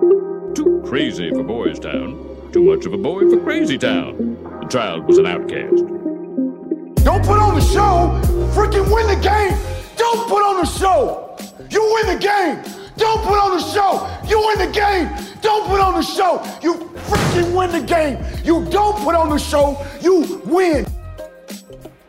Too 0.00 0.82
crazy 0.84 1.30
for 1.30 1.42
Boys 1.42 1.78
Town. 1.78 2.50
Too 2.52 2.62
much 2.62 2.84
of 2.84 2.92
a 2.92 2.98
boy 2.98 3.28
for 3.30 3.40
Crazy 3.40 3.78
Town. 3.78 4.36
The 4.60 4.66
child 4.68 5.06
was 5.06 5.16
an 5.16 5.26
outcast. 5.26 5.86
Don't 7.04 7.24
put 7.24 7.38
on 7.38 7.54
the 7.54 7.60
show. 7.60 8.20
Freaking 8.52 8.92
win 8.92 9.06
the 9.06 9.22
game. 9.22 9.58
Don't 9.96 10.28
put 10.28 10.42
on 10.42 10.60
the 10.60 10.66
show. 10.66 11.36
You 11.70 11.82
win 11.94 12.14
the 12.14 12.20
game. 12.20 12.62
Don't 12.98 13.22
put 13.24 13.38
on 13.38 13.56
the 13.56 13.62
show. 13.72 14.06
You 14.28 14.38
win 14.46 14.58
the 14.58 14.72
game. 14.72 15.08
Don't 15.40 15.66
put 15.66 15.80
on 15.80 15.94
the 15.94 16.02
show. 16.02 16.42
You 16.62 16.74
freaking 17.06 17.56
win 17.56 17.70
the 17.70 17.86
game. 17.86 18.18
You 18.44 18.66
don't 18.70 18.98
put 18.98 19.14
on 19.14 19.30
the 19.30 19.38
show. 19.38 19.82
You 20.02 20.42
win. 20.44 20.86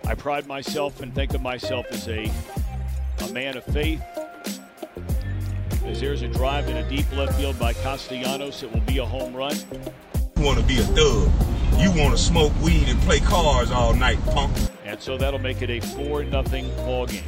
I 0.06 0.16
pride 0.16 0.46
myself 0.46 1.02
and 1.02 1.14
think 1.16 1.34
of 1.34 1.42
myself 1.42 1.86
as 1.92 2.08
a, 2.10 2.32
a 3.22 3.32
man 3.32 3.56
of 3.56 3.64
faith. 3.66 4.02
As 5.88 6.02
there's 6.02 6.22
a 6.22 6.28
drive 6.28 6.68
in 6.68 6.76
a 6.76 6.90
deep 6.90 7.10
left 7.16 7.40
field 7.40 7.58
by 7.58 7.72
Castellanos, 7.72 8.62
it 8.62 8.72
will 8.72 8.82
be 8.82 8.98
a 8.98 9.06
home 9.06 9.34
run. 9.34 9.56
You 10.36 10.44
want 10.44 10.60
to 10.60 10.66
be 10.66 10.78
a 10.80 10.84
thug. 10.84 11.32
You 11.80 11.90
want 11.92 12.12
to 12.12 12.18
smoke 12.18 12.52
weed 12.62 12.90
and 12.90 13.00
play 13.02 13.20
cars 13.22 13.72
all 13.72 13.94
night, 13.94 14.20
punk. 14.26 14.54
And 14.84 15.02
so 15.02 15.18
that'll 15.18 15.40
make 15.40 15.62
it 15.62 15.70
a 15.70 15.80
4 15.80 16.26
nothing 16.26 16.68
ball 16.76 17.06
game. 17.06 17.24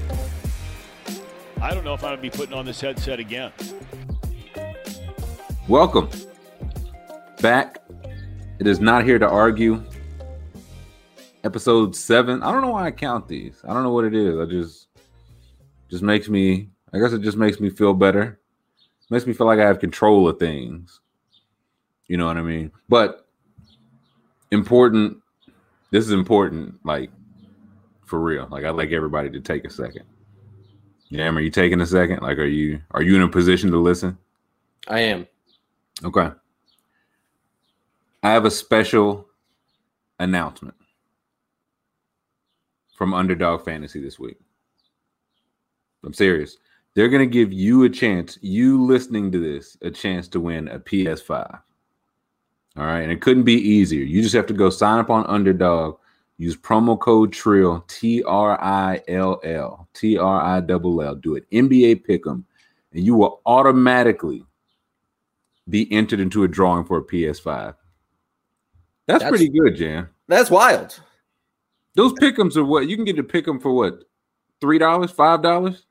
I 1.61 1.73
don't 1.73 1.85
know 1.85 1.93
if 1.93 2.03
I'm 2.03 2.09
going 2.09 2.17
to 2.17 2.21
be 2.21 2.29
putting 2.29 2.53
on 2.53 2.65
this 2.65 2.81
headset 2.81 3.19
again. 3.19 3.53
Welcome 5.69 6.09
back. 7.41 7.81
It 8.59 8.67
is 8.67 8.81
not 8.81 9.05
here 9.05 9.19
to 9.19 9.27
argue. 9.27 9.81
Episode 11.45 11.95
seven. 11.95 12.43
I 12.43 12.51
don't 12.51 12.61
know 12.61 12.71
why 12.71 12.87
I 12.87 12.91
count 12.91 13.29
these. 13.29 13.61
I 13.63 13.73
don't 13.73 13.83
know 13.83 13.93
what 13.93 14.03
it 14.03 14.13
is. 14.13 14.37
I 14.37 14.45
just 14.45 14.87
just 15.89 16.03
makes 16.03 16.27
me. 16.27 16.71
I 16.91 16.99
guess 16.99 17.13
it 17.13 17.21
just 17.21 17.37
makes 17.37 17.61
me 17.61 17.69
feel 17.69 17.93
better. 17.93 18.38
Makes 19.09 19.25
me 19.25 19.33
feel 19.33 19.47
like 19.47 19.59
I 19.59 19.65
have 19.65 19.79
control 19.79 20.27
of 20.27 20.39
things. 20.39 20.99
You 22.07 22.17
know 22.17 22.25
what 22.25 22.37
I 22.37 22.41
mean? 22.41 22.71
But 22.87 23.27
important. 24.51 25.17
This 25.91 26.05
is 26.05 26.11
important. 26.11 26.79
Like 26.85 27.11
for 28.05 28.19
real. 28.19 28.47
Like 28.49 28.65
I'd 28.65 28.71
like 28.71 28.91
everybody 28.91 29.29
to 29.31 29.39
take 29.39 29.65
a 29.65 29.69
second. 29.69 30.03
Yeah, 31.09 31.29
are 31.29 31.41
you 31.41 31.49
taking 31.49 31.81
a 31.81 31.85
second? 31.87 32.21
Like, 32.21 32.37
are 32.37 32.45
you 32.45 32.81
are 32.91 33.01
you 33.01 33.15
in 33.15 33.23
a 33.23 33.27
position 33.27 33.71
to 33.71 33.77
listen? 33.77 34.17
I 34.87 34.99
am. 35.01 35.27
Okay. 36.03 36.29
I 38.21 38.29
have 38.31 38.45
a 38.45 38.51
special 38.51 39.27
announcement 40.19 40.75
from 42.95 43.13
Underdog 43.13 43.65
Fantasy 43.65 44.01
this 44.01 44.19
week. 44.19 44.37
I'm 46.03 46.13
serious. 46.13 46.57
They're 46.95 47.09
going 47.09 47.27
to 47.27 47.31
give 47.31 47.53
you 47.53 47.83
a 47.83 47.89
chance, 47.89 48.37
you 48.41 48.83
listening 48.83 49.31
to 49.31 49.39
this, 49.39 49.77
a 49.81 49.91
chance 49.91 50.27
to 50.29 50.39
win 50.39 50.67
a 50.67 50.79
PS5. 50.79 51.61
All 52.77 52.85
right. 52.85 53.01
And 53.01 53.11
it 53.11 53.21
couldn't 53.21 53.43
be 53.43 53.53
easier. 53.53 54.03
You 54.03 54.21
just 54.21 54.35
have 54.35 54.47
to 54.47 54.53
go 54.53 54.69
sign 54.69 54.99
up 54.99 55.09
on 55.09 55.25
Underdog, 55.27 55.97
use 56.37 56.57
promo 56.57 56.99
code 56.99 57.31
TRILL, 57.31 57.85
T 57.87 58.23
R 58.23 58.61
I 58.61 59.01
L 59.07 59.39
L, 59.43 59.87
T 59.93 60.17
R 60.17 60.41
I 60.41 60.57
L 60.57 61.01
L, 61.01 61.15
do 61.15 61.35
it 61.35 61.49
NBA 61.51 62.05
Pick'em, 62.07 62.43
and 62.93 63.03
you 63.03 63.15
will 63.15 63.41
automatically 63.45 64.43
be 65.69 65.91
entered 65.91 66.19
into 66.19 66.43
a 66.43 66.47
drawing 66.47 66.85
for 66.85 66.97
a 66.97 67.03
PS5. 67.03 67.75
That's, 69.05 69.23
that's 69.23 69.29
pretty 69.29 69.49
good, 69.49 69.75
Jan. 69.75 70.07
That's 70.27 70.49
wild. 70.49 70.99
Those 71.95 72.13
pickums 72.13 72.55
are 72.55 72.63
what 72.63 72.87
you 72.87 72.95
can 72.95 73.05
get 73.05 73.15
to 73.17 73.23
pick 73.23 73.45
them 73.45 73.59
for 73.59 73.73
what 73.73 74.03
three 74.61 74.77
dollars, 74.77 75.11
five 75.11 75.41
dollars? 75.41 75.85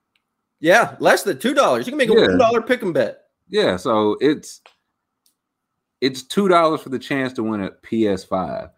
Yeah, 0.61 0.97
less 0.98 1.23
than 1.23 1.39
two 1.39 1.55
dollars. 1.55 1.87
You 1.87 1.92
can 1.92 1.98
make 1.98 2.11
a 2.11 2.14
yeah. 2.14 2.27
one 2.27 2.39
dollar 2.39 2.62
pick 2.62 2.83
'em 2.83 2.92
bet. 2.92 3.25
Yeah, 3.48 3.77
so 3.77 4.17
it's 4.20 4.61
it's 6.01 6.23
two 6.23 6.48
dollars 6.48 6.81
for 6.81 6.89
the 6.89 6.98
chance 6.98 7.33
to 7.34 7.42
win 7.42 7.62
a 7.62 7.70
PS5. 7.70 8.70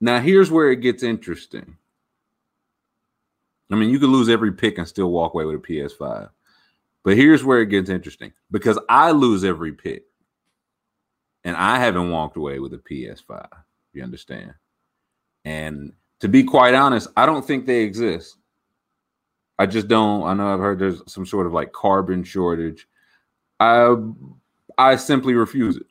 Now 0.00 0.20
here's 0.20 0.50
where 0.50 0.70
it 0.70 0.80
gets 0.80 1.02
interesting. 1.02 1.76
I 3.70 3.76
mean, 3.76 3.88
you 3.88 3.98
could 3.98 4.10
lose 4.10 4.28
every 4.28 4.52
pick 4.52 4.76
and 4.76 4.86
still 4.86 5.10
walk 5.10 5.32
away 5.32 5.46
with 5.46 5.56
a 5.56 5.58
PS5. 5.58 6.28
But 7.04 7.16
here's 7.16 7.42
where 7.42 7.60
it 7.60 7.70
gets 7.70 7.88
interesting 7.88 8.32
because 8.50 8.78
I 8.88 9.10
lose 9.10 9.44
every 9.44 9.72
pick 9.72 10.04
and 11.44 11.56
I 11.56 11.78
haven't 11.78 12.10
walked 12.10 12.36
away 12.36 12.58
with 12.58 12.74
a 12.74 12.78
PS5. 12.78 13.48
You 13.94 14.02
understand? 14.02 14.54
And 15.44 15.92
to 16.20 16.28
be 16.28 16.44
quite 16.44 16.74
honest, 16.74 17.08
I 17.16 17.26
don't 17.26 17.44
think 17.44 17.66
they 17.66 17.82
exist. 17.82 18.36
I 19.58 19.66
just 19.66 19.88
don't. 19.88 20.24
I 20.24 20.34
know 20.34 20.52
I've 20.52 20.60
heard 20.60 20.78
there's 20.78 21.02
some 21.06 21.26
sort 21.26 21.46
of 21.46 21.52
like 21.52 21.72
carbon 21.72 22.24
shortage. 22.24 22.88
I 23.60 23.94
I 24.78 24.96
simply 24.96 25.34
refuse 25.34 25.76
it. 25.76 25.86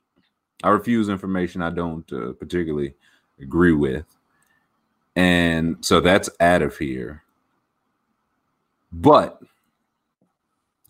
I 0.63 0.69
refuse 0.69 1.09
information 1.09 1.61
I 1.61 1.69
don't 1.69 2.11
uh, 2.11 2.33
particularly 2.33 2.93
agree 3.39 3.73
with. 3.73 4.05
And 5.15 5.77
so 5.81 5.99
that's 5.99 6.29
out 6.39 6.61
of 6.61 6.77
here. 6.77 7.23
But 8.91 9.41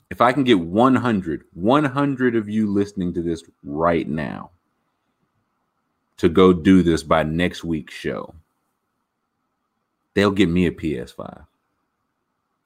if 0.10 0.22
I 0.22 0.34
can 0.34 0.44
get 0.44 0.60
100, 0.60 1.44
100 1.54 2.36
of 2.36 2.50
you 2.50 2.68
listening 2.68 3.14
to 3.14 3.22
this 3.22 3.44
right 3.64 4.08
now 4.08 4.52
to 6.18 6.30
go 6.30 6.52
do 6.52 6.84
this 6.84 7.04
by 7.04 7.24
next 7.24 7.64
week's 7.64 7.94
show, 7.94 8.36
they'll 10.14 10.32
get 10.32 10.50
me 10.50 10.66
a 10.68 10.72
PS5. 10.72 11.46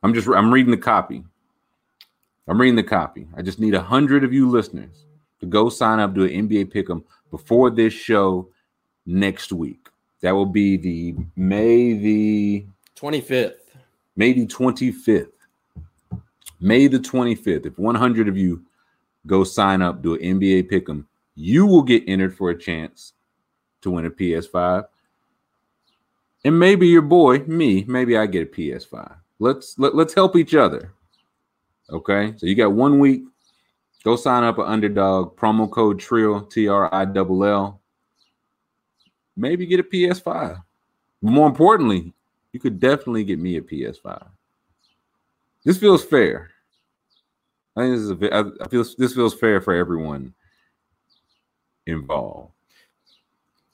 I'm 0.05 0.13
just 0.13 0.27
I'm 0.27 0.53
reading 0.53 0.69
the 0.69 0.77
copy. 0.77 1.23
I'm 2.47 2.61
reading 2.61 2.75
the 2.75 2.83
copy. 2.83 3.27
I 3.35 3.41
just 3.41 3.57
need 3.59 3.73
a 3.73 3.81
hundred 3.81 4.23
of 4.23 4.31
you 4.31 4.47
listeners 4.47 5.07
to 5.39 5.47
go 5.47 5.67
sign 5.67 5.99
up 5.99 6.13
do 6.13 6.25
an 6.25 6.47
NBA 6.47 6.71
Pick'em 6.71 7.03
before 7.31 7.71
this 7.71 7.91
show 7.91 8.47
next 9.07 9.51
week. 9.51 9.89
That 10.21 10.33
will 10.33 10.45
be 10.45 10.77
the 10.77 11.15
May 11.35 11.93
the 11.93 12.67
25th. 12.95 13.55
May 14.15 14.33
the 14.33 14.45
25th. 14.45 15.31
May 16.59 16.85
the 16.85 16.99
25th. 16.99 17.65
If 17.65 17.79
100 17.79 18.27
of 18.27 18.37
you 18.37 18.63
go 19.25 19.43
sign 19.43 19.81
up, 19.81 20.03
do 20.03 20.13
an 20.13 20.39
NBA 20.39 20.69
Pick'em, 20.69 21.05
you 21.33 21.65
will 21.65 21.81
get 21.81 22.03
entered 22.05 22.37
for 22.37 22.51
a 22.51 22.55
chance 22.55 23.13
to 23.81 23.89
win 23.89 24.05
a 24.05 24.11
PS5. 24.11 24.85
And 26.43 26.59
maybe 26.59 26.89
your 26.89 27.01
boy, 27.01 27.39
me, 27.39 27.83
maybe 27.87 28.15
I 28.15 28.27
get 28.27 28.43
a 28.43 28.51
PS5. 28.51 29.15
Let's 29.39 29.77
let, 29.77 29.95
let's 29.95 30.13
help 30.13 30.35
each 30.35 30.55
other. 30.55 30.93
Okay. 31.89 32.33
So 32.37 32.45
you 32.45 32.55
got 32.55 32.71
one 32.71 32.99
week. 32.99 33.23
Go 34.03 34.15
sign 34.15 34.43
up 34.43 34.59
an 34.59 34.65
underdog 34.65 35.35
promo 35.35 35.69
code 35.69 35.99
trill 35.99 36.41
T-R-I-L-L. 36.41 37.81
Maybe 39.35 39.65
get 39.65 39.79
a 39.79 39.83
PS5. 39.83 40.61
But 41.23 41.31
more 41.31 41.47
importantly, 41.47 42.13
you 42.53 42.59
could 42.59 42.79
definitely 42.79 43.23
get 43.23 43.39
me 43.39 43.57
a 43.57 43.61
PS5. 43.61 44.27
This 45.63 45.77
feels 45.79 46.05
fair. 46.05 46.51
I 47.75 47.81
think 47.81 47.95
this 47.95 48.01
is 48.03 48.11
a, 48.11 48.53
I 48.61 48.67
feel 48.69 48.85
this 48.97 49.13
feels 49.13 49.33
fair 49.33 49.59
for 49.59 49.73
everyone 49.73 50.33
involved. 51.87 52.51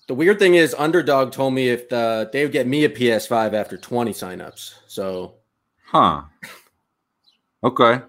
The 0.08 0.16
weird 0.16 0.40
thing 0.40 0.56
is, 0.56 0.74
Underdog 0.78 1.32
told 1.32 1.54
me 1.54 1.70
if 1.70 1.88
the, 1.90 2.30
they 2.34 2.44
would 2.44 2.52
get 2.52 2.68
me 2.68 2.86
a 2.86 2.90
PS5 2.90 3.54
after 3.54 3.78
20 3.78 4.12
signups. 4.12 4.74
So, 4.88 5.36
huh? 5.92 6.22
Okay, 7.64 8.02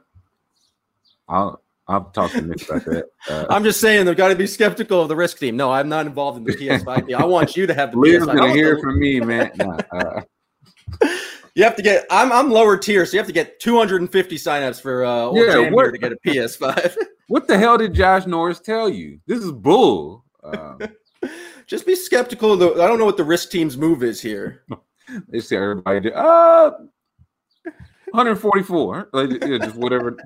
I'll 1.28 1.60
I'll 1.88 2.04
talk 2.04 2.30
to 2.30 2.40
Nick 2.40 2.68
about 2.68 2.84
that. 2.84 3.06
Uh, 3.28 3.46
I'm 3.50 3.64
just 3.64 3.80
saying 3.80 4.06
they've 4.06 4.16
got 4.16 4.28
to 4.28 4.36
be 4.36 4.46
skeptical 4.46 5.02
of 5.02 5.08
the 5.08 5.16
risk 5.16 5.38
team. 5.38 5.56
No, 5.56 5.70
I'm 5.70 5.88
not 5.88 6.06
involved 6.06 6.38
in 6.38 6.44
the 6.44 6.52
PS5 6.52 7.08
deal. 7.08 7.18
I 7.18 7.24
want 7.24 7.56
you 7.56 7.66
to 7.66 7.74
have 7.74 7.92
the 7.92 7.98
Leah's 7.98 8.22
PS5. 8.22 8.36
gonna 8.36 8.52
hear 8.52 8.78
from 8.78 8.98
me, 8.98 9.20
man. 9.20 9.50
Nah, 9.56 9.78
uh, 9.92 10.22
you 11.54 11.64
have 11.64 11.76
to 11.76 11.82
get. 11.82 12.06
I'm 12.10 12.32
I'm 12.32 12.50
lower 12.50 12.76
tier, 12.76 13.04
so 13.04 13.12
you 13.14 13.18
have 13.18 13.26
to 13.26 13.32
get 13.32 13.58
250 13.60 14.36
signups 14.36 14.80
for 14.80 15.04
uh, 15.04 15.22
old 15.22 15.36
yeah, 15.36 15.70
what, 15.70 15.90
to 15.90 15.98
get 15.98 16.12
a 16.12 16.16
PS5. 16.24 16.96
what 17.28 17.48
the 17.48 17.58
hell 17.58 17.76
did 17.78 17.94
Josh 17.94 18.26
Norris 18.26 18.60
tell 18.60 18.88
you? 18.88 19.18
This 19.26 19.40
is 19.40 19.50
bull. 19.50 20.24
Um, 20.44 20.78
just 21.66 21.84
be 21.84 21.96
skeptical. 21.96 22.52
Of 22.52 22.60
the, 22.60 22.82
I 22.82 22.86
don't 22.86 22.98
know 22.98 23.06
what 23.06 23.16
the 23.16 23.24
risk 23.24 23.50
team's 23.50 23.76
move 23.76 24.02
is 24.02 24.20
here. 24.20 24.62
they 25.28 25.40
say 25.40 25.56
everybody 25.56 26.00
do, 26.00 26.12
uh 26.12 26.70
144. 28.12 29.08
Like, 29.12 29.30
yeah, 29.44 29.58
just 29.58 29.76
whatever. 29.76 30.16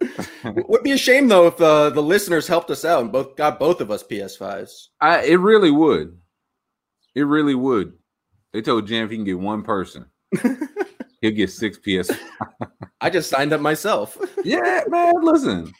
Would 0.44 0.82
be 0.82 0.92
a 0.92 0.96
shame 0.96 1.28
though 1.28 1.46
if 1.46 1.60
uh, 1.60 1.90
the 1.90 2.02
listeners 2.02 2.46
helped 2.46 2.70
us 2.70 2.84
out 2.84 3.02
and 3.02 3.12
both 3.12 3.36
got 3.36 3.58
both 3.58 3.80
of 3.80 3.90
us 3.90 4.02
PS5s. 4.02 4.88
I 5.00 5.24
it 5.24 5.36
really 5.36 5.70
would. 5.70 6.16
It 7.14 7.22
really 7.22 7.54
would. 7.54 7.92
They 8.52 8.62
told 8.62 8.86
Jam 8.86 9.04
if 9.04 9.10
he 9.10 9.16
can 9.16 9.24
get 9.24 9.38
one 9.38 9.62
person, 9.62 10.06
he'll 11.20 11.30
get 11.32 11.50
six 11.50 11.78
PS. 11.78 12.10
I 13.00 13.10
just 13.10 13.30
signed 13.30 13.52
up 13.52 13.60
myself. 13.60 14.16
yeah, 14.44 14.82
man. 14.88 15.22
Listen, 15.22 15.72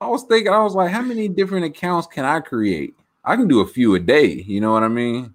I 0.00 0.08
was 0.08 0.24
thinking, 0.24 0.52
I 0.52 0.62
was 0.62 0.74
like, 0.74 0.90
how 0.90 1.02
many 1.02 1.28
different 1.28 1.66
accounts 1.66 2.06
can 2.06 2.24
I 2.24 2.40
create? 2.40 2.94
I 3.24 3.36
can 3.36 3.48
do 3.48 3.60
a 3.60 3.66
few 3.66 3.94
a 3.94 4.00
day. 4.00 4.26
You 4.26 4.60
know 4.60 4.72
what 4.72 4.82
I 4.82 4.88
mean? 4.88 5.34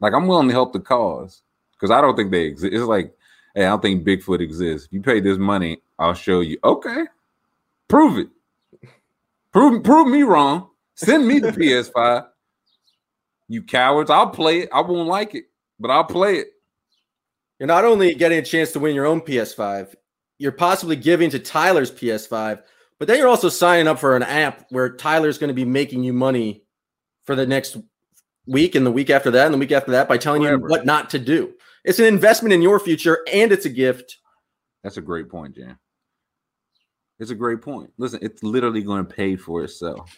Like 0.00 0.12
I'm 0.12 0.26
willing 0.26 0.48
to 0.48 0.54
help 0.54 0.72
the 0.72 0.80
cause 0.80 1.42
because 1.72 1.90
I 1.90 2.00
don't 2.00 2.16
think 2.16 2.30
they 2.30 2.42
exist. 2.42 2.74
It's 2.74 2.84
like, 2.84 3.14
hey, 3.54 3.64
I 3.64 3.70
don't 3.70 3.82
think 3.82 4.04
Bigfoot 4.06 4.40
exists. 4.40 4.86
If 4.86 4.92
you 4.92 5.02
pay 5.02 5.20
this 5.20 5.38
money, 5.38 5.82
I'll 5.98 6.14
show 6.14 6.40
you. 6.40 6.58
Okay, 6.64 7.04
prove 7.88 8.18
it. 8.18 8.28
Prove 9.52 9.82
prove 9.82 10.08
me 10.08 10.22
wrong. 10.22 10.68
Send 10.94 11.26
me 11.26 11.38
the 11.38 11.52
PS5. 11.52 12.26
You 13.48 13.62
cowards. 13.62 14.10
I'll 14.10 14.30
play 14.30 14.60
it. 14.60 14.68
I 14.72 14.80
won't 14.80 15.08
like 15.08 15.34
it, 15.34 15.44
but 15.80 15.90
I'll 15.90 16.04
play 16.04 16.36
it. 16.36 16.48
You're 17.58 17.66
not 17.66 17.84
only 17.84 18.14
getting 18.14 18.38
a 18.38 18.42
chance 18.42 18.72
to 18.72 18.78
win 18.78 18.94
your 18.94 19.06
own 19.06 19.20
PS5, 19.20 19.94
you're 20.38 20.52
possibly 20.52 20.96
giving 20.96 21.30
to 21.30 21.38
Tyler's 21.38 21.90
PS5, 21.90 22.62
but 22.98 23.08
then 23.08 23.18
you're 23.18 23.28
also 23.28 23.48
signing 23.48 23.88
up 23.88 23.98
for 23.98 24.16
an 24.16 24.22
app 24.22 24.66
where 24.70 24.94
Tyler's 24.94 25.38
going 25.38 25.48
to 25.48 25.54
be 25.54 25.64
making 25.64 26.04
you 26.04 26.12
money 26.12 26.62
for 27.24 27.34
the 27.34 27.46
next 27.46 27.76
week 28.46 28.74
and 28.74 28.86
the 28.86 28.92
week 28.92 29.10
after 29.10 29.30
that 29.32 29.46
and 29.46 29.54
the 29.54 29.58
week 29.58 29.72
after 29.72 29.92
that 29.92 30.08
by 30.08 30.18
telling 30.18 30.42
Whatever. 30.42 30.62
you 30.62 30.68
what 30.68 30.86
not 30.86 31.10
to 31.10 31.18
do. 31.18 31.52
It's 31.88 31.98
an 31.98 32.04
investment 32.04 32.52
in 32.52 32.60
your 32.60 32.78
future 32.78 33.20
and 33.32 33.50
it's 33.50 33.64
a 33.64 33.70
gift. 33.70 34.18
That's 34.84 34.98
a 34.98 35.00
great 35.00 35.30
point, 35.30 35.56
Jan. 35.56 35.78
It's 37.18 37.30
a 37.30 37.34
great 37.34 37.62
point. 37.62 37.90
Listen, 37.96 38.18
it's 38.20 38.42
literally 38.42 38.82
going 38.82 39.04
to 39.04 39.12
pay 39.12 39.36
for 39.36 39.64
itself. 39.64 40.14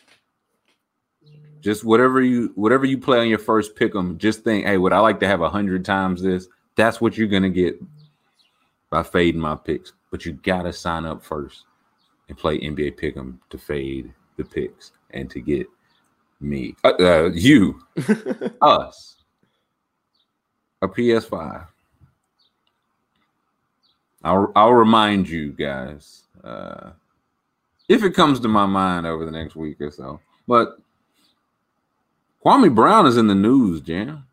Just 1.60 1.84
whatever 1.84 2.22
you 2.22 2.52
whatever 2.56 2.86
you 2.86 2.98
play 2.98 3.20
on 3.20 3.28
your 3.28 3.38
first 3.38 3.76
pick 3.76 3.94
'em, 3.94 4.16
just 4.18 4.42
think, 4.42 4.64
hey, 4.64 4.78
would 4.78 4.94
I 4.94 4.98
like 4.98 5.20
to 5.20 5.28
have 5.28 5.42
a 5.42 5.48
hundred 5.50 5.84
times 5.84 6.22
this? 6.22 6.48
That's 6.74 7.02
what 7.02 7.18
you're 7.18 7.28
gonna 7.28 7.50
get 7.50 7.78
by 8.88 9.02
fading 9.02 9.40
my 9.42 9.56
picks. 9.56 9.92
But 10.10 10.24
you 10.24 10.32
gotta 10.32 10.72
sign 10.72 11.04
up 11.04 11.22
first 11.22 11.66
and 12.28 12.38
play 12.38 12.58
NBA 12.60 12.92
Pick'em 12.98 13.38
to 13.50 13.58
fade 13.58 14.12
the 14.36 14.44
picks 14.44 14.92
and 15.10 15.28
to 15.30 15.40
get 15.40 15.66
me, 16.40 16.74
uh, 16.82 16.94
uh, 16.98 17.30
you, 17.34 17.82
us, 18.62 19.19
a 20.82 20.88
PS5. 20.88 21.66
I'll 24.22 24.52
I'll 24.54 24.74
remind 24.74 25.28
you 25.28 25.52
guys 25.52 26.24
uh, 26.44 26.90
if 27.88 28.04
it 28.04 28.14
comes 28.14 28.40
to 28.40 28.48
my 28.48 28.66
mind 28.66 29.06
over 29.06 29.24
the 29.24 29.30
next 29.30 29.56
week 29.56 29.80
or 29.80 29.90
so. 29.90 30.20
But 30.46 30.78
Kwame 32.44 32.74
Brown 32.74 33.06
is 33.06 33.16
in 33.16 33.26
the 33.26 33.34
news, 33.34 33.80
Jam. 33.80 34.24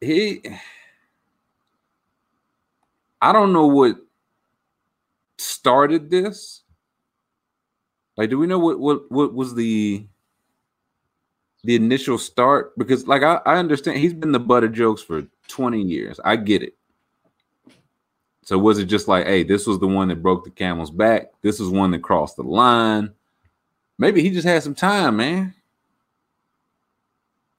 He, 0.00 0.42
I 3.20 3.32
don't 3.32 3.52
know 3.52 3.66
what 3.66 3.96
started 5.38 6.08
this. 6.08 6.62
Like, 8.16 8.30
do 8.30 8.38
we 8.38 8.46
know 8.46 8.58
what 8.58 8.78
what 8.78 9.10
what 9.10 9.34
was 9.34 9.54
the 9.54 10.06
the 11.64 11.74
initial 11.74 12.18
start? 12.18 12.76
Because, 12.78 13.06
like, 13.06 13.22
I, 13.22 13.40
I 13.46 13.56
understand 13.56 13.98
he's 13.98 14.14
been 14.14 14.32
the 14.32 14.40
butt 14.40 14.64
of 14.64 14.72
jokes 14.72 15.02
for 15.02 15.26
20 15.48 15.80
years. 15.82 16.20
I 16.24 16.36
get 16.36 16.62
it. 16.62 16.74
So 18.42 18.58
was 18.58 18.78
it 18.78 18.86
just 18.86 19.06
like, 19.06 19.26
hey, 19.26 19.42
this 19.42 19.66
was 19.66 19.78
the 19.78 19.86
one 19.86 20.08
that 20.08 20.22
broke 20.22 20.44
the 20.44 20.50
camel's 20.50 20.90
back? 20.90 21.30
This 21.42 21.60
is 21.60 21.68
one 21.68 21.92
that 21.92 22.02
crossed 22.02 22.36
the 22.36 22.42
line. 22.42 23.12
Maybe 23.98 24.22
he 24.22 24.30
just 24.30 24.46
had 24.46 24.62
some 24.62 24.74
time, 24.74 25.18
man. 25.18 25.54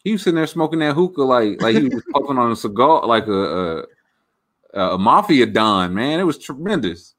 He 0.04 0.13
was 0.13 0.24
sitting 0.24 0.36
there 0.36 0.47
smoking 0.47 0.80
that 0.80 0.95
hookah 0.95 1.21
like 1.21 1.62
like 1.62 1.77
he 1.77 1.88
was 1.88 2.04
puffing 2.12 2.38
on 2.38 2.51
a 2.51 2.56
cigar 2.56 3.06
like 3.06 3.27
a, 3.27 3.86
a, 4.74 4.80
a 4.95 4.97
mafia 4.97 5.45
don, 5.45 5.94
man. 5.94 6.19
It 6.19 6.24
was 6.24 6.39
tremendous. 6.39 7.13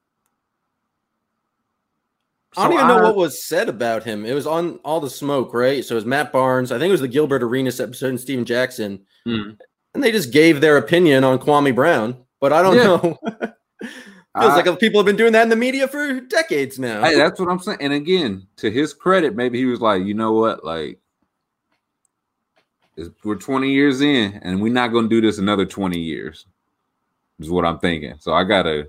I 2.56 2.64
don't 2.64 2.74
even 2.74 2.88
know 2.88 3.02
what 3.02 3.16
was 3.16 3.46
said 3.46 3.68
about 3.68 4.04
him. 4.04 4.26
It 4.26 4.34
was 4.34 4.46
on 4.46 4.78
all 4.84 5.00
the 5.00 5.08
smoke, 5.08 5.54
right? 5.54 5.84
So 5.84 5.94
it 5.94 5.96
was 5.96 6.04
Matt 6.04 6.32
Barnes. 6.32 6.70
I 6.70 6.78
think 6.78 6.88
it 6.88 6.92
was 6.92 7.00
the 7.00 7.08
Gilbert 7.08 7.42
Arenas 7.42 7.80
episode 7.80 8.10
and 8.10 8.20
Stephen 8.20 8.44
Jackson. 8.44 9.00
Mm. 9.26 9.58
And 9.94 10.04
they 10.04 10.12
just 10.12 10.32
gave 10.32 10.60
their 10.60 10.76
opinion 10.76 11.24
on 11.24 11.38
Kwame 11.38 11.74
Brown. 11.74 12.16
But 12.40 12.52
I 12.52 12.62
don't 12.62 12.76
yeah. 12.76 12.82
know. 12.82 13.18
Feels 14.40 14.66
like 14.66 14.80
people 14.80 14.98
have 14.98 15.06
been 15.06 15.16
doing 15.16 15.32
that 15.34 15.42
in 15.42 15.50
the 15.50 15.56
media 15.56 15.86
for 15.86 16.20
decades 16.20 16.78
now. 16.78 17.02
Hey, 17.02 17.16
that's 17.16 17.38
what 17.38 17.50
I'm 17.50 17.58
saying. 17.58 17.78
And 17.82 17.92
again, 17.92 18.46
to 18.56 18.70
his 18.70 18.94
credit, 18.94 19.36
maybe 19.36 19.58
he 19.58 19.66
was 19.66 19.80
like, 19.80 20.04
you 20.04 20.14
know 20.14 20.32
what, 20.32 20.64
like 20.64 20.98
we're 23.24 23.36
20 23.36 23.70
years 23.70 24.00
in, 24.00 24.40
and 24.42 24.62
we're 24.62 24.72
not 24.72 24.88
going 24.88 25.04
to 25.04 25.08
do 25.08 25.20
this 25.20 25.38
another 25.38 25.66
20 25.66 25.98
years. 25.98 26.46
Is 27.40 27.50
what 27.50 27.66
I'm 27.66 27.78
thinking. 27.78 28.14
So 28.20 28.32
I 28.32 28.44
gotta, 28.44 28.88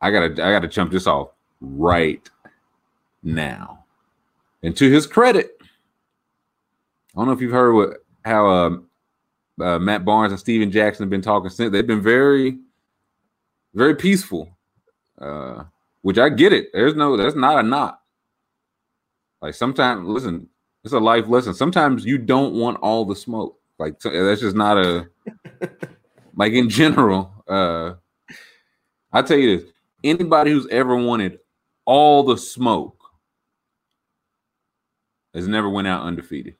I 0.00 0.10
gotta, 0.10 0.30
I 0.44 0.52
gotta 0.52 0.68
jump 0.68 0.92
this 0.92 1.06
off 1.06 1.30
right 1.60 2.28
now. 3.22 3.84
And 4.62 4.76
to 4.76 4.90
his 4.90 5.06
credit, 5.06 5.56
I 5.62 7.18
don't 7.18 7.26
know 7.26 7.32
if 7.32 7.40
you've 7.40 7.52
heard 7.52 7.74
what 7.74 8.04
how 8.24 8.46
uh, 8.46 8.70
uh, 9.62 9.78
Matt 9.78 10.04
Barnes 10.04 10.32
and 10.32 10.40
Stephen 10.40 10.70
Jackson 10.70 11.04
have 11.04 11.10
been 11.10 11.22
talking 11.22 11.50
since. 11.50 11.72
They've 11.72 11.86
been 11.86 12.02
very, 12.02 12.58
very 13.74 13.94
peaceful, 13.94 14.56
uh, 15.20 15.64
which 16.02 16.18
I 16.18 16.28
get 16.28 16.52
it. 16.52 16.68
There's 16.72 16.94
no, 16.94 17.16
that's 17.16 17.36
not 17.36 17.64
a 17.64 17.66
knot. 17.66 18.00
Like 19.40 19.54
sometimes, 19.54 20.06
listen, 20.06 20.48
it's 20.84 20.92
a 20.92 21.00
life 21.00 21.28
lesson. 21.28 21.54
Sometimes 21.54 22.04
you 22.04 22.18
don't 22.18 22.54
want 22.54 22.78
all 22.78 23.04
the 23.04 23.16
smoke. 23.16 23.58
Like 23.78 23.98
that's 24.00 24.42
just 24.42 24.56
not 24.56 24.76
a 24.76 25.08
like 26.36 26.52
in 26.52 26.68
general. 26.68 27.32
Uh 27.48 27.94
I 29.12 29.22
tell 29.22 29.38
you 29.38 29.58
this: 29.58 29.70
anybody 30.04 30.50
who's 30.50 30.68
ever 30.68 30.96
wanted 30.96 31.38
all 31.86 32.22
the 32.22 32.36
smoke 32.36 32.99
has 35.34 35.48
never 35.48 35.68
went 35.68 35.88
out 35.88 36.02
undefeated. 36.02 36.56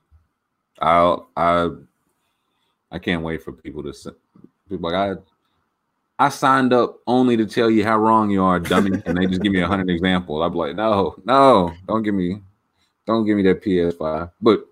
I 0.79 1.17
I 1.35 1.69
I 2.91 2.99
can't 2.99 3.23
wait 3.23 3.43
for 3.43 3.51
people 3.51 3.83
to 3.83 4.15
people 4.69 4.89
like 4.89 4.95
I 4.95 5.21
I 6.19 6.29
signed 6.29 6.71
up 6.71 6.99
only 7.07 7.35
to 7.37 7.47
tell 7.47 7.69
you 7.71 7.83
how 7.83 7.97
wrong 7.97 8.29
you 8.29 8.43
are, 8.43 8.59
dummy, 8.59 9.01
and 9.05 9.17
they 9.17 9.25
just 9.25 9.41
give 9.41 9.51
me 9.51 9.61
a 9.61 9.67
hundred 9.67 9.89
examples. 9.89 10.43
I'd 10.43 10.51
be 10.51 10.57
like, 10.59 10.75
no, 10.75 11.15
no, 11.25 11.73
don't 11.87 12.03
give 12.03 12.13
me, 12.13 12.41
don't 13.07 13.25
give 13.25 13.37
me 13.37 13.43
that 13.43 13.63
PS5. 13.63 14.31
But 14.39 14.65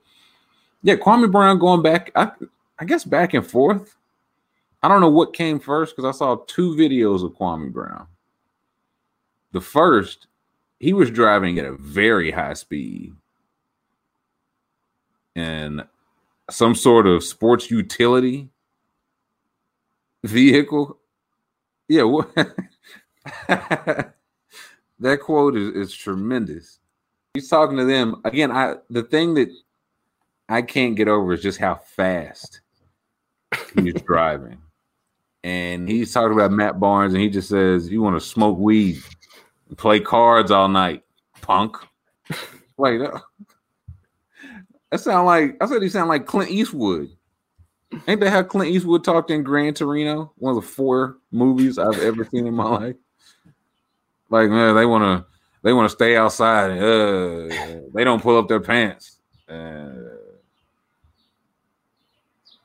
yeah, 0.83 0.95
Kwame 0.95 1.31
Brown 1.31 1.57
going 1.57 1.81
back, 1.81 2.11
I 2.15 2.31
I 2.77 2.85
guess 2.85 3.03
back 3.03 3.33
and 3.33 3.45
forth. 3.45 3.95
I 4.81 4.87
don't 4.87 5.01
know 5.01 5.09
what 5.09 5.33
came 5.33 5.59
first 5.59 5.95
because 5.95 6.15
I 6.15 6.17
saw 6.17 6.35
two 6.47 6.75
videos 6.75 7.25
of 7.25 7.33
Kwame 7.33 7.73
Brown. 7.73 8.07
The 9.51 9.59
first, 9.59 10.27
he 10.79 10.93
was 10.93 11.11
driving 11.11 11.57
at 11.59 11.65
a 11.65 11.73
very 11.73 12.31
high 12.31 12.53
speed 12.53 13.13
and 15.35 15.83
some 16.49 16.75
sort 16.75 17.07
of 17.07 17.23
sports 17.23 17.69
utility 17.69 18.49
vehicle. 20.23 20.97
Yeah, 21.87 22.03
what 22.03 22.33
that 23.47 24.13
quote 25.21 25.55
is, 25.55 25.75
is 25.75 25.93
tremendous. 25.93 26.79
He's 27.33 27.49
talking 27.49 27.77
to 27.77 27.85
them 27.85 28.21
again. 28.25 28.51
I 28.51 28.75
the 28.89 29.03
thing 29.03 29.35
that 29.35 29.49
I 30.49 30.63
can't 30.63 30.95
get 30.95 31.07
over 31.07 31.33
is 31.33 31.41
just 31.41 31.59
how 31.59 31.75
fast 31.75 32.61
he's 33.75 33.93
driving. 34.05 34.57
And 35.43 35.87
he's 35.87 36.11
talking 36.11 36.33
about 36.33 36.51
Matt 36.51 36.79
Barnes, 36.79 37.13
and 37.13 37.23
he 37.23 37.29
just 37.29 37.49
says, 37.49 37.89
You 37.89 38.01
want 38.01 38.19
to 38.19 38.27
smoke 38.27 38.57
weed 38.57 39.01
and 39.69 39.77
play 39.77 39.99
cards 39.99 40.51
all 40.51 40.67
night, 40.67 41.03
punk. 41.41 41.77
Like 42.81 43.01
that. 44.91 44.97
That 44.97 45.03
sound 45.03 45.25
like 45.25 45.57
I 45.61 45.67
said 45.67 45.81
he 45.81 45.89
sound 45.89 46.09
like 46.09 46.25
Clint 46.25 46.51
Eastwood. 46.51 47.09
Ain't 48.07 48.21
that 48.21 48.29
how 48.29 48.43
Clint 48.43 48.71
Eastwood 48.71 49.03
talked 49.03 49.31
in 49.31 49.43
Gran 49.43 49.73
Torino? 49.73 50.31
One 50.37 50.55
of 50.55 50.63
the 50.63 50.67
four 50.67 51.17
movies 51.31 51.79
I've 51.79 51.99
ever 51.99 52.25
seen 52.25 52.45
in 52.45 52.53
my 52.53 52.65
life. 52.69 52.95
Like, 54.29 54.49
man, 54.49 54.75
they 54.75 54.85
want 54.85 55.03
to 55.03 55.25
they 55.63 55.73
want 55.73 55.89
to 55.89 55.95
stay 55.95 56.15
outside. 56.15 56.71
And, 56.71 56.81
uh, 56.81 57.79
they 57.93 58.03
don't 58.03 58.21
pull 58.21 58.37
up 58.37 58.47
their 58.47 58.59
pants. 58.59 59.19
Uh, 59.47 59.89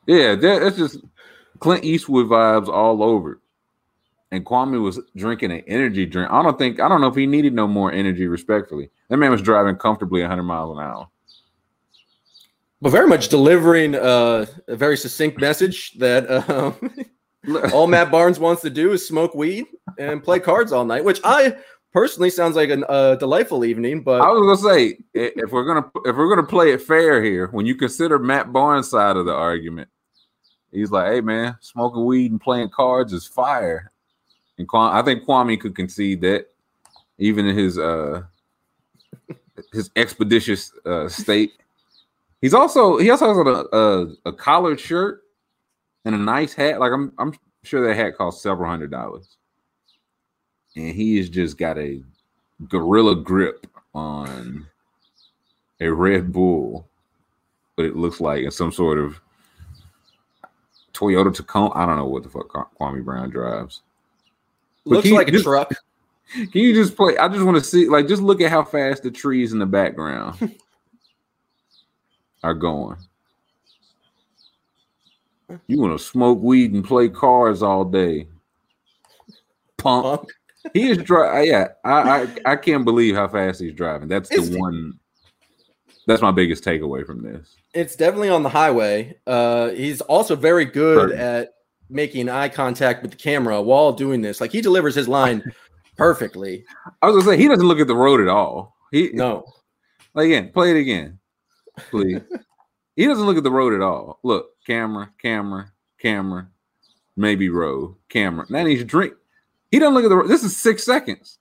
yeah, 0.07 0.35
that's 0.35 0.77
just 0.77 0.99
Clint 1.59 1.85
Eastwood 1.85 2.27
vibes 2.27 2.69
all 2.69 3.03
over. 3.03 3.41
And 4.31 4.45
Kwame 4.45 4.83
was 4.83 5.01
drinking 5.17 5.53
an 5.53 5.63
energy 5.67 6.07
drink. 6.07 6.31
I 6.31 6.43
don't 6.43 6.59
think 6.59 6.81
I 6.81 6.89
don't 6.89 7.01
know 7.01 7.07
if 7.07 7.15
he 7.15 7.27
needed 7.27 7.55
no 7.55 7.67
more 7.67 7.93
energy. 7.93 8.27
Respectfully, 8.27 8.91
that 9.09 9.17
man 9.17 9.31
was 9.31 9.41
driving 9.41 9.77
comfortably 9.77 10.21
100 10.21 10.43
miles 10.43 10.77
an 10.77 10.83
hour 10.83 11.09
but 12.85 12.91
very 12.91 13.09
much 13.09 13.29
delivering 13.29 13.95
uh, 13.95 14.45
a 14.69 14.77
very 14.77 14.99
succinct 14.99 15.41
message 15.41 15.95
that 15.95 16.31
um, 16.31 16.95
all 17.73 17.87
Matt 17.87 18.11
Barnes 18.11 18.39
wants 18.39 18.61
to 18.61 18.69
do 18.69 18.93
is 18.93 19.09
smoke 19.09 19.35
weed 19.35 19.65
and 19.99 20.23
play 20.23 20.39
cards 20.39 20.71
all 20.71 20.85
night, 20.85 21.03
which 21.03 21.19
I 21.25 21.57
personally 21.95 22.29
sounds 22.29 22.57
like 22.57 22.69
a 22.69 22.87
uh, 22.87 23.15
delightful 23.15 23.65
evening. 23.65 24.03
But 24.03 24.21
I 24.21 24.29
was 24.29 24.61
gonna 24.61 24.75
say 24.75 24.99
if 25.15 25.51
we're 25.51 25.65
gonna 25.65 25.91
if 26.05 26.15
we're 26.15 26.29
gonna 26.29 26.47
play 26.47 26.73
it 26.73 26.83
fair 26.83 27.25
here, 27.25 27.47
when 27.53 27.65
you 27.65 27.75
consider 27.75 28.19
Matt 28.19 28.53
Barnes' 28.53 28.91
side 28.91 29.17
of 29.17 29.25
the 29.25 29.33
argument, 29.33 29.89
he's 30.71 30.91
like, 30.91 31.11
"Hey 31.11 31.23
man, 31.23 31.57
smoking 31.63 32.05
weed 32.05 32.33
and 32.33 32.41
playing 32.41 32.69
cards 32.69 33.15
is 33.15 33.27
fire." 33.27 33.93
And 34.59 34.69
I 34.75 35.01
think 35.01 35.25
Kwame 35.25 35.59
could 35.59 35.75
concede 35.75 36.21
that, 36.21 36.49
even 37.17 37.47
in 37.47 37.57
his 37.57 37.79
uh 37.79 38.25
his 39.73 39.91
expeditious 39.97 40.71
uh, 40.85 41.09
state. 41.09 41.55
He's 42.45 42.53
also 42.53 42.99
he 42.99 43.09
also 43.09 43.27
has 43.29 43.39
a, 43.39 43.75
a, 43.75 44.29
a 44.29 44.33
collared 44.35 44.79
shirt 44.79 45.23
and 46.05 46.15
a 46.15 46.19
nice 46.19 46.53
hat. 46.53 46.79
Like 46.79 46.93
I'm 46.93 47.11
I'm 47.17 47.33
sure 47.63 47.89
that 47.89 47.97
hat 47.97 48.19
costs 48.19 48.43
several 48.43 48.69
hundred 48.69 48.91
dollars. 48.91 49.39
And 50.77 50.95
he 50.95 51.17
has 51.17 51.31
just 51.31 51.57
got 51.57 51.79
a 51.79 52.03
gorilla 52.69 53.17
grip 53.17 53.67
on 53.95 54.67
a 55.81 55.89
Red 55.89 56.33
Bull, 56.35 56.87
but 57.77 57.87
it 57.87 57.97
looks 57.97 58.21
like 58.21 58.45
in 58.45 58.51
some 58.51 58.73
sort 58.73 58.99
of 58.99 59.19
Toyota 60.93 61.35
Tacoma. 61.35 61.73
I 61.75 61.87
don't 61.87 61.97
know 61.97 62.05
what 62.09 62.25
the 62.25 62.29
fuck 62.29 62.49
Kwame 62.79 63.03
Brown 63.03 63.31
drives. 63.31 63.81
But 64.85 64.97
Looks 64.97 65.09
like 65.09 65.29
a 65.29 65.33
just- 65.33 65.45
truck. 65.45 65.73
Can 66.35 66.51
you 66.53 66.75
just 66.75 66.95
play? 66.95 67.17
I 67.17 67.27
just 67.29 67.43
want 67.43 67.57
to 67.57 67.65
see, 67.65 67.89
like, 67.89 68.07
just 68.07 68.21
look 68.21 68.43
at 68.43 68.51
how 68.51 68.65
fast 68.65 69.03
the 69.03 69.11
trees 69.11 69.55
in 69.55 69.59
the 69.59 69.67
background 69.67 70.59
are 72.45 72.55
going. 72.55 72.97
You 75.67 75.81
want 75.81 75.99
to 75.99 76.05
smoke 76.05 76.41
weed 76.41 76.73
and 76.73 76.85
play 76.85 77.09
cards 77.09 77.63
all 77.63 77.85
day, 77.85 78.29
punk. 79.77 80.05
Punk. 80.05 80.29
He 80.73 80.89
is 80.89 80.99
driving. 80.99 81.51
Yeah, 81.51 81.69
I, 81.85 82.23
I 82.23 82.53
I 82.53 82.57
can't 82.57 82.85
believe 82.85 83.15
how 83.15 83.29
fast 83.29 83.61
he's 83.61 83.75
driving. 83.75 84.09
That's 84.09 84.29
the 84.31 84.43
he- 84.43 84.57
one. 84.57 84.99
That's 86.07 86.23
my 86.23 86.31
biggest 86.33 86.65
takeaway 86.65 87.05
from 87.07 87.23
this. 87.23 87.57
It's 87.73 87.97
definitely 87.97 88.29
on 88.29 88.43
the 88.43 88.49
highway. 88.51 89.17
Uh, 89.27 89.71
he's 89.71 90.01
also 90.03 90.37
very 90.37 90.65
good 90.67 91.11
Perfect. 91.11 91.21
at 91.21 91.55
making 91.89 92.29
eye 92.29 92.49
contact 92.51 93.03
with 93.03 93.11
the 93.11 93.17
camera 93.17 93.61
while 93.63 93.93
doing 93.93 94.21
this. 94.21 94.41
Like 94.41 94.53
he 94.53 94.61
delivers 94.61 94.95
his 94.95 95.09
line 95.09 95.43
perfectly. 95.97 96.65
I 97.03 97.07
was 97.07 97.17
gonna 97.25 97.37
say 97.37 97.43
he 97.43 97.49
doesn't 97.49 97.67
look 97.67 97.81
at 97.81 97.87
the 97.87 97.97
road 97.97 98.21
at 98.21 98.29
all. 98.29 98.77
He 98.91 99.11
No, 99.13 99.45
like, 100.15 100.27
again, 100.27 100.51
play 100.53 100.71
it 100.71 100.81
again, 100.81 101.19
please. 101.91 102.21
he 102.97 103.07
doesn't 103.07 103.25
look 103.27 103.37
at 103.37 103.43
the 103.45 103.51
road 103.51 103.75
at 103.75 103.81
all. 103.83 104.19
Look, 104.23 104.51
camera, 104.67 105.11
camera, 105.21 105.71
camera, 105.99 106.49
maybe 107.17 107.49
road, 107.49 107.97
camera. 108.09 108.47
Now 108.49 108.65
he's 108.67 108.85
drink. 108.85 109.15
He 109.71 109.79
doesn't 109.79 109.95
look 109.95 110.05
at 110.05 110.09
the 110.09 110.17
road. 110.17 110.29
This 110.29 110.45
is 110.45 110.57
six 110.57 110.85
seconds. 110.85 111.39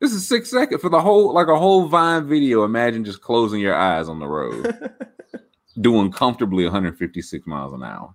This 0.00 0.12
is 0.12 0.28
six 0.28 0.50
seconds 0.50 0.80
for 0.80 0.90
the 0.90 1.00
whole 1.00 1.32
like 1.34 1.48
a 1.48 1.58
whole 1.58 1.86
Vine 1.88 2.28
video. 2.28 2.64
Imagine 2.64 3.04
just 3.04 3.20
closing 3.20 3.60
your 3.60 3.74
eyes 3.74 4.08
on 4.08 4.20
the 4.20 4.28
road, 4.28 4.90
doing 5.80 6.12
comfortably 6.12 6.64
156 6.64 7.46
miles 7.46 7.72
an 7.72 7.82
hour. 7.82 8.14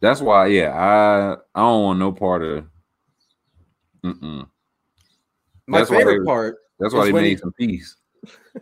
That's 0.00 0.20
why, 0.20 0.46
yeah, 0.48 0.70
I 0.72 1.32
I 1.54 1.62
don't 1.62 1.82
want 1.84 1.98
no 1.98 2.12
part 2.12 2.42
of. 2.42 2.66
Mm-mm. 4.04 4.46
my 5.66 5.78
That's 5.78 5.90
why 5.90 5.98
favorite 5.98 6.18
they- 6.20 6.24
part. 6.24 6.56
That's 6.78 6.92
why 6.94 7.04
they 7.06 7.12
made 7.12 7.30
he- 7.30 7.36
some 7.36 7.52
peace. 7.52 7.96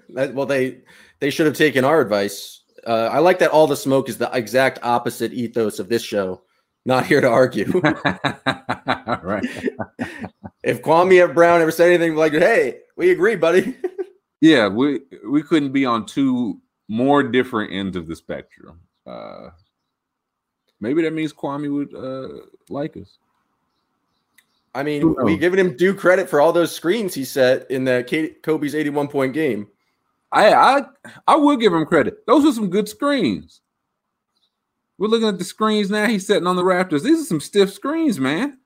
Well, 0.08 0.46
they 0.46 0.82
they 1.20 1.30
should 1.30 1.46
have 1.46 1.56
taken 1.56 1.84
our 1.84 2.00
advice. 2.00 2.62
Uh, 2.86 3.08
I 3.10 3.18
like 3.18 3.38
that 3.38 3.50
all 3.50 3.66
the 3.66 3.76
smoke 3.76 4.08
is 4.08 4.18
the 4.18 4.30
exact 4.32 4.78
opposite 4.82 5.32
ethos 5.32 5.78
of 5.78 5.88
this 5.88 6.02
show. 6.02 6.42
Not 6.86 7.06
here 7.06 7.22
to 7.22 7.28
argue. 7.28 7.80
right. 7.80 9.46
if 10.62 10.82
Kwame 10.82 11.32
Brown 11.32 11.62
ever 11.62 11.70
said 11.70 11.88
anything 11.88 12.14
like, 12.14 12.32
"Hey, 12.32 12.80
we 12.96 13.10
agree, 13.10 13.36
buddy," 13.36 13.74
Yeah, 14.44 14.68
we 14.68 15.00
we 15.26 15.42
couldn't 15.42 15.72
be 15.72 15.86
on 15.86 16.04
two 16.04 16.60
more 16.88 17.22
different 17.22 17.72
ends 17.72 17.96
of 17.96 18.06
the 18.06 18.14
spectrum. 18.14 18.80
Uh 19.06 19.48
maybe 20.80 21.00
that 21.00 21.14
means 21.14 21.32
Kwame 21.32 21.72
would 21.72 21.94
uh 21.94 22.44
like 22.68 22.94
us. 22.98 23.16
I 24.74 24.82
mean, 24.82 25.14
we 25.22 25.38
giving 25.38 25.58
him 25.58 25.78
due 25.78 25.94
credit 25.94 26.28
for 26.28 26.42
all 26.42 26.52
those 26.52 26.74
screens 26.74 27.14
he 27.14 27.24
set 27.24 27.70
in 27.70 27.84
the 27.84 28.04
Kobe's 28.42 28.74
eighty-one 28.74 29.08
point 29.08 29.32
game. 29.32 29.68
I 30.34 30.52
I 30.52 30.82
I 31.28 31.36
will 31.36 31.56
give 31.56 31.72
him 31.72 31.86
credit. 31.86 32.26
Those 32.26 32.44
were 32.44 32.52
some 32.52 32.68
good 32.68 32.88
screens. 32.88 33.60
We're 34.98 35.08
looking 35.08 35.28
at 35.28 35.38
the 35.38 35.44
screens 35.44 35.90
now. 35.90 36.06
He's 36.06 36.26
sitting 36.26 36.46
on 36.46 36.56
the 36.56 36.62
Raptors. 36.62 37.02
These 37.02 37.22
are 37.22 37.26
some 37.26 37.40
stiff 37.40 37.72
screens, 37.72 38.20
man. 38.20 38.58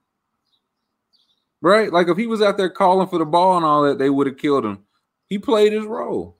Right? 1.60 1.92
Like 1.92 2.08
if 2.08 2.16
he 2.16 2.26
was 2.26 2.42
out 2.42 2.56
there 2.56 2.70
calling 2.70 3.08
for 3.08 3.18
the 3.18 3.24
ball 3.24 3.56
and 3.56 3.64
all 3.64 3.82
that, 3.84 3.98
they 3.98 4.10
would 4.10 4.26
have 4.26 4.36
killed 4.36 4.64
him. 4.64 4.84
He 5.26 5.38
played 5.38 5.72
his 5.72 5.84
role. 5.84 6.36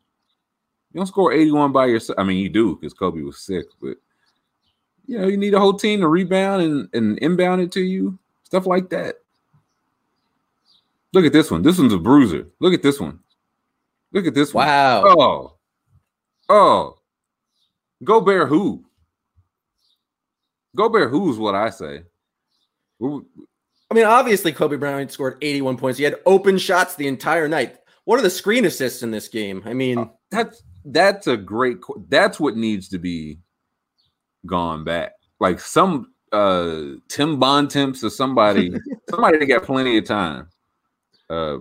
You 0.92 0.98
don't 0.98 1.06
score 1.06 1.32
81 1.32 1.72
by 1.72 1.86
yourself. 1.86 2.18
I 2.18 2.24
mean, 2.24 2.38
you 2.38 2.48
do 2.48 2.76
because 2.76 2.94
Kobe 2.94 3.20
was 3.20 3.38
sick, 3.38 3.66
but 3.80 3.96
you 5.06 5.18
know, 5.18 5.26
you 5.26 5.36
need 5.36 5.54
a 5.54 5.60
whole 5.60 5.74
team 5.74 6.00
to 6.00 6.08
rebound 6.08 6.62
and, 6.62 6.88
and 6.92 7.18
inbound 7.18 7.60
it 7.60 7.72
to 7.72 7.80
you, 7.80 8.18
stuff 8.44 8.66
like 8.66 8.90
that. 8.90 9.16
Look 11.12 11.24
at 11.24 11.32
this 11.32 11.50
one. 11.50 11.62
This 11.62 11.78
one's 11.78 11.94
a 11.94 11.98
bruiser. 11.98 12.46
Look 12.60 12.74
at 12.74 12.82
this 12.82 13.00
one. 13.00 13.20
Look 14.12 14.26
at 14.26 14.34
this 14.34 14.54
one. 14.54 14.66
Wow. 14.66 15.02
Oh, 15.06 15.56
oh, 16.48 16.98
go 18.02 18.20
bear 18.20 18.46
who? 18.46 18.84
Go 20.76 20.88
bear 20.88 21.08
who's 21.08 21.38
what 21.38 21.54
I 21.54 21.70
say. 21.70 22.02
I 23.00 23.94
mean, 23.94 24.04
obviously, 24.04 24.52
Kobe 24.52 24.76
Bryant 24.76 25.10
scored 25.10 25.38
81 25.40 25.76
points. 25.76 25.98
He 25.98 26.04
had 26.04 26.16
open 26.26 26.58
shots 26.58 26.94
the 26.94 27.06
entire 27.06 27.48
night. 27.48 27.78
What 28.04 28.18
are 28.18 28.22
the 28.22 28.30
screen 28.30 28.64
assists 28.64 29.02
in 29.02 29.10
this 29.10 29.28
game? 29.28 29.62
I 29.66 29.72
mean, 29.72 30.10
That's 30.30 30.62
that's 30.84 31.26
a 31.26 31.36
great. 31.36 31.78
That's 32.08 32.40
what 32.40 32.56
needs 32.56 32.88
to 32.90 32.98
be 32.98 33.38
gone 34.46 34.84
back. 34.84 35.12
Like 35.40 35.60
some 35.60 36.12
uh 36.32 36.82
Tim 37.08 37.38
Bontemps 37.38 38.04
or 38.04 38.10
somebody, 38.10 38.72
somebody 39.10 39.38
that 39.38 39.46
got 39.46 39.64
plenty 39.64 39.98
of 39.98 40.04
time. 40.04 40.48
Uh, 41.28 41.58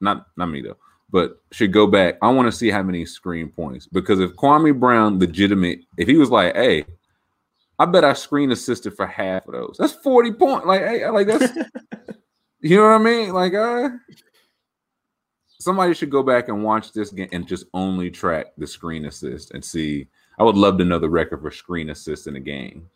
not 0.00 0.26
not 0.36 0.46
me 0.46 0.62
though, 0.62 0.76
but 1.14 1.40
should 1.52 1.72
go 1.72 1.86
back. 1.86 2.16
I 2.22 2.30
want 2.32 2.48
to 2.48 2.52
see 2.52 2.70
how 2.70 2.82
many 2.82 3.06
screen 3.06 3.48
points 3.48 3.86
because 3.86 4.18
if 4.18 4.32
Kwame 4.32 4.76
Brown 4.76 5.20
legitimate, 5.20 5.78
if 5.96 6.08
he 6.08 6.16
was 6.16 6.28
like, 6.28 6.54
hey. 6.56 6.84
I 7.76 7.86
bet 7.86 8.04
I 8.04 8.12
screen 8.12 8.52
assisted 8.52 8.94
for 8.94 9.04
half 9.04 9.48
of 9.48 9.52
those. 9.52 9.76
That's 9.80 9.94
40 9.94 10.32
point. 10.34 10.64
Like, 10.64 10.80
hey, 10.82 11.08
like 11.08 11.26
that's 11.26 11.52
you 12.60 12.76
know 12.76 12.84
what 12.84 12.92
I 12.92 12.98
mean? 12.98 13.32
Like, 13.32 13.52
uh 13.54 13.88
somebody 15.58 15.94
should 15.94 16.10
go 16.10 16.22
back 16.22 16.48
and 16.48 16.62
watch 16.62 16.92
this 16.92 17.10
game 17.10 17.28
and 17.32 17.48
just 17.48 17.66
only 17.74 18.10
track 18.10 18.46
the 18.58 18.66
screen 18.66 19.06
assist 19.06 19.52
and 19.52 19.64
see. 19.64 20.06
I 20.38 20.44
would 20.44 20.56
love 20.56 20.78
to 20.78 20.84
know 20.84 20.98
the 20.98 21.08
record 21.08 21.40
for 21.40 21.50
screen 21.50 21.90
assist 21.90 22.26
in 22.26 22.36
a 22.36 22.40
game. 22.40 22.88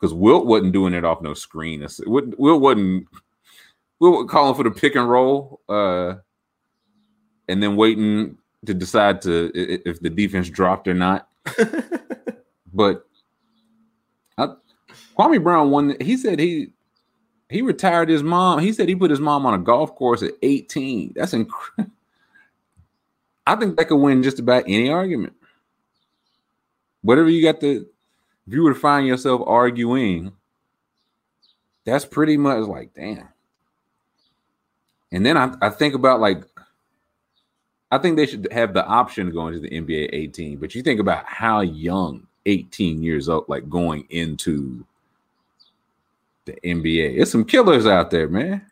Because 0.00 0.14
Wilt 0.14 0.46
wasn't 0.46 0.72
doing 0.72 0.94
it 0.94 1.04
off 1.04 1.22
no 1.22 1.34
screen 1.34 1.82
assist. 1.82 2.08
Wilt, 2.08 2.38
Wilt 2.38 2.60
wasn't 2.60 3.06
Wilt 4.00 4.24
was 4.24 4.30
calling 4.30 4.54
for 4.54 4.62
the 4.62 4.70
pick 4.70 4.94
and 4.94 5.08
roll, 5.08 5.60
uh, 5.68 6.14
and 7.48 7.62
then 7.62 7.76
waiting 7.76 8.38
to 8.64 8.74
decide 8.74 9.22
to 9.22 9.50
if 9.54 10.00
the 10.00 10.10
defense 10.10 10.50
dropped 10.50 10.88
or 10.88 10.94
not. 10.94 11.28
but 12.72 13.06
I, 14.38 14.48
Kwame 15.18 15.42
Brown 15.42 15.70
won. 15.70 15.96
He 16.00 16.16
said 16.16 16.38
he 16.38 16.72
he 17.48 17.62
retired 17.62 18.08
his 18.08 18.22
mom. 18.22 18.58
He 18.58 18.72
said 18.72 18.88
he 18.88 18.96
put 18.96 19.10
his 19.10 19.20
mom 19.20 19.46
on 19.46 19.54
a 19.54 19.58
golf 19.58 19.94
course 19.94 20.22
at 20.22 20.32
18. 20.42 21.12
That's 21.14 21.32
incredible. 21.32 21.92
I 23.46 23.54
think 23.54 23.76
that 23.76 23.86
could 23.86 23.98
win 23.98 24.22
just 24.22 24.40
about 24.40 24.64
any 24.66 24.90
argument. 24.90 25.34
Whatever 27.02 27.30
you 27.30 27.42
got 27.42 27.60
to, 27.60 27.86
if 28.46 28.52
you 28.52 28.62
were 28.62 28.74
to 28.74 28.80
find 28.80 29.06
yourself 29.06 29.42
arguing, 29.46 30.32
that's 31.84 32.04
pretty 32.04 32.36
much 32.36 32.66
like, 32.66 32.92
damn. 32.94 33.28
And 35.12 35.24
then 35.24 35.36
I, 35.36 35.54
I 35.62 35.70
think 35.70 35.94
about 35.94 36.20
like, 36.20 36.42
I 37.90 37.98
think 37.98 38.16
they 38.16 38.26
should 38.26 38.48
have 38.52 38.74
the 38.74 38.84
option 38.84 39.30
going 39.30 39.54
to 39.54 39.60
the 39.60 39.70
NBA 39.70 40.10
18. 40.12 40.58
But 40.58 40.74
you 40.74 40.82
think 40.82 41.00
about 41.00 41.24
how 41.26 41.60
young 41.60 42.26
18 42.46 43.02
years 43.02 43.28
old, 43.28 43.48
like 43.48 43.68
going 43.68 44.06
into 44.10 44.84
the 46.46 46.54
NBA. 46.64 47.16
There's 47.16 47.30
some 47.30 47.44
killers 47.44 47.86
out 47.86 48.10
there, 48.10 48.28
man. 48.28 48.62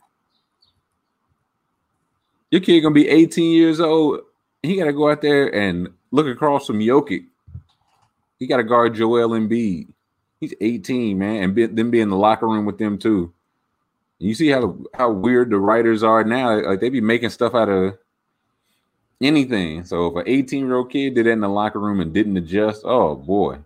Your 2.50 2.61
kid 2.61 2.80
gonna 2.80 2.94
be 2.94 3.09
18 3.09 3.52
years 3.52 3.80
old. 3.80 4.21
He 4.62 4.76
gotta 4.76 4.92
go 4.92 5.11
out 5.11 5.23
there 5.23 5.52
and 5.54 5.88
look 6.11 6.26
across 6.26 6.66
from 6.66 6.78
Jokic. 6.78 7.26
He 8.38 8.47
gotta 8.47 8.62
guard 8.62 8.94
Joel 8.94 9.30
Embiid. 9.30 9.88
He's 10.40 10.54
18, 10.61 11.18
man, 11.18 11.42
and 11.42 11.54
be, 11.54 11.66
then 11.66 11.90
be 11.90 12.00
in 12.00 12.11
the 12.11 12.16
locker 12.16 12.47
room 12.47 12.64
with 12.64 12.78
them 12.78 12.99
too. 12.99 13.33
You 14.18 14.35
see 14.35 14.49
how 14.49 14.78
how 14.94 15.11
weird 15.11 15.50
the 15.50 15.59
writers 15.59 16.02
are 16.02 16.23
now. 16.23 16.61
Like 16.61 16.80
they 16.80 16.88
be 16.88 17.00
making 17.00 17.30
stuff 17.30 17.54
out 17.54 17.68
of 17.68 17.99
anything. 19.21 19.85
So 19.85 20.06
if 20.06 20.16
an 20.16 20.25
18 20.33 20.66
year 20.66 20.76
old 20.76 20.90
kid 20.90 21.14
did 21.14 21.26
that 21.26 21.30
in 21.30 21.40
the 21.40 21.49
locker 21.49 21.80
room 21.80 22.00
and 22.00 22.12
didn't 22.12 22.37
adjust, 22.37 22.83
oh 22.85 23.14
boy. 23.16 23.59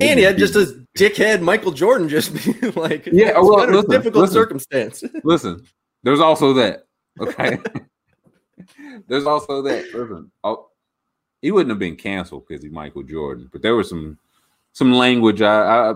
and 0.00 0.18
he 0.18 0.24
had 0.24 0.38
just 0.38 0.56
as 0.56 0.74
dickhead 0.96 1.40
Michael 1.40 1.72
Jordan 1.72 2.08
just 2.08 2.32
be 2.34 2.70
like, 2.80 3.06
Yeah, 3.06 3.32
well, 3.38 3.64
a 3.64 3.66
listen, 3.70 3.90
difficult 3.90 4.22
listen. 4.22 4.34
circumstance. 4.34 5.04
listen. 5.24 5.66
There's 6.02 6.20
also 6.20 6.52
that. 6.54 6.86
Okay. 7.20 7.58
there's 9.08 9.26
also 9.26 9.62
that. 9.62 9.84
Listen, 9.92 10.30
oh, 10.44 10.68
he 11.42 11.50
wouldn't 11.50 11.70
have 11.70 11.78
been 11.78 11.96
canceled 11.96 12.46
because 12.46 12.62
he's 12.62 12.72
Michael 12.72 13.02
Jordan, 13.02 13.48
but 13.52 13.62
there 13.62 13.74
was 13.76 13.88
some 13.88 14.18
some 14.72 14.92
language 14.92 15.42
I 15.42 15.90
I, 15.90 15.94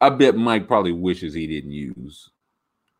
I 0.00 0.08
bet 0.10 0.36
Mike 0.36 0.66
probably 0.68 0.92
wishes 0.92 1.34
he 1.34 1.46
didn't 1.46 1.72
use. 1.72 2.30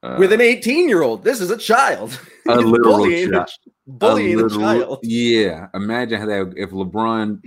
Uh, 0.02 0.16
With 0.18 0.32
an 0.32 0.40
18 0.40 0.88
year 0.88 1.02
old, 1.02 1.24
this 1.24 1.40
is 1.40 1.50
a 1.50 1.56
child. 1.56 2.18
A 2.48 2.56
literal 2.56 2.98
bullying, 2.98 3.32
child. 3.32 3.48
A, 3.66 3.90
bullying 3.90 4.38
a, 4.38 4.42
literal- 4.44 4.60
child. 4.60 4.98
Yeah, 5.02 5.68
imagine 5.74 6.20
how 6.20 6.26
that 6.26 6.54
if 6.56 6.70
LeBron, 6.70 7.44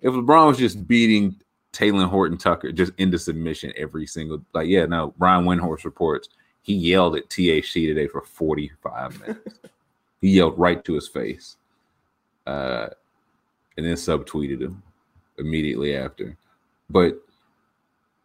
if 0.00 0.12
LeBron 0.12 0.48
was 0.48 0.58
just 0.58 0.86
beating 0.86 1.36
Talen 1.72 2.08
Horton 2.08 2.38
Tucker 2.38 2.72
just 2.72 2.92
into 2.98 3.18
submission 3.18 3.72
every 3.76 4.06
single 4.06 4.42
like 4.54 4.66
yeah 4.66 4.86
no 4.86 5.12
Brian 5.18 5.44
Windhorst 5.44 5.84
reports 5.84 6.30
he 6.66 6.74
yelled 6.74 7.14
at 7.14 7.28
THC 7.28 7.86
today 7.86 8.08
for 8.08 8.22
45 8.22 9.20
minutes. 9.20 9.60
he 10.20 10.30
yelled 10.30 10.58
right 10.58 10.84
to 10.84 10.94
his 10.94 11.06
face. 11.06 11.56
Uh, 12.44 12.88
and 13.76 13.86
then 13.86 13.94
subtweeted 13.94 14.60
him 14.62 14.82
immediately 15.38 15.94
after. 15.94 16.36
But 16.90 17.22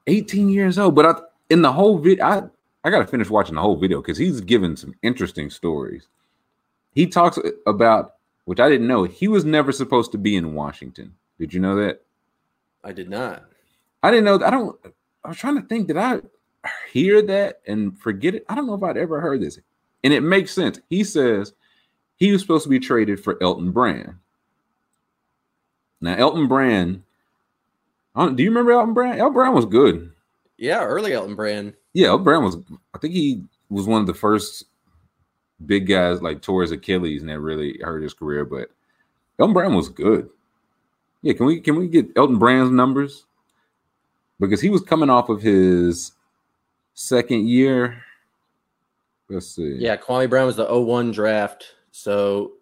18 0.07 0.49
years 0.49 0.79
old. 0.79 0.95
But 0.95 1.05
I, 1.05 1.21
in 1.51 1.61
the 1.61 1.71
whole 1.71 1.99
video, 1.99 2.25
I, 2.25 2.41
I 2.83 2.89
got 2.89 2.99
to 2.99 3.07
finish 3.07 3.29
watching 3.29 3.55
the 3.55 3.61
whole 3.61 3.77
video 3.77 4.01
because 4.01 4.17
he's 4.17 4.41
given 4.41 4.75
some 4.75 4.95
interesting 5.03 5.49
stories. 5.49 6.07
He 6.93 7.07
talks 7.07 7.37
about, 7.67 8.15
which 8.45 8.59
I 8.59 8.69
didn't 8.69 8.87
know, 8.87 9.03
he 9.03 9.27
was 9.27 9.45
never 9.45 9.71
supposed 9.71 10.11
to 10.13 10.17
be 10.17 10.35
in 10.35 10.53
Washington. 10.53 11.13
Did 11.39 11.53
you 11.53 11.59
know 11.59 11.75
that? 11.75 12.01
I 12.83 12.91
did 12.91 13.09
not. 13.09 13.45
I 14.03 14.09
didn't 14.09 14.25
know. 14.25 14.45
I 14.45 14.49
don't. 14.49 14.79
I 15.23 15.29
was 15.29 15.37
trying 15.37 15.61
to 15.61 15.67
think. 15.67 15.87
Did 15.87 15.97
I 15.97 16.21
hear 16.91 17.21
that 17.23 17.61
and 17.67 17.97
forget 17.99 18.35
it? 18.35 18.45
I 18.49 18.55
don't 18.55 18.65
know 18.65 18.73
if 18.73 18.83
I'd 18.83 18.97
ever 18.97 19.21
heard 19.21 19.41
this, 19.41 19.59
and 20.03 20.13
it 20.13 20.21
makes 20.21 20.51
sense. 20.51 20.79
He 20.89 21.03
says 21.03 21.53
he 22.17 22.31
was 22.31 22.41
supposed 22.41 22.63
to 22.63 22.69
be 22.69 22.79
traded 22.79 23.23
for 23.23 23.41
Elton 23.41 23.71
Brand. 23.71 24.15
Now, 26.01 26.15
Elton 26.15 26.47
Brand. 26.47 27.03
do 28.15 28.43
you 28.43 28.49
remember 28.49 28.71
Elton 28.71 28.95
Brand? 28.95 29.19
Elton 29.19 29.33
Brand 29.33 29.53
was 29.53 29.65
good. 29.65 30.10
Yeah, 30.61 30.83
early 30.83 31.13
Elton 31.13 31.35
Brand. 31.35 31.73
Yeah, 31.93 32.09
Elton 32.09 32.23
Brand 32.23 32.45
was. 32.45 32.57
I 32.93 32.99
think 32.99 33.15
he 33.15 33.43
was 33.71 33.87
one 33.87 33.99
of 33.99 34.05
the 34.05 34.13
first 34.13 34.65
big 35.65 35.87
guys 35.87 36.21
like 36.21 36.43
towards 36.43 36.71
Achilles, 36.71 37.21
and 37.21 37.29
that 37.31 37.39
really 37.39 37.79
hurt 37.81 38.03
his 38.03 38.13
career. 38.13 38.45
But 38.45 38.69
Elton 39.39 39.55
Brand 39.55 39.75
was 39.75 39.89
good. 39.89 40.29
Yeah, 41.23 41.33
can 41.33 41.47
we 41.47 41.59
can 41.61 41.77
we 41.77 41.87
get 41.87 42.15
Elton 42.15 42.37
Brand's 42.37 42.71
numbers? 42.71 43.25
Because 44.39 44.61
he 44.61 44.69
was 44.69 44.81
coming 44.83 45.09
off 45.09 45.29
of 45.29 45.41
his 45.41 46.11
second 46.93 47.47
year. 47.47 48.03
Let's 49.29 49.47
see. 49.55 49.77
Yeah, 49.79 49.97
Kwame 49.97 50.29
Brown 50.29 50.45
was 50.45 50.57
the 50.57 50.71
01 50.71 51.11
draft. 51.11 51.73
So 51.89 52.53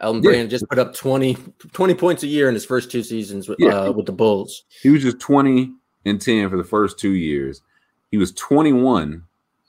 Elton 0.00 0.20
yeah. 0.24 0.30
Brand 0.30 0.50
just 0.50 0.68
put 0.68 0.80
up 0.80 0.94
20, 0.94 1.36
20 1.72 1.94
points 1.94 2.22
a 2.24 2.26
year 2.26 2.48
in 2.48 2.54
his 2.54 2.64
first 2.64 2.90
two 2.90 3.02
seasons 3.04 3.48
with, 3.48 3.58
yeah. 3.60 3.82
uh, 3.82 3.92
with 3.92 4.06
the 4.06 4.12
Bulls. 4.12 4.64
He 4.82 4.88
was 4.88 5.02
just 5.02 5.20
20 5.20 5.72
and 6.06 6.20
10 6.20 6.48
for 6.48 6.56
the 6.56 6.64
first 6.64 6.98
two 6.98 7.14
years. 7.14 7.62
He 8.10 8.16
was 8.16 8.32
21 8.32 9.22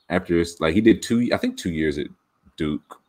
after 0.10 0.38
his, 0.38 0.60
like 0.60 0.74
he 0.74 0.82
did 0.82 1.02
two, 1.02 1.30
I 1.34 1.38
think 1.38 1.58
two 1.58 1.72
years 1.72 1.98
at 1.98 2.08
Duke 2.56 3.02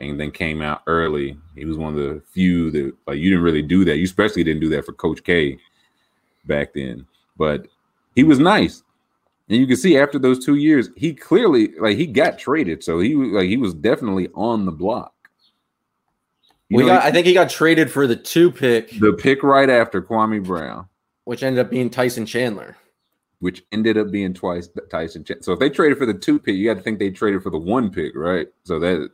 and 0.00 0.18
then 0.18 0.30
came 0.30 0.62
out 0.62 0.82
early. 0.86 1.36
He 1.54 1.64
was 1.64 1.76
one 1.76 1.96
of 1.96 2.00
the 2.00 2.22
few 2.32 2.70
that 2.70 2.92
like 3.06 3.18
you 3.18 3.30
didn't 3.30 3.44
really 3.44 3.62
do 3.62 3.84
that. 3.84 3.98
You 3.98 4.04
especially 4.04 4.42
didn't 4.42 4.60
do 4.60 4.70
that 4.70 4.86
for 4.86 4.92
Coach 4.92 5.22
K 5.22 5.58
back 6.46 6.72
then. 6.74 7.06
But 7.36 7.66
he 8.14 8.24
was 8.24 8.38
nice. 8.38 8.82
And 9.48 9.58
you 9.58 9.66
can 9.66 9.76
see 9.76 9.98
after 9.98 10.18
those 10.18 10.44
two 10.44 10.54
years, 10.54 10.90
he 10.96 11.12
clearly 11.12 11.74
like 11.78 11.96
he 11.96 12.06
got 12.06 12.38
traded. 12.38 12.82
So 12.82 12.98
he 13.00 13.14
like 13.14 13.48
he 13.48 13.56
was 13.56 13.74
definitely 13.74 14.28
on 14.34 14.64
the 14.64 14.72
block. 14.72 15.12
You 16.68 16.78
we 16.78 16.82
know, 16.84 16.90
got, 16.90 17.02
I 17.02 17.10
think 17.10 17.26
he 17.26 17.34
got 17.34 17.50
traded 17.50 17.90
for 17.90 18.06
the 18.06 18.16
two 18.16 18.50
pick. 18.50 18.90
The 19.00 19.12
pick 19.12 19.42
right 19.42 19.68
after 19.68 20.00
Kwame 20.00 20.42
Brown. 20.44 20.86
Which 21.24 21.42
ended 21.42 21.64
up 21.64 21.70
being 21.70 21.90
Tyson 21.90 22.26
Chandler. 22.26 22.76
Which 23.40 23.64
ended 23.72 23.96
up 23.96 24.10
being 24.10 24.34
twice 24.34 24.68
Tyson 24.90 25.24
Chandler. 25.24 25.42
So 25.42 25.52
if 25.52 25.58
they 25.58 25.70
traded 25.70 25.98
for 25.98 26.06
the 26.06 26.14
two 26.14 26.38
pick, 26.38 26.56
you 26.56 26.66
got 26.66 26.76
to 26.78 26.82
think 26.82 26.98
they 26.98 27.10
traded 27.10 27.42
for 27.42 27.50
the 27.50 27.58
one 27.58 27.90
pick, 27.90 28.14
right? 28.14 28.48
So 28.64 28.78
that 28.80 29.10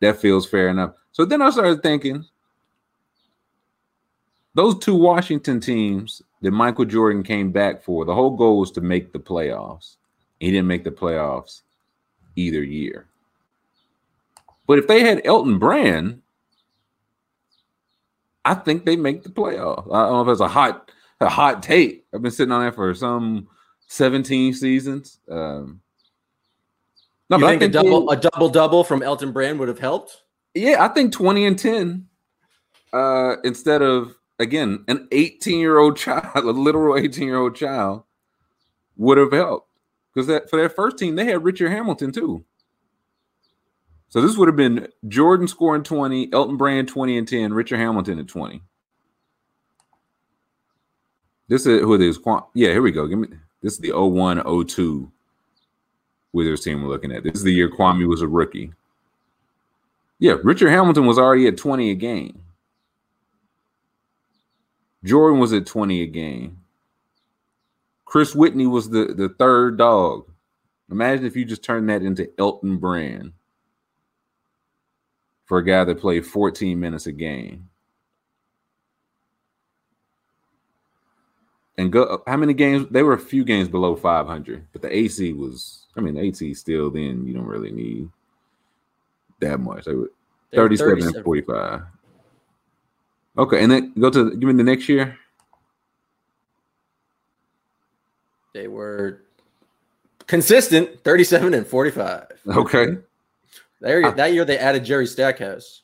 that 0.00 0.18
feels 0.18 0.48
fair 0.48 0.68
enough. 0.68 0.94
So 1.12 1.24
then 1.24 1.42
I 1.42 1.50
started 1.50 1.82
thinking 1.82 2.24
those 4.54 4.78
two 4.78 4.94
Washington 4.94 5.60
teams 5.60 6.22
that 6.42 6.50
Michael 6.50 6.84
Jordan 6.84 7.22
came 7.22 7.52
back 7.52 7.82
for, 7.82 8.04
the 8.04 8.14
whole 8.14 8.36
goal 8.36 8.58
was 8.58 8.70
to 8.72 8.80
make 8.80 9.12
the 9.12 9.18
playoffs. 9.18 9.96
He 10.40 10.50
didn't 10.50 10.66
make 10.66 10.84
the 10.84 10.90
playoffs 10.90 11.62
either 12.36 12.62
year. 12.62 13.06
But 14.66 14.78
if 14.78 14.86
they 14.86 15.00
had 15.00 15.22
Elton 15.24 15.58
Brand, 15.58 16.22
I 18.48 18.54
think 18.54 18.86
they 18.86 18.96
make 18.96 19.22
the 19.22 19.28
playoffs. 19.28 19.92
I 19.92 20.06
don't 20.06 20.12
know 20.12 20.22
if 20.22 20.28
it's 20.32 20.40
a 20.40 20.48
hot 20.48 20.90
a 21.20 21.28
hot 21.28 21.62
take. 21.62 22.06
I've 22.14 22.22
been 22.22 22.30
sitting 22.30 22.52
on 22.52 22.64
that 22.64 22.74
for 22.74 22.94
some 22.94 23.46
17 23.88 24.54
seasons. 24.54 25.18
Um, 25.28 25.80
no, 27.28 27.36
you 27.36 27.42
but 27.42 27.48
think, 27.50 27.56
I 27.56 27.58
think 27.58 27.62
a 27.62 27.72
double 27.72 28.06
they, 28.06 28.16
a 28.16 28.20
double 28.20 28.48
double 28.48 28.84
from 28.84 29.02
Elton 29.02 29.32
Brand 29.32 29.58
would 29.58 29.68
have 29.68 29.78
helped. 29.78 30.22
Yeah, 30.54 30.82
I 30.82 30.88
think 30.88 31.12
twenty 31.12 31.44
and 31.44 31.58
ten 31.58 32.08
uh, 32.94 33.36
instead 33.44 33.82
of 33.82 34.14
again 34.38 34.82
an 34.88 35.08
eighteen 35.12 35.60
year 35.60 35.76
old 35.76 35.98
child, 35.98 36.24
a 36.34 36.40
literal 36.40 36.96
eighteen 36.96 37.26
year 37.26 37.36
old 37.36 37.54
child, 37.54 38.04
would 38.96 39.18
have 39.18 39.32
helped 39.32 39.68
because 40.14 40.26
that 40.28 40.48
for 40.48 40.56
their 40.56 40.70
first 40.70 40.96
team 40.96 41.16
they 41.16 41.26
had 41.26 41.44
Richard 41.44 41.68
Hamilton 41.70 42.12
too. 42.12 42.46
So 44.08 44.22
this 44.22 44.36
would 44.36 44.48
have 44.48 44.56
been 44.56 44.88
Jordan 45.06 45.46
scoring 45.46 45.82
20, 45.82 46.32
Elton 46.32 46.56
Brand 46.56 46.88
20 46.88 47.18
and 47.18 47.28
10, 47.28 47.52
Richard 47.52 47.78
Hamilton 47.78 48.18
at 48.18 48.28
20. 48.28 48.62
This 51.48 51.66
is 51.66 51.80
who 51.80 51.94
it 51.94 52.00
is. 52.00 52.18
Yeah, 52.54 52.70
here 52.70 52.82
we 52.82 52.92
go. 52.92 53.06
Give 53.06 53.18
me 53.18 53.28
this 53.62 53.74
is 53.74 53.78
the 53.78 53.92
01 53.92 54.66
02 54.66 55.10
Wizards 56.32 56.62
team 56.62 56.82
we're 56.82 56.88
looking 56.88 57.12
at. 57.12 57.22
This 57.22 57.34
is 57.34 57.42
the 57.42 57.52
year 57.52 57.70
Kwame 57.70 58.06
was 58.06 58.22
a 58.22 58.28
rookie. 58.28 58.72
Yeah, 60.18 60.36
Richard 60.42 60.70
Hamilton 60.70 61.06
was 61.06 61.18
already 61.18 61.46
at 61.46 61.56
20 61.56 61.90
a 61.90 61.94
game. 61.94 62.42
Jordan 65.04 65.38
was 65.38 65.52
at 65.52 65.66
20 65.66 66.02
a 66.02 66.06
game. 66.06 66.58
Chris 68.04 68.34
Whitney 68.34 68.66
was 68.66 68.90
the, 68.90 69.14
the 69.16 69.28
third 69.38 69.78
dog. 69.78 70.26
Imagine 70.90 71.26
if 71.26 71.36
you 71.36 71.44
just 71.44 71.62
turned 71.62 71.88
that 71.88 72.02
into 72.02 72.28
Elton 72.38 72.78
Brand 72.78 73.32
for 75.48 75.58
a 75.58 75.64
guy 75.64 75.82
that 75.82 75.98
played 75.98 76.26
14 76.26 76.78
minutes 76.78 77.06
a 77.06 77.12
game. 77.12 77.68
And 81.78 81.90
go 81.90 82.22
how 82.26 82.36
many 82.36 82.54
games? 82.54 82.86
They 82.90 83.02
were 83.02 83.14
a 83.14 83.18
few 83.18 83.44
games 83.44 83.68
below 83.68 83.96
500, 83.96 84.66
but 84.72 84.82
the 84.82 84.94
AC 84.94 85.32
was 85.32 85.86
I 85.96 86.00
mean, 86.00 86.16
AT 86.16 86.56
still 86.56 86.90
then 86.90 87.26
you 87.26 87.32
don't 87.32 87.46
really 87.46 87.72
need 87.72 88.10
that 89.40 89.58
much. 89.58 89.84
They 89.84 89.94
were 89.94 90.10
37, 90.54 91.02
37 91.02 91.16
and 91.16 91.24
45. 91.24 91.82
Okay, 93.38 93.62
and 93.62 93.72
then 93.72 93.92
go 93.98 94.10
to 94.10 94.30
give 94.36 94.48
me 94.48 94.54
the 94.54 94.64
next 94.64 94.88
year. 94.88 95.16
They 98.52 98.66
were 98.66 99.22
consistent 100.26 101.04
37 101.04 101.54
and 101.54 101.66
45. 101.66 102.26
Okay. 102.48 102.98
There, 103.80 104.10
that 104.10 104.32
year 104.32 104.44
they 104.44 104.58
added 104.58 104.84
Jerry 104.84 105.06
Stackhouse. 105.06 105.82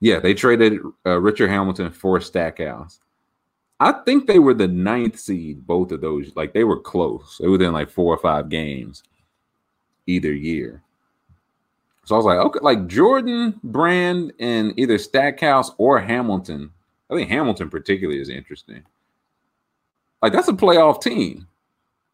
Yeah, 0.00 0.20
they 0.20 0.34
traded 0.34 0.80
uh, 1.06 1.20
Richard 1.20 1.50
Hamilton 1.50 1.90
for 1.90 2.20
Stackhouse. 2.20 3.00
I 3.80 3.92
think 3.92 4.26
they 4.26 4.38
were 4.38 4.54
the 4.54 4.68
ninth 4.68 5.18
seed, 5.18 5.66
both 5.66 5.92
of 5.92 6.00
those. 6.00 6.34
Like 6.36 6.54
they 6.54 6.64
were 6.64 6.80
close. 6.80 7.38
They 7.38 7.46
were 7.46 7.52
within 7.52 7.72
like 7.72 7.90
four 7.90 8.14
or 8.14 8.18
five 8.18 8.48
games 8.48 9.02
either 10.06 10.32
year. 10.32 10.82
So 12.04 12.14
I 12.14 12.18
was 12.18 12.26
like, 12.26 12.38
okay, 12.38 12.58
like 12.62 12.86
Jordan, 12.86 13.58
Brand, 13.64 14.32
and 14.38 14.78
either 14.78 14.98
Stackhouse 14.98 15.72
or 15.78 15.98
Hamilton. 15.98 16.70
I 17.10 17.14
think 17.14 17.30
Hamilton 17.30 17.70
particularly 17.70 18.20
is 18.20 18.28
interesting. 18.28 18.82
Like 20.22 20.32
that's 20.32 20.48
a 20.48 20.52
playoff 20.52 21.02
team. 21.02 21.46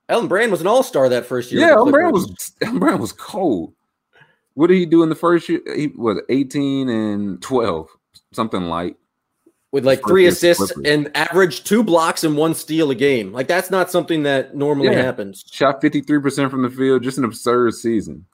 Elton 0.08 0.28
Brand 0.28 0.50
was 0.50 0.60
an 0.60 0.66
all 0.66 0.82
star 0.82 1.08
that 1.08 1.26
first 1.26 1.52
year. 1.52 1.60
Yeah, 1.60 1.74
Elton 1.74 1.92
Brand 1.92 2.12
was 2.12 2.52
Elton 2.60 2.78
Brand 2.78 3.00
was 3.00 3.12
cold. 3.12 3.74
What 4.61 4.66
did 4.66 4.77
he 4.77 4.85
do 4.85 5.03
in 5.03 5.09
the 5.09 5.14
first 5.14 5.49
year? 5.49 5.62
He 5.75 5.87
was 5.87 6.20
18 6.29 6.90
and 6.90 7.40
12, 7.40 7.88
something 8.33 8.64
like 8.64 8.94
with 9.73 9.87
like 9.87 10.03
three 10.07 10.27
assists 10.27 10.70
and 10.85 11.11
average 11.16 11.64
two 11.64 11.83
blocks 11.83 12.25
and 12.25 12.37
one 12.37 12.53
steal 12.53 12.90
a 12.90 12.94
game. 12.94 13.33
Like 13.33 13.49
that's 13.49 13.70
not 13.70 13.90
something 13.90 14.23
that 14.25 14.55
normally 14.55 14.90
yeah. 14.90 15.01
happens. 15.01 15.46
Shot 15.51 15.81
53% 15.81 16.51
from 16.51 16.61
the 16.61 16.68
field, 16.68 17.03
just 17.03 17.16
an 17.16 17.25
absurd 17.25 17.73
season. 17.73 18.27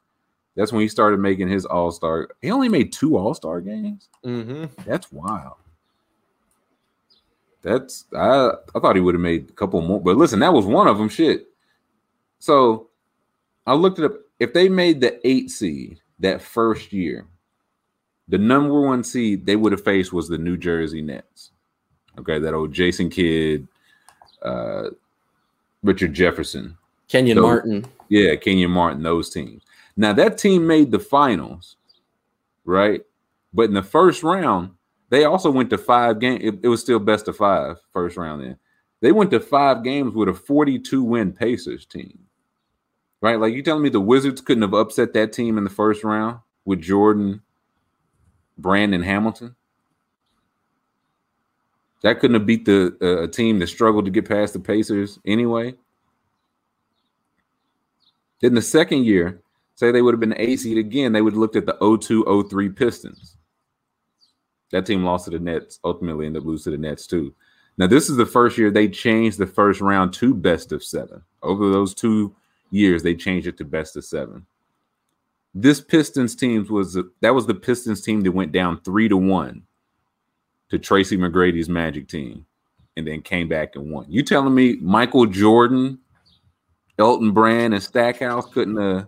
That's 0.57 0.73
when 0.73 0.81
he 0.81 0.89
started 0.89 1.21
making 1.21 1.47
his 1.47 1.65
all 1.65 1.93
star. 1.93 2.31
He 2.43 2.51
only 2.51 2.69
made 2.69 2.93
two 2.93 3.17
all 3.17 3.33
star 3.33 3.61
games. 3.61 4.09
Mm-hmm. 4.25 4.65
That's 4.85 5.13
wild. 5.13 5.59
That's 7.63 8.07
I 8.17 8.51
I 8.75 8.81
thought 8.81 8.97
he 8.97 9.01
would 9.01 9.15
have 9.15 9.23
made 9.23 9.51
a 9.51 9.53
couple 9.53 9.81
more, 9.81 10.01
but 10.01 10.17
listen, 10.17 10.41
that 10.41 10.53
was 10.53 10.67
one 10.67 10.89
of 10.89 10.99
them. 10.99 11.09
Shit. 11.09 11.47
So 12.41 12.89
I 13.65 13.75
looked 13.75 14.01
it 14.01 14.07
up. 14.07 14.15
If 14.41 14.55
they 14.55 14.69
made 14.69 15.01
the 15.01 15.21
eight 15.25 15.53
seed 15.53 16.01
that 16.19 16.43
first 16.43 16.93
year, 16.93 17.27
the 18.29 18.39
number 18.39 18.81
one 18.81 19.05
seed 19.05 19.47
they 19.47 19.57
would 19.57 19.73
have 19.73 19.85
faced 19.85 20.13
was 20.13 20.29
the 20.29 20.39
New 20.39 20.57
Jersey 20.57 21.03
Nets. 21.03 21.51
Okay, 22.19 22.39
that 22.39 22.55
old 22.55 22.73
Jason 22.73 23.11
Kidd, 23.11 23.69
uh, 24.43 24.91
Richard 25.83 26.15
Jefferson, 26.15 26.77
Kenyon 27.09 27.41
Martin. 27.41 27.85
Yeah, 28.09 28.35
Kenyon 28.37 28.71
Martin, 28.71 29.03
those 29.03 29.31
teams. 29.31 29.63
Now 29.97 30.13
that 30.15 30.39
team 30.39 30.67
made 30.67 30.91
the 30.91 30.99
finals, 30.99 31.77
right? 32.65 33.03
But 33.53 33.65
in 33.65 33.75
the 33.75 33.83
first 33.83 34.23
round, 34.23 34.73
they 35.09 35.25
also 35.25 35.51
went 35.51 35.71
to 35.71 35.79
five 35.79 36.19
games. 36.21 36.41
It, 36.43 36.59
it, 36.63 36.69
was 36.69 36.81
still 36.81 36.99
best 36.99 37.29
of 37.29 37.37
five 37.37 37.79
first 37.93 38.17
round 38.17 38.43
then. 38.43 38.59
They 39.01 39.13
went 39.13 39.31
to 39.31 39.41
five 39.41 39.85
games 39.85 40.15
with 40.15 40.29
a 40.29 40.35
42 40.35 41.03
win 41.03 41.33
Pacers 41.33 41.87
team. 41.87 42.19
Right? 43.21 43.41
Like 43.41 43.55
you 43.55 43.63
telling 43.63 43.83
me 43.83 43.89
the 43.89 44.01
Wizards 44.01 44.41
couldn't 44.41 44.63
have 44.63 44.75
upset 44.75 45.13
that 45.15 45.33
team 45.33 45.59
in 45.59 45.65
the 45.65 45.71
first 45.71 46.05
round 46.05 46.41
with 46.65 46.81
Jordan, 46.83 47.43
Brandon 48.59 49.03
Hamilton? 49.03 49.57
That 52.03 52.21
couldn't 52.21 52.35
have 52.35 52.47
beat 52.47 52.67
the 52.67 52.97
uh, 53.01 53.23
a 53.25 53.29
team 53.29 53.59
that 53.59 53.69
struggled 53.69 54.05
to 54.05 54.11
get 54.11 54.29
past 54.29 54.53
the 54.53 54.61
Pacers 54.61 55.19
anyway. 55.27 55.75
Then 58.41 58.55
the 58.55 58.63
second 58.63 59.05
year, 59.05 59.41
say 59.75 59.91
they 59.91 60.03
would 60.03 60.15
have 60.15 60.21
been 60.21 60.35
A 60.39 60.57
seed 60.57 60.79
again, 60.79 61.13
they 61.13 61.23
would 61.23 61.33
have 61.33 61.41
looked 61.41 61.57
at 61.57 61.67
the 61.67 61.99
02 62.01 62.47
03 62.49 62.69
Pistons. 62.71 63.37
That 64.73 64.87
team 64.87 65.05
lost 65.05 65.25
to 65.25 65.31
the 65.31 65.39
Nets, 65.39 65.79
ultimately 65.85 66.27
ended 66.27 66.43
up 66.43 66.47
losing 66.47 66.73
to 66.73 66.77
the 66.77 66.83
Nets 66.83 67.07
too. 67.07 67.35
Now, 67.79 67.87
this 67.87 68.09
is 68.09 68.17
the 68.17 68.27
first 68.27 68.59
year 68.59 68.71
they 68.71 68.89
changed 68.89 69.39
the 69.39 69.47
first 69.47 69.81
round 69.81 70.13
to 70.15 70.35
best 70.35 70.73
of 70.73 70.83
seven. 70.83 71.23
Over 71.43 71.71
those 71.71 71.95
two 71.95 72.35
years, 72.71 73.03
they 73.03 73.15
changed 73.15 73.47
it 73.47 73.57
to 73.59 73.65
best 73.65 73.97
of 73.97 74.05
seven. 74.05 74.47
This 75.55 75.81
Pistons 75.81 76.37
team 76.37 76.67
was 76.69 76.99
that 77.21 77.35
was 77.35 77.47
the 77.47 77.55
Pistons 77.55 78.03
team 78.03 78.21
that 78.23 78.33
went 78.33 78.53
down 78.53 78.81
three 78.81 79.09
to 79.09 79.17
one 79.17 79.63
to 80.69 80.79
Tracy 80.79 81.17
McGrady's 81.17 81.69
Magic 81.69 82.09
team, 82.09 82.45
and 82.97 83.07
then 83.07 83.23
came 83.23 83.49
back 83.49 83.77
and 83.77 83.91
won. 83.91 84.07
You 84.09 84.23
telling 84.23 84.55
me 84.55 84.77
Michael 84.81 85.27
Jordan, 85.27 85.99
Elton 86.99 87.33
Brand, 87.33 87.73
and 87.73 87.83
Stackhouse 87.83 88.47
couldn't 88.53 88.79
uh, 88.79 89.07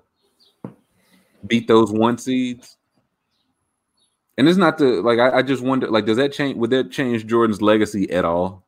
beat 1.47 1.68
those 1.68 1.90
one 1.92 2.16
seeds? 2.16 2.77
And 4.38 4.49
it's 4.49 4.59
not 4.59 4.79
the 4.79 5.03
like 5.03 5.18
I, 5.18 5.38
I 5.38 5.42
just 5.42 5.62
wonder 5.62 5.88
like 5.88 6.07
does 6.07 6.16
that 6.16 6.33
change 6.33 6.57
would 6.57 6.71
that 6.71 6.90
change 6.90 7.27
Jordan's 7.27 7.61
legacy 7.61 8.11
at 8.11 8.25
all? 8.25 8.64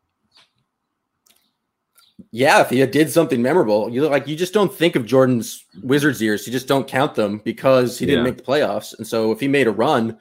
Yeah, 2.33 2.61
if 2.61 2.71
he 2.71 2.85
did 2.87 3.11
something 3.11 3.43
memorable, 3.43 3.89
you 3.91 4.09
like 4.09 4.29
you 4.29 4.37
just 4.37 4.55
don't 4.55 4.73
think 4.73 4.95
of 4.95 5.05
Jordan's 5.05 5.65
Wizards 5.83 6.23
years. 6.23 6.47
You 6.47 6.53
just 6.53 6.69
don't 6.69 6.87
count 6.87 7.17
them 7.17 7.39
because 7.45 7.99
he 7.99 8.07
didn't 8.07 8.25
Yeah. 8.25 8.31
make 8.31 8.37
the 8.39 8.45
playoffs. 8.45 8.97
And 8.97 9.07
so 9.07 9.33
if 9.33 9.41
he 9.41 9.49
made 9.49 9.67
a 9.67 9.73
run, 9.73 10.17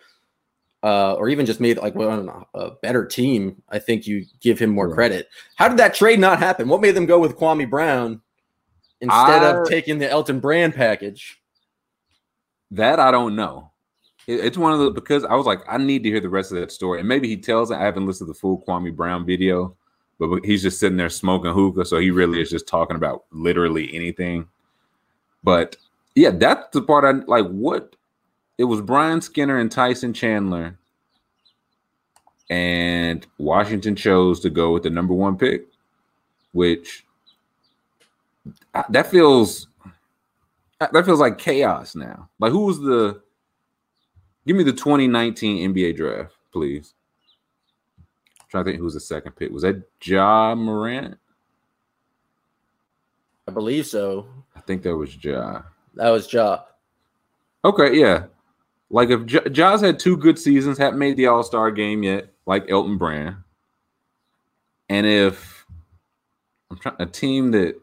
uh, 0.82 1.13
or 1.13 1.30
even 1.30 1.45
just 1.45 1.60
made 1.60 1.78
like 1.78 1.93
well, 1.93 2.10
I 2.10 2.15
don't 2.15 2.26
know, 2.26 2.48
a 2.56 2.72
better 2.82 3.06
team, 3.06 3.62
I 3.69 3.78
think 3.78 4.08
you 4.08 4.26
give 4.41 4.58
him 4.58 4.72
more 4.72 4.88
Right. 4.88 4.95
credit. 4.95 5.28
How 5.56 5.67
did 5.67 5.78
that 5.78 5.93
trade 5.93 6.19
not 6.19 6.39
happen? 6.39 6.67
What 6.67 6.82
made 6.82 6.95
them 6.95 7.06
go 7.06 7.19
with 7.19 7.38
Kwame 7.38 7.69
Brown 7.69 8.22
instead 9.02 9.43
I- 9.43 9.60
of 9.60 9.67
taking 9.69 10.00
the 10.00 10.10
Elton 10.10 10.39
Brand 10.39 10.74
package? 10.74 11.39
That 12.72 13.00
I 13.00 13.12
don't 13.12 13.36
know. 13.36 13.69
It- 14.28 14.45
It's 14.45 14.58
one 14.58 14.74
of 14.74 14.80
the 14.80 14.89
because 14.91 15.24
I 15.26 15.36
was 15.36 15.45
like, 15.45 15.62
I 15.67 15.78
need 15.78 16.04
to 16.04 16.10
hear 16.10 16.19
the 16.22 16.30
rest 16.30 16.52
of 16.52 16.60
that 16.60 16.72
story. 16.72 17.00
And 17.00 17.08
maybe 17.08 17.28
he 17.28 17.38
tells 17.38 17.69
it. 17.69 17.76
I 17.76 17.84
haven't 17.84 18.08
listened 18.08 18.28
to 18.30 18.34
the 18.34 18.39
full 18.39 18.63
Kwame 18.67 18.95
Brown 18.95 19.26
video, 19.28 19.76
but 20.19 20.45
he's 20.45 20.62
just 20.62 20.79
sitting 20.79 20.97
there 20.97 21.10
smoking 21.10 21.53
hookah. 21.53 21.86
So 21.86 21.97
he 21.97 22.12
really 22.12 22.41
is 22.41 22.49
just 22.49 22.67
talking 22.67 22.97
about 22.97 23.23
literally 23.32 23.93
anything. 23.93 24.47
But 25.43 25.77
yeah, 26.15 26.32
that's 26.32 26.67
the 26.73 26.82
part 26.82 27.05
I 27.05 27.23
like. 27.25 27.47
What 27.47 27.95
it 28.58 28.65
was 28.65 28.82
Brian 28.82 29.21
Skinner 29.21 29.58
and 29.58 29.71
Tyson 29.71 30.13
Chandler, 30.13 30.77
and 32.49 33.25
Washington 33.38 33.95
chose 33.95 34.41
to 34.41 34.49
go 34.49 34.73
with 34.73 34.84
the 34.84 34.89
number 34.89 35.13
one 35.13 35.38
pick, 35.38 35.67
which 36.51 37.05
that 38.89 39.08
feels 39.08 39.67
that 40.79 41.05
feels 41.05 41.19
like 41.21 41.38
chaos 41.38 41.95
now. 41.95 42.27
Like 42.39 42.51
who 42.51 42.65
was 42.65 42.79
the 42.79 43.21
give 44.45 44.58
me 44.58 44.63
the 44.63 44.73
2019 44.73 45.73
NBA 45.73 45.95
draft, 45.95 46.36
please. 46.51 46.93
Trying 48.49 48.65
to 48.65 48.71
think 48.71 48.79
who 48.79 48.85
was 48.85 48.95
the 48.95 48.99
second 48.99 49.33
pick. 49.35 49.51
Was 49.51 49.63
that 49.63 49.81
Ja 50.03 50.55
Morant? 50.55 51.17
I 53.47 53.51
believe 53.51 53.85
so. 53.85 54.27
I 54.55 54.59
think 54.62 54.83
that 54.83 54.95
was 54.95 55.23
Ja. 55.23 55.62
That 55.95 56.09
was 56.09 56.31
Ja. 56.31 56.63
Okay, 57.65 57.97
yeah. 57.99 58.25
Like 58.89 59.09
if 59.09 59.29
Ja- 59.31 59.49
Ja's 59.49 59.81
had 59.81 59.99
two 59.99 60.17
good 60.17 60.39
seasons, 60.39 60.77
haven't 60.77 60.99
made 60.99 61.17
the 61.17 61.27
All 61.27 61.43
Star 61.43 61.71
game 61.71 62.03
yet, 62.03 62.33
like 62.45 62.69
Elton 62.69 62.97
Brand, 62.97 63.38
and 64.89 65.05
if 65.05 65.65
I'm 66.71 66.77
trying 66.77 66.95
a 66.99 67.05
team 67.05 67.51
that 67.51 67.75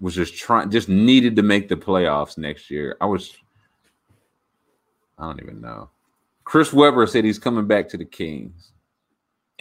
was 0.00 0.14
just 0.14 0.36
trying, 0.36 0.70
just 0.70 0.88
needed 0.88 1.36
to 1.36 1.42
make 1.42 1.68
the 1.68 1.76
playoffs 1.76 2.38
next 2.38 2.70
year, 2.70 2.96
I 3.00 3.06
was, 3.06 3.34
I 5.18 5.26
don't 5.26 5.40
even 5.42 5.60
know. 5.60 5.90
Chris 6.44 6.72
Webber 6.72 7.06
said 7.06 7.24
he's 7.24 7.38
coming 7.38 7.66
back 7.66 7.88
to 7.90 7.96
the 7.96 8.04
Kings. 8.04 8.72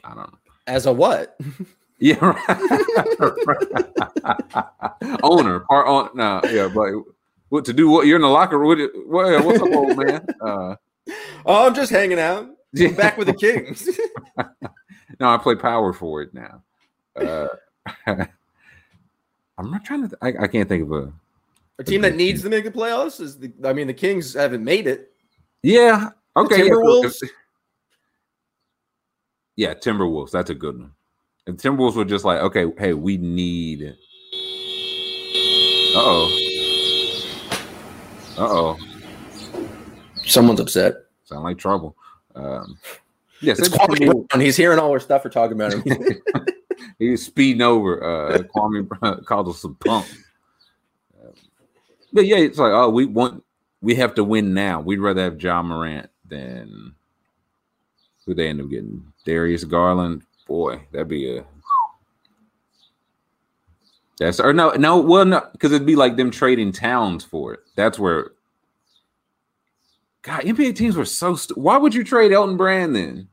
I 0.04 0.10
don't 0.10 0.32
know. 0.32 0.38
As 0.67 0.86
a 0.86 0.93
what? 0.93 1.38
Yeah, 2.00 2.17
right. 2.19 2.38
owner, 5.24 5.62
part 5.62 5.88
on. 5.88 6.10
No, 6.15 6.41
yeah, 6.52 6.67
but 6.67 6.91
what 7.48 7.63
to 7.63 7.72
do? 7.72 7.89
What 7.89 8.08
you're 8.08 8.17
in 8.17 8.24
the 8.24 8.28
locker 8.28 8.60
room? 8.60 8.78
What, 9.08 9.32
what, 9.32 9.46
what's 9.46 9.62
up, 9.62 9.69
old 9.72 9.98
man? 9.98 10.26
Uh, 10.41 10.76
Oh, 11.46 11.67
I'm 11.67 11.74
just 11.74 11.91
hanging 11.91 12.19
out. 12.19 12.50
I'm 12.78 12.96
back 12.96 13.17
with 13.17 13.28
the 13.28 13.34
Kings. 13.34 13.88
no, 15.19 15.30
I 15.30 15.38
play 15.38 15.56
power 15.56 15.93
forward 15.93 16.34
now. 16.34 16.62
Uh, 17.15 17.48
I'm 18.08 19.72
not 19.72 19.86
trying 19.86 20.10
to. 20.10 20.17
I, 20.22 20.34
I 20.41 20.48
can't 20.48 20.67
think 20.67 20.84
of 20.84 20.91
a. 20.91 21.13
a 21.80 21.84
team 21.84 22.02
that 22.02 22.15
needs 22.15 22.41
to 22.41 22.50
make 22.50 22.63
the 22.65 22.72
playoffs 22.72 23.22
is 23.22 23.38
the. 23.38 23.52
I 23.63 23.72
mean, 23.72 23.88
the 23.88 23.93
Kings 23.93 24.34
haven't 24.34 24.63
made 24.63 24.88
it. 24.88 25.12
Yeah. 25.62 26.10
Okay. 26.36 26.58
yeah, 26.65 26.72
Timberwolves? 26.72 27.24
if- 27.24 27.32
yeah, 29.56 29.74
Timberwolves. 29.76 30.32
That's 30.32 30.50
a 30.50 30.56
good 30.56 30.80
one. 30.80 30.91
If 31.46 31.58
Timberwolves 31.58 31.96
were 31.96 32.06
just 32.06 32.26
like, 32.26 32.39
okay, 32.41 32.65
hey, 32.78 32.93
we 32.93 33.17
need. 33.17 33.96
Uh 35.96 36.00
oh. 36.00 36.39
Uh 38.38 38.48
oh. 38.50 38.78
Someone's 40.26 40.60
upset. 40.60 40.96
Sound 41.26 41.43
like 41.43 41.58
trouble. 41.58 41.96
Um, 42.36 42.80
yes, 43.41 43.60
It's 43.60 43.67
it's 43.67 43.78
Kwame 43.78 44.28
Brown. 44.28 44.41
He's 44.41 44.58
hearing 44.58 44.80
all 44.80 44.89
our 44.91 45.00
stuff. 45.00 45.24
We're 45.24 45.30
talking 45.32 45.54
about 45.60 45.74
him. 45.74 45.84
he 47.00 47.10
was 47.10 47.24
speeding 47.24 47.62
over. 47.62 48.04
Uh, 48.04 48.38
Kwame 48.56 48.88
Brown 48.88 49.24
called 49.28 49.50
us 49.50 49.60
some 49.60 49.76
punks. 49.76 50.12
Um, 51.24 51.34
but 52.12 52.26
yeah, 52.26 52.38
it's 52.38 52.58
like, 52.58 52.72
oh, 52.72 52.89
we 52.89 53.06
want, 53.06 53.43
we 53.82 53.93
have 53.96 54.15
to 54.15 54.24
win 54.24 54.54
now. 54.56 54.82
We'd 54.82 55.00
rather 55.00 55.22
have 55.22 55.39
Ja 55.41 55.62
Morant 55.62 56.10
than 56.34 56.93
who 58.26 58.34
they 58.34 58.48
end 58.48 58.62
up 58.62 58.69
getting. 58.69 59.04
Darius 59.26 59.63
Garland. 59.63 60.24
Boy, 60.48 60.82
that'd 60.91 61.08
be 61.08 61.38
a. 61.38 61.46
That's 64.19 64.39
or 64.39 64.54
no, 64.54 64.72
no, 64.72 65.00
well, 65.00 65.26
no, 65.26 65.41
because 65.54 65.72
it'd 65.72 65.88
be 65.88 65.96
like 65.96 66.17
them 66.17 66.32
trading 66.32 66.72
towns 66.72 67.24
for 67.24 67.54
it. 67.54 67.60
That's 67.76 67.98
where. 67.98 68.32
God, 70.22 70.41
NBA 70.43 70.76
teams 70.76 70.96
were 70.96 71.06
so. 71.06 71.36
St- 71.36 71.58
Why 71.58 71.78
would 71.78 71.93
you 71.93 72.04
trade 72.04 72.32
Elton 72.32 72.56
Brand 72.58 72.96
then? 72.96 73.28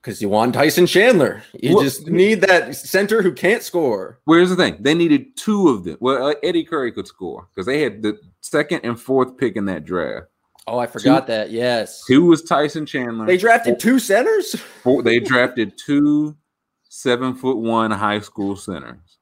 Because 0.00 0.20
you 0.20 0.28
want 0.28 0.54
Tyson 0.54 0.86
Chandler. 0.86 1.42
You 1.54 1.74
Well- 1.76 1.84
just 1.84 2.08
need 2.08 2.40
that 2.42 2.74
center 2.74 3.22
who 3.22 3.32
can't 3.32 3.62
score. 3.62 4.18
Where's 4.24 4.50
the 4.50 4.56
thing? 4.56 4.76
They 4.80 4.94
needed 4.94 5.36
two 5.36 5.68
of 5.68 5.84
them. 5.84 5.96
Well, 6.00 6.28
uh, 6.28 6.34
Eddie 6.42 6.64
Curry 6.64 6.90
could 6.92 7.06
score 7.06 7.46
because 7.54 7.66
they 7.66 7.82
had 7.82 8.02
the 8.02 8.18
second 8.40 8.80
and 8.84 8.98
fourth 9.00 9.36
pick 9.36 9.56
in 9.56 9.66
that 9.66 9.84
draft. 9.84 10.26
Oh, 10.66 10.78
I 10.78 10.86
forgot 10.86 11.26
that. 11.26 11.50
Yes. 11.50 12.04
Two 12.06 12.24
was 12.26 12.42
Tyson 12.42 12.86
Chandler. 12.86 13.26
They 13.26 13.36
drafted 13.36 13.80
two 13.80 13.98
centers. 13.98 14.54
Four- 14.82 15.02
they 15.02 15.18
drafted 15.18 15.76
two 15.76 16.36
seven 16.88 17.34
foot 17.34 17.56
one 17.58 17.90
high 17.90 18.20
school 18.20 18.54
centers. 18.56 19.18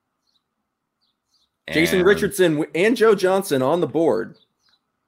Jason 1.70 2.02
Richardson 2.02 2.64
and 2.74 2.96
Joe 2.96 3.14
Johnson 3.14 3.62
on 3.62 3.80
the 3.80 3.86
board. 3.86 4.36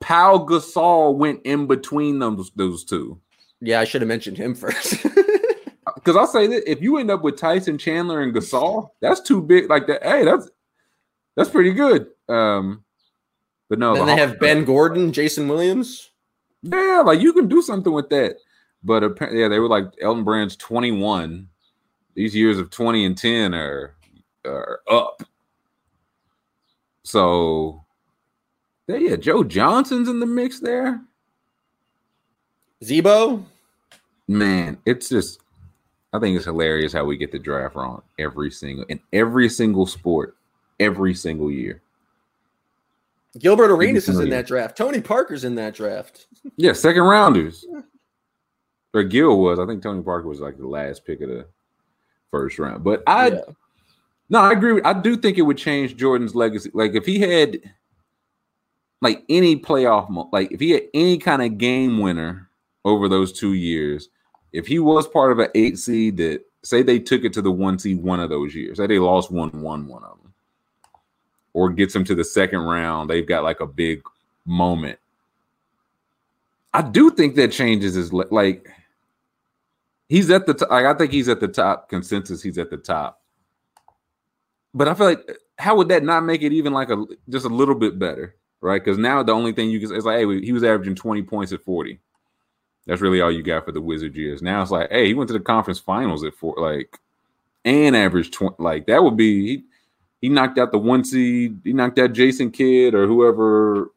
Pau 0.00 0.38
Gasol 0.38 1.16
went 1.16 1.40
in 1.44 1.66
between 1.66 2.18
them, 2.18 2.42
those 2.56 2.84
two. 2.84 3.20
Yeah, 3.60 3.80
I 3.80 3.84
should 3.84 4.00
have 4.00 4.08
mentioned 4.08 4.38
him 4.38 4.54
first. 4.54 5.04
Because 5.96 6.16
I'll 6.16 6.26
say 6.26 6.48
that 6.48 6.68
if 6.68 6.80
you 6.82 6.98
end 6.98 7.12
up 7.12 7.22
with 7.22 7.36
Tyson 7.38 7.78
Chandler 7.78 8.22
and 8.22 8.34
Gasol, 8.34 8.90
that's 9.00 9.20
too 9.20 9.40
big. 9.40 9.70
Like 9.70 9.86
that, 9.86 10.02
hey, 10.02 10.24
that's 10.24 10.50
that's 11.36 11.48
pretty 11.48 11.72
good. 11.72 12.08
Um, 12.28 12.82
but 13.68 13.78
no, 13.78 13.94
then 13.94 14.00
the 14.00 14.06
they 14.06 14.18
Hawks- 14.20 14.30
have 14.32 14.40
Ben 14.40 14.64
Gordon, 14.64 15.12
Jason 15.12 15.46
Williams. 15.46 16.10
Yeah, 16.62 17.02
like 17.04 17.20
you 17.20 17.32
can 17.32 17.48
do 17.48 17.62
something 17.62 17.92
with 17.92 18.08
that. 18.10 18.36
But 18.84 19.04
apparently, 19.04 19.40
yeah, 19.40 19.48
they 19.48 19.58
were 19.58 19.68
like 19.68 19.86
Elton 20.00 20.24
Brand's 20.24 20.56
21. 20.56 21.48
These 22.14 22.34
years 22.34 22.58
of 22.58 22.70
20 22.70 23.04
and 23.04 23.16
10 23.16 23.54
are 23.54 23.94
are 24.44 24.80
up. 24.90 25.22
So 27.04 27.84
yeah, 28.86 28.96
yeah, 28.96 29.16
Joe 29.16 29.44
Johnson's 29.44 30.08
in 30.08 30.20
the 30.20 30.26
mix 30.26 30.60
there. 30.60 31.00
Zebo. 32.82 33.44
Man, 34.28 34.78
it's 34.86 35.08
just 35.08 35.40
I 36.12 36.18
think 36.18 36.36
it's 36.36 36.44
hilarious 36.44 36.92
how 36.92 37.04
we 37.04 37.16
get 37.16 37.32
the 37.32 37.38
draft 37.38 37.74
wrong 37.74 38.02
every 38.18 38.50
single 38.50 38.84
in 38.88 39.00
every 39.12 39.48
single 39.48 39.86
sport, 39.86 40.36
every 40.78 41.14
single 41.14 41.50
year. 41.50 41.82
Gilbert 43.38 43.70
Arenas 43.70 44.08
is 44.08 44.18
in 44.18 44.28
that 44.30 44.46
draft. 44.46 44.76
Tony 44.76 45.00
Parker's 45.00 45.44
in 45.44 45.54
that 45.54 45.74
draft. 45.74 46.26
Yeah, 46.56 46.72
second 46.72 47.02
rounders. 47.02 47.64
Or 48.94 49.02
Gil 49.02 49.38
was. 49.40 49.58
I 49.58 49.64
think 49.66 49.82
Tony 49.82 50.02
Parker 50.02 50.28
was 50.28 50.40
like 50.40 50.58
the 50.58 50.66
last 50.68 51.06
pick 51.06 51.22
of 51.22 51.28
the 51.30 51.46
first 52.30 52.58
round. 52.58 52.84
But 52.84 53.02
I 53.06 53.28
Yeah. 53.28 53.40
No, 54.28 54.40
I 54.40 54.52
agree. 54.52 54.72
with- 54.74 54.86
I 54.86 54.92
do 54.98 55.16
think 55.16 55.38
it 55.38 55.42
would 55.42 55.58
change 55.58 55.96
Jordan's 55.96 56.34
legacy. 56.34 56.70
Like 56.74 56.94
if 56.94 57.04
he 57.06 57.18
had 57.18 57.58
like 59.00 59.24
any 59.28 59.56
playoff, 59.56 60.28
like 60.32 60.52
if 60.52 60.60
he 60.60 60.70
had 60.70 60.82
any 60.94 61.18
kind 61.18 61.42
of 61.42 61.58
game 61.58 61.98
winner 62.00 62.48
over 62.84 63.08
those 63.08 63.32
two 63.32 63.54
years, 63.54 64.08
if 64.52 64.66
he 64.66 64.78
was 64.78 65.06
part 65.08 65.32
of 65.32 65.38
an 65.38 65.48
eight 65.54 65.78
seed 65.78 66.16
that 66.18 66.42
say 66.62 66.82
they 66.82 66.98
took 66.98 67.24
it 67.24 67.32
to 67.32 67.42
the 67.42 67.50
one 67.50 67.78
seed 67.78 68.02
one 68.02 68.20
of 68.20 68.30
those 68.30 68.54
years, 68.54 68.76
say 68.76 68.86
they 68.86 68.98
lost 68.98 69.30
one 69.30 69.50
one 69.62 69.86
one 69.88 70.04
of 70.04 70.18
them, 70.21 70.21
or 71.54 71.70
gets 71.70 71.92
them 71.92 72.04
to 72.04 72.14
the 72.14 72.24
second 72.24 72.60
round, 72.60 73.10
they've 73.10 73.26
got 73.26 73.44
like 73.44 73.60
a 73.60 73.66
big 73.66 74.02
moment. 74.44 74.98
I 76.74 76.82
do 76.82 77.10
think 77.10 77.34
that 77.36 77.52
changes 77.52 77.94
his 77.94 78.12
like 78.12 78.68
he's 80.08 80.30
at 80.30 80.46
the 80.46 80.54
top. 80.54 80.70
Like, 80.70 80.86
I 80.86 80.94
think 80.94 81.12
he's 81.12 81.28
at 81.28 81.40
the 81.40 81.48
top 81.48 81.88
consensus. 81.88 82.42
He's 82.42 82.58
at 82.58 82.70
the 82.70 82.78
top. 82.78 83.20
But 84.74 84.88
I 84.88 84.94
feel 84.94 85.06
like 85.06 85.38
how 85.58 85.76
would 85.76 85.88
that 85.88 86.02
not 86.02 86.24
make 86.24 86.42
it 86.42 86.52
even 86.52 86.72
like 86.72 86.90
a 86.90 87.04
just 87.28 87.44
a 87.44 87.50
little 87.50 87.74
bit 87.74 87.98
better, 87.98 88.36
right? 88.62 88.82
Because 88.82 88.98
now 88.98 89.22
the 89.22 89.32
only 89.32 89.52
thing 89.52 89.70
you 89.70 89.80
can 89.80 89.90
say 89.90 89.96
is 89.96 90.04
like, 90.04 90.18
hey, 90.18 90.40
he 90.40 90.52
was 90.52 90.64
averaging 90.64 90.94
twenty 90.94 91.22
points 91.22 91.52
at 91.52 91.62
forty. 91.62 92.00
That's 92.86 93.02
really 93.02 93.20
all 93.20 93.30
you 93.30 93.42
got 93.42 93.64
for 93.64 93.72
the 93.72 93.80
Wizard 93.80 94.16
years. 94.16 94.42
Now 94.42 94.62
it's 94.62 94.70
like, 94.70 94.90
hey, 94.90 95.06
he 95.06 95.14
went 95.14 95.28
to 95.28 95.34
the 95.34 95.40
conference 95.40 95.78
finals 95.78 96.24
at 96.24 96.34
four, 96.34 96.54
like, 96.56 96.98
and 97.64 97.94
averaged 97.94 98.32
twenty. 98.32 98.56
Like 98.58 98.86
that 98.86 99.04
would 99.04 99.16
be 99.16 99.64
he 100.22 100.28
knocked 100.28 100.56
out 100.56 100.70
the 100.70 100.78
one 100.78 101.04
seed. 101.04 101.60
He 101.64 101.72
knocked 101.72 101.98
out 101.98 102.12
Jason 102.12 102.52
Kidd 102.52 102.94
or 102.94 103.06
whoever. 103.06 103.90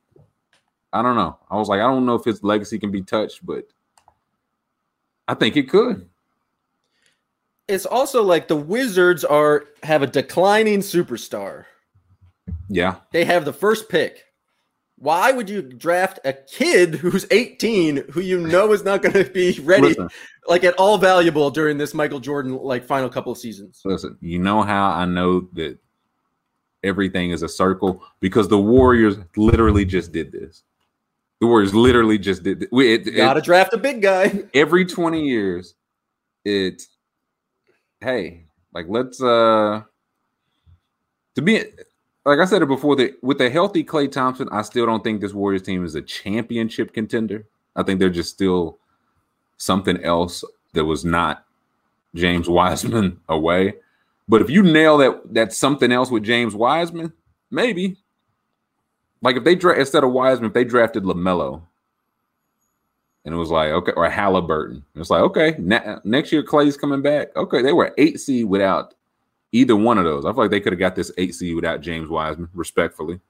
I 0.91 1.01
don't 1.03 1.15
know. 1.15 1.37
I 1.49 1.55
was 1.55 1.69
like, 1.69 1.79
I 1.79 1.83
don't 1.83 2.05
know 2.05 2.15
if 2.15 2.25
his 2.25 2.43
legacy 2.43 2.79
can 2.79 2.91
be 2.91 3.03
touched, 3.03 3.45
but 3.45 3.65
I 5.27 5.35
think 5.35 5.55
it 5.55 5.69
could. 5.69 6.09
It's 7.67 7.85
also 7.85 8.23
like 8.23 8.47
the 8.47 8.55
Wizards 8.55 9.23
are 9.23 9.65
have 9.83 10.01
a 10.01 10.07
declining 10.07 10.79
superstar. 10.79 11.65
Yeah, 12.69 12.95
They 13.11 13.25
have 13.25 13.45
the 13.45 13.53
first 13.53 13.89
pick. 13.89 14.23
Why 14.97 15.31
would 15.31 15.49
you 15.49 15.61
draft 15.61 16.19
a 16.25 16.33
kid 16.33 16.95
who's 16.95 17.25
18 17.29 17.97
who 18.11 18.21
you 18.21 18.39
know 18.39 18.71
is 18.71 18.83
not 18.83 19.01
going 19.01 19.13
to 19.13 19.29
be 19.29 19.59
ready 19.61 19.89
Listen. 19.89 20.09
like 20.47 20.63
at 20.63 20.73
all 20.75 20.97
valuable 20.97 21.51
during 21.51 21.77
this 21.77 21.93
Michael 21.93 22.19
Jordan 22.19 22.57
like 22.57 22.83
final 22.83 23.09
couple 23.09 23.31
of 23.31 23.37
seasons? 23.37 23.81
Listen, 23.83 24.17
you 24.21 24.39
know 24.39 24.61
how 24.63 24.91
I 24.91 25.05
know 25.05 25.41
that 25.53 25.77
everything 26.85 27.31
is 27.31 27.41
a 27.43 27.49
circle 27.49 28.03
because 28.19 28.47
the 28.47 28.57
Warriors 28.59 29.17
literally 29.35 29.85
just 29.85 30.11
did 30.11 30.31
this. 30.31 30.63
The 31.41 31.47
Warriors 31.47 31.73
literally 31.73 32.17
just 32.17 32.43
did 32.43 32.61
this. 32.61 32.69
We, 32.71 32.93
it, 32.93 33.07
it- 33.07 33.15
Got 33.17 33.33
to 33.33 33.41
draft 33.41 33.73
a 33.73 33.77
big 33.77 34.01
guy. 34.01 34.43
every 34.53 34.85
20 34.85 35.27
years, 35.27 35.75
it 36.45 36.83
hey, 38.01 38.45
like 38.73 38.85
let's 38.87 39.21
uh 39.21 39.81
to 41.35 41.41
be 41.41 41.63
like 42.25 42.39
I 42.39 42.45
said 42.45 42.61
it 42.61 42.67
before 42.67 42.95
that 42.97 43.21
with 43.23 43.41
a 43.41 43.49
healthy 43.49 43.83
Klay 43.83 44.11
Thompson, 44.11 44.47
I 44.51 44.61
still 44.61 44.85
don't 44.85 45.03
think 45.03 45.21
this 45.21 45.33
Warriors 45.33 45.61
team 45.63 45.83
is 45.83 45.95
a 45.95 46.01
championship 46.01 46.93
contender. 46.93 47.45
I 47.75 47.83
think 47.83 47.99
they're 47.99 48.09
just 48.09 48.29
still 48.33 48.79
something 49.57 50.01
else 50.03 50.43
that 50.73 50.85
was 50.85 51.03
not 51.05 51.45
James 52.15 52.47
Wiseman 52.49 53.19
away. 53.29 53.75
But 54.27 54.41
if 54.41 54.49
you 54.49 54.63
nail 54.63 54.97
that 54.97 55.33
that 55.33 55.53
something 55.53 55.91
else 55.91 56.09
with 56.09 56.23
James 56.23 56.55
Wiseman, 56.55 57.13
maybe. 57.51 57.97
Like 59.21 59.37
if 59.37 59.43
they 59.43 59.55
dra- 59.55 59.79
instead 59.79 60.03
of 60.03 60.11
Wiseman, 60.11 60.47
if 60.47 60.53
they 60.53 60.63
drafted 60.63 61.03
Lamelo, 61.03 61.63
and 63.23 63.33
it 63.33 63.37
was 63.37 63.49
like 63.49 63.69
okay, 63.69 63.91
or 63.95 64.09
Halliburton, 64.09 64.83
it's 64.95 65.09
like 65.09 65.21
okay, 65.21 65.55
ne- 65.57 65.97
next 66.03 66.31
year 66.31 66.43
Klay's 66.43 66.77
coming 66.77 67.01
back. 67.01 67.35
Okay, 67.35 67.61
they 67.61 67.73
were 67.73 67.93
eight 67.97 68.19
seed 68.19 68.45
without 68.45 68.93
either 69.51 69.75
one 69.75 69.97
of 69.97 70.03
those. 70.03 70.25
I 70.25 70.29
feel 70.29 70.41
like 70.41 70.51
they 70.51 70.59
could 70.59 70.73
have 70.73 70.79
got 70.79 70.95
this 70.95 71.11
eight 71.17 71.33
seed 71.33 71.55
without 71.55 71.81
James 71.81 72.09
Wiseman. 72.09 72.49
Respectfully, 72.53 73.15
I 73.15 73.17
feel 73.17 73.21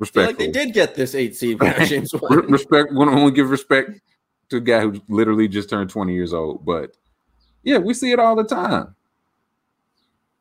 respectfully, 0.00 0.46
like 0.46 0.54
they 0.54 0.64
did 0.64 0.74
get 0.74 0.94
this 0.94 1.14
eight 1.14 1.34
seed 1.34 1.60
without 1.60 1.80
James 1.88 2.12
Wiseman. 2.12 2.50
respect. 2.50 2.92
Want 2.92 3.10
to 3.10 3.30
give 3.30 3.50
respect 3.50 4.00
to 4.50 4.56
a 4.56 4.60
guy 4.60 4.80
who 4.80 5.00
literally 5.08 5.48
just 5.48 5.70
turned 5.70 5.88
twenty 5.88 6.14
years 6.14 6.34
old. 6.34 6.64
But 6.64 6.94
yeah, 7.62 7.78
we 7.78 7.94
see 7.94 8.12
it 8.12 8.18
all 8.18 8.36
the 8.36 8.44
time. 8.44 8.94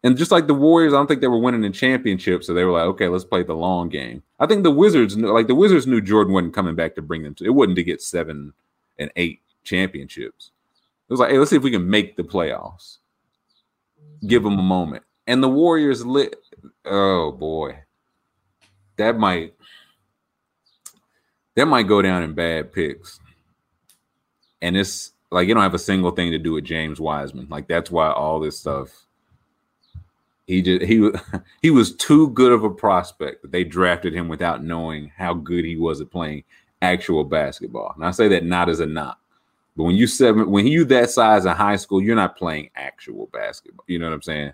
And 0.04 0.18
just 0.18 0.32
like 0.32 0.48
the 0.48 0.54
Warriors, 0.54 0.94
I 0.94 0.98
don't 0.98 1.08
think 1.08 1.22
they 1.22 1.28
were 1.28 1.40
winning 1.40 1.62
the 1.62 1.70
championship, 1.72 2.44
so 2.44 2.54
they 2.54 2.64
were 2.64 2.72
like, 2.72 2.84
okay, 2.84 3.08
let's 3.08 3.26
play 3.26 3.44
the 3.44 3.56
long 3.56 3.90
game. 3.90 4.22
I 4.40 4.46
think 4.46 4.64
the 4.64 4.72
Wizards 4.72 5.18
like 5.18 5.48
the 5.48 5.56
Wizards 5.56 5.88
knew 5.88 6.02
Jordan 6.02 6.34
wasn't 6.34 6.54
coming 6.54 6.76
back 6.76 6.96
to 6.96 7.02
bring 7.02 7.24
them 7.24 7.34
to. 7.36 7.46
It 7.46 7.54
wasn't 7.54 7.78
to 7.78 7.84
get 7.84 8.02
seven 8.02 8.54
and 9.00 9.12
eight 9.16 9.42
championships. 9.64 10.52
It 11.10 11.14
was 11.14 11.20
like, 11.20 11.32
hey, 11.32 11.40
let's 11.40 11.50
see 11.50 11.56
if 11.56 11.64
we 11.64 11.72
can 11.72 11.90
make 11.90 12.16
the 12.16 12.24
playoffs. 12.24 12.98
Give 14.26 14.44
them 14.44 14.60
a 14.60 14.64
moment. 14.64 15.04
And 15.26 15.42
the 15.42 15.50
Warriors 15.50 16.06
lit. 16.06 16.36
Oh 16.86 17.32
boy, 17.32 17.80
that 18.98 19.18
might 19.18 19.56
that 21.56 21.66
might 21.66 21.88
go 21.88 22.04
down 22.04 22.22
in 22.22 22.34
bad 22.34 22.72
picks. 22.72 23.20
And 24.62 24.78
it's 24.78 25.12
like 25.32 25.48
you 25.48 25.56
don't 25.56 25.64
have 25.64 25.74
a 25.74 25.80
single 25.80 26.12
thing 26.12 26.32
to 26.32 26.38
do 26.38 26.54
with 26.54 26.66
James 26.66 27.00
Wiseman. 27.00 27.48
Like 27.50 27.68
that's 27.68 27.90
why 27.90 28.12
all 28.12 28.40
this 28.40 28.60
stuff. 28.60 29.07
He 30.48 30.62
just 30.62 30.86
he 30.86 31.12
he 31.62 31.70
was 31.70 31.96
too 31.96 32.30
good 32.30 32.52
of 32.52 32.64
a 32.64 32.70
prospect 32.70 33.42
that 33.44 33.52
they 33.52 33.64
drafted 33.64 34.14
him 34.14 34.28
without 34.28 34.64
knowing 34.64 35.12
how 35.16 35.34
good 35.34 35.66
he 35.66 35.76
was 35.76 36.02
at 36.02 36.10
playing 36.10 36.44
actual 36.82 37.24
basketball. 37.24 37.94
And 37.96 38.06
I 38.06 38.12
say 38.12 38.28
that 38.30 38.46
not 38.46 38.70
as 38.70 38.80
a 38.80 38.86
knock, 38.86 39.20
but 39.76 39.84
when 39.84 39.96
you 39.96 40.08
seven 40.08 40.50
when 40.50 40.66
you 40.66 40.86
that 40.86 41.10
size 41.10 41.46
in 41.46 41.52
high 41.52 41.76
school, 41.76 42.02
you're 42.02 42.16
not 42.16 42.38
playing 42.38 42.70
actual 42.76 43.28
basketball. 43.28 43.86
You 43.88 44.00
know 44.00 44.08
what 44.08 44.16
I'm 44.16 44.22
saying? 44.22 44.54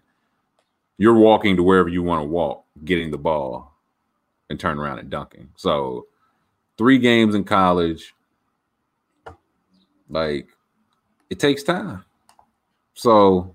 You're 0.97 1.17
walking 1.17 1.55
to 1.57 1.63
wherever 1.63 1.89
you 1.89 2.03
want 2.03 2.21
to 2.21 2.27
walk, 2.27 2.65
getting 2.83 3.11
the 3.11 3.17
ball, 3.17 3.73
and 4.49 4.59
turn 4.59 4.79
around 4.79 4.99
and 4.99 5.09
dunking. 5.09 5.49
So 5.55 6.07
three 6.77 6.97
games 6.97 7.35
in 7.35 7.43
college, 7.43 8.13
like 10.09 10.47
it 11.29 11.39
takes 11.39 11.61
time. 11.61 12.03
So 12.95 13.53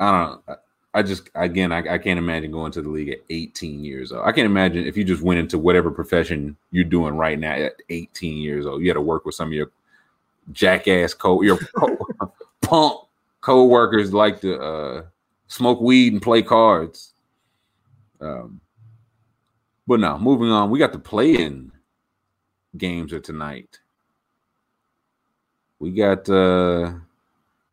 I 0.00 0.10
don't 0.10 0.48
know. 0.48 0.56
I 0.92 1.02
just 1.02 1.30
again 1.36 1.70
I, 1.70 1.94
I 1.94 1.98
can't 1.98 2.18
imagine 2.18 2.50
going 2.50 2.72
to 2.72 2.82
the 2.82 2.88
league 2.88 3.10
at 3.10 3.20
18 3.30 3.84
years 3.84 4.10
old. 4.10 4.26
I 4.26 4.32
can't 4.32 4.46
imagine 4.46 4.86
if 4.86 4.96
you 4.96 5.04
just 5.04 5.22
went 5.22 5.38
into 5.38 5.58
whatever 5.58 5.90
profession 5.90 6.56
you're 6.72 6.84
doing 6.84 7.14
right 7.14 7.38
now 7.38 7.52
at 7.52 7.74
18 7.90 8.38
years 8.38 8.66
old. 8.66 8.82
You 8.82 8.88
had 8.88 8.94
to 8.94 9.00
work 9.00 9.24
with 9.24 9.36
some 9.36 9.48
of 9.48 9.52
your 9.52 9.70
jackass 10.52 11.14
co 11.14 11.42
your 11.42 11.58
co- 11.76 12.32
punk 12.62 13.00
co-workers 13.40 14.12
like 14.12 14.40
to 14.40 14.60
uh, 14.60 15.02
smoke 15.46 15.80
weed 15.80 16.12
and 16.12 16.22
play 16.22 16.42
cards. 16.42 17.12
Um, 18.20 18.60
but 19.86 20.00
now 20.00 20.18
moving 20.18 20.50
on. 20.50 20.70
We 20.70 20.78
got 20.78 20.92
the 20.92 20.98
play-in 20.98 21.72
games 22.76 23.12
of 23.12 23.22
tonight. 23.22 23.78
We 25.78 25.92
got 25.92 26.28
uh 26.28 26.92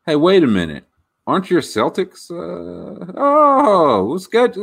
hey, 0.05 0.15
wait 0.15 0.43
a 0.43 0.47
minute. 0.47 0.85
Aren't 1.27 1.49
your 1.51 1.61
Celtics 1.61 2.31
uh 2.31 3.13
oh 3.17 4.07
let's 4.11 4.27
get 4.27 4.55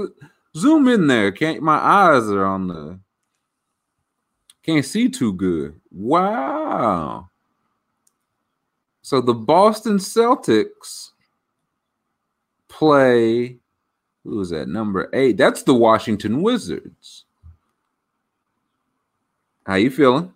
zoom 0.57 0.89
in 0.89 1.07
there. 1.07 1.31
Can't 1.31 1.63
my 1.63 1.77
eyes 1.77 2.25
are 2.31 2.47
on 2.47 2.69
the 2.69 2.99
can't 4.63 4.85
see 4.85 5.11
too 5.11 5.35
good. 5.35 5.79
Wow. 5.93 7.29
So 9.03 9.21
the 9.21 9.35
Boston 9.35 9.99
Celtics 9.99 11.11
play 12.69 13.59
who 14.25 14.41
is 14.41 14.49
that 14.51 14.69
number 14.69 15.11
eight? 15.13 15.37
That's 15.37 15.63
the 15.65 15.75
Washington 15.75 16.41
Wizards. 16.41 17.27
How 19.67 19.75
you 19.75 19.91
feeling? 19.91 20.33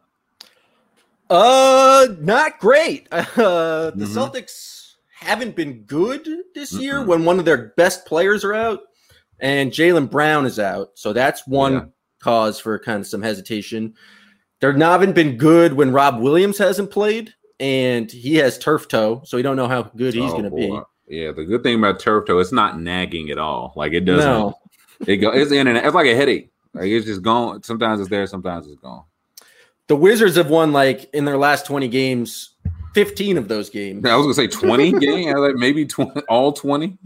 Uh, 1.30 2.08
not 2.20 2.58
great. 2.60 3.08
Uh, 3.12 3.90
the 3.94 4.04
Mhm. 4.04 4.14
Celtics 4.14 4.77
haven't 5.20 5.56
been 5.56 5.82
good 5.82 6.28
this 6.54 6.72
year 6.72 6.96
Mm-mm. 7.00 7.06
when 7.06 7.24
one 7.24 7.38
of 7.38 7.44
their 7.44 7.68
best 7.76 8.06
players 8.06 8.44
are 8.44 8.54
out, 8.54 8.80
and 9.40 9.70
Jaylen 9.72 10.10
Brown 10.10 10.46
is 10.46 10.58
out. 10.58 10.90
So 10.94 11.12
that's 11.12 11.46
one 11.46 11.72
Yeah. 11.72 11.84
cause 12.22 12.58
for 12.60 12.78
kind 12.78 13.00
of 13.00 13.06
some 13.06 13.22
hesitation. 13.22 13.94
They're 14.60 14.72
not 14.72 15.00
haven't 15.00 15.14
been 15.14 15.36
good 15.36 15.74
when 15.74 15.92
Rob 15.92 16.20
Williams 16.20 16.58
hasn't 16.58 16.90
played, 16.90 17.32
and 17.60 18.10
he 18.10 18.36
has 18.36 18.58
turf 18.58 18.88
toe, 18.88 19.22
so 19.24 19.36
we 19.36 19.42
don't 19.42 19.56
know 19.56 19.68
how 19.68 19.82
good 19.82 20.14
he's 20.14 20.30
Oh, 20.32 20.38
going 20.40 20.44
to 20.44 20.50
be. 20.50 20.80
Yeah, 21.06 21.32
the 21.32 21.44
good 21.44 21.62
thing 21.62 21.78
about 21.78 22.00
turf 22.00 22.26
toe, 22.26 22.38
it's 22.38 22.52
not 22.52 22.80
nagging 22.80 23.30
at 23.30 23.38
all. 23.38 23.72
Like 23.76 23.92
it 23.92 24.00
doesn't. 24.04 24.28
No, 24.30 24.58
It 25.06 25.18
go. 25.18 25.30
It's 25.30 25.52
in 25.52 25.66
and 25.68 25.78
it's 25.78 25.94
like 25.94 26.06
a 26.08 26.14
headache. 26.16 26.50
Like 26.74 26.86
it's 26.86 27.06
just 27.06 27.22
gone. 27.22 27.62
Sometimes 27.62 28.00
it's 28.00 28.10
there. 28.10 28.26
Sometimes 28.26 28.66
it's 28.66 28.80
gone. 28.80 29.04
the 29.86 29.96
Wizards 29.96 30.36
have 30.36 30.50
won 30.50 30.72
like 30.72 31.08
in 31.14 31.24
their 31.24 31.38
last 31.38 31.64
twenty 31.66 31.86
games, 31.88 32.54
fifteen 32.94 33.36
of 33.38 33.48
those 33.48 33.70
games. 33.70 34.04
I 34.04 34.14
was 34.16 34.24
gonna 34.24 34.34
say 34.34 34.46
twenty 34.66 34.92
games, 34.92 35.34
Like 35.38 35.54
maybe 35.56 35.86
twenty, 35.86 36.20
all 36.28 36.52
twenty. 36.52 36.98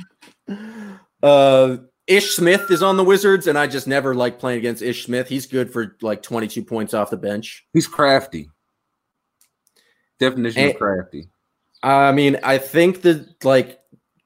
Uh, 1.23 1.77
Ish 2.09 2.35
Smith 2.35 2.71
is 2.71 2.83
on 2.83 2.97
the 2.97 3.05
Wizards, 3.05 3.47
and 3.47 3.57
I 3.57 3.67
just 3.69 3.87
never 3.87 4.15
like 4.15 4.39
playing 4.39 4.59
against 4.59 4.83
Ish 4.83 5.05
Smith. 5.07 5.29
He's 5.29 5.47
good 5.47 5.73
for 5.73 5.97
like 6.03 6.21
22 6.21 6.65
points 6.65 6.95
off 6.95 7.11
the 7.11 7.17
bench. 7.17 7.65
He's 7.73 7.87
crafty. 7.87 8.51
Definition 10.19 10.63
And- 10.63 10.71
of 10.73 10.79
crafty. 10.79 11.29
I 11.85 12.11
mean, 12.13 12.39
I 12.43 12.59
think 12.59 13.03
that 13.03 13.45
like 13.45 13.79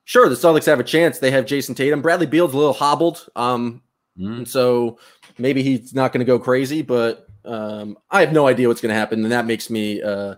sure, 0.04 0.28
the 0.28 0.34
Celtics 0.34 0.66
have 0.66 0.80
a 0.80 0.84
chance. 0.84 1.18
They 1.18 1.30
have 1.30 1.44
Jayson 1.46 1.74
Tatum. 1.74 2.00
Bradley 2.02 2.26
Beal's 2.26 2.54
a 2.54 2.56
little 2.56 2.72
hobbled. 2.72 3.26
Um, 3.36 3.82
Mm. 4.18 4.38
and 4.38 4.48
so 4.48 4.98
maybe 5.36 5.62
he's 5.62 5.92
not 5.92 6.10
going 6.10 6.20
to 6.20 6.24
go 6.24 6.38
crazy, 6.38 6.80
but 6.80 7.26
um, 7.44 7.98
I 8.10 8.20
have 8.20 8.32
no 8.32 8.46
idea 8.46 8.66
what's 8.66 8.80
going 8.80 8.88
to 8.94 8.98
happen. 8.98 9.22
And 9.22 9.30
that 9.32 9.44
makes 9.44 9.68
me, 9.68 10.00
uh, 10.02 10.36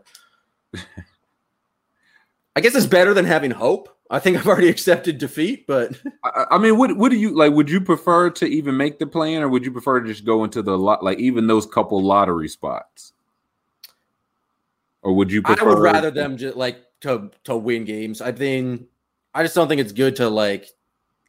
I 2.58 2.60
guess 2.60 2.74
it's 2.74 2.86
better 2.86 3.14
than 3.14 3.24
having 3.24 3.52
hope. 3.52 3.88
I 4.10 4.18
think 4.18 4.36
I've 4.36 4.48
already 4.48 4.68
accepted 4.74 5.18
defeat, 5.18 5.64
but 5.68 5.92
I, 6.24 6.46
I 6.50 6.58
mean, 6.58 6.76
what 6.76 6.96
what 6.96 7.12
do 7.12 7.16
you 7.16 7.30
like? 7.30 7.52
Would 7.52 7.70
you 7.70 7.80
prefer 7.80 8.30
to 8.30 8.46
even 8.46 8.76
make 8.76 8.98
the 8.98 9.06
plan, 9.06 9.42
or 9.42 9.48
would 9.48 9.64
you 9.64 9.70
prefer 9.70 10.00
to 10.00 10.08
just 10.08 10.24
go 10.24 10.42
into 10.42 10.60
the 10.60 10.76
lot, 10.76 11.04
like 11.04 11.20
even 11.20 11.46
those 11.46 11.66
couple 11.66 12.02
lottery 12.02 12.48
spots, 12.48 13.12
or 15.02 15.12
would 15.12 15.30
you? 15.30 15.40
Prefer. 15.40 15.60
I 15.60 15.72
would 15.72 15.78
rather 15.78 16.10
them 16.10 16.36
just 16.36 16.56
like 16.56 16.80
to 17.02 17.30
to 17.44 17.56
win 17.56 17.84
games. 17.84 18.20
I 18.20 18.32
think 18.32 18.88
I 19.32 19.44
just 19.44 19.54
don't 19.54 19.68
think 19.68 19.80
it's 19.80 19.92
good 19.92 20.16
to 20.16 20.28
like 20.28 20.66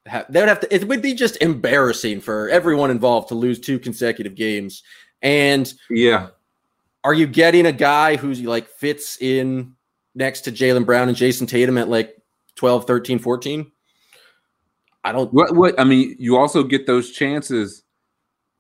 have 0.08 0.26
they 0.34 0.40
would 0.40 0.50
have 0.50 0.62
to 0.62 0.74
it 0.74 0.88
would 0.88 1.04
be 1.04 1.14
just 1.14 1.38
embarrassing 1.44 2.22
for 2.22 2.50
everyone 2.50 2.90
involved 2.90 3.28
to 3.28 3.36
lose 3.36 3.60
two 3.60 3.78
consecutive 3.78 4.34
games. 4.34 4.82
And 5.22 5.72
Yeah, 5.92 6.30
are 7.04 7.14
you 7.14 7.28
getting 7.28 7.68
a 7.68 7.72
guy 7.72 8.16
who's 8.16 8.42
like 8.42 8.68
fits 8.68 9.22
in 9.22 9.76
next 10.16 10.42
to 10.42 10.52
Jaylen 10.52 10.86
Brown 10.86 11.08
and 11.08 11.18
Jayson 11.18 11.48
Tatum 11.48 11.78
at 11.78 11.90
like 11.90 12.18
12, 12.56 12.86
13, 12.86 13.20
14? 13.20 13.72
I 15.04 15.12
don't 15.12 15.34
what 15.34 15.56
what 15.56 15.80
I 15.80 15.86
mean, 15.86 16.16
you 16.20 16.38
also 16.38 16.64
get 16.64 16.86
those 16.86 17.12
chances 17.12 17.84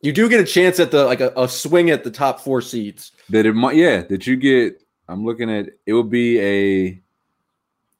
you 0.01 0.13
do 0.13 0.29
get 0.29 0.39
a 0.39 0.45
chance 0.45 0.79
at 0.79 0.91
the 0.91 1.05
like 1.05 1.21
a, 1.21 1.31
a 1.35 1.47
swing 1.47 1.89
at 1.89 2.03
the 2.03 2.12
top 2.12 2.39
four 2.39 2.62
seeds. 2.62 3.12
that 3.29 3.45
it 3.45 3.53
might, 3.53 3.75
yeah, 3.75 4.01
that 4.03 4.25
you 4.25 4.35
get. 4.35 4.81
I'm 5.07 5.25
looking 5.25 5.49
at 5.49 5.69
it 5.85 5.93
will 5.93 6.03
be 6.03 6.39
a 6.39 7.01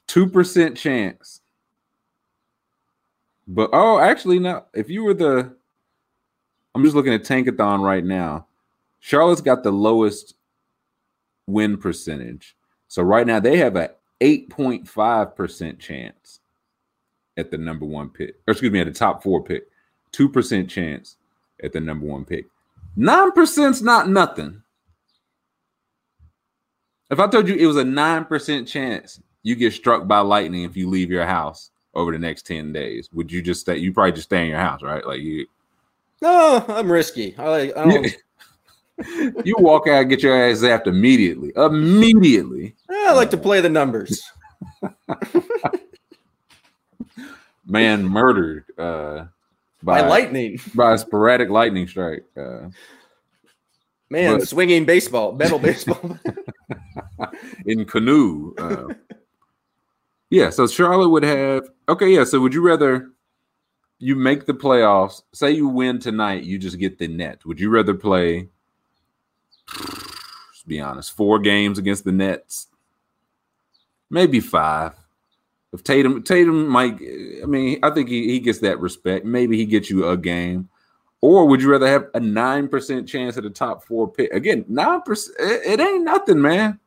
two 0.08 0.28
percent 0.28 0.78
chance. 0.78 1.42
But 3.48 3.72
oh, 3.74 4.00
actually, 4.00 4.40
no. 4.40 4.66
If 4.74 4.90
you 4.90 5.04
were 5.04 5.16
the, 5.16 5.56
I'm 6.76 6.84
just 6.84 6.96
looking 6.96 7.14
at 7.14 7.24
Tankathon 7.24 7.82
right 7.84 8.04
now. 8.04 8.46
Charlotte's 9.00 9.42
got 9.42 9.64
the 9.64 9.72
lowest 9.72 10.36
win 11.48 11.78
percentage. 11.78 12.56
So 12.90 13.04
right 13.04 13.26
now 13.26 13.40
they 13.40 13.56
have 13.58 13.78
a 13.78 13.92
8.5% 14.20 15.80
chance 15.80 16.42
at 17.38 17.52
the 17.52 17.58
number 17.58 17.86
one 17.86 18.10
pick. 18.10 18.36
Or 18.48 18.52
excuse 18.52 18.72
me, 18.72 18.82
at 18.82 18.88
the 18.88 18.92
top 18.92 19.24
four 19.24 19.42
pick. 19.42 19.70
2% 20.12 20.68
chance 20.68 21.16
at 21.64 21.72
the 21.72 21.80
number 21.80 22.06
one 22.06 22.26
pick. 22.26 22.48
9%'s 22.98 23.82
not 23.82 24.10
nothing. 24.10 24.62
If 27.10 27.20
I 27.20 27.28
told 27.28 27.48
you 27.48 27.56
it 27.56 27.66
was 27.66 27.78
a 27.78 27.84
9% 27.84 28.68
chance 28.68 29.22
you 29.44 29.56
get 29.56 29.74
struck 29.74 30.08
by 30.08 30.20
lightning 30.20 30.64
if 30.64 30.76
you 30.76 30.90
leave 30.90 31.10
your 31.10 31.26
house 31.26 31.72
over 31.94 32.12
the 32.12 32.20
next 32.20 32.46
10 32.46 32.74
days, 32.74 33.10
would 33.14 33.32
you 33.32 33.42
just 33.42 33.62
stay? 33.62 33.78
You 33.78 33.94
probably 33.94 34.12
just 34.14 34.30
stay 34.30 34.44
in 34.44 34.50
your 34.50 34.60
house, 34.60 34.82
right? 34.82 35.06
Like 35.06 35.22
you 35.22 35.48
No, 36.22 36.66
I'm 36.68 36.92
risky. 36.92 37.36
I 37.38 37.50
like 37.50 37.78
I 37.78 37.86
don't 37.86 38.16
you 39.46 39.56
walk 39.60 39.88
out 39.88 40.02
and 40.02 40.10
get 40.10 40.24
your 40.24 40.36
ass 40.36 40.58
zapped 40.60 40.88
immediately. 40.88 41.52
Immediately. 41.56 42.76
I 42.90 43.14
like 43.14 43.30
to 43.32 43.38
play 43.38 43.62
the 43.62 43.70
numbers. 43.70 44.22
Man 47.66 48.04
murdered 48.06 48.66
uh 48.78 49.26
By 49.84 50.02
by, 50.02 50.08
lightning. 50.08 50.60
by 50.76 50.94
a 50.94 50.98
sporadic 50.98 51.50
lightning 51.50 51.88
strike. 51.88 52.26
Uh 52.36 52.70
Man, 54.10 54.40
But- 54.40 54.48
swinging 54.48 54.86
baseball, 54.86 55.34
metal 55.34 55.60
baseball. 55.60 56.18
in 57.66 57.86
canoe. 57.86 58.56
Uh, 58.58 58.94
yeah, 60.32 60.50
so 60.50 60.66
Charlotte 60.66 61.10
would 61.10 61.22
have 61.24 61.70
okay. 61.88 62.10
Yeah, 62.10 62.24
so 62.24 62.40
would 62.40 62.54
you 62.54 62.62
rather 62.62 63.12
you 64.00 64.16
make 64.16 64.46
the 64.46 64.54
playoffs? 64.54 65.22
Say 65.34 65.52
you 65.52 65.68
win 65.68 66.00
tonight, 66.00 66.44
you 66.44 66.58
just 66.58 66.80
get 66.80 66.98
the 66.98 67.08
net. 67.08 67.46
Would 67.46 67.60
you 67.60 67.70
rather 67.70 67.94
play? 67.94 68.50
Let's 69.78 70.64
be 70.66 70.80
honest, 70.80 71.16
four 71.16 71.40
games 71.40 71.78
against 71.78 72.04
the 72.04 72.12
Nets, 72.12 72.68
maybe 74.10 74.40
five. 74.40 74.94
If 75.72 75.84
Tatum, 75.84 76.24
Tatum 76.24 76.68
might, 76.68 77.00
I 77.44 77.46
mean, 77.46 77.80
I 77.84 77.92
think 77.92 78.10
he, 78.10 78.30
he 78.30 78.40
gets 78.40 78.60
that 78.60 78.80
respect. 78.80 79.26
Maybe 79.26 79.56
he 79.56 79.66
gets 79.66 79.90
you 79.90 80.08
a 80.08 80.18
game. 80.18 80.68
Or 81.22 81.46
would 81.48 81.62
you 81.62 81.70
rather 81.70 81.88
have 81.88 82.08
a 82.14 82.20
nine 82.20 82.68
percent 82.68 83.08
chance 83.08 83.38
at 83.38 83.44
the 83.44 83.50
top 83.50 83.84
four 83.84 84.08
pick? 84.08 84.32
Again, 84.32 84.66
nine 84.68 85.02
percent. 85.02 85.38
It, 85.40 85.80
it 85.80 85.80
ain't 85.80 86.04
nothing, 86.04 86.42
man. 86.42 86.80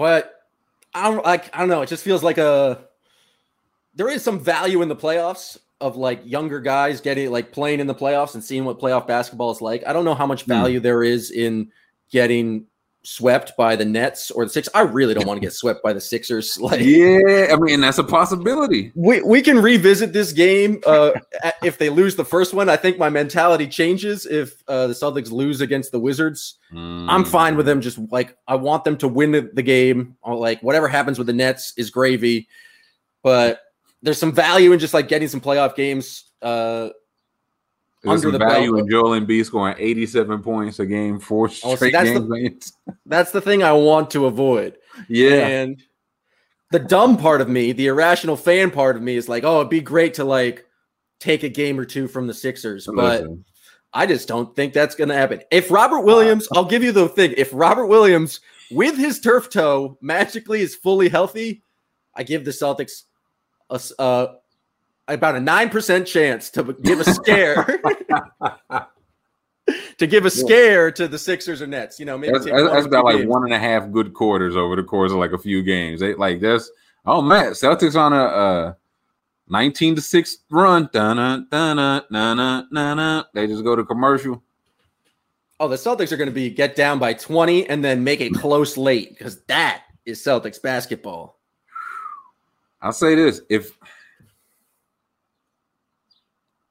but 0.00 0.46
I 0.94 1.10
don't 1.10 1.22
like 1.24 1.54
I 1.54 1.60
don't 1.60 1.68
know. 1.68 1.82
It 1.82 1.88
just 1.90 2.02
feels 2.02 2.22
like 2.22 2.38
a 2.38 2.78
there 3.94 4.08
is 4.08 4.22
some 4.22 4.40
value 4.40 4.80
in 4.80 4.88
the 4.88 4.96
playoffs 4.96 5.58
of 5.80 5.96
like 5.96 6.20
younger 6.24 6.60
guys 6.60 7.00
getting 7.00 7.30
like 7.30 7.52
playing 7.52 7.80
in 7.80 7.86
the 7.86 7.94
playoffs 7.94 8.34
and 8.34 8.44
seeing 8.44 8.64
what 8.64 8.78
playoff 8.78 9.06
basketball 9.06 9.50
is 9.50 9.60
like. 9.60 9.82
I 9.86 9.92
don't 9.92 10.04
know 10.04 10.14
how 10.14 10.26
much 10.26 10.44
Hmm. 10.44 10.50
value 10.50 10.80
there 10.80 11.02
is 11.02 11.30
in 11.30 11.70
getting 12.12 12.66
swept 13.02 13.56
by 13.56 13.76
the 13.76 13.84
Nets 13.86 14.30
or 14.30 14.44
the 14.44 14.50
Six. 14.50 14.68
I 14.74 14.82
really 14.82 15.14
don't 15.14 15.26
want 15.26 15.40
to 15.40 15.46
get 15.46 15.54
swept 15.54 15.82
by 15.82 15.94
the 15.94 16.00
Sixers. 16.02 16.58
Like 16.60 16.80
Yeah, 16.82 17.48
I 17.50 17.56
mean 17.56 17.80
that's 17.80 17.96
a 17.96 18.04
possibility. 18.04 18.92
we, 18.94 19.22
we 19.22 19.40
can 19.40 19.58
revisit 19.58 20.12
this 20.12 20.32
game 20.32 20.82
uh, 20.84 21.12
if 21.64 21.78
they 21.78 21.88
lose 21.88 22.14
the 22.14 22.26
first 22.26 22.52
one. 22.52 22.68
I 22.68 22.76
think 22.76 22.98
my 22.98 23.08
mentality 23.08 23.66
changes 23.66 24.26
if 24.26 24.62
uh, 24.68 24.86
the 24.86 24.92
Celtics 24.92 25.30
lose 25.30 25.62
against 25.62 25.92
the 25.92 25.98
Wizards. 25.98 26.58
I'm 26.76 27.24
fine 27.24 27.56
with 27.56 27.64
them. 27.64 27.80
Just 27.80 27.98
like 28.12 28.36
I 28.46 28.56
want 28.56 28.84
them 28.84 28.98
to 28.98 29.08
win 29.08 29.32
the, 29.32 29.50
the 29.54 29.62
game. 29.62 30.16
Or 30.20 30.34
like 30.36 30.60
whatever 30.62 30.86
happens 30.86 31.16
with 31.16 31.26
the 31.26 31.32
Nets 31.32 31.72
is 31.78 31.88
gravy. 31.88 32.48
But 33.22 33.60
there's 34.02 34.18
some 34.18 34.32
value 34.32 34.72
in 34.72 34.78
just 34.78 34.94
like 34.94 35.08
getting 35.08 35.28
some 35.28 35.40
playoff 35.40 35.74
games. 35.74 36.24
Uh, 36.40 36.90
There's 38.02 38.12
under 38.12 38.20
some 38.22 38.32
the 38.32 38.38
value 38.38 38.72
belt. 38.72 38.84
in 38.84 38.90
Joel 38.90 39.20
Embiid 39.20 39.44
scoring 39.44 39.76
87 39.78 40.42
points 40.42 40.78
a 40.78 40.86
game, 40.86 41.18
four 41.20 41.50
Oh, 41.64 41.76
straight 41.76 41.92
that's 41.92 42.10
the- 42.12 42.20
games. 42.20 42.72
that's 43.06 43.30
the 43.30 43.40
thing 43.40 43.62
I 43.62 43.72
want 43.72 44.10
to 44.12 44.26
avoid. 44.26 44.78
yeah, 45.08 45.46
And 45.46 45.82
the 46.70 46.78
dumb 46.78 47.16
part 47.18 47.40
of 47.40 47.48
me, 47.48 47.72
the 47.72 47.88
irrational 47.88 48.36
fan 48.36 48.70
part 48.70 48.96
of 48.96 49.02
me, 49.02 49.16
is 49.16 49.28
like, 49.28 49.44
oh, 49.44 49.58
it'd 49.60 49.70
be 49.70 49.80
great 49.80 50.14
to 50.14 50.24
like 50.24 50.64
take 51.18 51.42
a 51.42 51.48
game 51.48 51.78
or 51.78 51.84
two 51.84 52.08
from 52.08 52.26
the 52.26 52.34
Sixers, 52.34 52.86
but. 52.86 53.20
Listen, 53.22 53.44
I 53.92 54.06
just 54.06 54.28
don't 54.28 54.54
think 54.54 54.72
that's 54.72 54.94
going 54.94 55.08
to 55.08 55.16
happen. 55.16 55.40
If 55.50 55.68
Robert 55.68 56.02
Williams, 56.02 56.46
I'll 56.54 56.64
give 56.64 56.84
you 56.84 56.92
the 56.92 57.08
thing. 57.08 57.34
If 57.36 57.50
Robert 57.52 57.86
Williams, 57.86 58.38
with 58.70 58.96
his 58.96 59.18
turf 59.18 59.50
toe, 59.50 59.98
magically 60.00 60.60
is 60.60 60.76
fully 60.76 61.08
healthy, 61.08 61.64
I 62.14 62.22
give 62.22 62.44
the 62.44 62.52
Celtics 62.52 63.02
a, 63.70 63.80
uh, 64.00 64.34
about 65.08 65.36
a 65.36 65.40
nine 65.40 65.70
percent 65.70 66.06
chance 66.06 66.50
to 66.50 66.76
give 66.82 67.00
a 67.00 67.04
scare. 67.04 67.80
to 69.98 70.06
give 70.06 70.26
a 70.26 70.30
scare 70.30 70.90
to 70.92 71.08
the 71.08 71.18
Sixers 71.18 71.62
or 71.62 71.66
Nets, 71.66 71.98
you 71.98 72.06
know, 72.06 72.18
maybe 72.18 72.32
that's, 72.32 72.44
that's, 72.44 72.86
about 72.86 73.04
like 73.04 73.18
games. 73.18 73.28
one 73.28 73.44
and 73.44 73.52
a 73.52 73.58
half 73.58 73.90
good 73.90 74.14
quarters 74.14 74.56
over 74.56 74.76
the 74.76 74.82
course 74.82 75.12
of 75.12 75.18
like 75.18 75.32
a 75.32 75.38
few 75.38 75.62
games. 75.62 76.00
They 76.00 76.14
like 76.14 76.40
that's 76.40 76.70
oh 77.06 77.22
man, 77.22 77.52
Celtics 77.52 77.98
on 77.98 78.12
a 78.12 78.24
uh 78.24 78.72
19 79.48 79.96
to 79.96 80.00
6 80.00 80.38
run. 80.50 80.88
Dun-na, 80.92 81.40
na-na, 81.50 82.62
na-na. 82.70 83.24
They 83.34 83.48
just 83.48 83.64
go 83.64 83.74
to 83.74 83.84
commercial. 83.84 84.40
Oh, 85.58 85.66
the 85.68 85.76
Celtics 85.76 86.12
are 86.12 86.16
going 86.16 86.28
to 86.28 86.34
be 86.34 86.48
get 86.48 86.74
down 86.74 86.98
by 86.98 87.12
twenty 87.12 87.68
and 87.68 87.84
then 87.84 88.02
make 88.02 88.22
it 88.22 88.32
close 88.32 88.78
late 88.78 89.10
because 89.10 89.42
that 89.42 89.82
is 90.06 90.18
Celtics 90.20 90.60
basketball. 90.60 91.39
I'll 92.82 92.92
say 92.92 93.14
this: 93.14 93.40
if 93.48 93.76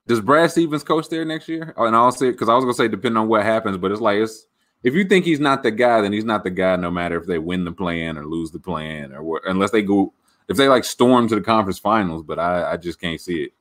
does 0.07 0.21
Brad 0.21 0.49
Stevens 0.49 0.83
coach 0.83 1.07
there 1.09 1.23
next 1.25 1.47
year? 1.47 1.73
Oh, 1.77 1.85
and 1.85 1.95
I'll 1.95 2.11
say 2.11 2.31
because 2.31 2.49
I 2.49 2.55
was 2.55 2.63
gonna 2.63 2.73
say 2.73 2.87
depending 2.87 3.17
on 3.17 3.27
what 3.27 3.43
happens, 3.43 3.77
but 3.77 3.91
it's 3.91 4.01
like 4.01 4.17
it's 4.17 4.47
if 4.83 4.93
you 4.93 5.03
think 5.05 5.25
he's 5.25 5.39
not 5.39 5.61
the 5.61 5.71
guy, 5.71 6.01
then 6.01 6.13
he's 6.13 6.25
not 6.25 6.43
the 6.43 6.49
guy. 6.49 6.75
No 6.75 6.89
matter 6.89 7.17
if 7.17 7.27
they 7.27 7.37
win 7.37 7.65
the 7.65 7.71
plan 7.71 8.17
or 8.17 8.25
lose 8.25 8.51
the 8.51 8.59
plan 8.59 9.13
or 9.13 9.23
what, 9.23 9.43
unless 9.45 9.71
they 9.71 9.81
go 9.81 10.13
if 10.47 10.57
they 10.57 10.67
like 10.67 10.83
storm 10.83 11.27
to 11.27 11.35
the 11.35 11.41
conference 11.41 11.79
finals. 11.79 12.23
But 12.23 12.39
I, 12.39 12.73
I 12.73 12.77
just 12.77 12.99
can't 12.99 13.21
see 13.21 13.43
it. 13.43 13.51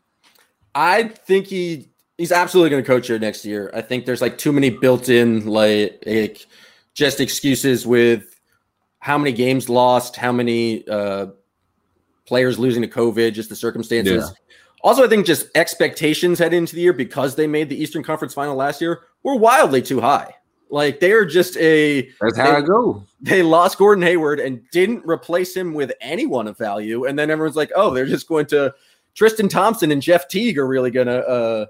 I 0.74 1.04
think 1.04 1.46
he 1.46 1.88
he's 2.18 2.32
absolutely 2.32 2.70
going 2.70 2.82
to 2.82 2.86
coach 2.86 3.06
here 3.06 3.18
next 3.18 3.44
year. 3.44 3.70
I 3.72 3.80
think 3.80 4.04
there's 4.04 4.20
like 4.20 4.38
too 4.38 4.52
many 4.52 4.70
built-in 4.70 5.46
like, 5.46 6.02
like 6.04 6.46
just 6.94 7.20
excuses 7.20 7.86
with 7.86 8.40
how 8.98 9.16
many 9.16 9.32
games 9.32 9.68
lost, 9.68 10.16
how 10.16 10.32
many 10.32 10.86
uh, 10.88 11.26
players 12.28 12.58
losing 12.58 12.82
to 12.82 12.88
COVID, 12.88 13.32
just 13.32 13.48
the 13.48 13.56
circumstances. 13.56 14.24
Yeah. 14.30 14.54
Also, 14.82 15.02
I 15.04 15.08
think 15.08 15.26
just 15.26 15.48
expectations 15.56 16.38
heading 16.38 16.58
into 16.58 16.76
the 16.76 16.82
year 16.82 16.92
because 16.92 17.34
they 17.34 17.48
made 17.48 17.68
the 17.68 17.76
Eastern 17.82 18.04
Conference 18.04 18.32
Final 18.34 18.54
last 18.54 18.80
year 18.80 19.00
were 19.24 19.34
wildly 19.34 19.82
too 19.82 20.00
high. 20.00 20.32
Like 20.70 21.00
they're 21.00 21.24
just 21.24 21.56
a 21.56 22.02
That's 22.20 22.36
how 22.36 22.50
They- 22.52 22.56
I 22.58 22.60
go. 22.60 23.02
they 23.20 23.42
lost 23.42 23.78
Gordon 23.78 24.02
Hayward 24.04 24.38
and 24.38 24.60
didn't 24.70 25.02
replace 25.04 25.56
him 25.56 25.72
with 25.74 25.90
anyone 26.00 26.46
of 26.46 26.56
value. 26.58 27.06
And 27.06 27.18
then 27.18 27.30
everyone's 27.30 27.56
like, 27.56 27.72
oh, 27.74 27.92
they're 27.92 28.06
just 28.06 28.28
going 28.28 28.46
to 28.48 28.72
Tristan 29.14 29.48
Thompson 29.48 29.90
and 29.90 30.00
Jeff 30.02 30.28
Teague 30.28 30.58
are 30.58 30.66
really 30.68 30.90
going 30.92 31.06
to 31.08 31.26
uh, 31.26 31.66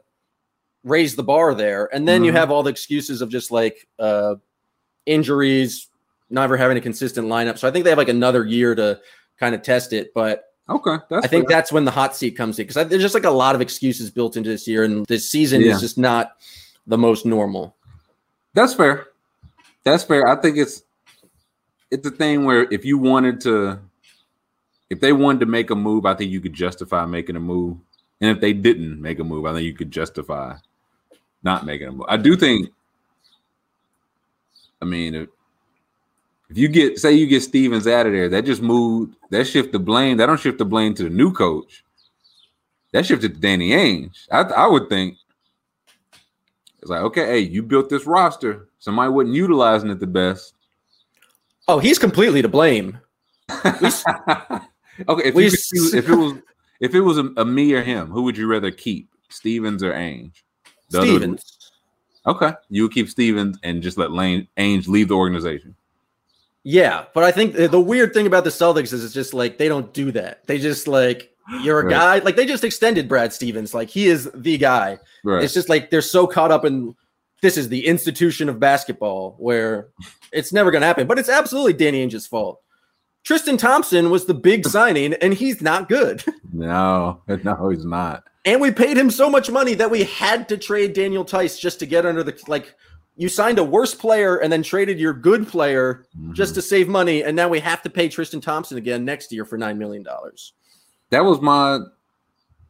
raise 0.84 1.14
the 1.16 1.22
bar 1.22 1.54
there. 1.54 1.88
And 1.94 2.06
then 2.06 2.24
you 2.24 2.32
Mhm. 2.32 2.36
have 2.36 2.50
all 2.50 2.62
the 2.64 2.70
excuses 2.70 3.22
of 3.22 3.30
just 3.30 3.50
like 3.52 3.86
uh, 4.00 4.34
injuries, 5.06 5.88
never 6.28 6.56
having 6.56 6.76
a 6.76 6.80
consistent 6.80 7.28
lineup. 7.28 7.56
So 7.58 7.66
I 7.68 7.70
think 7.70 7.84
they 7.84 7.90
have 7.90 7.98
like 7.98 8.08
another 8.08 8.44
year 8.44 8.74
to 8.74 9.00
kind 9.38 9.54
of 9.54 9.62
test 9.62 9.92
it. 9.92 10.12
But 10.14 10.44
Okay, 10.70 10.96
that's 11.08 11.24
I 11.24 11.28
think 11.28 11.48
fair. 11.48 11.56
that's 11.56 11.72
when 11.72 11.84
the 11.86 11.90
hot 11.90 12.14
seat 12.14 12.32
comes 12.32 12.58
in 12.58 12.66
because 12.66 12.88
there's 12.88 13.02
just 13.02 13.14
like 13.14 13.24
a 13.24 13.30
lot 13.30 13.54
of 13.54 13.60
excuses 13.60 14.10
built 14.10 14.36
into 14.36 14.50
this 14.50 14.68
year, 14.68 14.84
and 14.84 15.06
this 15.06 15.30
season 15.30 15.62
Yeah. 15.62 15.72
is 15.74 15.80
just 15.80 15.96
not 15.96 16.36
the 16.86 16.98
most 16.98 17.24
normal. 17.24 17.74
That's 18.54 18.74
fair. 18.74 19.06
That's 19.84 20.04
fair. 20.04 20.26
I 20.28 20.36
think 20.40 20.58
it's 20.58 20.82
it's 21.90 22.06
a 22.06 22.10
thing 22.10 22.44
where 22.44 22.68
if 22.70 22.84
you 22.84 22.98
wanted 22.98 23.40
to 23.42 23.78
if 24.90 25.00
they 25.00 25.12
wanted 25.12 25.40
to 25.40 25.46
make 25.46 25.70
a 25.70 25.74
move, 25.74 26.04
I 26.06 26.14
think 26.14 26.30
you 26.30 26.40
could 26.40 26.52
justify 26.54 27.06
making 27.06 27.36
a 27.36 27.40
move. 27.40 27.78
And 28.20 28.30
if 28.30 28.40
they 28.40 28.52
didn't 28.52 29.00
make 29.00 29.20
a 29.20 29.24
move, 29.24 29.46
I 29.46 29.52
think 29.52 29.64
you 29.64 29.74
could 29.74 29.90
justify 29.90 30.56
not 31.42 31.64
making 31.64 31.88
a 31.88 31.92
move. 31.92 32.06
I 32.08 32.16
do 32.18 32.36
think 32.36 32.68
I 34.82 34.84
mean 34.84 35.28
if, 36.50 36.58
you 36.58 36.68
get 36.68 36.98
say 36.98 37.12
you 37.12 37.26
get 37.26 37.42
Stevens 37.42 37.86
out 37.86 38.06
of 38.06 38.12
there, 38.12 38.28
that 38.28 38.44
just 38.44 38.62
moved 38.62 39.16
that 39.30 39.46
shift 39.46 39.72
the 39.72 39.78
blame. 39.78 40.16
That 40.16 40.26
don't 40.26 40.40
shift 40.40 40.58
the 40.58 40.64
blame 40.64 40.94
to 40.94 41.04
the 41.04 41.10
new 41.10 41.32
coach. 41.32 41.84
That 42.92 43.04
shifted 43.04 43.34
to 43.34 43.40
Danny 43.40 43.70
Ainge. 43.70 44.26
I 44.30 44.42
I 44.42 44.66
would 44.66 44.88
think 44.88 45.16
it's 46.80 46.90
like, 46.90 47.02
okay, 47.02 47.26
hey, 47.26 47.38
you 47.40 47.62
built 47.62 47.90
this 47.90 48.06
roster. 48.06 48.68
Somebody 48.78 49.10
wasn't 49.10 49.34
utilizing 49.34 49.90
it 49.90 50.00
the 50.00 50.06
best. 50.06 50.54
Oh, 51.66 51.78
he's 51.78 51.98
completely 51.98 52.40
to 52.40 52.48
blame. 52.48 52.98
okay, 53.50 54.60
if, 55.06 55.34
you 55.34 55.50
could 55.50 55.98
if 55.98 56.08
it 56.08 56.14
was 56.14 56.34
if 56.80 56.94
it 56.94 57.00
was 57.00 57.18
a, 57.18 57.30
a 57.36 57.44
me 57.44 57.72
or 57.74 57.82
him, 57.82 58.08
who 58.08 58.22
would 58.22 58.36
you 58.36 58.46
rather 58.46 58.70
keep, 58.70 59.08
Stevens 59.28 59.82
or 59.82 59.92
Ainge? 59.92 60.32
The 60.90 60.98
other- 60.98 61.06
Stevens. 61.06 61.54
Okay, 62.26 62.52
you 62.68 62.82
would 62.84 62.92
keep 62.92 63.08
Stevens 63.08 63.58
and 63.62 63.82
just 63.82 63.98
let 63.98 64.12
Lane 64.12 64.48
Ainge 64.56 64.86
leave 64.86 65.08
the 65.08 65.14
organization. 65.14 65.74
Yeah, 66.70 67.06
but 67.14 67.24
I 67.24 67.32
think 67.32 67.54
the, 67.54 67.80
weird 67.80 68.12
thing 68.12 68.26
about 68.26 68.44
the 68.44 68.50
Celtics 68.50 68.92
is 68.92 69.02
it's 69.02 69.14
just 69.14 69.32
like 69.32 69.56
they 69.56 69.68
don't 69.68 69.90
do 69.94 70.12
that. 70.12 70.46
They 70.46 70.58
just 70.58 70.86
like 70.86 71.32
you're 71.62 71.80
a 71.80 71.84
Right. 71.84 71.90
guy. 71.90 72.18
Like 72.18 72.36
they 72.36 72.44
just 72.44 72.62
extended 72.62 73.08
Brad 73.08 73.32
Stevens. 73.32 73.72
Like 73.72 73.88
he 73.88 74.06
is 74.06 74.30
the 74.34 74.58
guy. 74.58 74.98
Right. 75.24 75.42
It's 75.42 75.54
just 75.54 75.70
like 75.70 75.88
they're 75.88 76.02
so 76.02 76.26
caught 76.26 76.50
up 76.52 76.66
in 76.66 76.94
this 77.40 77.56
is 77.56 77.70
the 77.70 77.86
institution 77.86 78.50
of 78.50 78.60
basketball 78.60 79.34
where 79.38 79.88
it's 80.30 80.52
never 80.52 80.70
going 80.70 80.82
to 80.82 80.86
happen. 80.86 81.06
But 81.06 81.18
it's 81.18 81.30
absolutely 81.30 81.72
Danny 81.72 82.06
Ainge's 82.06 82.26
fault. 82.26 82.60
Tristan 83.24 83.56
Thompson 83.56 84.10
was 84.10 84.26
the 84.26 84.34
big 84.34 84.66
signing, 84.68 85.14
and 85.14 85.32
he's 85.32 85.62
not 85.62 85.88
good. 85.88 86.22
no, 86.52 87.22
no, 87.44 87.70
he's 87.70 87.86
not. 87.86 88.24
And 88.44 88.60
we 88.60 88.72
paid 88.72 88.98
him 88.98 89.10
so 89.10 89.30
much 89.30 89.50
money 89.50 89.72
that 89.72 89.90
we 89.90 90.04
had 90.04 90.50
to 90.50 90.58
trade 90.58 90.92
Daniel 90.92 91.24
Theis 91.24 91.58
just 91.58 91.78
to 91.78 91.86
get 91.86 92.04
under 92.04 92.22
the 92.22 92.38
like. 92.46 92.74
You 93.18 93.28
signed 93.28 93.58
a 93.58 93.64
worse 93.64 93.96
player 93.96 94.36
and 94.36 94.52
then 94.52 94.62
traded 94.62 95.00
your 95.00 95.12
good 95.12 95.48
player 95.48 96.06
mm-hmm. 96.16 96.34
just 96.34 96.54
to 96.54 96.62
save 96.62 96.88
money, 96.88 97.24
and 97.24 97.34
now 97.34 97.48
we 97.48 97.58
have 97.58 97.82
to 97.82 97.90
pay 97.90 98.08
Tristan 98.08 98.40
Thompson 98.40 98.78
again 98.78 99.04
next 99.04 99.32
year 99.32 99.44
for 99.44 99.58
nine 99.58 99.76
million 99.76 100.04
dollars. 100.04 100.52
That 101.10 101.24
was 101.24 101.40
my 101.40 101.80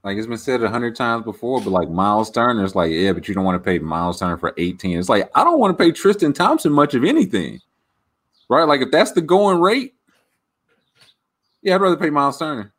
like 0.05 0.17
it's 0.17 0.27
been 0.27 0.39
said 0.39 0.63
a 0.63 0.71
hundred 0.71 0.97
times 0.97 1.25
before, 1.25 1.61
but 1.61 1.69
like 1.69 1.91
Miles 1.91 2.31
Turner, 2.31 2.65
it's 2.65 2.75
like, 2.75 2.91
yeah, 2.91 3.13
but 3.13 3.29
you 3.29 3.35
don't 3.35 3.45
want 3.45 3.63
to 3.63 3.65
pay 3.65 3.79
Miles 3.79 4.21
Turner 4.21 4.39
for 4.39 4.55
18. 4.57 4.99
It's 4.99 5.11
like 5.11 5.31
I 5.35 5.45
don't 5.45 5.59
want 5.59 5.77
to 5.77 5.85
pay 5.85 5.93
Tristan 5.93 6.33
Thompson 6.33 6.73
much 6.73 6.95
of 6.95 7.05
anything. 7.05 7.61
Right? 8.49 8.65
Like 8.65 8.81
if 8.81 8.91
that's 8.91 9.13
the 9.13 9.21
going 9.21 9.61
rate, 9.61 9.97
yeah, 11.61 11.75
I'd 11.75 11.83
rather 11.83 11.99
pay 11.99 12.09
Miles 12.09 12.39
Turner. 12.39 12.73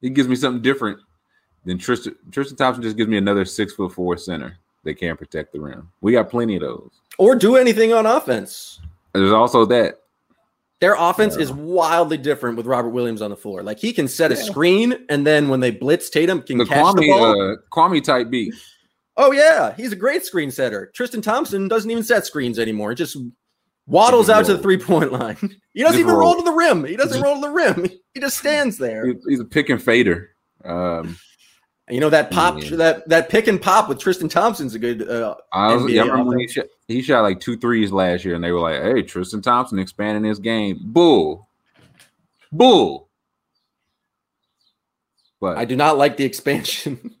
He 0.00 0.10
gives 0.10 0.28
me 0.28 0.36
something 0.36 0.62
different 0.62 1.00
than 1.64 1.76
Tristan. 1.76 2.14
Tristan 2.30 2.56
Thompson 2.56 2.84
just 2.84 2.96
gives 2.96 3.10
me 3.10 3.16
another 3.16 3.44
six 3.44 3.72
foot 3.72 3.92
four 3.92 4.16
center 4.16 4.56
that 4.84 4.94
can't 4.94 5.18
protect 5.18 5.52
the 5.52 5.60
rim. 5.60 5.90
We 6.00 6.12
got 6.12 6.30
plenty 6.30 6.54
of 6.54 6.62
those. 6.62 6.99
Or 7.20 7.36
do 7.36 7.56
anything 7.56 7.92
on 7.92 8.06
offense. 8.06 8.80
There's 9.12 9.30
also 9.32 9.66
that. 9.66 9.96
Their 10.80 10.94
offense 10.98 11.36
is 11.36 11.52
wildly 11.52 12.16
different 12.16 12.56
with 12.56 12.64
Robert 12.64 12.88
Williams 12.88 13.20
on 13.20 13.28
the 13.28 13.36
floor. 13.36 13.62
Like 13.62 13.78
he 13.78 13.92
can 13.92 14.08
set 14.08 14.32
a 14.32 14.36
screen, 14.36 15.04
and 15.10 15.26
then 15.26 15.48
when 15.50 15.60
they 15.60 15.70
blitz 15.70 16.08
Tatum, 16.08 16.40
can 16.40 16.56
The 16.56 16.64
catch 16.64 16.94
the 16.94 17.06
ball. 17.06 17.52
uh, 17.52 17.56
Kwame 17.70 18.02
type 18.02 18.30
B. 18.30 18.50
oh 19.18 19.30
yeah, 19.32 19.74
he's 19.76 19.92
a 19.92 19.96
great 19.96 20.24
screen 20.24 20.50
setter. 20.50 20.90
Tristan 20.94 21.20
Thompson 21.20 21.68
doesn't 21.68 21.90
even 21.90 22.02
set 22.02 22.24
screens 22.24 22.58
anymore. 22.58 22.94
Just 22.94 23.18
waddles 23.86 24.28
Just 24.28 24.38
out 24.38 24.46
to 24.46 24.56
the 24.56 24.62
three 24.62 24.78
point 24.78 25.12
line. 25.20 25.36
He 25.74 25.82
doesn't 25.82 25.98
Just 25.98 26.00
even 26.00 26.14
roll 26.14 26.32
roll. 26.32 26.36
to 26.36 26.42
the 26.50 26.56
rim. 26.56 26.84
He 26.86 26.96
doesn't 26.96 27.20
roll 27.20 27.34
to 27.34 27.40
the 27.42 27.50
rim. 27.52 27.86
He 28.14 28.20
just 28.20 28.38
stands 28.38 28.76
there. 28.76 29.14
He's 29.28 29.38
a 29.38 29.44
pick 29.44 29.68
and 29.68 29.80
fader. 29.80 30.30
Um, 30.64 31.16
you 31.88 32.00
know 32.00 32.10
that 32.10 32.30
pop, 32.32 32.60
Yeah. 32.60 32.76
that 32.76 33.08
that 33.08 33.28
pick 33.28 33.46
and 33.48 33.60
pop 33.60 33.88
with 33.88 33.98
Tristan 34.00 34.28
Thompson's 34.30 34.74
a 34.74 34.78
good. 34.80 35.08
Uh, 35.08 35.34
I 35.52 35.74
was, 35.74 35.82
NBA 35.84 35.92
yeah, 35.94 36.02
I 36.02 36.06
remember 36.06 36.30
when 36.30 36.38
he 36.38 36.44
offense. 36.46 36.54
shot, 36.54 36.66
he 36.90 37.02
shot 37.02 37.22
like 37.22 37.40
two 37.40 37.56
threes 37.56 37.92
last 37.92 38.24
year, 38.24 38.34
and 38.34 38.42
they 38.42 38.52
were 38.52 38.60
like, 38.60 38.82
"Hey, 38.82 39.02
Tristan 39.02 39.42
Thompson 39.42 39.78
expanding 39.78 40.24
his 40.24 40.38
game." 40.38 40.78
Bull, 40.82 41.48
bull. 42.52 43.08
But 45.40 45.56
I 45.56 45.64
do 45.64 45.76
not 45.76 45.96
like 45.96 46.16
the 46.16 46.24
expansion. 46.24 47.14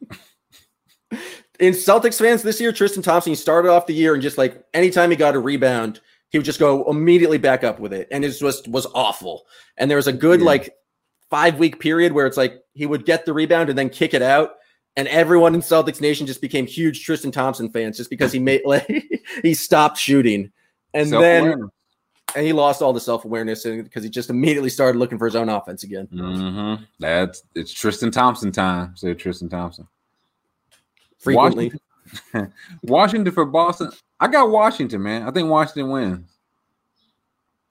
In 1.58 1.74
Celtics 1.74 2.18
fans 2.18 2.42
this 2.42 2.60
year, 2.60 2.72
Tristan 2.72 3.02
Thompson, 3.02 3.32
he 3.32 3.36
started 3.36 3.70
off 3.70 3.86
the 3.86 3.94
year 3.94 4.14
and 4.14 4.22
just 4.22 4.38
like 4.38 4.64
anytime 4.72 5.10
he 5.10 5.16
got 5.16 5.34
a 5.34 5.38
rebound, 5.38 6.00
he 6.30 6.38
would 6.38 6.44
just 6.44 6.58
go 6.58 6.84
immediately 6.90 7.36
back 7.38 7.64
up 7.64 7.78
with 7.78 7.92
it. 7.92 8.08
And 8.10 8.24
it 8.24 8.30
just 8.30 8.66
was 8.68 8.86
awful. 8.94 9.44
And 9.76 9.90
there 9.90 9.96
was 9.96 10.06
a 10.06 10.12
good 10.12 10.40
Yeah. 10.40 10.46
like 10.46 10.74
five 11.28 11.58
week 11.58 11.78
period 11.78 12.12
where 12.12 12.26
it's 12.26 12.36
like 12.38 12.62
he 12.72 12.86
would 12.86 13.04
get 13.04 13.26
the 13.26 13.32
rebound 13.34 13.68
and 13.68 13.78
then 13.78 13.90
kick 13.90 14.14
it 14.14 14.22
out. 14.22 14.52
And 14.96 15.06
everyone 15.08 15.54
in 15.54 15.60
Celtics 15.60 16.00
Nation 16.00 16.26
just 16.26 16.40
became 16.40 16.66
huge 16.66 17.04
Tristan 17.04 17.30
Thompson 17.30 17.70
fans 17.70 17.96
just 17.96 18.10
because 18.10 18.32
he 18.32 18.38
made 18.38 18.62
like 18.66 18.86
he 19.42 19.54
stopped 19.54 19.98
shooting. 19.98 20.50
And 20.94 21.12
then 21.12 21.70
and 22.34 22.46
he 22.46 22.52
lost 22.52 22.82
all 22.82 22.92
the 22.92 23.00
self-awareness 23.00 23.64
because 23.64 24.04
he 24.04 24.10
just 24.10 24.30
immediately 24.30 24.70
started 24.70 24.98
looking 24.98 25.18
for 25.18 25.24
his 25.24 25.36
own 25.36 25.48
offense 25.48 25.82
again. 25.82 26.06
Mhm. 26.12 26.86
that's 26.98 27.42
it's 27.54 27.72
Tristan 27.72 28.10
Thompson 28.10 28.52
time. 28.52 28.96
Say 28.96 29.14
Tristan 29.14 29.48
Thompson. 29.48 29.86
Frequently. 31.18 31.72
Washington, 32.32 32.52
Washington 32.82 33.34
for 33.34 33.44
Boston. 33.44 33.90
I 34.18 34.28
got 34.28 34.50
Washington, 34.50 35.02
man. 35.02 35.22
I 35.26 35.30
think 35.30 35.48
Washington 35.48 35.90
wins. 35.90 36.30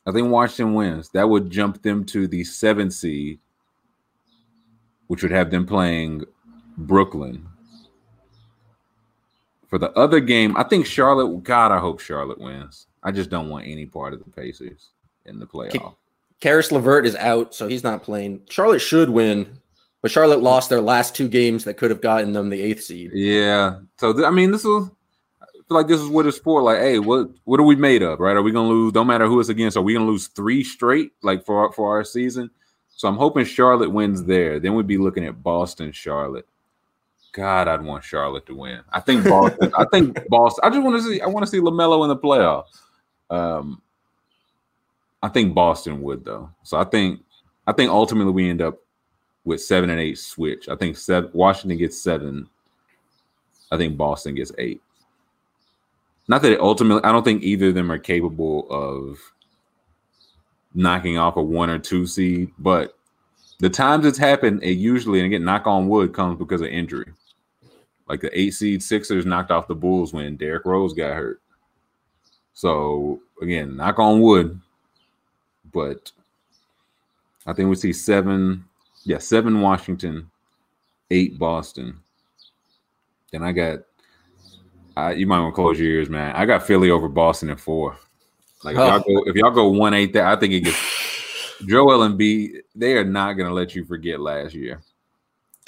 I 0.05 0.11
think 0.11 0.30
Washington 0.30 0.74
wins. 0.74 1.09
That 1.09 1.30
would 1.30 1.49
jump 1.49 1.82
them 1.82 2.05
to 2.05 2.28
the 2.28 2.43
seventh 2.43 2.93
seed, 2.93 3.39
which 5.07 5.24
would 5.24 5.32
have 5.32 5.51
them 5.51 5.65
playing 5.65 6.24
Brooklyn. 6.80 7.48
For 9.70 9.78
the 9.78 9.92
other 9.92 10.20
game, 10.20 10.58
I 10.58 10.64
think 10.64 10.86
Charlotte. 10.86 11.44
God, 11.44 11.72
I 11.72 11.80
hope 11.80 12.00
Charlotte 12.00 12.40
wins. 12.40 12.88
I 13.04 13.12
just 13.12 13.30
don't 13.30 13.50
want 13.50 13.68
any 13.68 13.86
part 13.86 14.14
of 14.14 14.24
the 14.24 14.30
Pacers 14.30 14.90
in 15.26 15.40
the 15.40 15.46
playoff. 15.46 15.96
Caris 16.40 16.72
LeVert 16.72 17.06
is 17.06 17.16
out, 17.16 17.54
so 17.54 17.68
he's 17.68 17.84
not 17.84 18.02
playing. 18.02 18.42
Charlotte 18.50 18.80
should 18.80 19.10
win, 19.10 19.60
but 20.02 20.10
Charlotte 20.10 20.42
lost 20.42 20.70
their 20.70 20.82
last 20.82 21.16
two 21.16 21.28
games 21.28 21.66
that 21.66 21.76
could 21.76 21.92
have 21.92 22.02
gotten 22.02 22.34
them 22.34 22.50
the 22.50 22.62
eighth 22.62 22.84
seed. 22.84 23.12
Yeah. 23.14 23.80
So 23.98 24.14
th- 24.14 24.26
I 24.26 24.32
mean, 24.32 24.52
this 24.52 24.66
is 24.66 24.90
like 25.70 25.88
this 25.88 26.02
is 26.02 26.08
what 26.08 26.26
it's 26.26 26.40
for. 26.40 26.62
Like, 26.62 26.80
hey, 26.80 27.00
what 27.00 27.30
what 27.44 27.60
are 27.60 27.66
we 27.66 27.76
made 27.76 28.02
of, 28.02 28.20
right? 28.20 28.36
Are 28.36 28.42
we 28.42 28.52
gonna 28.52 28.70
lose? 28.70 28.94
Don't 28.94 29.08
matter 29.08 29.28
who 29.28 29.40
it's 29.40 29.50
against. 29.50 29.78
Are 29.78 29.84
we 29.84 29.94
gonna 29.94 30.06
lose 30.06 30.28
three 30.28 30.64
straight, 30.64 31.12
like 31.22 31.46
for 31.46 31.60
our, 31.60 31.72
for 31.74 31.90
our 31.90 32.04
season? 32.04 32.50
So 32.90 33.08
I'm 33.08 33.18
hoping 33.18 33.46
Charlotte 33.46 33.92
wins 33.92 34.24
there. 34.24 34.60
Then 34.60 34.76
we'd 34.76 34.88
be 34.88 34.98
looking 34.98 35.26
at 35.26 35.42
Boston, 35.44 35.92
Charlotte. 35.92 36.48
God, 37.32 37.68
I'd 37.68 37.84
want 37.84 38.04
Charlotte 38.04 38.46
to 38.48 38.56
win. 38.56 38.82
I 38.92 39.00
think 39.00 39.24
Boston. 39.24 39.72
I 39.78 39.86
think 39.92 40.18
Boston. 40.30 40.62
I 40.64 40.70
just 40.70 40.84
want 40.84 40.98
to 40.98 41.04
see. 41.04 41.22
I 41.22 41.28
want 41.28 41.46
to 41.46 41.52
see 41.52 41.60
LaMelo 41.60 42.04
in 42.04 42.10
the 42.10 42.18
playoffs. 42.18 42.82
Um, 43.30 43.82
I 45.22 45.28
think 45.30 45.54
Boston 45.54 46.02
would 46.02 46.26
though. 46.26 46.50
So 46.64 46.78
I 46.78 46.84
think 46.84 47.22
I 47.68 47.74
think 47.74 47.92
ultimately 47.92 48.34
we 48.34 48.50
end 48.50 48.62
up 48.62 48.80
with 49.46 49.62
seven 49.62 49.90
and 49.90 50.00
eight 50.00 50.18
switch. 50.18 50.70
I 50.70 50.76
think 50.76 50.98
seven, 50.98 51.30
Washington 51.34 51.78
gets 51.78 52.02
seven. 52.02 52.48
I 53.72 53.78
think 53.78 53.98
Boston 53.98 54.36
gets 54.36 54.52
eight. 54.58 54.82
Not 56.28 56.42
that 56.44 56.60
ultimately, 56.60 57.04
I 57.04 57.12
don't 57.12 57.24
think 57.24 57.44
either 57.44 57.70
of 57.70 57.76
them 57.76 57.92
are 57.92 57.98
capable 57.98 58.68
of 58.70 59.20
knocking 60.74 61.18
off 61.18 61.38
a 61.38 61.42
one 61.42 61.70
or 61.70 61.80
two 61.80 62.06
seed, 62.06 62.52
but 62.60 62.96
the 63.60 63.70
times 63.70 64.06
it's 64.06 64.18
happened, 64.18 64.64
it 64.64 64.74
usually, 64.74 65.20
and 65.20 65.26
again, 65.26 65.44
knock 65.44 65.68
on 65.68 65.90
wood, 65.90 66.14
comes 66.14 66.38
because 66.38 66.62
of 66.62 66.68
injury. 66.68 67.12
Like 68.10 68.22
the 68.22 68.38
eight 68.39 68.55
seed 68.55 68.82
Sixers 68.82 69.26
knocked 69.26 69.51
off 69.51 69.68
the 69.68 69.76
Bulls 69.76 70.14
when 70.14 70.36
Derrick 70.36 70.66
Rose 70.66 70.93
got 70.93 71.16
hurt. 71.16 71.41
So 72.53 73.22
again, 73.41 73.78
knock 73.78 73.99
on 73.99 74.20
wood, 74.20 74.60
but 75.72 76.12
I 77.45 77.53
think 77.53 77.70
we 77.70 77.76
see 77.76 77.93
seven, 77.93 78.66
yeah, 79.05 79.20
seven 79.20 79.62
Washington, 79.62 80.30
eight 81.12 81.38
Boston. 81.39 81.99
Then 83.32 83.43
I 83.43 83.51
got, 83.51 83.80
I, 84.97 85.12
you 85.14 85.28
might 85.28 85.39
want 85.39 85.53
to 85.53 85.55
close 85.55 85.80
your 85.80 85.89
ears, 85.89 86.10
man. 86.10 86.36
I 86.36 86.45
got 86.45 86.64
Philly 86.66 86.89
over 86.89 87.07
Boston 87.07 87.51
at 87.51 87.60
four. 87.60 87.95
Like 88.64 88.74
if 88.76 88.82
Oh. 88.82 88.88
y'all 88.88 88.99
go, 88.99 89.24
if 89.30 89.36
y'all 89.36 89.51
go 89.51 89.70
one 89.70 89.93
eight, 89.93 90.14
there, 90.14 90.26
I 90.26 90.36
think 90.36 90.53
it 90.53 90.62
gets. 90.62 90.78
Joel 91.66 92.07
Embiid, 92.10 92.62
they 92.74 92.95
are 92.97 93.03
not 93.03 93.34
going 93.34 93.47
to 93.47 93.53
let 93.53 93.76
you 93.76 93.86
forget 93.86 94.20
last 94.20 94.53
year. 94.53 94.82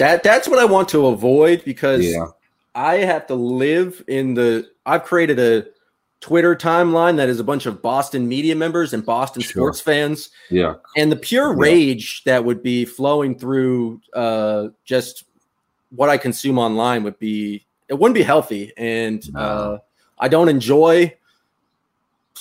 That 0.01 0.23
that's 0.23 0.47
what 0.47 0.59
I 0.59 0.65
want 0.65 0.89
to 0.89 1.07
avoid 1.07 1.63
because 1.63 2.05
Yeah, 2.05 2.25
I 2.75 2.95
have 2.97 3.27
to 3.27 3.35
live 3.35 4.03
in 4.07 4.33
the. 4.33 4.67
I've 4.85 5.03
created 5.03 5.37
a 5.39 5.65
Twitter 6.21 6.55
timeline 6.55 7.17
that 7.17 7.29
is 7.29 7.39
a 7.39 7.43
bunch 7.43 7.65
of 7.65 7.81
Boston 7.81 8.27
media 8.27 8.55
members 8.55 8.93
and 8.93 9.05
Boston 9.05 9.41
Sure. 9.41 9.49
sports 9.51 9.79
fans, 9.81 10.29
Yeah. 10.49 10.75
and 10.97 11.11
the 11.11 11.15
pure 11.15 11.49
Yeah. 11.49 11.55
rage 11.57 12.23
that 12.25 12.43
would 12.45 12.61
be 12.63 12.85
flowing 12.85 13.37
through 13.37 14.01
uh, 14.13 14.67
just 14.85 15.23
what 15.95 16.09
I 16.09 16.17
consume 16.17 16.57
online 16.57 17.03
would 17.03 17.19
be 17.19 17.65
it 17.87 17.99
wouldn't 17.99 18.15
be 18.15 18.23
healthy, 18.23 18.71
and 18.77 19.23
uh, 19.35 19.77
I 20.17 20.27
don't 20.29 20.47
enjoy 20.49 21.13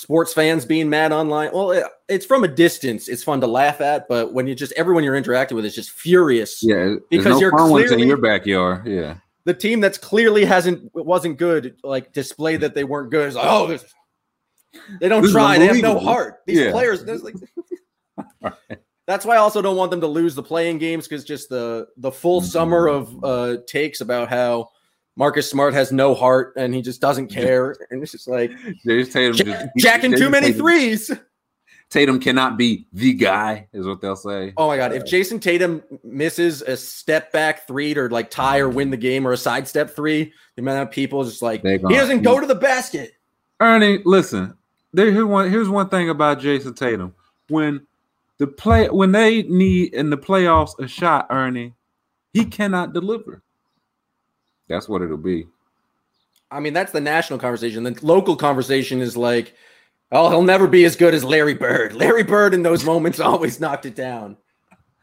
sports 0.01 0.33
fans 0.33 0.65
being 0.65 0.89
mad 0.89 1.11
online. 1.11 1.51
Well, 1.53 1.71
it, 1.71 1.83
it's 2.09 2.25
from 2.25 2.43
a 2.43 2.47
distance; 2.47 3.07
it's 3.07 3.23
fun 3.23 3.39
to 3.41 3.47
laugh 3.47 3.79
at, 3.81 4.07
but 4.07 4.33
when 4.33 4.47
you 4.47 4.55
just 4.55 4.73
everyone 4.73 5.03
you're 5.03 5.15
interacting 5.15 5.55
with 5.55 5.63
is 5.65 5.75
just 5.75 5.91
furious. 5.91 6.61
Yeah. 6.63 6.95
Because 7.09 7.35
no 7.35 7.39
you're 7.39 7.51
clearly 7.51 8.01
in 8.01 8.07
your 8.07 8.17
backyard. 8.17 8.87
Yeah. 8.87 9.15
the 9.45 9.53
team 9.53 9.79
that's 9.79 9.97
clearly 9.97 10.43
hasn't 10.45 10.89
wasn't 10.93 11.37
good 11.37 11.75
like 11.83 12.11
display 12.13 12.57
that 12.57 12.73
they 12.75 12.83
weren't 12.83 13.11
good. 13.11 13.27
It's 13.27 13.35
like, 13.35 13.47
oh, 13.47 13.67
this, 13.67 13.85
they 14.99 15.07
don't 15.07 15.21
This 15.21 15.31
try. 15.31 15.57
They 15.57 15.67
have 15.67 15.77
no 15.77 15.99
heart. 15.99 16.41
These 16.47 16.59
Yeah. 16.59 16.71
players. 16.71 17.03
there's 17.05 17.23
Like, 17.23 17.35
that's 19.07 19.25
why 19.25 19.35
I 19.35 19.37
also 19.39 19.61
don't 19.61 19.75
want 19.77 19.91
them 19.91 20.01
to 20.01 20.07
lose 20.07 20.35
the 20.35 20.43
playing 20.43 20.77
games 20.77 21.07
because 21.07 21.23
just 21.23 21.49
the 21.49 21.87
the 21.97 22.11
full 22.11 22.41
Mm-hmm. 22.41 22.49
summer 22.49 22.87
of 22.87 23.23
uh, 23.23 23.57
takes 23.67 24.01
about 24.01 24.29
how 24.29 24.69
Marcus 25.15 25.49
Smart 25.49 25.73
has 25.73 25.91
no 25.91 26.15
heart 26.15 26.53
and 26.55 26.73
he 26.73 26.81
just 26.81 27.01
doesn't 27.01 27.27
care, 27.27 27.75
and 27.89 28.01
it's 28.01 28.11
just 28.11 28.27
like 28.27 28.51
Jayson 28.85 29.11
Tatum 29.11 29.33
Jack, 29.35 29.45
just 29.45 29.85
jacking 29.85 30.15
too 30.15 30.29
many 30.29 30.47
Tatum- 30.47 30.61
threes. 30.61 31.11
Tatum 31.89 32.21
cannot 32.21 32.57
be 32.57 32.87
the 32.93 33.11
guy, 33.13 33.67
is 33.73 33.85
what 33.85 33.99
they'll 33.99 34.15
say. 34.15 34.53
Oh 34.55 34.67
my 34.67 34.77
god! 34.77 34.93
If 34.93 35.03
uh, 35.03 35.05
Jayson 35.05 35.41
Tatum 35.41 35.83
misses 36.05 36.61
a 36.61 36.77
step 36.77 37.33
back 37.33 37.67
three 37.67 37.93
to 37.93 38.07
like 38.07 38.29
tie 38.29 38.59
or 38.59 38.69
win 38.69 38.91
the 38.91 38.97
game, 38.97 39.27
or 39.27 39.33
a 39.33 39.37
sidestep 39.37 39.93
three, 39.93 40.31
the 40.55 40.61
amount 40.61 40.87
of 40.87 40.91
people 40.91 41.21
just 41.25 41.41
like 41.41 41.61
he 41.63 41.77
doesn't 41.77 42.21
go 42.21 42.39
to 42.39 42.47
the 42.47 42.55
basket. 42.55 43.11
Ernie, 43.59 43.99
listen. 44.05 44.55
There, 44.93 45.11
here's 45.11 45.25
one. 45.25 45.49
Here's 45.49 45.67
one 45.67 45.89
thing 45.89 46.09
about 46.09 46.39
Jayson 46.39 46.73
Tatum. 46.75 47.13
When 47.49 47.85
the 48.37 48.47
play, 48.47 48.87
when 48.89 49.11
they 49.11 49.43
need 49.43 49.93
in 49.93 50.09
the 50.09 50.17
playoffs 50.17 50.79
a 50.79 50.87
shot, 50.87 51.27
Ernie, 51.29 51.73
he 52.31 52.45
cannot 52.45 52.93
deliver. 52.93 53.43
That's 54.71 54.89
what 54.89 55.01
it'll 55.01 55.17
be. 55.17 55.47
I 56.49 56.59
mean, 56.59 56.73
that's 56.73 56.91
the 56.91 56.99
national 57.01 57.39
conversation. 57.39 57.83
The 57.83 57.97
local 58.01 58.35
conversation 58.35 58.99
is 59.01 59.15
like, 59.15 59.53
oh, 60.11 60.29
he'll 60.29 60.43
never 60.43 60.67
be 60.67 60.83
as 60.85 60.95
good 60.95 61.13
as 61.13 61.23
Larry 61.23 61.53
Bird. 61.53 61.93
Larry 61.93 62.23
Bird 62.23 62.53
in 62.53 62.63
those 62.63 62.83
moments 62.83 63.19
always 63.21 63.59
knocked 63.59 63.85
it 63.85 63.95
down. 63.95 64.37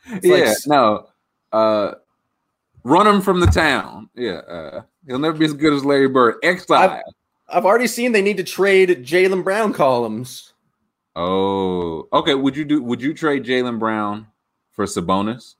It's 0.06 0.26
yeah, 0.26 0.36
s- 0.36 0.66
no. 0.66 1.08
Uh, 1.52 1.94
run 2.84 3.06
him 3.06 3.20
from 3.20 3.40
the 3.40 3.46
town. 3.46 4.10
Yeah, 4.14 4.32
uh, 4.38 4.82
he'll 5.06 5.18
never 5.18 5.36
be 5.38 5.44
as 5.46 5.54
good 5.54 5.72
as 5.72 5.84
Larry 5.84 6.08
Bird. 6.08 6.36
Exile. 6.42 7.02
I've 7.48 7.64
already 7.64 7.86
seen 7.86 8.12
they 8.12 8.20
need 8.22 8.36
to 8.36 8.44
trade 8.44 8.90
Jaylen 9.06 9.42
Brown 9.42 9.72
columns. 9.72 10.52
Oh, 11.16 12.06
okay. 12.12 12.34
Would 12.34 12.56
you 12.56 12.64
do? 12.64 12.82
Would 12.82 13.00
you 13.00 13.14
trade 13.14 13.44
Jaylen 13.44 13.78
Brown 13.78 14.26
for 14.72 14.84
Sabonis? 14.84 15.54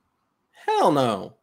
Hell 0.66 0.92
no. 0.92 1.34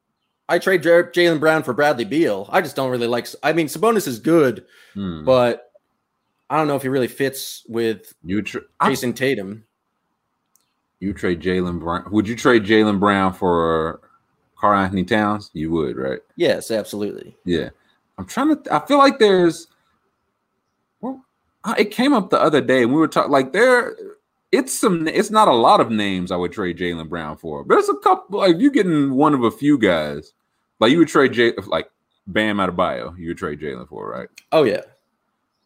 I 0.47 0.59
trade 0.59 0.83
Jar- 0.83 1.11
Jaylen 1.11 1.39
Brown 1.39 1.63
for 1.63 1.73
Bradley 1.73 2.05
Beal. 2.05 2.47
I 2.51 2.61
just 2.61 2.75
don't 2.75 2.91
really 2.91 3.07
like. 3.07 3.27
I 3.41 3.53
mean, 3.53 3.67
Sabonis 3.67 4.07
is 4.07 4.19
good, 4.19 4.65
Hmm. 4.93 5.25
but 5.25 5.71
I 6.49 6.57
don't 6.57 6.67
know 6.67 6.75
if 6.75 6.83
he 6.83 6.87
really 6.89 7.07
fits 7.07 7.63
with 7.67 8.13
You 8.23 8.41
tra- 8.43 8.61
Jayson 8.81 9.13
Tatum. 9.15 9.65
you 10.99 11.13
trade 11.13 11.41
Jaylen 11.41 11.79
Brown? 11.79 12.05
Would 12.11 12.27
you 12.27 12.35
trade 12.35 12.63
Jaylen 12.63 12.99
Brown 12.99 13.33
for 13.33 14.01
Karl 14.59 14.79
Anthony 14.79 15.03
Towns? 15.03 15.49
You 15.53 15.71
would, 15.71 15.97
right? 15.97 16.19
Yes, 16.35 16.69
absolutely. 16.69 17.35
Yeah. 17.45 17.69
I'm 18.17 18.25
trying 18.25 18.55
to. 18.55 18.73
I 18.73 18.85
feel 18.85 18.97
like 18.99 19.17
there's. 19.19 19.67
Well, 21.01 21.25
it 21.77 21.85
came 21.91 22.13
up 22.13 22.29
the 22.29 22.39
other 22.39 22.61
day, 22.61 22.83
and 22.83 22.91
we 22.93 22.99
were 22.99 23.07
talking 23.07 23.31
like 23.31 23.51
there. 23.51 23.95
It's 24.51 24.77
some. 24.77 25.07
It's 25.07 25.31
not 25.31 25.47
a 25.47 25.53
lot 25.53 25.81
of 25.81 25.91
names 25.91 26.31
I 26.31 26.35
would 26.35 26.51
trade 26.51 26.77
Jaylen 26.77 27.09
Brown 27.09 27.37
for, 27.37 27.63
but 27.63 27.77
it's 27.77 27.89
a 27.89 27.97
couple. 27.97 28.39
Like 28.39 28.57
you 28.57 28.71
getting 28.71 29.13
one 29.13 29.33
of 29.33 29.43
a 29.43 29.51
few 29.51 29.77
guys. 29.77 30.33
Like 30.79 30.91
you 30.91 30.99
would 30.99 31.07
trade 31.07 31.33
J 31.33 31.53
like 31.67 31.89
Bam 32.27 32.57
Adebayo. 32.57 33.17
You 33.17 33.29
would 33.29 33.37
trade 33.37 33.59
Jaylen 33.59 33.87
for, 33.87 34.09
right? 34.09 34.29
Oh 34.51 34.63
yeah. 34.63 34.81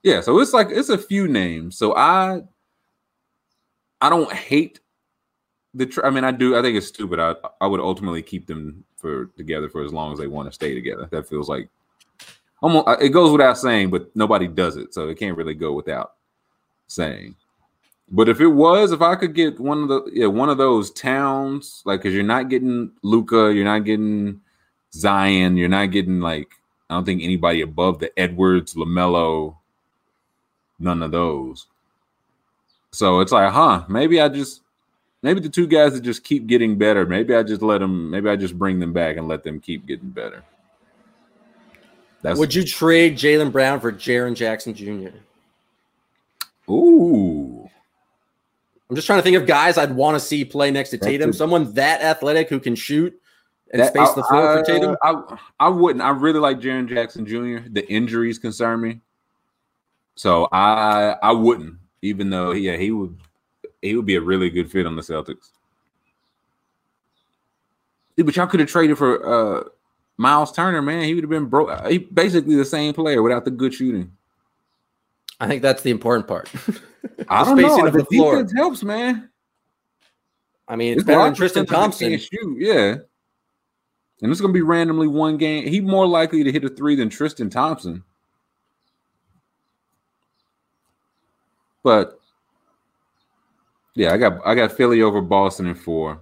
Yeah, 0.03 0.21
so 0.21 0.39
it's 0.39 0.53
like 0.53 0.69
it's 0.71 0.89
a 0.89 0.97
few 0.97 1.27
names. 1.27 1.77
So 1.77 1.95
I 1.95 2.41
I 4.01 4.09
don't 4.09 4.31
hate 4.31 4.79
the 5.73 5.85
tr- 5.85 6.05
I 6.05 6.09
mean 6.09 6.23
I 6.23 6.31
do 6.31 6.57
I 6.57 6.61
think 6.61 6.77
it's 6.77 6.87
stupid. 6.87 7.19
I 7.19 7.35
I 7.61 7.67
would 7.67 7.81
ultimately 7.81 8.21
keep 8.21 8.47
them 8.47 8.83
for 8.95 9.25
together 9.37 9.69
for 9.69 9.83
as 9.83 9.93
long 9.93 10.13
as 10.13 10.19
they 10.19 10.27
want 10.27 10.47
to 10.47 10.53
stay 10.53 10.73
together. 10.73 11.07
That 11.11 11.27
feels 11.27 11.49
like 11.49 11.69
almost 12.61 13.01
it 13.01 13.09
goes 13.09 13.31
without 13.31 13.57
saying, 13.57 13.89
but 13.89 14.09
nobody 14.15 14.47
does 14.47 14.77
it, 14.77 14.93
so 14.93 15.09
it 15.09 15.19
can't 15.19 15.37
really 15.37 15.53
go 15.53 15.73
without 15.73 16.13
saying. 16.87 17.35
But 18.11 18.27
if 18.27 18.41
it 18.41 18.47
was, 18.47 18.91
if 18.91 19.01
I 19.01 19.15
could 19.15 19.35
get 19.35 19.59
one 19.59 19.83
of 19.83 19.87
the 19.89 20.09
yeah, 20.13 20.25
one 20.25 20.49
of 20.49 20.57
those 20.57 20.91
towns, 20.91 21.83
like 21.85 22.01
because 22.01 22.15
you're 22.15 22.23
not 22.23 22.49
getting 22.49 22.91
Luka, 23.03 23.53
you're 23.53 23.65
not 23.65 23.85
getting 23.85 24.41
Zion, 24.93 25.57
you're 25.57 25.69
not 25.69 25.91
getting 25.91 26.19
like 26.19 26.49
I 26.89 26.95
don't 26.95 27.05
think 27.05 27.21
anybody 27.21 27.61
above 27.61 27.99
the 27.99 28.17
Edwards, 28.19 28.73
LaMelo, 28.73 29.55
none 30.79 31.03
of 31.03 31.11
those. 31.11 31.67
So 32.91 33.19
it's 33.19 33.31
like, 33.31 33.51
huh? 33.51 33.83
Maybe 33.87 34.19
I 34.19 34.27
just 34.29 34.61
maybe 35.21 35.39
the 35.39 35.49
two 35.49 35.67
guys 35.67 35.93
that 35.93 36.01
just 36.01 36.23
keep 36.23 36.47
getting 36.47 36.77
better. 36.77 37.05
Maybe 37.05 37.35
I 37.35 37.43
just 37.43 37.61
let 37.61 37.77
them. 37.77 38.09
Maybe 38.09 38.27
I 38.29 38.35
just 38.35 38.57
bring 38.57 38.79
them 38.79 38.93
back 38.93 39.17
and 39.17 39.27
let 39.27 39.43
them 39.43 39.59
keep 39.59 39.85
getting 39.85 40.09
better. 40.09 40.43
That's 42.23 42.39
Would 42.39 42.55
you 42.55 42.65
trade 42.65 43.15
Jaylen 43.15 43.51
Brown 43.51 43.79
for 43.79 43.91
Jaren 43.91 44.35
Jackson 44.35 44.73
Jr.? 44.73 45.09
ooh. 46.69 47.68
I'm 48.89 48.95
just 48.95 49.05
trying 49.05 49.19
to 49.19 49.23
think 49.23 49.37
of 49.37 49.45
guys 49.45 49.77
I'd 49.77 49.93
want 49.93 50.15
to 50.15 50.19
see 50.19 50.43
play 50.43 50.71
next 50.71 50.89
to 50.89 50.97
Tatum. 50.97 51.31
Someone 51.31 51.73
that 51.73 52.01
athletic 52.01 52.49
who 52.49 52.59
can 52.59 52.73
shoot 52.75 53.13
and 53.71 53.81
That- 53.81 53.89
space 53.93 54.09
I- 54.09 54.15
the 54.15 54.23
floor 54.23 54.49
I- 54.49 54.57
for 54.59 54.63
Tatum. 54.65 54.97
I, 55.03 55.37
I 55.59 55.69
wouldn't. 55.69 56.01
I 56.03 56.09
really 56.09 56.39
like 56.39 56.59
Jaren 56.59 56.87
Jackson 56.89 57.25
Jr. 57.25 57.67
The 57.69 57.85
injuries 57.87 58.39
concern 58.39 58.81
me, 58.81 59.01
so 60.15 60.47
I 60.51 61.15
I 61.21 61.31
wouldn't. 61.31 61.75
Even 62.01 62.29
though 62.31 62.51
yeah, 62.51 62.77
he 62.77 62.89
would 62.91 63.15
he 63.81 63.95
would 63.95 64.05
be 64.07 64.15
a 64.15 64.21
really 64.21 64.49
good 64.49 64.71
fit 64.71 64.85
on 64.87 64.95
the 64.95 65.01
Celtics. 65.03 65.49
But 68.17 68.35
y'all 68.35 68.47
could 68.47 68.59
have 68.59 68.69
traded 68.69 68.97
for 68.97 69.25
uh 69.59 69.63
Miles 70.17 70.51
Turner, 70.51 70.81
man. 70.81 71.03
He 71.03 71.13
would 71.13 71.23
have 71.23 71.29
been 71.29 71.45
broke. 71.45 71.85
He 71.87 71.99
basically 71.99 72.55
the 72.55 72.65
same 72.65 72.93
player 72.93 73.21
without 73.21 73.45
the 73.45 73.51
good 73.51 73.73
shooting. 73.73 74.11
I 75.39 75.47
think 75.47 75.61
that's 75.61 75.83
the 75.83 75.91
important 75.91 76.27
part. 76.27 76.49
I 77.27 77.45
don't 77.45 77.57
know. 77.57 77.89
The 77.89 77.91
the 77.91 78.03
defense 78.09 78.53
helps, 78.53 78.83
man. 78.83 79.29
I 80.67 80.75
mean, 80.75 80.93
it's 80.93 81.01
It's 81.01 81.07
better 81.07 81.23
than 81.23 81.33
Tristan 81.33 81.65
Thompson. 81.65 82.17
Shoot, 82.17 82.57
yeah. 82.59 82.95
And 84.21 84.31
it's 84.31 84.41
gonna 84.41 84.53
be 84.53 84.61
randomly 84.61 85.07
one 85.07 85.37
game. 85.37 85.67
He 85.67 85.79
more 85.79 86.05
likely 86.05 86.43
to 86.43 86.51
hit 86.51 86.63
a 86.63 86.69
three 86.69 86.95
than 86.95 87.09
Tristan 87.09 87.49
Thompson. 87.49 88.03
But 91.83 92.19
yeah, 93.95 94.13
I 94.13 94.17
got 94.17 94.45
I 94.45 94.55
got 94.55 94.73
Philly 94.73 95.01
over 95.01 95.21
Boston 95.21 95.67
in 95.67 95.75
four. 95.75 96.21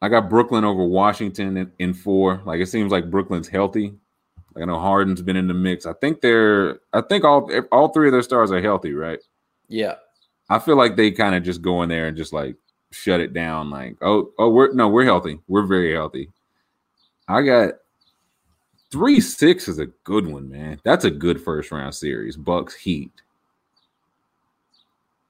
I 0.00 0.08
got 0.08 0.30
Brooklyn 0.30 0.64
over 0.64 0.84
Washington 0.84 1.56
in, 1.56 1.72
in 1.78 1.94
four. 1.94 2.40
Like 2.44 2.60
it 2.60 2.66
seems 2.66 2.90
like 2.92 3.10
Brooklyn's 3.10 3.48
healthy. 3.48 3.94
Like 4.54 4.62
I 4.62 4.66
know 4.66 4.78
Harden's 4.78 5.22
been 5.22 5.36
in 5.36 5.48
the 5.48 5.54
mix. 5.54 5.86
I 5.86 5.92
think 5.94 6.20
they're 6.20 6.80
I 6.92 7.00
think 7.00 7.24
all 7.24 7.50
all 7.72 7.88
three 7.88 8.08
of 8.08 8.12
their 8.12 8.22
stars 8.22 8.50
are 8.50 8.60
healthy, 8.60 8.92
right? 8.94 9.20
Yeah. 9.72 9.94
I 10.50 10.58
feel 10.58 10.76
like 10.76 10.96
they 10.96 11.10
kind 11.10 11.34
of 11.34 11.42
just 11.42 11.62
go 11.62 11.82
in 11.82 11.88
there 11.88 12.06
and 12.06 12.16
just 12.16 12.34
like 12.34 12.56
shut 12.90 13.20
it 13.20 13.32
down. 13.32 13.70
Like, 13.70 13.96
oh, 14.02 14.30
oh, 14.38 14.50
we're 14.50 14.72
no, 14.74 14.88
we're 14.88 15.04
healthy. 15.04 15.40
We're 15.48 15.66
very 15.66 15.94
healthy. 15.94 16.28
I 17.26 17.40
got 17.40 17.74
three 18.90 19.18
six 19.18 19.68
is 19.68 19.78
a 19.78 19.86
good 20.04 20.26
one, 20.26 20.50
man. 20.50 20.78
That's 20.84 21.06
a 21.06 21.10
good 21.10 21.40
first 21.40 21.72
round 21.72 21.94
series. 21.94 22.36
Bucks 22.36 22.74
Heat. 22.74 23.12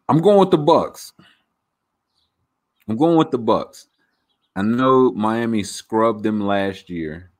I'm 0.08 0.20
going 0.20 0.40
with 0.40 0.50
the 0.50 0.58
Bucks. 0.58 1.12
I'm 2.88 2.96
going 2.96 3.16
with 3.16 3.30
the 3.30 3.38
Bucks. 3.38 3.86
I 4.56 4.62
know 4.62 5.12
Miami 5.12 5.62
scrubbed 5.62 6.24
them 6.24 6.40
last 6.40 6.90
year. 6.90 7.30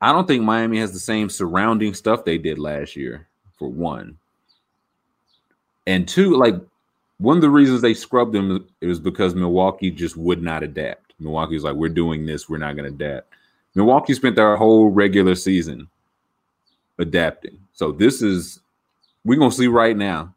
I 0.00 0.10
don't 0.10 0.26
think 0.26 0.42
Miami 0.42 0.80
has 0.80 0.92
the 0.92 0.98
same 0.98 1.30
surrounding 1.30 1.94
stuff 1.94 2.24
they 2.24 2.36
did 2.36 2.58
last 2.58 2.96
year. 2.96 3.28
For 3.56 3.68
one, 3.68 4.18
and 5.86 6.08
two, 6.08 6.36
like 6.36 6.54
one 7.18 7.36
of 7.36 7.42
the 7.42 7.50
reasons 7.50 7.80
they 7.80 7.94
scrubbed 7.94 8.32
them 8.32 8.68
it 8.80 8.86
was 8.86 9.00
because 9.00 9.34
Milwaukee 9.34 9.90
just 9.90 10.16
would 10.16 10.42
not 10.42 10.62
adapt. 10.62 11.14
Milwaukee's 11.20 11.62
like, 11.62 11.74
we're 11.74 11.88
doing 11.88 12.26
this, 12.26 12.48
we're 12.48 12.58
not 12.58 12.76
going 12.76 12.88
to 12.88 12.94
adapt. 12.94 13.32
Milwaukee 13.74 14.14
spent 14.14 14.36
their 14.36 14.56
whole 14.56 14.90
regular 14.90 15.34
season 15.34 15.88
adapting. 16.98 17.58
So 17.72 17.92
this 17.92 18.22
is 18.22 18.60
we're 19.24 19.38
gonna 19.38 19.50
see 19.50 19.66
right 19.66 19.96
now. 19.96 20.34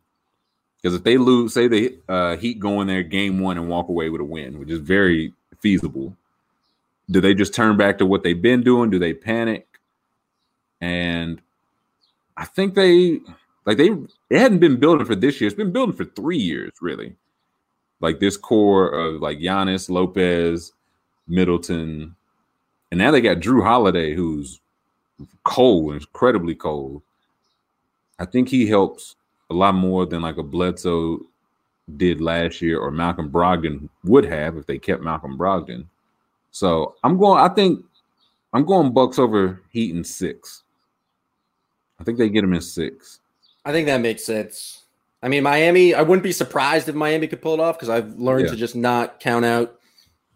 Because 0.82 0.96
if 0.96 1.04
they 1.04 1.18
lose, 1.18 1.54
say 1.54 1.68
the 1.68 1.98
uh, 2.08 2.38
Heat 2.38 2.60
go 2.60 2.82
in 2.82 2.88
there 2.88 3.04
game 3.04 3.40
one 3.40 3.58
and 3.58 3.68
walk 3.68 3.90
away 3.90 4.10
with 4.10 4.22
a 4.22 4.24
win, 4.24 4.60
which 4.60 4.70
is 4.70 4.80
very 4.80 5.34
feasible. 5.60 6.16
Do 7.10 7.20
they 7.20 7.34
just 7.34 7.54
turn 7.54 7.78
back 7.78 7.98
to 7.98 8.06
what 8.06 8.24
they've 8.24 8.42
been 8.42 8.64
doing? 8.64 8.90
Do 8.90 9.00
they 9.00 9.14
panic? 9.14 9.68
And 10.80 11.42
I 12.36 12.46
think 12.46 12.76
they 12.76 13.22
like 13.68 13.78
they 13.78 13.90
it 14.30 14.40
hadn't 14.40 14.60
been 14.60 14.80
building 14.80 15.06
for 15.06 15.16
this 15.16 15.40
year. 15.40 15.48
It's 15.50 15.58
been 15.58 15.74
building 15.74 15.96
for 15.96 16.06
three 16.06 16.38
years, 16.38 16.72
really. 16.82 17.16
Like 18.00 18.20
this 18.20 18.38
core 18.38 18.90
of 18.90 19.22
like 19.22 19.40
Giannis, 19.40 19.90
Lopez, 19.90 20.72
Middleton, 21.28 22.16
and 22.92 22.98
now 22.98 23.12
they 23.12 23.20
got 23.20 23.38
Jrue 23.38 23.62
Holiday, 23.62 24.16
who's 24.16 24.62
cold, 25.44 25.94
incredibly 25.94 26.56
cold. 26.56 27.02
I 28.20 28.26
think 28.26 28.48
he 28.48 28.68
helps 28.68 29.16
a 29.50 29.54
lot 29.54 29.76
more 29.76 30.06
than 30.06 30.22
like 30.22 30.38
a 30.38 30.44
Bledsoe 30.44 31.20
did 31.98 32.22
last 32.22 32.62
year 32.62 32.80
or 32.80 32.90
Malcolm 32.90 33.30
Brogdon 33.30 33.90
would 34.06 34.24
have 34.26 34.58
if 34.58 34.66
they 34.66 34.78
kept 34.78 35.04
Malcolm 35.04 35.38
Brogdon. 35.38 35.86
So 36.52 36.96
I'm 37.04 37.18
going. 37.18 37.40
I 37.44 37.54
think 37.54 37.84
I'm 38.54 38.64
going 38.64 38.94
Bucks 38.94 39.20
over 39.20 39.62
Heat 39.72 39.94
in 39.94 40.06
six. 40.06 40.64
I 42.00 42.06
think 42.06 42.18
they 42.18 42.30
get 42.30 42.42
them 42.42 42.54
in 42.54 42.62
six. 42.62 43.20
I 43.68 43.72
think 43.74 43.88
that 43.88 44.00
makes 44.00 44.24
sense. 44.24 44.84
I 45.22 45.28
mean, 45.28 45.44
Miami. 45.44 45.94
I 45.94 46.02
wouldn't 46.04 46.24
be 46.24 46.32
surprised 46.32 46.88
if 46.88 46.96
Miami 46.96 47.28
could 47.28 47.42
pull 47.42 47.54
it 47.54 47.60
off 47.60 47.76
because 47.78 47.90
I've 47.90 48.18
learned 48.18 48.46
Yeah. 48.46 48.52
to 48.52 48.56
just 48.56 48.76
not 48.76 49.20
count 49.20 49.44
out 49.44 49.80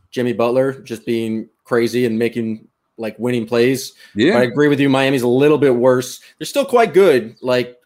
Jimmy 0.10 0.34
Butler 0.34 0.74
just 0.82 1.06
being 1.06 1.48
crazy 1.64 2.06
and 2.06 2.20
making 2.20 2.68
like 2.98 3.18
winning 3.18 3.46
plays. 3.48 3.94
Yeah, 4.16 4.34
But 4.34 4.40
I 4.40 4.44
agree 4.44 4.68
with 4.68 4.80
you. 4.80 4.90
Miami's 4.90 5.22
a 5.22 5.28
little 5.28 5.58
bit 5.58 5.74
worse. 5.76 6.20
They're 6.38 6.46
still 6.46 6.66
quite 6.66 6.94
good. 6.94 7.36
Like, 7.42 7.78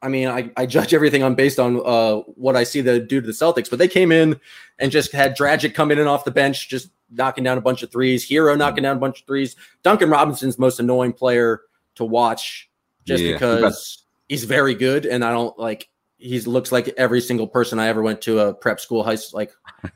I 0.00 0.08
mean, 0.08 0.28
I, 0.28 0.50
I 0.56 0.66
judge 0.66 0.94
everything 0.94 1.22
on 1.22 1.34
based 1.34 1.58
on 1.58 1.80
uh, 1.84 2.16
what 2.36 2.56
I 2.56 2.64
see 2.64 2.80
the 2.80 2.98
do 3.00 3.20
to 3.20 3.26
the 3.26 3.32
Celtics, 3.32 3.68
but 3.68 3.78
they 3.78 3.88
came 3.88 4.10
in 4.10 4.40
and 4.78 4.90
just 4.90 5.12
had 5.12 5.36
Dragic 5.36 5.74
coming 5.74 5.96
in 5.96 6.00
and 6.00 6.08
off 6.08 6.24
the 6.24 6.30
bench, 6.30 6.68
just 6.68 6.88
knocking 7.10 7.44
down 7.44 7.58
a 7.58 7.60
bunch 7.60 7.82
of 7.82 7.90
threes. 7.92 8.28
Herro 8.28 8.56
knocking 8.56 8.82
down 8.82 8.96
a 8.96 9.00
bunch 9.00 9.20
of 9.20 9.26
threes. 9.26 9.56
Duncan 9.82 10.08
Robinson's 10.10 10.58
most 10.58 10.80
annoying 10.80 11.12
player 11.12 11.62
to 11.96 12.04
watch, 12.04 12.70
just 13.04 13.22
Yeah, 13.22 13.32
because 13.34 14.04
he's 14.28 14.44
very 14.44 14.74
good, 14.74 15.06
and 15.06 15.24
I 15.24 15.30
don't 15.30 15.58
like. 15.58 15.88
He 16.18 16.40
looks 16.40 16.72
like 16.72 16.88
every 16.96 17.20
single 17.20 17.46
person 17.46 17.78
I 17.78 17.88
ever 17.88 18.02
went 18.02 18.22
to 18.22 18.38
a 18.40 18.54
prep 18.54 18.80
school, 18.80 19.02
high 19.04 19.18
like 19.32 19.52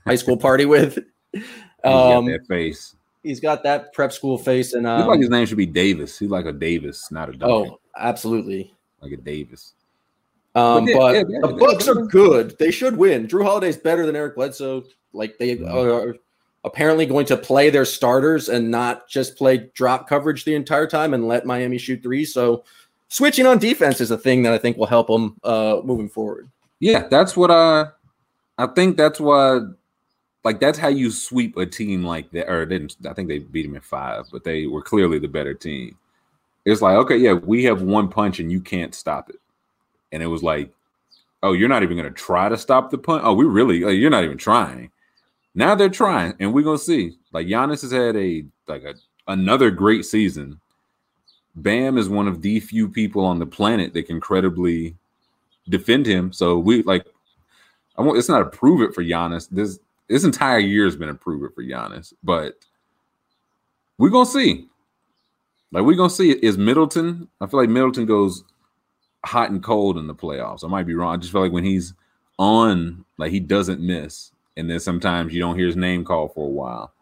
high 0.07 0.17
school 0.17 0.37
party 0.49 0.67
with. 0.67 0.99
He's 1.33 1.43
got 1.85 2.17
Um, 2.19 2.27
that 2.27 2.47
face. 2.47 2.95
he's 3.23 3.41
got 3.41 3.63
that 3.63 3.93
prep 3.95 4.13
school 4.13 4.37
face, 4.39 4.75
and 4.75 4.87
um, 4.87 5.07
like 5.07 5.21
his 5.21 5.31
name 5.31 5.47
should 5.47 5.57
be 5.59 5.67
Davis. 5.67 6.19
He's 6.19 6.31
like 6.31 6.45
a 6.47 6.53
Davis, 6.53 7.11
not 7.11 7.29
a 7.31 7.33
Duncan. 7.33 7.71
oh, 7.73 7.81
absolutely. 7.97 8.75
like 9.01 9.13
a 9.13 9.17
Davis. 9.17 9.73
Um, 10.55 10.85
But 10.85 10.95
but 10.95 11.15
yeah, 11.15 11.23
yeah, 11.29 11.39
the 11.43 11.49
yeah, 11.53 11.57
Bucks 11.59 11.89
are 11.89 11.95
good. 11.95 12.59
They 12.59 12.71
should 12.71 12.97
win. 12.97 13.27
Jrue 13.29 13.45
Holiday's 13.45 13.77
better 13.79 14.05
than 14.05 14.17
Eric 14.17 14.35
Bledsoe. 14.35 14.85
Like 15.15 15.39
they 15.39 15.57
Mhm. 15.57 15.73
are 15.73 16.17
apparently 16.65 17.07
going 17.07 17.25
to 17.27 17.37
play 17.39 17.71
their 17.71 17.85
starters 17.87 18.49
and 18.51 18.71
not 18.71 19.09
just 19.09 19.37
play 19.37 19.71
drop 19.75 20.07
coverage 20.09 20.45
the 20.45 20.55
entire 20.55 20.87
time 20.87 21.15
and 21.15 21.27
let 21.27 21.47
Miami 21.47 21.79
shoot 21.79 22.03
three. 22.03 22.25
So 22.27 22.65
switching 23.11 23.47
on 23.47 23.59
defense 23.59 24.01
is 24.01 24.11
a 24.11 24.17
thing 24.17 24.43
that 24.45 24.55
I 24.55 24.59
think 24.59 24.79
will 24.79 24.87
help 24.87 25.09
them 25.09 25.37
uh, 25.45 25.81
moving 25.85 26.09
forward. 26.09 26.49
Yeah, 26.79 27.07
that's 27.09 27.37
what 27.37 27.51
I. 27.51 27.89
I 28.57 28.67
think 28.69 28.97
that's 28.97 29.21
why. 29.21 29.61
Like 30.43 30.59
that's 30.59 30.79
how 30.79 30.89
you 30.89 31.11
sweep 31.11 31.59
a 31.59 31.67
team 31.67 32.03
like 32.03 32.31
that. 32.31 32.49
Or 32.49 32.65
didn't 32.65 32.97
I 33.07 33.13
think 33.13 33.29
they 33.29 33.41
beat 33.41 33.65
them 33.65 33.75
in 33.75 33.83
five, 33.83 34.25
but 34.33 34.43
they 34.43 34.67
were 34.67 34.81
clearly 34.81 35.19
the 35.19 35.29
better 35.29 35.53
team. 35.53 35.99
It's 36.65 36.81
like 36.81 36.97
okay, 36.97 37.19
yeah, 37.19 37.35
we 37.35 37.65
have 37.65 37.83
one 37.83 38.09
punch 38.09 38.41
and 38.41 38.51
you 38.51 38.61
can't 38.61 38.95
stop 38.95 39.29
it. 39.29 39.37
And 40.13 40.23
it 40.23 40.27
was 40.27 40.43
like, 40.43 40.73
oh, 41.43 41.53
you're 41.53 41.69
not 41.69 41.83
even 41.83 41.97
gonna 41.97 42.11
try 42.11 42.49
to 42.49 42.57
stop 42.57 42.91
the 42.91 42.97
punch. 42.97 43.23
Oh, 43.25 43.35
we 43.35 43.45
really, 43.45 43.81
like, 43.81 43.97
you're 43.97 44.11
not 44.11 44.25
even 44.25 44.39
trying. 44.39 44.91
Now 45.55 45.75
they're 45.75 45.89
trying, 45.91 46.35
and 46.41 46.55
we're 46.55 46.65
gonna 46.65 46.79
see. 46.79 47.19
Like 47.33 47.47
Giannis 47.47 47.83
has 47.83 47.93
had 47.93 48.17
a 48.17 48.45
like 48.67 48.85
a 48.85 48.95
another 49.27 49.71
great 49.71 50.07
season. 50.07 50.61
Bam 51.57 51.99
is 51.99 52.09
one 52.09 52.29
of 52.29 52.43
the 52.43 52.61
few 52.61 52.89
people 52.89 53.25
on 53.25 53.39
the 53.39 53.47
planet 53.47 53.93
that 53.95 54.05
can 54.05 54.21
credibly 54.21 54.97
defend 55.69 56.07
him. 56.07 56.33
So 56.33 56.59
we 56.59 56.83
like 56.83 57.07
I 57.97 58.03
want 58.03 58.19
it's 58.19 58.29
not 58.29 58.43
a 58.43 58.47
prove 58.47 58.83
it 58.83 58.95
for 58.95 59.03
Giannis. 59.03 59.49
This 59.51 59.79
this 60.09 60.25
entire 60.25 60.59
year 60.59 60.85
has 60.85 60.97
been 60.97 61.09
a 61.09 61.15
prove 61.15 61.45
it 61.45 61.55
for 61.55 61.63
Giannis, 61.63 62.13
but 62.23 62.55
we're 63.99 64.11
gonna 64.11 64.27
see. 64.27 64.69
Like 65.73 65.85
we're 65.85 65.97
gonna 65.97 66.11
see 66.11 66.31
is 66.31 66.59
Middleton. 66.59 67.29
I 67.41 67.47
feel 67.47 67.61
like 67.61 67.69
Middleton 67.69 68.07
goes 68.07 68.45
hot 69.25 69.51
and 69.51 69.63
cold 69.63 69.99
in 69.99 70.07
the 70.07 70.15
playoffs. 70.15 70.65
I 70.65 70.69
might 70.69 70.87
be 70.87 70.95
wrong. 70.95 71.15
I 71.15 71.19
just 71.19 71.33
feel 71.33 71.43
like 71.43 71.53
when 71.53 71.65
he's 71.65 71.95
on, 72.39 73.05
like 73.19 73.31
he 73.31 73.41
doesn't 73.41 73.81
miss. 73.81 74.33
And 74.57 74.69
then 74.69 74.81
sometimes 74.81 75.33
you 75.33 75.41
don't 75.41 75.57
hear 75.57 75.67
his 75.67 75.77
name 75.77 76.05
called 76.05 76.35
for 76.35 76.47
a 76.47 76.51
while. 76.51 76.93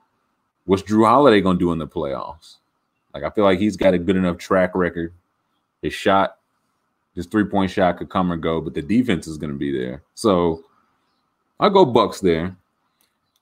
What's 0.65 0.83
Jrue 0.83 1.07
Holiday 1.07 1.41
gonna 1.41 1.59
do 1.59 1.73
in 1.73 1.79
the 1.79 1.87
playoffs? 1.87 2.57
Like 3.21 3.33
I 3.33 3.35
feel 3.35 3.45
like 3.45 3.59
he's 3.59 3.77
got 3.77 3.95
a 3.95 3.99
good 3.99 4.17
enough 4.17 4.39
track 4.39 4.75
record. 4.75 5.13
His 5.83 5.93
shot, 5.93 6.39
his 7.15 7.27
three 7.27 7.45
point 7.45 7.71
shot 7.71 7.99
could 7.99 8.09
come 8.11 8.31
or 8.33 8.37
go, 8.37 8.61
but 8.61 8.75
the 8.75 8.83
defense 8.83 9.27
is 9.27 9.37
going 9.39 9.53
to 9.53 9.59
be 9.59 9.77
there. 9.77 10.03
So 10.15 10.65
I'll 11.59 11.71
go 11.71 11.85
Bucks 11.85 12.21
there. 12.21 12.57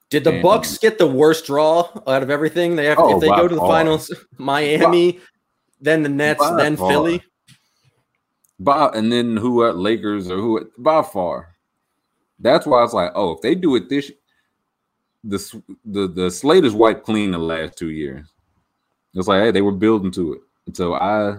Did 0.09 0.25
the 0.25 0.33
And- 0.35 0.43
Bucks 0.43 0.79
get 0.79 0.99
the 0.99 1.07
worst 1.07 1.47
draw 1.47 1.91
out 2.07 2.23
of 2.23 2.31
everything? 2.31 2.77
They 2.77 2.87
have 2.87 2.99
Oh, 2.99 3.17
if 3.17 3.21
they 3.21 3.29
go 3.29 3.49
to 3.49 3.55
the 3.55 3.61
far. 3.61 3.69
finals, 3.71 4.11
Miami, 4.39 5.21
then 5.81 6.03
the 6.03 6.09
Nets, 6.09 6.49
then 6.57 6.77
far. 6.77 6.91
Philly. 6.91 7.23
By 8.59 8.87
and 8.95 9.13
then 9.13 9.37
who 9.37 9.67
at 9.67 9.77
Lakers 9.77 10.31
or 10.31 10.37
who 10.37 10.59
at, 10.61 10.67
by 10.79 11.03
far. 11.03 11.55
That's 12.39 12.67
why 12.67 12.83
it's 12.85 12.95
like, 12.95 13.13
oh, 13.15 13.33
if 13.33 13.43
they 13.43 13.55
do 13.55 13.77
it 13.77 13.89
this, 13.91 14.11
the 15.25 15.63
the 15.85 16.07
the 16.09 16.31
slate 16.31 16.65
is 16.65 16.73
wiped 16.73 17.05
clean 17.05 17.33
the 17.33 17.39
last 17.39 17.77
two 17.77 17.91
years. 17.91 18.27
It's 19.17 19.29
like, 19.29 19.43
hey, 19.43 19.51
they 19.51 19.63
were 19.63 19.73
building 19.73 20.11
to 20.13 20.35
it. 20.35 20.77
So 20.77 20.95
I, 20.95 21.39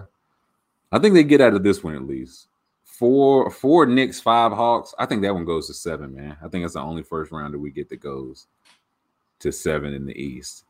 I 0.90 0.98
think 0.98 1.14
they 1.14 1.24
get 1.24 1.40
out 1.40 1.54
of 1.54 1.62
this 1.62 1.82
one 1.82 1.94
at 1.94 2.06
least. 2.06 2.48
Four 2.84 3.50
four 3.50 3.86
Knicks, 3.86 4.20
five 4.20 4.50
Hawks. 4.50 4.92
I 4.98 5.06
think 5.06 5.22
that 5.22 5.34
one 5.34 5.44
goes 5.44 5.68
to 5.68 5.74
seven, 5.74 6.16
man. 6.16 6.36
I 6.42 6.48
think 6.48 6.64
it's 6.64 6.74
the 6.74 6.80
only 6.80 7.04
first 7.04 7.30
round 7.30 7.54
that 7.54 7.58
we 7.60 7.70
get 7.70 7.88
that 7.90 8.00
goes 8.00 8.46
to 9.38 9.52
seven 9.52 9.94
in 9.94 10.04
the 10.04 10.20
East. 10.20 10.64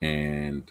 And 0.00 0.70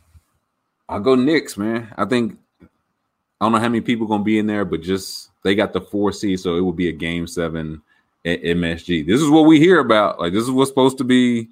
I'll 0.89 0.99
go 0.99 1.13
Knicks, 1.13 1.57
man. 1.57 1.93
I 1.95 2.05
think 2.05 2.39
I 2.61 3.45
don't 3.45 3.51
know 3.51 3.59
how 3.59 3.69
many 3.69 3.81
people 3.81 4.07
gonna 4.07 4.23
be 4.23 4.39
in 4.39 4.47
there, 4.47 4.65
but 4.65 4.81
just 4.81 5.29
they 5.43 5.53
got 5.53 5.73
the 5.73 5.81
four 5.81 6.11
seed, 6.11 6.39
so 6.39 6.55
it 6.55 6.61
will 6.61 6.73
be 6.73 6.89
a 6.89 6.93
game 6.93 7.27
seven 7.27 7.81
at 8.25 8.41
MSG. 8.41 9.05
This 9.05 9.21
is 9.21 9.29
what 9.29 9.45
we 9.45 9.59
hear 9.59 9.79
about. 9.79 10.19
Like 10.19 10.33
this 10.33 10.43
is 10.43 10.51
what's 10.51 10.71
supposed 10.71 10.97
to 10.97 11.03
be. 11.03 11.49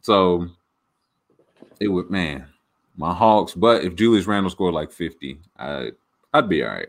So 0.00 0.48
it 1.80 1.88
would 1.88 2.10
man, 2.10 2.46
my 3.00 3.14
Hawks. 3.14 3.54
But 3.54 3.82
if 3.84 3.94
Julius 3.96 4.26
Randle 4.26 4.50
scored 4.50 4.74
like 4.74 4.92
50, 4.92 5.38
I 5.58 5.90
I'd 6.34 6.48
be 6.48 6.62
all 6.62 6.68
right. 6.70 6.88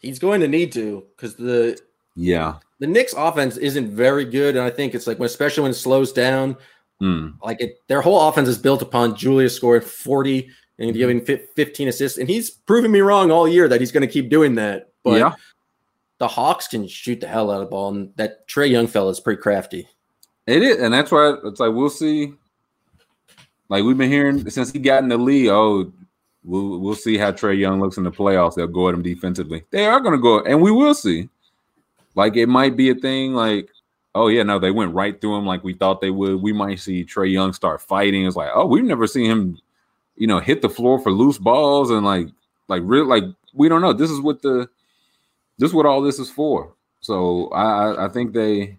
He's 0.00 0.18
going 0.18 0.40
to 0.40 0.48
need 0.48 0.72
to 0.72 1.04
because 1.16 1.34
the 1.34 1.78
Yeah. 2.14 2.54
the 2.78 2.86
Knicks 2.86 3.12
offense 3.16 3.56
isn't 3.56 3.90
very 3.90 4.24
good, 4.24 4.54
and 4.56 4.64
I 4.64 4.70
think 4.70 4.94
it's 4.94 5.06
like 5.06 5.18
when, 5.18 5.26
especially 5.26 5.62
when 5.62 5.72
it 5.72 5.74
slows 5.74 6.12
down, 6.12 6.56
Mm. 7.02 7.34
like 7.44 7.60
it, 7.60 7.76
their 7.86 8.00
whole 8.00 8.28
offense 8.28 8.48
is 8.48 8.58
built 8.58 8.82
upon 8.82 9.14
Julius 9.16 9.54
scoring 9.54 9.82
forty 9.82 10.42
Mm-hmm. 10.42 10.82
and 10.88 10.94
giving 10.96 11.20
fifteen 11.56 11.88
assists, 11.88 12.18
and 12.18 12.28
he's 12.28 12.50
proven 12.50 12.92
me 12.92 13.00
wrong 13.00 13.32
all 13.32 13.48
year 13.48 13.66
that 13.68 13.80
he's 13.80 13.90
going 13.90 14.06
to 14.06 14.12
keep 14.12 14.28
doing 14.30 14.54
that. 14.54 14.90
But 15.02 15.18
yeah. 15.18 15.34
the 16.18 16.28
Hawks 16.28 16.68
can 16.68 16.86
shoot 16.86 17.20
the 17.20 17.26
hell 17.26 17.50
out 17.50 17.60
of 17.60 17.66
the 17.66 17.70
ball, 17.70 17.88
and 17.90 18.12
that 18.16 18.46
Trae 18.48 18.70
Young 18.70 18.86
fella 18.86 19.10
is 19.10 19.18
pretty 19.20 19.42
crafty. 19.42 19.88
It 20.46 20.62
is, 20.62 20.76
and 20.78 20.94
that's 20.94 21.10
why 21.10 21.34
it's 21.44 21.58
like 21.58 21.72
we'll 21.74 21.90
see. 21.90 22.32
Like 23.68 23.84
we've 23.84 23.98
been 23.98 24.10
hearing 24.10 24.48
since 24.50 24.72
he 24.72 24.78
got 24.78 25.02
in 25.02 25.08
the 25.08 25.18
league, 25.18 25.48
oh, 25.48 25.92
we'll 26.44 26.78
we'll 26.78 26.94
see 26.94 27.18
how 27.18 27.32
Trae 27.32 27.58
Young 27.58 27.80
looks 27.80 27.96
in 27.98 28.04
the 28.04 28.10
playoffs. 28.10 28.54
They'll 28.54 28.66
go 28.66 28.88
at 28.88 28.94
him 28.94 29.02
defensively. 29.02 29.64
They 29.70 29.86
are 29.86 30.00
going 30.00 30.14
to 30.14 30.22
go, 30.22 30.40
and 30.40 30.62
we 30.62 30.70
will 30.70 30.94
see. 30.94 31.28
Like 32.14 32.36
it 32.36 32.46
might 32.48 32.76
be 32.76 32.90
a 32.90 32.94
thing. 32.94 33.34
Like, 33.34 33.68
oh 34.14 34.28
yeah, 34.28 34.42
no, 34.42 34.58
they 34.58 34.70
went 34.70 34.94
right 34.94 35.20
through 35.20 35.36
him 35.36 35.46
like 35.46 35.62
we 35.64 35.74
thought 35.74 36.00
they 36.00 36.10
would. 36.10 36.40
We 36.42 36.52
might 36.52 36.80
see 36.80 37.04
Trae 37.04 37.30
Young 37.30 37.52
start 37.52 37.80
fighting. 37.82 38.26
It's 38.26 38.36
like, 38.36 38.50
oh, 38.54 38.66
we've 38.66 38.84
never 38.84 39.06
seen 39.06 39.30
him, 39.30 39.58
you 40.16 40.26
know, 40.26 40.40
hit 40.40 40.62
the 40.62 40.70
floor 40.70 40.98
for 40.98 41.12
loose 41.12 41.38
balls 41.38 41.90
and 41.90 42.04
like, 42.04 42.28
like 42.68 42.82
real, 42.84 43.04
like 43.04 43.24
we 43.54 43.68
don't 43.68 43.82
know. 43.82 43.92
This 43.92 44.10
is 44.10 44.20
what 44.20 44.42
the, 44.42 44.68
this 45.58 45.70
is 45.70 45.74
what 45.74 45.86
all 45.86 46.00
this 46.02 46.18
is 46.18 46.30
for. 46.30 46.72
So 47.00 47.48
I 47.50 47.62
I- 47.92 48.06
I 48.06 48.08
think 48.08 48.32
they 48.32 48.78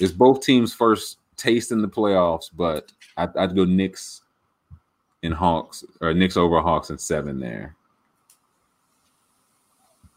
it's 0.00 0.12
both 0.12 0.40
teams' 0.42 0.74
first 0.74 1.18
taste 1.36 1.70
in 1.72 1.80
the 1.80 1.88
playoffs, 1.88 2.50
but 2.54 2.90
I, 3.16 3.28
I'd 3.36 3.54
go 3.54 3.64
Knicks 3.64 4.22
and 5.22 5.34
Hawks 5.34 5.84
or 6.00 6.14
Knicks 6.14 6.36
over 6.36 6.60
Hawks 6.60 6.90
and 6.90 7.00
seven 7.00 7.40
there. 7.40 7.76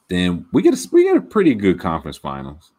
Then 0.09 0.45
we 0.53 0.61
get 0.61 0.73
a, 0.73 0.89
we 0.91 1.03
get 1.03 1.17
a 1.17 1.21
pretty 1.21 1.53
good 1.53 1.79
conference 1.79 2.17
finals. 2.17 2.71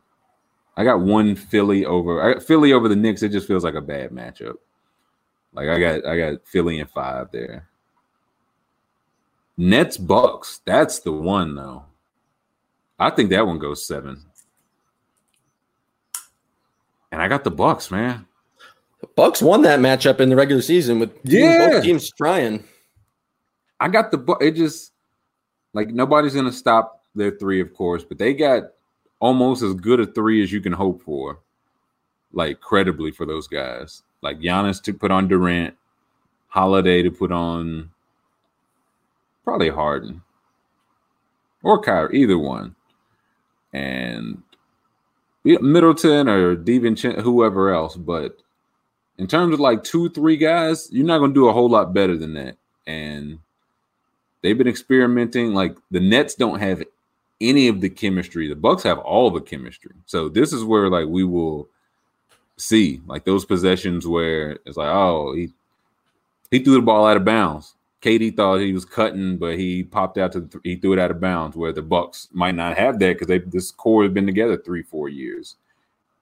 I 0.77 0.85
got 0.85 1.01
one 1.01 1.35
Philly 1.35 1.85
over 1.85 2.23
I 2.23 2.35
got 2.35 2.43
Philly 2.43 2.73
over 2.73 2.89
the 2.89 2.97
Knicks. 2.97 3.23
It 3.23 3.33
just 3.33 3.49
feels 3.49 3.65
like 3.65 3.75
a 3.75 3.81
bad 3.81 4.11
matchup. 4.11 4.55
Like 5.53 5.69
I 5.69 5.79
got 5.79 6.07
I 6.07 6.17
got 6.17 6.47
Philly 6.47 6.81
and 6.81 6.91
five 6.91 7.31
there. 7.33 7.69
Nets 9.57 9.97
Bucks. 9.97 10.61
That's 10.65 11.01
the 11.01 11.13
one 11.13 11.55
though. 11.55 11.85
I 12.99 13.11
think 13.11 13.31
that 13.31 13.47
one 13.47 13.59
goes 13.59 13.85
seven. 13.85 14.25
And 17.11 17.23
I 17.23 17.29
got 17.29 17.45
the 17.45 17.51
Bucks, 17.51 17.91
man. 17.91 18.27
The 19.01 19.07
Bucks 19.15 19.41
won 19.41 19.63
that 19.63 19.79
matchup 19.81 20.21
in 20.21 20.29
the 20.29 20.37
regular 20.37 20.63
season 20.63 20.99
with 20.99 21.13
Yeah. 21.23 21.71
both 21.71 21.85
teams 21.85 22.11
trying. 22.13 22.65
I 23.81 23.89
got 23.89 24.11
the 24.11 24.37
it 24.41 24.53
just 24.53 24.93
like 25.73 25.89
nobody's 25.89 26.35
gonna 26.35 26.53
stop 26.53 27.05
their 27.15 27.31
three, 27.31 27.61
of 27.61 27.73
course, 27.75 28.05
but 28.05 28.19
they 28.19 28.35
got 28.35 28.65
almost 29.21 29.63
as 29.63 29.75
good 29.75 30.01
a 30.01 30.07
three 30.07 30.43
as 30.43 30.53
you 30.53 30.61
can 30.61 30.73
hope 30.73 31.03
for, 31.03 31.39
like 32.33 32.61
credibly 32.61 33.11
for 33.13 33.25
those 33.27 33.47
guys. 33.47 34.03
Like 34.23 34.41
Giannis 34.41 34.83
to 34.83 34.93
put 34.93 35.11
on 35.13 35.29
Durant, 35.29 35.77
Holiday 36.49 37.03
to 37.03 37.11
put 37.11 37.31
on 37.31 37.91
probably 39.45 39.69
Harden 39.71 40.23
or 41.63 41.81
Kyrie, 41.81 42.21
either 42.23 42.39
one, 42.39 42.75
and 43.73 44.43
Middleton 45.45 46.29
or 46.29 46.57
DiVincenzo, 46.57 47.21
whoever 47.23 47.73
else. 47.73 47.97
But 47.97 48.39
in 49.19 49.27
terms 49.27 49.53
of 49.53 49.61
like 49.61 49.85
two, 49.85 50.09
three 50.11 50.37
guys, 50.37 50.89
you're 50.93 51.07
not 51.07 51.19
going 51.19 51.33
to 51.33 51.41
do 51.41 51.49
a 51.49 51.53
whole 51.53 51.69
lot 51.69 51.93
better 51.93 52.17
than 52.17 52.35
that. 52.35 52.57
And 52.87 53.39
they've 54.43 54.57
been 54.57 54.69
experimenting. 54.69 55.55
Like 55.55 55.77
the 55.91 56.01
Nets 56.01 56.35
don't 56.35 56.61
have 56.61 56.83
any 57.41 57.69
of 57.69 57.81
the 57.81 57.91
chemistry. 57.91 58.49
The 58.49 58.57
Bucks 58.57 58.83
have 58.85 58.99
all 58.99 59.31
the 59.31 59.41
chemistry. 59.41 59.93
So 60.07 60.29
this 60.29 60.53
is 60.53 60.65
where 60.65 60.89
like 60.89 61.09
we 61.09 61.25
will 61.25 61.69
see 62.57 63.01
like 63.07 63.25
those 63.25 63.45
possessions 63.45 64.07
where 64.07 64.59
it's 64.65 64.77
like, 64.77 64.89
oh, 64.89 65.35
he 65.35 65.53
he 66.51 66.61
threw 66.61 66.75
the 66.75 66.83
ball 66.83 67.07
out 67.07 67.17
of 67.17 67.25
bounds. 67.25 67.75
KD 68.01 68.37
thought 68.37 68.61
he 68.61 68.73
was 68.73 68.85
cutting, 68.85 69.39
but 69.39 69.59
he 69.59 69.83
popped 69.83 70.19
out 70.19 70.31
to 70.33 70.41
the, 70.41 70.61
he 70.63 70.77
threw 70.77 70.93
it 70.93 71.01
out 71.01 71.11
of 71.11 71.21
bounds. 71.21 71.57
Where 71.57 71.73
the 71.73 71.83
Bucks 71.83 72.29
might 72.33 72.55
not 72.55 72.79
have 72.79 73.01
that 73.01 73.15
because 73.15 73.27
they 73.27 73.39
this 73.39 73.73
core 73.73 74.05
has 74.05 74.13
been 74.13 74.27
together 74.27 74.57
three 74.57 74.83
four 74.83 75.09
years, 75.09 75.57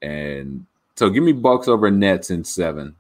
and 0.01 0.65
so 0.97 1.11
give 1.11 1.23
me 1.23 1.33
Bucks 1.33 1.69
over 1.69 1.91
Nets 1.91 2.31
in 2.31 2.45
seven 2.45 2.97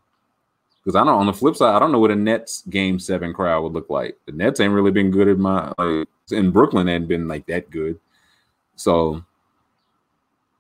because 0.85 0.97
I 0.97 1.05
know 1.05 1.19
on 1.19 1.27
the 1.27 1.33
flip 1.33 1.57
side 1.57 1.75
I 1.75 1.79
don't 1.79 1.93
know 1.93 1.99
what 1.99 2.11
a 2.11 2.17
Nets 2.17 2.63
game 2.69 2.99
seven 2.99 3.33
crowd 3.33 3.63
would 3.63 3.73
look 3.73 3.91
like. 3.91 4.17
The 4.27 4.33
Nets 4.33 4.61
ain't 4.61 4.73
really 4.73 4.91
been 4.91 5.11
good 5.11 5.29
at 5.29 5.39
my 5.39 5.73
like, 5.79 6.09
in 6.31 6.51
Brooklyn 6.51 6.89
ain't 6.89 7.09
been 7.09 7.29
like 7.29 7.47
that 7.47 7.71
good, 7.71 7.99
so 8.77 9.25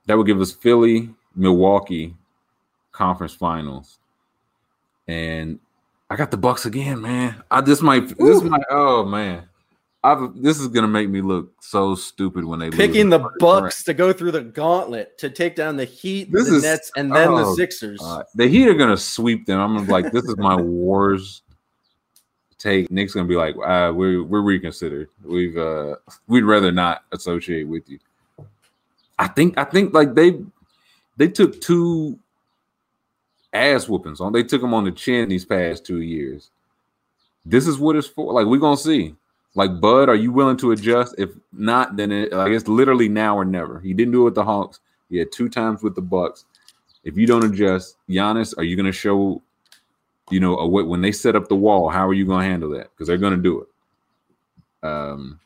that 0.06 0.16
would 0.16 0.26
give 0.26 0.40
us 0.40 0.52
Philly, 0.52 1.10
Milwaukee, 1.34 2.14
conference 2.92 3.34
finals, 3.34 3.98
and 5.06 5.58
I 6.08 6.16
got 6.16 6.30
the 6.30 6.36
Bucks 6.36 6.66
again, 6.66 7.00
man. 7.00 7.42
I 7.50 7.60
this 7.60 7.82
might 7.82 8.16
this 8.16 8.42
might 8.42 8.64
oh 8.70 9.04
man. 9.04 9.48
I've, 10.06 10.40
this 10.40 10.60
is 10.60 10.68
gonna 10.68 10.86
make 10.86 11.08
me 11.08 11.20
look 11.20 11.52
so 11.60 11.96
stupid 11.96 12.44
when 12.44 12.60
they 12.60 12.70
picking 12.70 13.10
the 13.10 13.28
Bucks 13.40 13.82
to 13.84 13.92
go 13.92 14.12
through 14.12 14.30
the 14.30 14.42
gauntlet 14.42 15.18
to 15.18 15.28
take 15.28 15.56
down 15.56 15.76
the 15.76 15.84
Heat, 15.84 16.30
this 16.30 16.48
the 16.48 16.56
is, 16.56 16.62
Nets, 16.62 16.92
and 16.96 17.12
then 17.12 17.28
oh, 17.28 17.38
the 17.38 17.56
Sixers. 17.56 18.00
The 18.36 18.46
Heat 18.46 18.68
are 18.68 18.74
gonna 18.74 18.96
sweep 18.96 19.46
them. 19.46 19.58
I'm 19.58 19.74
gonna 19.74 19.86
be 19.86 19.92
like, 19.92 20.12
this 20.12 20.22
is 20.22 20.36
my 20.36 20.54
worst 20.54 21.42
take. 22.56 22.88
Nick's 22.88 23.14
gonna 23.14 23.26
be 23.26 23.34
like, 23.34 23.56
uh, 23.56 23.92
we're 23.92 24.22
we're 24.22 24.42
reconsidered. 24.42 25.08
We've 25.24 25.56
uh, 25.56 25.96
we'd 26.28 26.44
rather 26.44 26.70
not 26.70 27.02
associate 27.10 27.66
with 27.66 27.90
you. 27.90 27.98
I 29.18 29.26
think 29.26 29.58
I 29.58 29.64
think 29.64 29.92
like 29.92 30.14
they 30.14 30.40
they 31.16 31.26
took 31.26 31.60
two 31.60 32.16
ass 33.52 33.88
whoopings 33.88 34.20
on. 34.20 34.32
They 34.32 34.44
took 34.44 34.60
them 34.60 34.72
on 34.72 34.84
the 34.84 34.92
chin 34.92 35.28
these 35.28 35.44
past 35.44 35.84
two 35.84 36.00
years. 36.00 36.50
This 37.44 37.66
is 37.66 37.76
what 37.76 37.96
it's 37.96 38.06
for. 38.06 38.32
Like 38.32 38.46
we're 38.46 38.58
gonna 38.58 38.76
see. 38.76 39.16
Like 39.56 39.80
Bud, 39.80 40.10
are 40.10 40.14
you 40.14 40.32
willing 40.32 40.58
to 40.58 40.72
adjust? 40.72 41.14
If 41.16 41.30
not, 41.50 41.96
then 41.96 42.12
it, 42.12 42.30
like 42.30 42.52
it's 42.52 42.68
literally 42.68 43.08
now 43.08 43.36
or 43.36 43.44
never. 43.44 43.80
He 43.80 43.94
didn't 43.94 44.12
do 44.12 44.20
it 44.20 44.24
with 44.24 44.34
the 44.34 44.44
Hawks. 44.44 44.80
He 45.08 45.16
had 45.16 45.32
two 45.32 45.48
times 45.48 45.82
with 45.82 45.94
the 45.94 46.02
Bucks. 46.02 46.44
If 47.04 47.16
you 47.16 47.26
don't 47.26 47.44
adjust, 47.44 47.96
Giannis, 48.08 48.56
are 48.58 48.64
you 48.64 48.76
gonna 48.76 48.92
show? 48.92 49.42
You 50.30 50.40
know, 50.40 50.58
a, 50.58 50.66
when 50.66 51.00
they 51.00 51.12
set 51.12 51.36
up 51.36 51.48
the 51.48 51.56
wall, 51.56 51.88
how 51.88 52.06
are 52.06 52.12
you 52.12 52.26
gonna 52.26 52.44
handle 52.44 52.68
that? 52.70 52.90
Because 52.90 53.08
they're 53.08 53.16
gonna 53.16 53.38
do 53.38 53.62
it. 53.62 54.86
Um, 54.86 55.40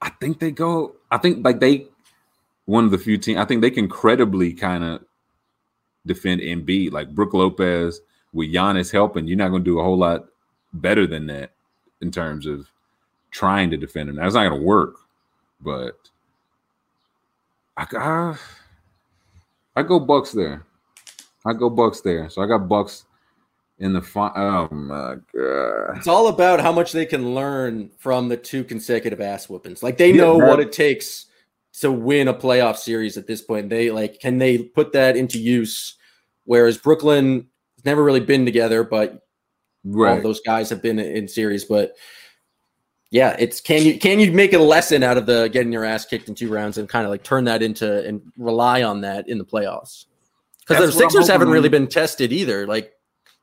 I 0.00 0.08
think 0.08 0.38
they 0.38 0.52
go. 0.52 0.94
I 1.10 1.18
think 1.18 1.44
like 1.44 1.60
they 1.60 1.88
one 2.64 2.86
of 2.86 2.90
the 2.92 2.98
few 2.98 3.18
teams. 3.18 3.38
I 3.38 3.44
think 3.44 3.60
they 3.60 3.70
can 3.70 3.88
credibly 3.88 4.54
kind 4.54 4.84
of 4.84 5.04
defend 6.06 6.40
Embiid. 6.40 6.92
Like 6.92 7.14
Brook 7.14 7.34
Lopez 7.34 8.00
with 8.32 8.54
Giannis 8.54 8.90
helping, 8.90 9.26
you're 9.26 9.36
not 9.36 9.50
going 9.50 9.64
to 9.64 9.70
do 9.70 9.80
a 9.80 9.84
whole 9.84 9.98
lot 9.98 10.26
better 10.72 11.06
than 11.06 11.26
that 11.26 11.52
in 12.00 12.10
terms 12.10 12.46
of 12.46 12.70
trying 13.30 13.70
to 13.70 13.76
defend 13.76 14.08
him. 14.08 14.16
That's 14.16 14.34
not 14.34 14.48
going 14.48 14.60
to 14.60 14.66
work. 14.66 14.96
But 15.60 15.98
I, 17.76 17.86
I, 17.96 18.36
I 19.76 19.82
go 19.82 19.98
Bucks 19.98 20.32
there. 20.32 20.64
I 21.44 21.52
go 21.52 21.70
Bucks 21.70 22.00
there. 22.00 22.28
So 22.28 22.42
I 22.42 22.46
got 22.46 22.68
Bucks 22.68 23.04
in 23.78 23.92
the 23.92 24.02
fi- 24.02 24.32
oh 24.34 24.68
my 24.70 25.16
god. 25.34 25.96
It's 25.96 26.06
all 26.06 26.28
about 26.28 26.60
how 26.60 26.72
much 26.72 26.92
they 26.92 27.06
can 27.06 27.34
learn 27.34 27.90
from 27.98 28.28
the 28.28 28.36
two 28.36 28.64
consecutive 28.64 29.20
ass 29.20 29.48
whoopings. 29.48 29.82
Like 29.82 29.98
they 29.98 30.12
know 30.12 30.38
yeah, 30.38 30.48
what 30.48 30.60
it 30.60 30.72
takes 30.72 31.26
to 31.80 31.92
win 31.92 32.28
a 32.28 32.34
playoff 32.34 32.76
series 32.76 33.16
at 33.16 33.26
this 33.26 33.40
point. 33.40 33.68
They 33.68 33.90
like 33.90 34.20
can 34.20 34.38
they 34.38 34.58
put 34.58 34.92
that 34.92 35.16
into 35.16 35.38
use 35.38 35.98
Whereas 36.48 36.78
Brooklyn 36.78 37.46
has 37.76 37.84
never 37.84 38.02
really 38.02 38.20
been 38.20 38.46
together, 38.46 38.82
but 38.82 39.27
right. 39.84 40.16
all 40.16 40.22
those 40.22 40.40
guys 40.40 40.70
have 40.70 40.82
been 40.82 40.98
in 40.98 41.28
series. 41.28 41.64
But 41.64 41.94
yeah, 43.10 43.36
it's 43.38 43.60
can 43.60 43.82
you 43.82 43.98
can 43.98 44.20
you 44.20 44.32
make 44.32 44.52
a 44.52 44.58
lesson 44.58 45.02
out 45.02 45.16
of 45.16 45.26
the 45.26 45.48
getting 45.48 45.72
your 45.72 45.84
ass 45.84 46.04
kicked 46.04 46.28
in 46.28 46.34
two 46.34 46.48
rounds 46.48 46.78
and 46.78 46.88
kind 46.88 47.04
of 47.04 47.10
like 47.10 47.22
turn 47.22 47.44
that 47.44 47.62
into 47.62 48.06
and 48.06 48.20
rely 48.36 48.82
on 48.82 49.00
that 49.02 49.28
in 49.28 49.38
the 49.38 49.44
playoffs? 49.44 50.06
Because 50.66 50.94
the 50.94 51.00
Sixers 51.00 51.28
haven't 51.28 51.48
really 51.48 51.70
been 51.70 51.86
tested 51.86 52.32
either. 52.32 52.66
Like 52.66 52.92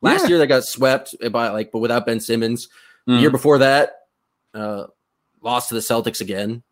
last 0.01 0.23
yeah. 0.23 0.29
year, 0.29 0.37
they 0.37 0.47
got 0.47 0.63
swept 0.63 1.15
by 1.31 1.49
like, 1.49 1.71
but 1.71 1.79
without 1.79 2.05
Ben 2.05 2.19
Simmons. 2.19 2.67
Mm. 3.07 3.15
The 3.15 3.21
year 3.21 3.31
before 3.31 3.59
that, 3.59 3.93
uh, 4.53 4.85
lost 5.41 5.69
to 5.69 5.75
the 5.75 5.81
Celtics 5.81 6.21
again. 6.21 6.63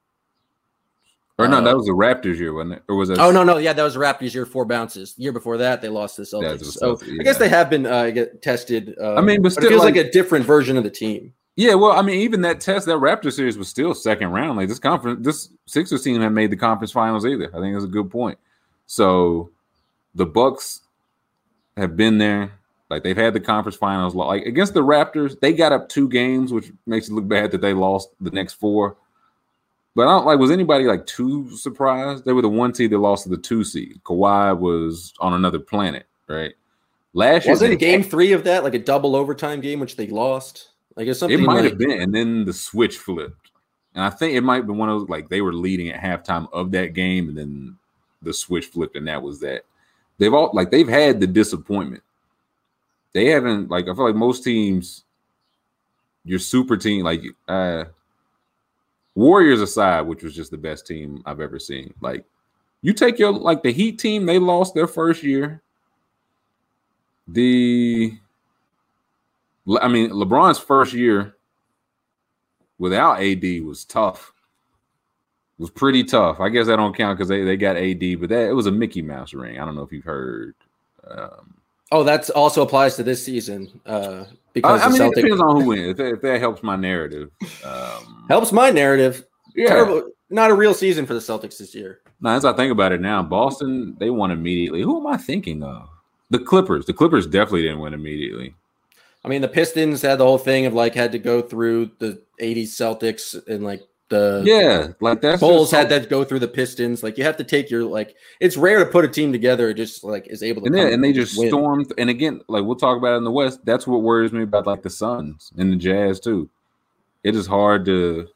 Or 1.40 1.48
no, 1.48 1.58
uh, 1.58 1.62
that 1.62 1.76
was 1.76 1.88
the 1.88 1.94
Raptors 1.94 2.38
year, 2.38 2.54
wasn't 2.54 2.74
it? 2.74 2.84
Or 2.88 2.96
was 2.96 3.10
it? 3.10 3.18
Oh 3.18 3.32
no, 3.32 3.44
no, 3.44 3.58
yeah, 3.58 3.74
that 3.74 3.84
was 3.84 3.96
the 3.96 4.00
Raptors 4.00 4.34
year, 4.36 4.46
four 4.46 4.66
bounces. 4.66 5.16
The 5.16 5.24
year 5.24 5.32
before 5.32 5.58
that, 5.58 5.82
they 5.82 5.90
lost 5.90 6.18
to 6.18 6.22
the 6.22 6.28
Celtics. 6.28 6.66
so 6.74 7.00
yeah. 7.06 7.18
I 7.20 7.24
guess 7.24 7.38
they 7.38 7.50
have 7.50 7.72
been 7.72 7.88
uh, 7.88 8.12
get 8.12 8.44
tested. 8.44 8.96
Uh, 9.02 9.16
I 9.16 9.22
mean, 9.22 9.42
but, 9.42 9.52
still, 9.52 9.66
it 9.66 9.70
feels 9.70 9.84
like, 9.84 9.96
like, 9.96 10.06
a 10.06 10.12
different 10.12 10.46
version 10.46 10.78
of 10.78 10.84
the 10.84 10.92
team. 10.92 11.34
Yeah, 11.56 11.76
well, 11.76 11.92
I 11.92 12.02
mean, 12.02 12.20
even 12.20 12.42
that 12.42 12.60
test, 12.60 12.86
that 12.88 12.98
Raptor 12.98 13.32
series 13.32 13.58
was 13.58 13.68
still 13.68 13.94
second 13.94 14.30
round. 14.30 14.58
Like 14.58 14.70
this 14.70 14.80
conference, 14.80 15.24
this 15.24 15.50
Sixers 15.66 16.04
team 16.04 16.20
had 16.22 16.30
made 16.34 16.52
the 16.52 16.58
conference 16.58 16.92
finals 16.92 17.26
either. 17.26 17.50
I 17.56 17.60
think 17.60 17.76
that's 17.76 17.86
a 17.86 17.90
good 17.90 18.10
point. 18.12 18.38
So 18.86 19.52
the 20.16 20.26
Bucks 20.26 20.82
have 21.78 21.96
been 21.96 22.18
there. 22.18 22.54
Like 22.90 23.04
they've 23.04 23.18
had 23.18 23.34
the 23.34 23.40
conference 23.40 23.76
finals. 23.76 24.14
Like 24.14 24.46
against 24.46 24.74
the 24.74 24.84
Raptors, 24.84 25.40
they 25.40 25.54
got 25.54 25.72
up 25.72 25.90
two 25.90 26.08
games, 26.08 26.54
which 26.54 26.72
makes 26.86 27.08
it 27.10 27.14
look 27.14 27.28
bad 27.28 27.52
that 27.52 27.62
they 27.62 27.74
lost 27.74 28.10
the 28.20 28.32
next 28.32 28.54
four. 28.54 28.98
But 29.96 30.08
I 30.08 30.12
don't 30.12 30.26
like. 30.26 30.40
Was 30.40 30.52
anybody 30.52 30.86
like 30.86 31.06
too 31.06 31.56
surprised? 31.56 32.26
They 32.26 32.34
were 32.34 32.42
the 32.42 32.50
one 32.50 32.74
seed 32.74 32.92
that 32.92 32.98
lost 32.98 33.24
to 33.24 33.30
the 33.30 33.38
two 33.38 33.64
seed. 33.64 34.02
Kawhi 34.04 34.58
was 34.58 35.14
on 35.20 35.34
another 35.34 35.60
planet, 35.60 36.08
right? 36.28 36.54
Last 37.14 37.46
year, 37.46 37.54
wasn't 37.54 37.80
game 37.80 38.02
three 38.02 38.32
of 38.32 38.44
that 38.46 38.64
like 38.64 38.74
a 38.74 38.80
double 38.80 39.16
overtime 39.16 39.62
game 39.62 39.80
which 39.80 39.96
they 39.96 40.08
lost? 40.08 40.70
Like 40.96 41.08
it's 41.08 41.20
something. 41.20 41.40
It 41.40 41.46
might 41.46 41.62
like, 41.62 41.64
have 41.66 41.78
been, 41.78 42.02
and 42.02 42.14
then 42.14 42.46
the 42.46 42.54
switch 42.54 42.98
flipped, 42.98 43.52
and 43.94 44.04
I 44.04 44.10
think 44.10 44.34
it 44.34 44.42
might 44.42 44.66
be 44.66 44.74
one 44.74 44.90
of 44.90 45.00
those 45.00 45.10
like 45.10 45.30
they 45.30 45.42
were 45.42 45.54
leading 45.54 45.90
at 45.90 46.02
halftime 46.02 46.48
of 46.52 46.72
that 46.72 46.94
game, 46.94 47.30
and 47.30 47.38
then 47.38 47.78
the 48.24 48.34
switch 48.34 48.66
flipped, 48.68 48.96
and 48.96 49.08
that 49.08 49.22
was 49.22 49.40
that. 49.42 49.64
They've 50.18 50.34
all 50.34 50.50
like 50.54 50.72
they've 50.72 50.88
had 50.88 51.20
the 51.20 51.28
disappointment. 51.28 52.02
They 53.14 53.28
haven't 53.28 53.70
like 53.70 53.88
I 53.88 53.94
feel 53.94 54.06
like 54.06 54.16
most 54.16 54.44
teams, 54.44 55.04
your 56.26 56.40
super 56.40 56.78
team 56.78 57.04
like 57.04 57.22
uh 57.48 57.86
Warriors 59.16 59.62
aside, 59.62 60.02
which 60.02 60.24
was 60.24 60.36
just 60.36 60.52
the 60.52 60.58
best 60.58 60.88
team 60.88 61.22
I've 61.26 61.40
ever 61.40 61.60
seen. 61.60 61.94
Like 62.02 62.26
you 62.82 62.94
take 62.94 63.20
your 63.20 63.32
like 63.32 63.64
the 63.64 63.72
Heat 63.72 64.00
team, 64.00 64.26
they 64.26 64.40
lost 64.40 64.74
their 64.74 64.88
first 64.88 65.24
year. 65.24 65.62
The 67.28 68.18
I 69.82 69.88
mean, 69.88 70.10
LeBron's 70.10 70.60
first 70.60 70.94
year 70.94 71.36
without 72.78 73.22
AD 73.22 73.64
was 73.64 73.86
tough. 73.86 74.34
It 75.58 75.62
was 75.62 75.70
pretty 75.70 76.04
tough. 76.04 76.40
I 76.40 76.50
guess 76.50 76.68
that 76.68 76.76
don't 76.76 76.96
count 76.96 77.18
because 77.18 77.30
they, 77.30 77.44
they 77.44 77.56
got 77.56 77.78
AD, 77.78 78.20
but 78.20 78.30
that 78.30 78.50
it 78.50 78.56
was 78.56 78.66
a 78.66 78.72
Mickey 78.72 79.02
Mouse 79.02 79.34
ring. 79.34 79.60
I 79.60 79.66
don't 79.66 79.76
know 79.76 79.84
if 79.84 79.92
you've 79.92 80.04
heard. 80.04 80.56
Um, 81.08 81.56
oh, 81.94 82.04
that 82.04 82.30
also 82.32 82.64
applies 82.64 82.96
to 82.98 83.04
this 83.04 83.24
season. 83.24 83.80
Uh, 83.86 84.26
because 84.54 84.82
I, 84.82 84.86
I 84.86 84.88
mean, 84.90 84.98
Celtic- 84.98 85.20
it 85.20 85.22
depends 85.22 85.42
on 85.42 85.62
who 85.62 85.68
wins. 85.68 85.92
If 85.92 85.98
that, 85.98 86.14
if 86.14 86.22
that 86.22 86.40
helps 86.40 86.64
my 86.64 86.76
narrative, 86.76 87.30
um, 87.64 88.26
helps 88.28 88.52
my 88.52 88.70
narrative. 88.70 89.26
Yeah, 89.56 89.70
Terrible. 89.70 90.10
not 90.30 90.52
a 90.52 90.54
real 90.54 90.74
season 90.74 91.06
for 91.06 91.14
the 91.14 91.20
Celtics 91.20 91.58
this 91.58 91.74
year. 91.74 92.02
Now, 92.22 92.36
as 92.36 92.46
I 92.46 92.54
think 92.54 92.72
about 92.72 92.92
it 92.92 93.02
now, 93.02 93.22
Boston 93.22 93.96
they 94.00 94.10
won 94.10 94.32
immediately. 94.32 94.82
Who 94.82 95.00
am 95.00 95.08
I 95.08 95.18
thinking 95.18 95.64
of? 95.64 95.90
The 96.30 96.40
Clippers. 96.40 96.86
The 96.86 96.94
Clippers 96.94 97.28
definitely 97.28 97.64
didn't 97.64 97.80
win 97.80 97.94
immediately. 97.94 98.56
I 99.26 99.30
mean, 99.30 99.42
the 99.42 99.48
Pistons 99.48 100.02
had 100.02 100.18
the 100.18 100.26
whole 100.26 100.38
thing 100.38 100.66
of 100.66 100.74
like 100.74 100.96
had 100.96 101.12
to 101.14 101.20
go 101.20 101.42
through 101.42 101.92
the 102.00 102.22
'80s 102.42 102.70
Celtics 102.70 103.48
and 103.48 103.64
like 103.64 103.82
the 104.14 104.44
yeah, 104.46 104.94
like 105.02 105.22
that. 105.22 105.40
Bulls 105.40 105.72
had 105.72 105.90
that 105.90 106.10
go 106.10 106.24
through 106.24 106.40
the 106.40 106.48
Pistons. 106.48 107.04
Like 107.04 107.18
you 107.18 107.24
have 107.24 107.38
to 107.38 107.44
take 107.44 107.70
your 107.70 107.84
like. 107.84 108.16
It's 108.40 108.56
rare 108.56 108.80
to 108.80 108.86
put 108.86 109.04
a 109.04 109.08
team 109.08 109.32
together 109.32 109.74
just 109.74 110.04
like 110.04 110.28
is 110.28 110.44
able 110.44 110.62
to. 110.62 110.68
And, 110.68 110.76
and 110.76 111.04
they 111.04 111.12
just 111.12 111.38
win. 111.38 111.50
stormed. 111.50 111.94
And 111.98 112.10
again, 112.10 112.42
like 112.48 112.64
we'll 112.64 112.76
talk 112.76 112.98
about 112.98 113.14
it 113.14 113.18
in 113.18 113.24
the 113.24 113.32
West. 113.32 113.66
That's 113.66 113.88
what 113.88 114.02
worries 114.02 114.32
me 114.32 114.44
about 114.44 114.68
like 114.68 114.84
the 114.84 114.90
Suns 114.90 115.52
and 115.58 115.72
the 115.72 115.76
Jazz 115.76 116.20
too. 116.20 116.50
It 117.24 117.36
is 117.36 117.48
hard 117.48 117.86
to 117.86 118.28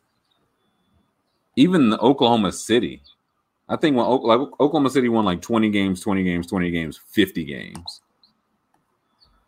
even 1.55 1.89
the 1.89 1.99
Oklahoma 1.99 2.51
City. 2.51 3.01
I 3.69 3.75
think 3.75 3.95
when 3.95 4.05
like 4.05 4.39
Oklahoma 4.59 4.89
City 4.89 5.09
won 5.09 5.25
like 5.25 5.41
20 5.41 5.69
games, 5.69 6.01
20 6.01 6.23
games, 6.23 6.47
20 6.47 6.71
games, 6.71 6.99
50 7.07 7.43
games. 7.43 8.01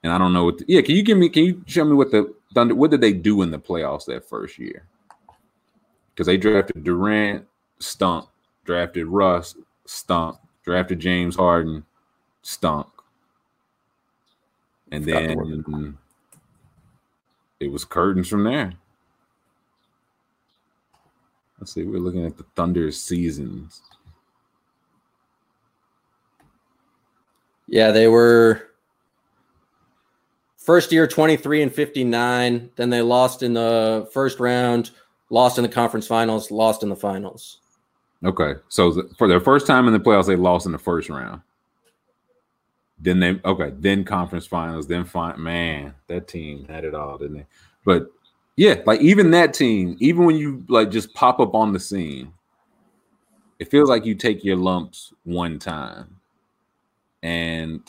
And 0.03 0.13
I 0.13 0.17
don't 0.17 0.33
know 0.33 0.45
what 0.45 0.59
the, 0.59 0.65
yeah, 0.67 0.81
can 0.81 0.95
you 0.95 1.03
give 1.03 1.17
me 1.17 1.29
can 1.29 1.45
you 1.45 1.63
show 1.65 1.85
me 1.85 1.95
what 1.95 2.11
the 2.11 2.33
Thunder 2.53 2.75
what 2.75 2.91
did 2.91 3.01
they 3.01 3.13
do 3.13 3.41
in 3.41 3.51
the 3.51 3.59
playoffs 3.59 4.05
that 4.05 4.27
first 4.27 4.57
year? 4.57 4.85
Because 6.19 6.27
they 6.27 6.35
drafted 6.35 6.83
Durant, 6.83 7.47
stunk, 7.79 8.27
drafted 8.65 9.07
Russ, 9.07 9.55
stunk, 9.85 10.35
drafted 10.65 10.99
James 10.99 11.33
Harden, 11.33 11.85
stunk. 12.41 12.87
And 14.91 15.05
then 15.05 15.97
it 17.61 17.71
was 17.71 17.85
curtains 17.85 18.27
from 18.27 18.43
there. 18.43 18.73
Let's 21.57 21.73
see, 21.73 21.83
we're 21.83 21.99
looking 21.99 22.25
at 22.25 22.35
the 22.35 22.43
Thunder 22.53 22.91
seasons. 22.91 23.81
Yeah, 27.65 27.91
they 27.91 28.09
were 28.09 28.71
first 30.57 30.91
year 30.91 31.07
23 31.07 31.61
and 31.61 31.73
59. 31.73 32.71
Then 32.75 32.89
they 32.89 33.01
lost 33.01 33.41
in 33.41 33.53
the 33.53 34.09
first 34.11 34.41
round, 34.41 34.91
lost 35.29 35.57
in 35.57 35.63
the 35.63 35.69
conference 35.69 36.07
finals, 36.07 36.51
lost 36.51 36.83
in 36.83 36.89
the 36.89 36.95
finals. 36.95 37.59
Okay, 38.23 38.55
so 38.67 39.07
for 39.17 39.27
their 39.27 39.39
first 39.39 39.65
time 39.65 39.87
in 39.87 39.93
the 39.93 39.99
playoffs, 39.99 40.27
they 40.27 40.35
lost 40.35 40.65
in 40.65 40.71
the 40.71 40.77
first 40.77 41.09
round. 41.09 41.41
Then 42.99 43.19
they 43.19 43.39
okay, 43.45 43.71
then 43.77 44.03
conference 44.03 44.45
finals, 44.45 44.87
then 44.87 45.05
fine. 45.05 45.41
Man, 45.41 45.93
that 46.07 46.27
team 46.27 46.65
had 46.67 46.83
it 46.83 46.93
all, 46.93 47.17
didn't 47.17 47.37
they? 47.37 47.45
But 47.85 48.11
yeah, 48.57 48.81
like 48.85 48.99
even 48.99 49.31
that 49.31 49.53
team, 49.53 49.95
even 50.01 50.25
when 50.25 50.35
you 50.35 50.65
like 50.67 50.91
just 50.91 51.13
pop 51.13 51.39
up 51.39 51.55
on 51.55 51.71
the 51.71 51.79
scene, 51.79 52.33
it 53.57 53.71
feels 53.71 53.87
like 53.87 54.05
you 54.05 54.15
take 54.15 54.43
your 54.43 54.57
lumps 54.57 55.13
one 55.23 55.59
time. 55.59 56.17
And 57.23 57.81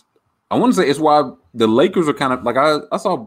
I 0.48 0.56
want 0.56 0.72
to 0.74 0.80
say 0.80 0.88
it's 0.88 1.00
why 1.00 1.28
the 1.54 1.66
Lakers 1.66 2.08
are 2.08 2.14
kind 2.14 2.32
of 2.32 2.44
like 2.44 2.56
I, 2.56 2.78
I 2.92 2.96
saw. 2.96 3.26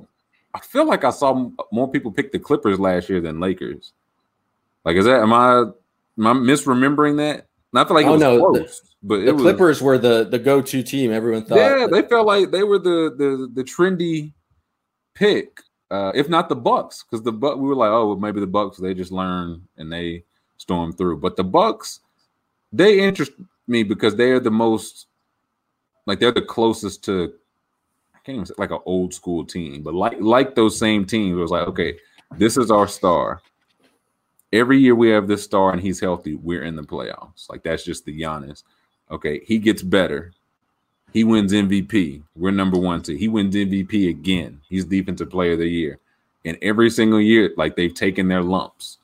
I 0.56 0.60
feel 0.60 0.86
like 0.86 1.04
I 1.04 1.10
saw 1.10 1.50
more 1.72 1.90
people 1.90 2.12
pick 2.12 2.32
the 2.32 2.40
Clippers 2.40 2.80
last 2.80 3.10
year 3.10 3.20
than 3.20 3.40
Lakers. 3.40 3.92
Like, 4.86 4.98
is 4.98 5.06
that 5.06 5.22
am 5.22 5.34
I 5.34 5.60
am 6.18 6.28
I 6.28 6.34
misremembering 6.34 7.18
that? 7.18 7.48
And 7.74 7.80
I 7.80 7.86
feel 7.86 7.96
like 7.96 8.06
it 8.06 8.10
Oh, 8.10 8.12
was 8.14 8.22
no, 8.22 8.36
the- 8.54 8.60
close, 8.60 8.82
but 9.02 9.20
it 9.22 9.26
The 9.26 9.34
was, 9.34 9.42
Clippers 9.44 9.82
were 9.82 9.98
the 9.98 10.24
the 10.26 10.40
go 10.40 10.62
to 10.62 10.84
team. 10.84 11.12
Everyone 11.12 11.44
thought. 11.44 11.58
yeah, 11.58 11.88
they 11.90 12.02
felt 12.04 12.28
like 12.28 12.52
they 12.52 12.64
were 12.64 12.80
the 12.80 13.14
the 13.18 13.50
the 13.54 13.64
trendy 13.64 14.34
pick, 15.16 15.60
uh, 15.92 16.12
if 16.16 16.30
not 16.30 16.50
the 16.50 16.56
Bucks, 16.56 17.04
because 17.04 17.24
the 17.24 17.32
Buck 17.32 17.58
we 17.58 17.68
were 17.68 17.76
like, 17.76 17.90
oh, 17.92 18.08
well, 18.08 18.18
maybe 18.18 18.40
the 18.40 18.48
Bucks 18.48 18.78
they 18.78 18.94
just 18.94 19.12
learn 19.12 19.62
and 19.78 19.92
they 19.92 20.24
storm 20.58 20.92
through. 20.94 21.18
But 21.18 21.36
the 21.36 21.44
Bucks, 21.44 22.00
they 22.72 23.00
interest 23.00 23.32
me 23.68 23.84
because 23.84 24.16
they're 24.16 24.40
the 24.40 24.52
most 24.52 25.08
like 26.06 26.20
they're 26.20 26.32
the 26.32 26.42
closest 26.42 27.04
to 27.06 27.34
I 28.14 28.20
can't 28.26 28.36
even 28.36 28.46
say 28.46 28.54
like 28.58 28.72
an 28.72 28.80
old 28.86 29.14
school 29.14 29.46
team, 29.46 29.82
but 29.84 29.94
like 29.94 30.18
like 30.20 30.54
those 30.56 30.78
same 30.78 31.06
teams. 31.06 31.38
It 31.38 31.42
was 31.42 31.52
like, 31.52 31.68
okay, 31.70 31.98
this 32.38 32.56
is 32.58 32.70
our 32.72 32.88
star. 32.88 33.42
Every 34.54 34.80
year 34.80 34.94
we 34.94 35.10
have 35.10 35.28
this 35.28 35.44
star 35.44 35.74
and 35.74 35.82
he's 35.82 36.00
healthy, 36.00 36.36
we're 36.36 36.64
in 36.64 36.76
the 36.76 36.84
playoffs. 36.84 37.50
Like 37.50 37.64
that's 37.64 37.84
just 37.84 38.06
the 38.06 38.18
Giannis. 38.18 38.64
Okay, 39.12 39.42
he 39.44 39.58
gets 39.58 39.82
better. 39.82 40.32
He 41.12 41.24
wins 41.24 41.52
MVP. 41.52 42.24
We're 42.36 42.52
number 42.52 42.78
one 42.78 43.04
seed. 43.04 43.20
He 43.20 43.28
wins 43.28 43.56
MVP 43.56 44.10
again. 44.10 44.62
He's 44.70 44.86
defensive 44.86 45.30
player 45.30 45.54
of 45.54 45.60
the 45.60 45.68
year. 45.68 46.00
And 46.46 46.58
every 46.62 46.90
single 46.90 47.20
year, 47.20 47.52
like 47.58 47.76
they've 47.76 47.94
taken 47.94 48.28
their 48.28 48.44
lumps. 48.44 49.00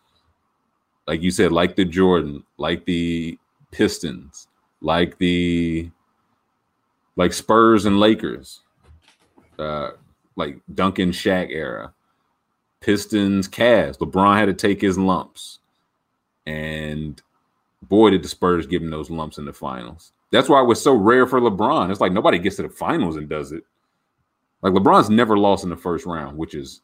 Like 1.08 1.22
you 1.22 1.32
said, 1.32 1.52
like 1.52 1.76
the 1.76 1.86
Jordan, 1.86 2.44
like 2.58 2.86
the 2.86 3.38
Pistons, 3.72 4.48
like 4.82 5.18
the 5.18 5.90
like 7.16 7.34
Spurs 7.34 7.86
and 7.86 8.00
Lakers, 8.00 8.62
uh, 9.58 9.92
like 10.36 10.60
Duncan 10.74 11.12
Shaq 11.12 11.50
era, 11.50 11.94
Pistons, 12.82 13.48
Cavs. 13.48 13.98
LeBron 13.98 14.38
had 14.38 14.46
to 14.46 14.54
take 14.54 14.82
his 14.82 14.98
lumps, 14.98 15.60
and 16.46 17.22
boy, 17.84 18.10
did 18.12 18.24
the 18.24 18.28
Spurs 18.30 18.68
give 18.68 18.82
him 18.82 18.90
those 18.90 19.10
lumps 19.10 19.38
in 19.38 19.46
the 19.46 19.54
finals. 19.54 20.12
That's 20.32 20.48
why 20.50 20.62
it 20.62 20.68
was 20.68 20.82
so 20.82 20.94
rare 20.94 21.26
for 21.26 21.42
LeBron. 21.42 21.90
It's 21.92 22.02
like 22.02 22.12
nobody 22.12 22.38
gets 22.40 22.58
to 22.58 22.64
the 22.64 22.70
finals 22.70 23.16
and 23.18 23.28
does 23.28 23.52
it. 23.52 23.64
Like 24.62 24.74
LeBron's 24.74 25.10
never 25.10 25.38
lost 25.38 25.64
in 25.64 25.70
the 25.70 25.76
first 25.78 26.06
round, 26.06 26.38
which 26.38 26.54
is 26.54 26.82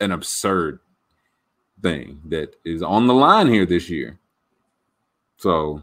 an 0.00 0.12
absurd 0.12 0.80
thing 1.80 2.20
that 2.28 2.56
is 2.64 2.82
on 2.82 3.06
the 3.06 3.14
line 3.14 3.48
here 3.48 3.64
this 3.66 3.88
year. 3.88 4.18
So, 5.38 5.82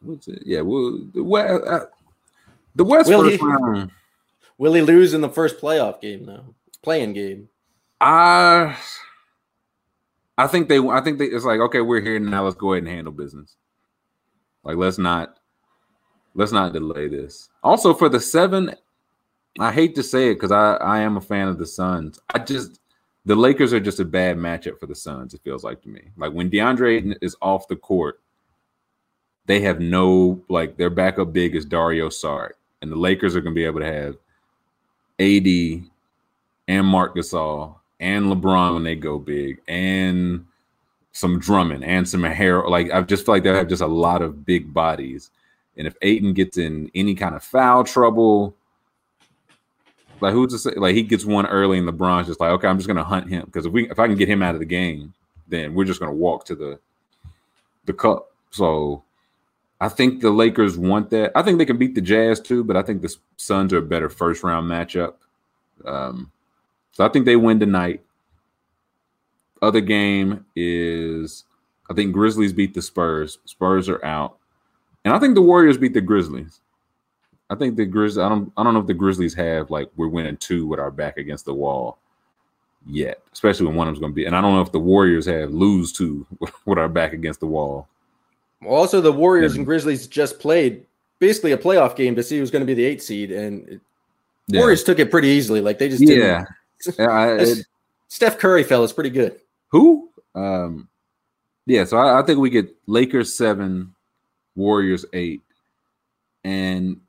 what's 0.00 0.28
it? 0.28 0.42
Yeah, 0.46 0.60
well, 0.62 0.98
the 1.12 1.22
West, 1.24 1.64
uh, 1.66 1.86
the 2.74 2.84
West 2.84 3.08
Will 3.10 3.24
first 3.24 3.40
he- 3.40 3.46
round. 3.46 3.90
Will 4.58 4.74
he 4.74 4.82
lose 4.82 5.12
in 5.12 5.20
the 5.22 5.28
first 5.28 5.58
playoff 5.60 6.00
game 6.00 6.24
though? 6.24 6.54
Playing 6.82 7.14
game. 7.14 7.48
I 8.02 8.76
I 10.36 10.48
think 10.48 10.68
they 10.68 10.78
I 10.78 11.00
think 11.02 11.18
they 11.18 11.26
it's 11.26 11.44
like 11.44 11.60
okay 11.60 11.80
we're 11.80 12.00
here 12.00 12.18
now 12.18 12.42
let's 12.42 12.56
go 12.56 12.72
ahead 12.72 12.82
and 12.82 12.92
handle 12.92 13.12
business. 13.12 13.56
Like 14.64 14.76
let's 14.76 14.98
not 14.98 15.36
let's 16.34 16.50
not 16.50 16.72
delay 16.72 17.06
this. 17.06 17.48
Also 17.62 17.94
for 17.94 18.08
the 18.08 18.18
7 18.18 18.74
I 19.60 19.70
hate 19.70 19.94
to 19.94 20.02
say 20.02 20.30
it 20.30 20.40
cuz 20.40 20.50
I 20.50 20.74
I 20.74 20.98
am 20.98 21.16
a 21.16 21.20
fan 21.20 21.46
of 21.46 21.58
the 21.58 21.66
Suns. 21.66 22.18
I 22.34 22.40
just 22.40 22.80
the 23.24 23.36
Lakers 23.36 23.72
are 23.72 23.78
just 23.78 24.00
a 24.00 24.04
bad 24.04 24.36
matchup 24.36 24.80
for 24.80 24.86
the 24.86 24.96
Suns 24.96 25.32
it 25.32 25.42
feels 25.44 25.62
like 25.62 25.80
to 25.82 25.88
me. 25.88 26.10
Like 26.16 26.32
when 26.32 26.50
DeAndre 26.50 27.16
is 27.20 27.36
off 27.40 27.68
the 27.68 27.76
court 27.76 28.20
they 29.46 29.60
have 29.60 29.78
no 29.78 30.42
like 30.48 30.76
their 30.76 30.90
backup 30.90 31.32
big 31.32 31.54
is 31.54 31.64
Dario 31.64 32.08
Saric 32.08 32.54
and 32.80 32.90
the 32.90 32.96
Lakers 32.96 33.36
are 33.36 33.40
going 33.40 33.54
to 33.54 33.60
be 33.60 33.64
able 33.64 33.78
to 33.78 33.86
have 33.86 34.16
AD 35.20 35.88
and 36.66 36.86
Marc 36.86 37.14
Gasol 37.14 37.76
and 38.02 38.26
LeBron 38.26 38.74
when 38.74 38.82
they 38.82 38.96
go 38.96 39.18
big, 39.18 39.60
and 39.68 40.44
some 41.12 41.38
Drummond 41.38 41.84
and 41.84 42.06
some 42.06 42.24
hair. 42.24 42.68
Like 42.68 42.90
I 42.90 43.00
just 43.02 43.24
feel 43.24 43.36
like 43.36 43.44
they 43.44 43.50
have 43.50 43.68
just 43.68 43.82
a 43.82 43.86
lot 43.86 44.20
of 44.20 44.44
big 44.44 44.74
bodies. 44.74 45.30
And 45.76 45.86
if 45.86 45.94
Ayton 46.02 46.34
gets 46.34 46.58
in 46.58 46.90
any 46.94 47.14
kind 47.14 47.34
of 47.34 47.42
foul 47.42 47.84
trouble, 47.84 48.54
like 50.20 50.32
who's 50.32 50.52
to 50.52 50.58
say? 50.58 50.72
Like 50.76 50.94
he 50.94 51.02
gets 51.02 51.24
one 51.24 51.46
early, 51.46 51.78
and 51.78 51.88
LeBron's 51.88 52.26
just 52.26 52.40
like, 52.40 52.50
okay, 52.50 52.68
I'm 52.68 52.76
just 52.76 52.88
gonna 52.88 53.04
hunt 53.04 53.30
him 53.30 53.44
because 53.46 53.66
if 53.66 53.72
we 53.72 53.88
if 53.88 53.98
I 53.98 54.06
can 54.08 54.16
get 54.16 54.28
him 54.28 54.42
out 54.42 54.54
of 54.54 54.60
the 54.60 54.66
game, 54.66 55.14
then 55.48 55.74
we're 55.74 55.84
just 55.84 56.00
gonna 56.00 56.12
walk 56.12 56.44
to 56.46 56.56
the 56.56 56.78
the 57.84 57.92
cup. 57.92 58.32
So 58.50 59.04
I 59.80 59.88
think 59.88 60.20
the 60.20 60.30
Lakers 60.30 60.76
want 60.76 61.10
that. 61.10 61.32
I 61.34 61.42
think 61.42 61.58
they 61.58 61.64
can 61.64 61.78
beat 61.78 61.94
the 61.94 62.00
Jazz 62.00 62.40
too, 62.40 62.64
but 62.64 62.76
I 62.76 62.82
think 62.82 63.02
the 63.02 63.14
Suns 63.36 63.72
are 63.72 63.78
a 63.78 63.82
better 63.82 64.08
first 64.08 64.42
round 64.42 64.70
matchup. 64.70 65.14
Um, 65.84 66.30
so 66.92 67.04
I 67.04 67.08
think 67.08 67.26
they 67.26 67.36
win 67.36 67.58
tonight. 67.60 68.02
Other 69.60 69.80
game 69.80 70.44
is 70.56 71.44
I 71.90 71.94
think 71.94 72.12
Grizzlies 72.12 72.52
beat 72.52 72.74
the 72.74 72.82
Spurs. 72.82 73.38
Spurs 73.44 73.88
are 73.88 74.04
out. 74.04 74.38
And 75.04 75.12
I 75.14 75.18
think 75.18 75.34
the 75.34 75.42
Warriors 75.42 75.76
beat 75.78 75.94
the 75.94 76.00
Grizzlies. 76.00 76.60
I 77.50 77.54
think 77.54 77.76
the 77.76 77.86
Grizz 77.86 78.22
I 78.24 78.28
don't 78.28 78.52
I 78.56 78.62
don't 78.62 78.74
know 78.74 78.80
if 78.80 78.86
the 78.86 78.94
Grizzlies 78.94 79.34
have 79.34 79.70
like 79.70 79.90
we're 79.96 80.08
winning 80.08 80.36
two 80.36 80.66
with 80.66 80.80
our 80.80 80.90
back 80.90 81.16
against 81.18 81.44
the 81.44 81.54
wall 81.54 81.98
yet, 82.86 83.22
especially 83.32 83.66
when 83.66 83.76
one 83.76 83.88
of 83.88 83.94
them's 83.94 84.00
gonna 84.00 84.12
be 84.14 84.24
and 84.26 84.34
I 84.34 84.40
don't 84.40 84.54
know 84.54 84.62
if 84.62 84.72
the 84.72 84.78
Warriors 84.80 85.26
have 85.26 85.50
lose 85.50 85.92
two 85.92 86.26
with 86.66 86.78
our 86.78 86.88
back 86.88 87.12
against 87.12 87.40
the 87.40 87.46
wall. 87.46 87.88
Well, 88.62 88.74
also 88.74 89.00
the 89.00 89.12
Warriors 89.12 89.54
Yeah. 89.54 89.58
and 89.58 89.66
Grizzlies 89.66 90.06
just 90.06 90.38
played 90.40 90.84
basically 91.18 91.52
a 91.52 91.58
playoff 91.58 91.94
game 91.94 92.14
to 92.16 92.22
see 92.22 92.38
who's 92.38 92.50
going 92.50 92.62
to 92.62 92.66
be 92.66 92.74
the 92.74 92.84
eight 92.84 93.02
seed, 93.02 93.30
and 93.32 93.80
Yeah. 94.48 94.60
Warriors 94.60 94.82
took 94.82 94.98
it 94.98 95.10
pretty 95.10 95.28
easily. 95.28 95.60
Like 95.60 95.78
they 95.78 95.88
just 95.88 96.04
did. 96.04 96.18
Yeah. 96.18 96.44
Yeah, 96.98 97.08
I- 97.10 97.36
it- 97.38 97.66
Steph 98.08 98.38
Curry 98.38 98.62
fellas 98.62 98.92
pretty 98.92 99.08
good. 99.10 99.40
Who? 99.70 100.10
Um, 100.34 100.88
yeah, 101.66 101.84
so 101.84 101.96
I, 101.96 102.20
I 102.20 102.22
think 102.22 102.38
we 102.38 102.50
get 102.50 102.74
Lakers 102.86 103.32
seven, 103.34 103.94
Warriors 104.54 105.06
eight, 105.14 105.40
and 106.44 107.00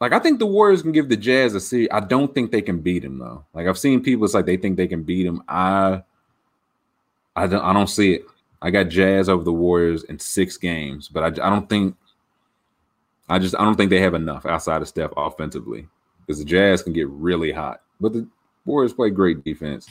like 0.00 0.12
I 0.12 0.18
think 0.18 0.38
the 0.38 0.46
Warriors 0.46 0.80
can 0.82 0.92
give 0.92 1.08
the 1.10 1.16
Jazz 1.16 1.54
a 1.54 1.60
series. 1.60 1.88
I 1.92 2.00
don't 2.00 2.32
think 2.34 2.50
they 2.50 2.62
can 2.62 2.80
beat 2.80 3.02
them 3.02 3.18
though. 3.18 3.44
Like 3.52 3.66
I've 3.66 3.78
seen 3.78 4.02
people, 4.02 4.24
it's 4.24 4.32
like 4.34 4.46
they 4.46 4.56
think 4.56 4.76
they 4.76 4.86
can 4.88 5.02
beat 5.02 5.24
them. 5.24 5.42
I, 5.48 6.02
I 7.34 7.46
don't, 7.46 7.62
I 7.62 7.72
don't 7.74 7.88
see 7.90 8.14
it. 8.14 8.24
I 8.62 8.70
got 8.70 8.84
Jazz 8.88 9.28
over 9.28 9.44
the 9.44 9.52
Warriors 9.52 10.04
in 10.04 10.18
six 10.18 10.56
games, 10.56 11.08
but 11.08 11.22
I, 11.22 11.46
I 11.46 11.50
don't 11.50 11.68
think, 11.68 11.94
I 13.28 13.38
just, 13.38 13.54
I 13.54 13.64
don't 13.64 13.74
think 13.76 13.90
they 13.90 14.00
have 14.00 14.14
enough 14.14 14.46
outside 14.46 14.80
of 14.80 14.88
Steph 14.88 15.10
offensively 15.16 15.86
because 16.20 16.38
the 16.38 16.44
Jazz 16.46 16.82
can 16.82 16.94
get 16.94 17.08
really 17.08 17.52
hot, 17.52 17.82
but 18.00 18.14
the 18.14 18.26
Warriors 18.66 18.92
play 18.92 19.10
great 19.10 19.42
defense. 19.44 19.88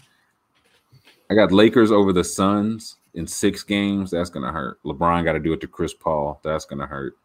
I 1.29 1.33
got 1.33 1.51
Lakers 1.51 1.91
over 1.91 2.13
the 2.13 2.23
Suns 2.23 2.97
in 3.15 3.25
six 3.25 3.63
games. 3.63 4.11
That's 4.11 4.29
gonna 4.29 4.51
hurt. 4.51 4.81
LeBron 4.83 5.23
got 5.23 5.33
to 5.33 5.39
do 5.39 5.53
it 5.53 5.61
to 5.61 5.67
Chris 5.67 5.93
Paul. 5.93 6.39
That's 6.43 6.65
gonna 6.65 6.85
hurt. 6.85 7.17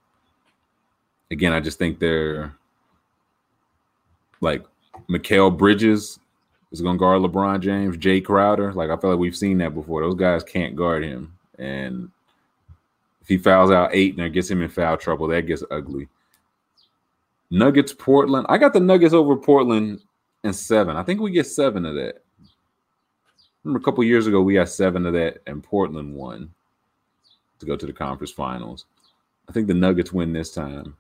Again, 1.30 1.53
I 1.53 1.61
just 1.61 1.78
think 1.78 1.98
they're 1.98 2.55
like 4.40 4.64
Mikal 5.09 5.57
Bridges 5.57 6.18
is 6.72 6.80
gonna 6.80 6.98
guard 6.98 7.20
LeBron 7.22 7.61
James. 7.61 7.96
Jay 7.96 8.20
Crowder, 8.20 8.72
like 8.72 8.90
I 8.90 8.96
feel 8.96 9.11
like 9.11 9.18
we've 9.18 9.36
seen 9.36 9.59
that 9.59 9.74
before. 9.74 10.01
Those 10.01 10.14
guys 10.14 10.42
can't 10.42 10.76
guard 10.76 11.05
him, 11.05 11.36
and 11.59 12.11
if 13.20 13.28
he 13.28 13.36
fouls 13.36 13.70
out 13.70 13.90
eight 13.92 14.18
and 14.18 14.32
gets 14.32 14.51
him 14.51 14.62
in 14.62 14.68
foul 14.68 14.96
trouble, 14.96 15.26
that 15.28 15.46
gets 15.46 15.64
ugly. 15.70 16.09
Nuggets, 17.51 17.92
Portland. 17.92 18.46
I 18.48 18.59
got 18.59 18.72
the 18.72 18.80
Nuggets 18.80 19.12
over 19.12 19.36
Portland 19.36 20.01
and 20.45 20.55
seven. 20.55 20.97
I 20.97 21.03
think 21.03 21.20
we 21.20 21.30
get 21.30 21.47
seven 21.47 21.84
of 21.84 21.95
that. 21.95 22.22
Remember 23.64 23.80
a 23.80 23.82
couple 23.82 24.03
years 24.05 24.26
ago, 24.26 24.41
we 24.41 24.55
got 24.55 24.68
seven 24.68 25.05
of 25.07 25.12
that, 25.12 25.38
and 25.47 25.62
Portland 25.62 26.14
won 26.14 26.51
to 27.59 27.66
go 27.66 27.76
to 27.76 27.86
the 27.86 27.93
conference 27.93 28.32
finals. 28.32 28.86
I 29.49 29.53
think 29.53 29.66
the 29.66 29.74
Nuggets 29.74 30.12
win 30.12 30.32
this 30.32 30.53
time, 30.53 30.97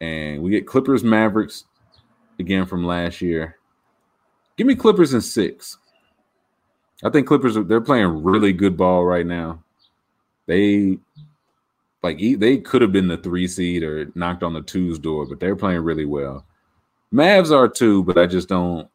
and 0.00 0.42
we 0.42 0.50
get 0.50 0.66
Clippers, 0.66 1.04
Mavericks 1.04 1.64
again 2.38 2.64
from 2.64 2.86
last 2.86 3.20
year. 3.20 3.56
Give 4.56 4.66
me 4.66 4.74
Clippers 4.74 5.14
in 5.14 5.20
six. 5.20 5.78
I 7.04 7.10
think 7.10 7.26
Clippers 7.26 7.54
they're 7.54 7.80
playing 7.80 8.24
really 8.24 8.52
good 8.52 8.76
ball 8.76 9.04
right 9.04 9.26
now. 9.26 9.62
They 10.46 10.98
like 12.02 12.18
they 12.18 12.58
could 12.58 12.82
have 12.82 12.92
been 12.92 13.08
the 13.08 13.18
three 13.18 13.46
seed 13.46 13.82
or 13.82 14.10
knocked 14.14 14.42
on 14.42 14.54
the 14.54 14.62
twos 14.62 14.98
door, 14.98 15.26
but 15.26 15.40
they're 15.40 15.56
playing 15.56 15.80
really 15.80 16.06
well. 16.06 16.44
Mavs 17.12 17.50
are 17.50 17.68
too, 17.68 18.02
but 18.04 18.18
I 18.18 18.26
just 18.26 18.48
don't 18.48 18.88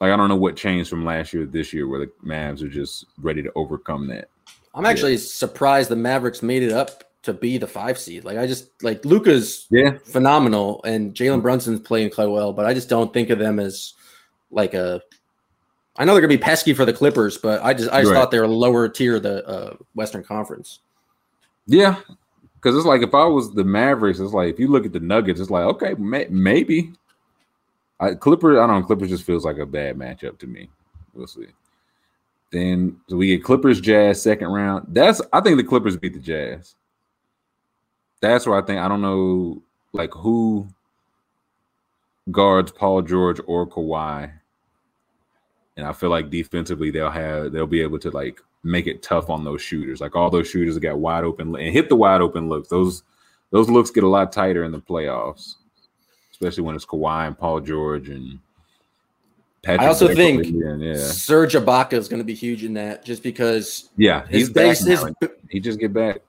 like 0.00 0.12
I 0.12 0.16
don't 0.16 0.28
know 0.28 0.36
what 0.36 0.56
changed 0.56 0.88
from 0.88 1.04
last 1.04 1.32
year 1.32 1.44
to 1.44 1.50
this 1.50 1.72
year 1.72 1.86
where 1.86 2.00
the 2.00 2.12
Mavs 2.24 2.62
are 2.62 2.68
just 2.68 3.06
ready 3.18 3.42
to 3.42 3.52
overcome 3.54 4.08
that. 4.08 4.28
I'm 4.74 4.86
actually 4.86 5.12
yeah. 5.12 5.20
surprised 5.22 5.90
the 5.90 5.96
Mavericks 5.96 6.42
made 6.42 6.62
it 6.62 6.72
up 6.72 7.04
to 7.22 7.32
be 7.34 7.58
the 7.58 7.66
five 7.66 7.98
seed. 7.98 8.24
Like 8.24 8.38
I 8.38 8.46
just 8.46 8.82
like 8.82 9.04
Luka's 9.04 9.66
yeah 9.70 9.98
phenomenal 10.04 10.82
and 10.84 11.14
Jalen 11.14 11.42
Brunson's 11.42 11.80
playing 11.80 12.10
quite 12.10 12.30
well, 12.30 12.52
but 12.52 12.66
I 12.66 12.74
just 12.74 12.88
don't 12.88 13.12
think 13.12 13.30
of 13.30 13.38
them 13.38 13.58
as 13.58 13.94
like 14.50 14.74
a. 14.74 15.02
I 15.96 16.04
know 16.04 16.12
they're 16.12 16.22
gonna 16.22 16.28
be 16.28 16.38
pesky 16.38 16.72
for 16.72 16.86
the 16.86 16.92
Clippers, 16.92 17.36
but 17.36 17.62
I 17.62 17.74
just 17.74 17.90
I 17.90 18.00
just 18.00 18.12
right. 18.12 18.18
thought 18.18 18.30
they 18.30 18.40
were 18.40 18.48
lower 18.48 18.88
tier 18.88 19.16
of 19.16 19.22
the 19.22 19.46
uh, 19.46 19.76
Western 19.94 20.22
Conference. 20.22 20.78
Yeah, 21.66 21.96
because 22.60 22.76
it's 22.76 22.86
like 22.86 23.02
if 23.02 23.14
I 23.14 23.24
was 23.24 23.52
the 23.52 23.64
Mavericks, 23.64 24.20
it's 24.20 24.34
like 24.34 24.52
if 24.52 24.60
you 24.60 24.68
look 24.68 24.84
at 24.84 24.92
the 24.92 25.00
Nuggets, 25.00 25.40
it's 25.40 25.50
like 25.50 25.64
okay, 25.64 25.94
may, 25.94 26.26
maybe. 26.28 26.92
I 27.98 28.14
Clippers, 28.14 28.58
I 28.58 28.66
don't 28.66 28.80
know. 28.80 28.86
Clippers 28.86 29.10
just 29.10 29.24
feels 29.24 29.44
like 29.44 29.58
a 29.58 29.66
bad 29.66 29.96
matchup 29.96 30.38
to 30.38 30.46
me. 30.46 30.68
We'll 31.14 31.26
see. 31.26 31.46
Then 32.52 33.00
so 33.08 33.16
we 33.16 33.28
get 33.28 33.44
Clippers 33.44 33.80
Jazz 33.80 34.22
second 34.22 34.48
round. 34.48 34.86
That's 34.88 35.22
I 35.32 35.40
think 35.40 35.56
the 35.56 35.64
Clippers 35.64 35.96
beat 35.96 36.14
the 36.14 36.20
Jazz. 36.20 36.74
That's 38.20 38.46
where 38.46 38.58
I 38.58 38.66
think 38.66 38.80
I 38.80 38.88
don't 38.88 39.02
know 39.02 39.62
like 39.92 40.12
who 40.12 40.68
guards 42.30 42.72
Paul 42.72 43.02
George 43.02 43.40
or 43.46 43.66
Kawhi. 43.66 44.32
And 45.76 45.86
I 45.86 45.92
feel 45.92 46.10
like 46.10 46.30
defensively 46.30 46.90
they'll 46.90 47.10
have 47.10 47.52
they'll 47.52 47.66
be 47.66 47.80
able 47.80 47.98
to 48.00 48.10
like 48.10 48.42
make 48.62 48.86
it 48.86 49.02
tough 49.02 49.30
on 49.30 49.44
those 49.44 49.62
shooters. 49.62 50.00
Like 50.00 50.16
all 50.16 50.30
those 50.30 50.48
shooters 50.48 50.74
that 50.74 50.80
got 50.80 50.98
wide 50.98 51.24
open 51.24 51.54
and 51.54 51.72
hit 51.72 51.88
the 51.88 51.96
wide 51.96 52.20
open 52.20 52.48
looks. 52.48 52.68
Those 52.68 53.02
those 53.50 53.68
looks 53.68 53.90
get 53.90 54.04
a 54.04 54.08
lot 54.08 54.32
tighter 54.32 54.64
in 54.64 54.72
the 54.72 54.80
playoffs, 54.80 55.56
especially 56.32 56.64
when 56.64 56.76
it's 56.76 56.86
Kawhi 56.86 57.26
and 57.26 57.38
Paul 57.38 57.60
George 57.60 58.08
and 58.08 58.38
Patrick 59.62 59.82
I 59.82 59.86
also 59.88 60.14
think 60.14 60.46
yeah. 60.46 60.96
Serge 60.96 61.54
Ibaka 61.54 61.92
is 61.92 62.08
going 62.08 62.20
to 62.20 62.24
be 62.24 62.34
huge 62.34 62.64
in 62.64 62.74
that, 62.74 63.04
just 63.04 63.22
because. 63.22 63.90
Yeah, 63.96 64.26
he's 64.28 64.48
base, 64.48 64.84
his, 64.84 65.04
he 65.50 65.60
just 65.60 65.78
get 65.78 65.92
back. 65.92 66.20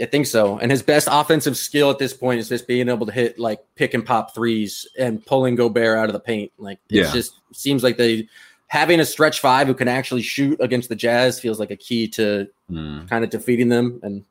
I 0.00 0.06
think 0.06 0.26
so. 0.26 0.58
And 0.58 0.70
his 0.70 0.82
best 0.82 1.06
offensive 1.10 1.56
skill 1.56 1.90
at 1.90 1.98
this 1.98 2.14
point 2.14 2.40
is 2.40 2.48
just 2.48 2.66
being 2.66 2.88
able 2.88 3.06
to 3.06 3.12
hit 3.12 3.38
like 3.38 3.60
pick 3.76 3.94
and 3.94 4.04
pop 4.04 4.34
threes 4.34 4.88
and 4.98 5.24
pulling 5.24 5.54
Gobert 5.54 5.98
out 5.98 6.08
of 6.08 6.14
the 6.14 6.20
paint. 6.20 6.50
Like 6.58 6.78
it 6.88 7.04
yeah. 7.04 7.12
just 7.12 7.34
seems 7.52 7.84
like 7.84 7.96
they 7.96 8.26
having 8.72 9.00
a 9.00 9.04
stretch 9.04 9.40
five 9.40 9.66
who 9.66 9.74
can 9.74 9.86
actually 9.86 10.22
shoot 10.22 10.58
against 10.58 10.88
the 10.88 10.96
Jazz 10.96 11.38
feels 11.38 11.60
like 11.60 11.70
a 11.70 11.76
key 11.76 12.08
to 12.08 12.48
mm. 12.70 13.06
kind 13.06 13.22
of 13.22 13.28
defeating 13.28 13.68
them. 13.68 14.00
And 14.02 14.24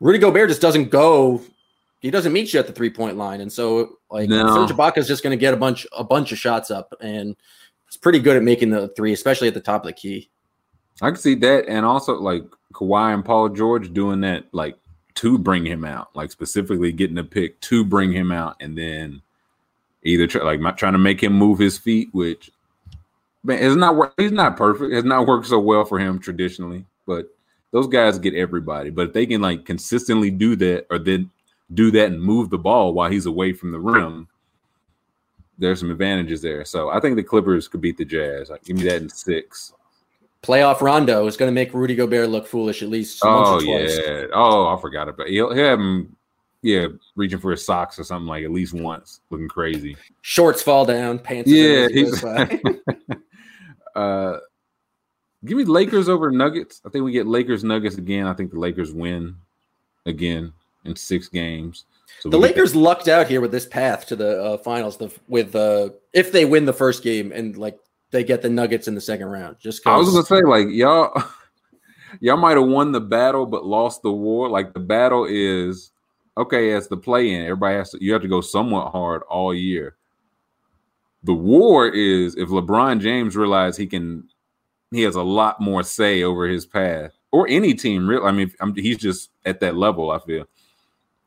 Rudy 0.00 0.18
Gobert 0.18 0.50
just 0.50 0.60
doesn't 0.60 0.90
go. 0.90 1.40
He 2.00 2.10
doesn't 2.10 2.34
meet 2.34 2.52
you 2.52 2.60
at 2.60 2.66
the 2.66 2.74
three 2.74 2.90
point 2.90 3.16
line, 3.16 3.40
and 3.40 3.50
so 3.50 3.96
like 4.10 4.28
no. 4.28 4.66
Serge 4.66 4.76
Ibaka 4.76 4.98
is 4.98 5.08
just 5.08 5.22
going 5.22 5.30
to 5.30 5.40
get 5.40 5.54
a 5.54 5.56
bunch 5.56 5.86
a 5.96 6.04
bunch 6.04 6.30
of 6.30 6.36
shots 6.36 6.70
up, 6.70 6.92
and 7.00 7.34
it's 7.86 7.96
pretty 7.96 8.18
good 8.18 8.36
at 8.36 8.42
making 8.42 8.68
the 8.68 8.88
three, 8.88 9.14
especially 9.14 9.48
at 9.48 9.54
the 9.54 9.60
top 9.60 9.82
of 9.82 9.86
the 9.86 9.94
key. 9.94 10.28
I 11.00 11.08
can 11.08 11.16
see 11.16 11.34
that, 11.36 11.68
and 11.68 11.86
also 11.86 12.20
like 12.20 12.44
Kawhi 12.74 13.14
and 13.14 13.24
Paul 13.24 13.48
George 13.48 13.94
doing 13.94 14.20
that, 14.20 14.44
like 14.52 14.76
to 15.14 15.38
bring 15.38 15.64
him 15.64 15.86
out, 15.86 16.14
like 16.14 16.30
specifically 16.30 16.92
getting 16.92 17.16
a 17.16 17.24
pick 17.24 17.58
to 17.62 17.82
bring 17.82 18.12
him 18.12 18.30
out, 18.30 18.56
and 18.60 18.76
then 18.76 19.22
either 20.02 20.26
try, 20.26 20.42
like 20.42 20.76
trying 20.76 20.92
to 20.92 20.98
make 20.98 21.22
him 21.22 21.32
move 21.32 21.58
his 21.58 21.78
feet, 21.78 22.10
which 22.12 22.50
man, 23.48 23.62
it's 23.62 23.74
not 23.74 24.14
he's 24.16 24.30
not 24.30 24.56
perfect. 24.56 24.92
It's 24.92 25.06
not 25.06 25.26
worked 25.26 25.46
so 25.46 25.58
well 25.58 25.84
for 25.84 25.98
him 25.98 26.18
traditionally, 26.18 26.84
but 27.06 27.26
those 27.72 27.88
guys 27.88 28.18
get 28.18 28.34
everybody. 28.34 28.90
But 28.90 29.08
if 29.08 29.12
they 29.12 29.26
can 29.26 29.40
like 29.40 29.64
consistently 29.64 30.30
do 30.30 30.54
that, 30.56 30.86
or 30.90 30.98
then 30.98 31.30
do 31.74 31.90
that 31.90 32.12
and 32.12 32.22
move 32.22 32.50
the 32.50 32.58
ball 32.58 32.94
while 32.94 33.10
he's 33.10 33.26
away 33.26 33.52
from 33.52 33.72
the 33.72 33.80
rim, 33.80 34.28
there's 35.58 35.80
some 35.80 35.90
advantages 35.90 36.40
there. 36.40 36.64
So 36.64 36.90
I 36.90 37.00
think 37.00 37.16
the 37.16 37.24
Clippers 37.24 37.66
could 37.66 37.80
beat 37.80 37.96
the 37.96 38.04
Jazz. 38.04 38.50
Like, 38.50 38.64
give 38.64 38.76
me 38.76 38.84
that 38.84 39.02
in 39.02 39.08
six 39.08 39.72
playoff 40.42 40.80
Rondo 40.80 41.26
is 41.26 41.36
going 41.36 41.48
to 41.48 41.54
make 41.54 41.74
Rudy 41.74 41.94
Gobert 41.94 42.28
look 42.28 42.46
foolish 42.46 42.82
at 42.82 42.88
least. 42.88 43.20
Oh 43.24 43.60
yeah. 43.60 44.26
Oh, 44.32 44.74
I 44.74 44.80
forgot 44.80 45.08
about. 45.08 45.28
He'll, 45.28 45.52
he'll 45.52 45.64
have 45.64 45.80
him. 45.80 46.14
Yeah, 46.60 46.88
reaching 47.14 47.38
for 47.38 47.52
his 47.52 47.64
socks 47.64 48.00
or 48.00 48.04
something 48.04 48.26
like 48.26 48.42
at 48.44 48.50
least 48.50 48.74
once, 48.74 49.20
looking 49.30 49.46
crazy. 49.46 49.96
Shorts 50.22 50.60
fall 50.60 50.84
down, 50.84 51.20
pants. 51.20 51.48
Yeah, 51.48 51.86
he's. 51.88 52.20
uh, 53.98 54.38
give 55.44 55.58
me 55.58 55.64
Lakers 55.64 56.08
over 56.08 56.30
Nuggets. 56.30 56.80
I 56.86 56.90
think 56.90 57.04
we 57.04 57.12
get 57.12 57.26
Lakers 57.26 57.64
Nuggets 57.64 57.96
again. 57.96 58.26
I 58.26 58.34
think 58.34 58.52
the 58.52 58.58
Lakers 58.58 58.92
win 58.92 59.36
again 60.06 60.52
in 60.84 60.94
six 60.96 61.28
games. 61.28 61.84
So 62.20 62.30
the 62.30 62.38
Lakers 62.38 62.72
that. 62.72 62.78
lucked 62.78 63.08
out 63.08 63.26
here 63.26 63.40
with 63.40 63.50
this 63.50 63.66
path 63.66 64.06
to 64.06 64.16
the 64.16 64.42
uh, 64.42 64.58
finals. 64.58 64.96
The, 64.96 65.10
with 65.26 65.54
uh, 65.54 65.90
if 66.12 66.32
they 66.32 66.44
win 66.44 66.64
the 66.64 66.72
first 66.72 67.02
game 67.02 67.32
and 67.32 67.56
like 67.56 67.78
they 68.10 68.24
get 68.24 68.40
the 68.40 68.48
Nuggets 68.48 68.88
in 68.88 68.94
the 68.94 69.00
second 69.00 69.26
round. 69.26 69.56
Just 69.58 69.84
cause. 69.84 69.92
I 69.92 69.98
was 69.98 70.10
gonna 70.10 70.24
say 70.24 70.46
like 70.48 70.68
y'all, 70.70 71.22
y'all 72.20 72.36
might 72.36 72.56
have 72.56 72.66
won 72.66 72.92
the 72.92 73.00
battle 73.00 73.46
but 73.46 73.66
lost 73.66 74.02
the 74.02 74.12
war. 74.12 74.48
Like 74.48 74.72
the 74.74 74.80
battle 74.80 75.26
is 75.28 75.90
okay 76.36 76.72
as 76.72 76.88
the 76.88 76.96
play 76.96 77.34
in. 77.34 77.42
Everybody 77.42 77.76
has 77.76 77.90
to 77.90 77.98
you 78.02 78.12
have 78.12 78.22
to 78.22 78.28
go 78.28 78.40
somewhat 78.40 78.92
hard 78.92 79.22
all 79.28 79.52
year. 79.52 79.97
The 81.28 81.34
war 81.34 81.86
is 81.86 82.34
if 82.36 82.48
LeBron 82.48 83.00
James 83.00 83.36
realizes 83.36 83.76
he 83.76 83.86
can, 83.86 84.26
he 84.90 85.02
has 85.02 85.14
a 85.14 85.22
lot 85.22 85.60
more 85.60 85.82
say 85.82 86.22
over 86.22 86.48
his 86.48 86.64
path 86.64 87.12
or 87.32 87.46
any 87.48 87.74
team. 87.74 88.08
Real, 88.08 88.24
I 88.24 88.32
mean, 88.32 88.50
I'm, 88.62 88.74
he's 88.74 88.96
just 88.96 89.28
at 89.44 89.60
that 89.60 89.76
level. 89.76 90.10
I 90.10 90.20
feel 90.20 90.46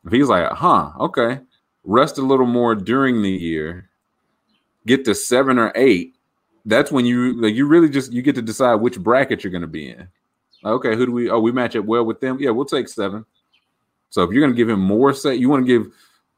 if 0.04 0.12
he's 0.12 0.26
like, 0.26 0.50
huh, 0.50 0.90
okay, 0.98 1.38
rest 1.84 2.18
a 2.18 2.22
little 2.22 2.46
more 2.46 2.74
during 2.74 3.22
the 3.22 3.30
year, 3.30 3.90
get 4.88 5.04
to 5.04 5.14
seven 5.14 5.56
or 5.56 5.70
eight, 5.76 6.16
that's 6.64 6.90
when 6.90 7.06
you 7.06 7.40
like 7.40 7.54
you 7.54 7.68
really 7.68 7.88
just 7.88 8.12
you 8.12 8.22
get 8.22 8.34
to 8.34 8.42
decide 8.42 8.74
which 8.80 8.98
bracket 8.98 9.44
you're 9.44 9.52
going 9.52 9.62
to 9.62 9.68
be 9.68 9.90
in. 9.90 10.08
Okay, 10.64 10.96
who 10.96 11.06
do 11.06 11.12
we? 11.12 11.30
Oh, 11.30 11.38
we 11.38 11.52
match 11.52 11.76
up 11.76 11.84
well 11.84 12.04
with 12.04 12.18
them. 12.18 12.38
Yeah, 12.40 12.50
we'll 12.50 12.64
take 12.64 12.88
seven. 12.88 13.24
So 14.10 14.24
if 14.24 14.32
you're 14.32 14.42
going 14.42 14.52
to 14.52 14.56
give 14.56 14.68
him 14.68 14.80
more 14.80 15.14
say, 15.14 15.36
you 15.36 15.48
want 15.48 15.64
to 15.64 15.78
give. 15.78 15.92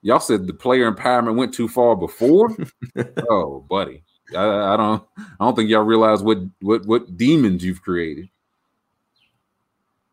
Y'all 0.05 0.20
said 0.20 0.46
the 0.46 0.52
player 0.52 0.92
empowerment 0.92 1.34
went 1.34 1.55
too 1.55 1.66
far 1.66 1.96
before. 1.96 2.55
oh, 3.30 3.64
buddy, 3.70 4.05
I, 4.36 4.74
I, 4.74 4.76
don't. 4.76 5.02
I 5.18 5.24
don't 5.40 5.57
think 5.57 5.70
y'all 5.70 5.82
realize 5.82 6.22
what 6.22 6.38
what 6.61 6.84
what 6.84 7.16
demons 7.16 7.64
you've 7.64 7.80
created. 7.80 8.28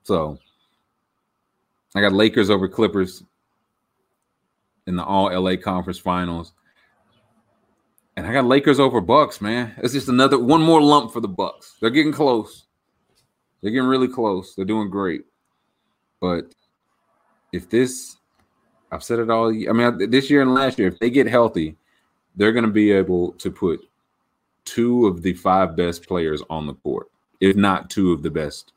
So 0.03 0.39
I 1.93 1.99
got 1.99 2.13
Lakers 2.13 2.49
over 2.49 2.69
Clippers 2.69 3.23
in 4.87 4.95
the 4.95 5.03
All 5.03 5.29
LA 5.29 5.57
Conference 5.57 5.99
Finals. 5.99 6.53
And 8.15 8.25
I 8.25 8.31
got 8.31 8.45
Lakers 8.45 8.79
over 8.79 9.01
Bucks, 9.01 9.41
man. 9.41 9.73
It's 9.79 9.93
just 9.93 10.07
another 10.07 10.39
one 10.39 10.61
more 10.61 10.81
lump 10.81 11.11
for 11.11 11.19
the 11.19 11.27
Bucks. 11.27 11.75
They're 11.81 11.89
getting 11.89 12.13
close. 12.13 12.65
They're 13.61 13.71
getting 13.71 13.89
really 13.89 14.07
close. 14.07 14.55
They're 14.55 14.63
doing 14.63 14.89
great. 14.89 15.23
But 16.21 16.53
if 17.51 17.69
this, 17.69 18.15
I've 18.91 19.03
said 19.03 19.19
it 19.19 19.29
all. 19.29 19.47
I 19.49 19.71
mean, 19.71 20.09
this 20.09 20.29
year 20.29 20.41
and 20.41 20.53
last 20.53 20.77
year, 20.77 20.87
if 20.89 20.99
they 20.99 21.09
get 21.09 21.27
healthy, 21.27 21.75
they're 22.35 22.51
going 22.51 22.65
to 22.65 22.71
be 22.71 22.91
able 22.91 23.33
to 23.33 23.51
put 23.51 23.81
two 24.65 25.07
of 25.07 25.21
the 25.21 25.33
five 25.33 25.75
best 25.75 26.07
players 26.07 26.41
on 26.49 26.67
the 26.67 26.73
court, 26.75 27.09
if 27.39 27.55
not 27.55 27.89
two 27.89 28.11
of 28.11 28.21
the 28.21 28.29
best 28.29 28.73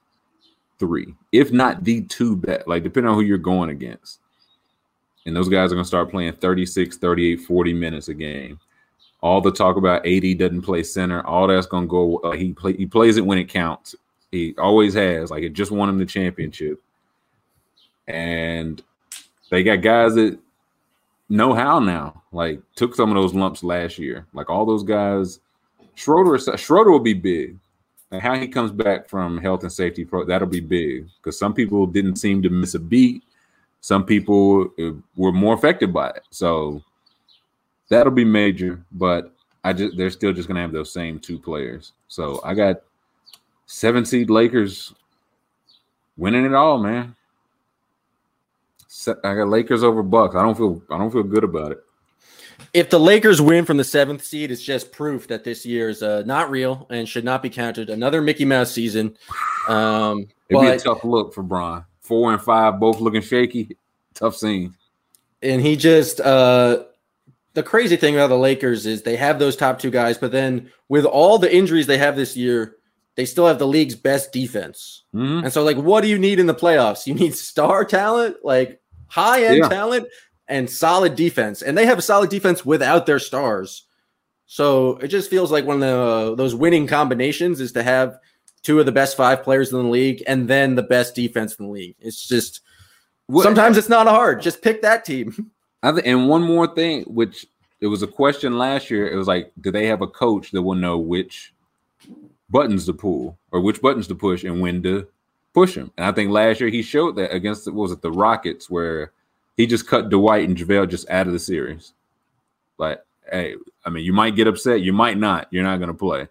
three, 0.78 1.14
if 1.32 1.52
not 1.52 1.84
the 1.84 2.02
two 2.02 2.36
best, 2.36 2.66
like 2.68 2.82
depending 2.82 3.10
on 3.10 3.16
who 3.16 3.22
you're 3.22 3.38
going 3.38 3.70
against. 3.70 4.20
And 5.26 5.34
those 5.34 5.48
guys 5.48 5.72
are 5.72 5.74
going 5.74 5.84
to 5.84 5.88
start 5.88 6.10
playing 6.10 6.34
36, 6.34 6.98
38, 6.98 7.36
40 7.36 7.72
minutes 7.72 8.08
a 8.08 8.14
game 8.14 8.58
all 9.24 9.40
the 9.40 9.50
talk 9.50 9.78
about 9.78 10.06
AD 10.06 10.36
doesn't 10.36 10.60
play 10.60 10.82
center, 10.82 11.26
all 11.26 11.46
that's 11.46 11.66
gonna 11.66 11.86
go. 11.86 12.18
Uh, 12.18 12.32
he 12.32 12.52
play 12.52 12.74
he 12.74 12.84
plays 12.84 13.16
it 13.16 13.24
when 13.24 13.38
it 13.38 13.48
counts. 13.48 13.94
He 14.30 14.54
always 14.58 14.92
has. 14.92 15.30
Like 15.30 15.42
it 15.42 15.54
just 15.54 15.70
won 15.70 15.88
him 15.88 15.96
the 15.96 16.04
championship, 16.04 16.82
and 18.06 18.82
they 19.50 19.62
got 19.62 19.82
guys 19.82 20.14
that 20.14 20.38
know 21.28 21.54
how 21.54 21.78
now. 21.78 22.22
Like 22.32 22.60
took 22.74 22.94
some 22.94 23.10
of 23.10 23.14
those 23.14 23.34
lumps 23.34 23.62
last 23.62 23.98
year. 23.98 24.26
Like 24.32 24.50
all 24.50 24.66
those 24.66 24.82
guys, 24.82 25.40
Schroeder. 25.94 26.38
Schroeder 26.56 26.90
will 26.90 26.98
be 26.98 27.14
big. 27.14 27.56
and 28.10 28.20
how 28.22 28.34
he 28.36 28.46
comes 28.48 28.70
back 28.70 29.08
from 29.08 29.38
health 29.38 29.62
and 29.62 29.72
safety 29.72 30.04
pro 30.04 30.24
that'll 30.24 30.48
be 30.48 30.60
big 30.60 31.08
because 31.18 31.38
some 31.38 31.52
people 31.54 31.86
didn't 31.86 32.16
seem 32.16 32.42
to 32.42 32.50
miss 32.50 32.74
a 32.74 32.78
beat. 32.78 33.22
Some 33.80 34.04
people 34.04 34.68
uh, 34.78 34.92
were 35.16 35.32
more 35.32 35.54
affected 35.54 35.92
by 35.92 36.10
it, 36.10 36.22
so 36.30 36.82
that'll 37.88 38.12
be 38.12 38.24
major. 38.24 38.82
But 38.92 39.32
I 39.62 39.72
just 39.72 39.96
they're 39.96 40.10
still 40.10 40.32
just 40.32 40.48
gonna 40.48 40.60
have 40.60 40.72
those 40.72 40.92
same 40.92 41.18
two 41.18 41.38
players. 41.38 41.92
So 42.08 42.40
I 42.44 42.54
got 42.54 42.82
seven 43.66 44.04
seed 44.04 44.30
Lakers 44.30 44.94
winning 46.16 46.44
it 46.44 46.54
all, 46.54 46.78
man. 46.78 47.14
I 49.24 49.34
got 49.34 49.48
Lakers 49.48 49.82
over 49.82 50.02
Bucks. 50.02 50.34
I 50.34 50.42
don't 50.42 50.56
feel 50.56 50.82
I 50.90 50.98
don't 50.98 51.10
feel 51.10 51.22
good 51.22 51.44
about 51.44 51.72
it. 51.72 51.78
If 52.72 52.90
the 52.90 53.00
Lakers 53.00 53.40
win 53.40 53.64
from 53.64 53.76
the 53.76 53.84
seventh 53.84 54.24
seed, 54.24 54.50
it's 54.50 54.62
just 54.62 54.92
proof 54.92 55.28
that 55.28 55.44
this 55.44 55.66
year 55.66 55.88
is 55.88 56.02
uh, 56.02 56.22
not 56.26 56.50
real 56.50 56.86
and 56.90 57.08
should 57.08 57.24
not 57.24 57.42
be 57.42 57.50
counted. 57.50 57.90
Another 57.90 58.22
Mickey 58.22 58.44
Mouse 58.44 58.70
season. 58.70 59.16
Um, 59.68 60.28
It'd 60.48 60.50
but, 60.50 60.60
be 60.60 60.66
a 60.68 60.78
tough 60.78 61.04
look 61.04 61.34
for 61.34 61.42
Bron. 61.42 61.84
Four 62.00 62.32
and 62.32 62.42
five, 62.42 62.78
both 62.78 63.00
looking 63.00 63.22
shaky. 63.22 63.76
Tough 64.14 64.36
scene. 64.36 64.74
And 65.42 65.60
he 65.60 65.74
just 65.74 66.20
uh, 66.20 66.84
the 67.54 67.62
crazy 67.62 67.96
thing 67.96 68.14
about 68.14 68.28
the 68.28 68.38
Lakers 68.38 68.86
is 68.86 69.02
they 69.02 69.16
have 69.16 69.40
those 69.40 69.56
top 69.56 69.80
two 69.80 69.90
guys, 69.90 70.18
but 70.18 70.30
then 70.30 70.70
with 70.88 71.04
all 71.04 71.38
the 71.38 71.52
injuries 71.52 71.88
they 71.88 71.98
have 71.98 72.14
this 72.14 72.36
year, 72.36 72.76
they 73.16 73.24
still 73.24 73.46
have 73.46 73.58
the 73.58 73.66
league's 73.66 73.94
best 73.94 74.32
defense. 74.32 75.04
Mm-hmm. 75.14 75.44
And 75.44 75.52
so, 75.52 75.62
like, 75.62 75.76
what 75.76 76.02
do 76.02 76.08
you 76.08 76.18
need 76.18 76.38
in 76.38 76.46
the 76.46 76.54
playoffs? 76.54 77.06
You 77.06 77.14
need 77.14 77.34
star 77.34 77.84
talent, 77.84 78.36
like 78.44 78.80
high 79.14 79.44
end 79.44 79.58
yeah. 79.58 79.68
talent, 79.68 80.08
and 80.48 80.68
solid 80.68 81.16
defense. 81.16 81.62
And 81.62 81.78
they 81.78 81.86
have 81.86 81.98
a 81.98 82.02
solid 82.02 82.30
defense 82.30 82.66
without 82.66 83.06
their 83.06 83.18
stars. 83.18 83.86
So 84.46 84.96
it 84.98 85.08
just 85.08 85.30
feels 85.30 85.50
like 85.50 85.64
one 85.64 85.76
of 85.76 85.80
the, 85.80 85.98
uh, 85.98 86.34
those 86.34 86.54
winning 86.54 86.86
combinations 86.86 87.60
is 87.60 87.72
to 87.72 87.82
have 87.82 88.18
two 88.62 88.80
of 88.80 88.86
the 88.86 88.92
best 88.92 89.16
five 89.16 89.42
players 89.42 89.72
in 89.72 89.78
the 89.78 89.88
league 89.88 90.22
and 90.26 90.48
then 90.48 90.74
the 90.74 90.82
best 90.82 91.14
defense 91.14 91.54
in 91.54 91.66
the 91.66 91.70
league. 91.70 91.96
It's 91.98 92.26
just 92.26 92.60
sometimes 93.40 93.78
it's 93.78 93.88
not 93.88 94.06
hard. 94.06 94.42
Just 94.42 94.62
pick 94.62 94.82
that 94.82 95.04
team. 95.04 95.50
and 95.82 96.28
one 96.28 96.42
more 96.42 96.74
thing, 96.74 97.02
which 97.04 97.46
it 97.80 97.86
was 97.86 98.02
a 98.02 98.06
question 98.06 98.58
last 98.58 98.90
year. 98.90 99.08
It 99.08 99.16
was 99.16 99.28
like, 99.28 99.52
do 99.60 99.70
they 99.70 99.86
have 99.86 100.02
a 100.02 100.06
coach 100.06 100.50
that 100.50 100.62
will 100.62 100.74
know 100.74 100.98
which 100.98 101.54
buttons 102.50 102.86
to 102.86 102.92
pull 102.92 103.38
or 103.50 103.60
which 103.60 103.80
buttons 103.80 104.06
to 104.08 104.14
push 104.14 104.44
and 104.44 104.60
when 104.60 104.82
to 104.82 105.06
push 105.54 105.74
him. 105.76 105.90
And 105.96 106.04
I 106.04 106.12
think 106.12 106.30
last 106.30 106.60
year 106.60 106.68
he 106.68 106.82
showed 106.82 107.16
that 107.16 107.32
against 107.32 107.66
what 107.66 107.74
was 107.74 107.92
it 107.92 108.02
the 108.02 108.10
Rockets 108.10 108.68
where 108.68 109.12
he 109.56 109.66
just 109.66 109.86
cut 109.86 110.10
Dwight 110.10 110.46
and 110.46 110.56
JaVale 110.56 110.90
just 110.90 111.08
out 111.08 111.26
of 111.26 111.32
the 111.32 111.38
series. 111.38 111.92
Like, 112.76 113.00
hey, 113.30 113.54
I 113.84 113.90
mean, 113.90 114.04
you 114.04 114.12
might 114.12 114.36
get 114.36 114.48
upset, 114.48 114.82
you 114.82 114.92
might 114.92 115.16
not. 115.16 115.46
You're 115.50 115.62
not 115.62 115.78
going 115.78 115.88
to 115.88 115.94
play. 115.94 116.28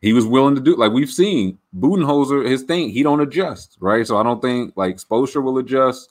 He 0.00 0.12
was 0.12 0.24
willing 0.24 0.54
to 0.54 0.60
do 0.60 0.76
like 0.76 0.92
we've 0.92 1.10
seen 1.10 1.58
Budenholzer, 1.76 2.48
his 2.48 2.62
thing, 2.62 2.90
he 2.90 3.02
don't 3.02 3.20
adjust, 3.20 3.76
right? 3.80 4.06
So 4.06 4.16
I 4.16 4.22
don't 4.22 4.40
think 4.40 4.74
like 4.76 4.96
Spoelstra 4.96 5.42
will 5.42 5.58
adjust. 5.58 6.10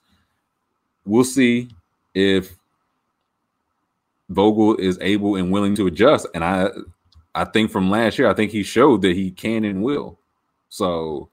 We'll 1.06 1.24
see 1.24 1.70
if 2.14 2.58
Vogel 4.28 4.76
is 4.76 4.98
able 5.00 5.38
and 5.38 5.54
willing 5.54 5.74
to 5.76 5.88
adjust. 5.88 6.28
And 6.36 6.44
I 6.44 6.68
I 7.34 7.46
think 7.46 7.72
from 7.72 7.90
last 7.90 8.20
year, 8.20 8.30
I 8.30 8.34
think 8.34 8.52
he 8.52 8.62
showed 8.64 9.04
that 9.04 9.16
he 9.16 9.32
can 9.32 9.64
and 9.64 9.84
will. 9.84 10.20
So 10.68 11.30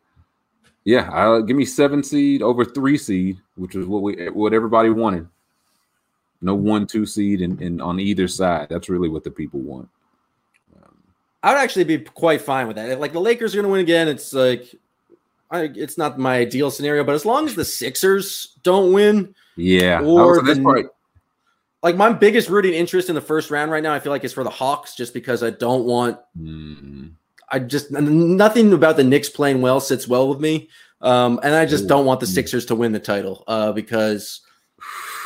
yeah, 0.85 1.09
I'll 1.11 1.43
give 1.43 1.57
me 1.57 1.65
seven 1.65 2.03
seed 2.03 2.43
over 2.43 2.65
three 2.65 2.99
seed, 2.99 3.39
which 3.57 3.75
is 3.75 3.87
what 3.87 4.03
we 4.03 4.27
what 4.29 4.53
everybody 4.53 4.91
wanted. 4.91 5.27
No 6.43 6.55
one, 6.55 6.87
two 6.87 7.07
seed 7.07 7.41
and, 7.41 7.61
and 7.61 7.81
on 7.81 7.99
either 7.99 8.29
side. 8.29 8.69
That's 8.69 8.91
really 8.91 9.09
what 9.09 9.25
the 9.25 9.31
people 9.31 9.61
want. 9.61 9.89
Um, 10.77 10.95
I 11.43 11.55
would 11.55 11.61
actually 11.61 11.85
be 11.85 11.99
quite 11.99 12.43
fine 12.43 12.67
with 12.67 12.77
that. 12.77 12.91
If, 12.91 12.99
like 12.99 13.15
the 13.15 13.21
Lakers 13.21 13.55
are 13.55 13.59
going 13.59 13.67
to 13.67 13.73
win 13.73 13.81
again, 13.81 14.09
it's 14.09 14.35
like 14.35 14.75
I, 15.51 15.71
it's 15.75 15.97
not 15.97 16.19
my 16.19 16.37
ideal 16.37 16.71
scenario, 16.71 17.03
but 17.03 17.15
as 17.15 17.25
long 17.25 17.47
as 17.47 17.55
the 17.55 17.65
Sixers 17.65 18.59
don't 18.63 18.93
win, 18.93 19.35
yeah, 19.57 20.03
or 20.03 20.43
the, 20.43 20.61
part, 20.63 20.95
like 21.83 21.97
my 21.97 22.13
biggest 22.13 22.51
rooting 22.51 22.75
interest 22.75 23.09
in 23.09 23.15
the 23.15 23.23
first 23.23 23.51
round 23.51 23.71
right 23.71 23.83
now, 23.83 23.95
I 23.95 24.01
feel 24.01 24.13
like 24.13 24.25
is 24.25 24.35
for 24.35 24.45
the 24.45 24.51
Hawks, 24.51 24.95
just 24.95 25.15
because 25.15 25.43
I 25.43 25.49
don't 25.51 25.85
want. 25.85 26.19
Mm. 26.39 27.13
I 27.51 27.59
just 27.59 27.91
nothing 27.91 28.73
about 28.73 28.97
the 28.97 29.05
Knicks 29.05 29.29
playing 29.29 29.61
well 29.61 29.81
sits 29.81 30.09
well 30.09 30.29
with 30.29 30.41
me, 30.41 30.69
um, 31.01 31.39
and 31.43 31.55
I 31.55 31.67
just 31.67 31.87
don't 31.87 32.07
want 32.07 32.21
the 32.21 32.27
Sixers 32.27 32.67
to 32.67 32.75
win 32.75 32.93
the 32.93 33.01
title 33.01 33.45
uh, 33.47 33.73
because 33.73 34.41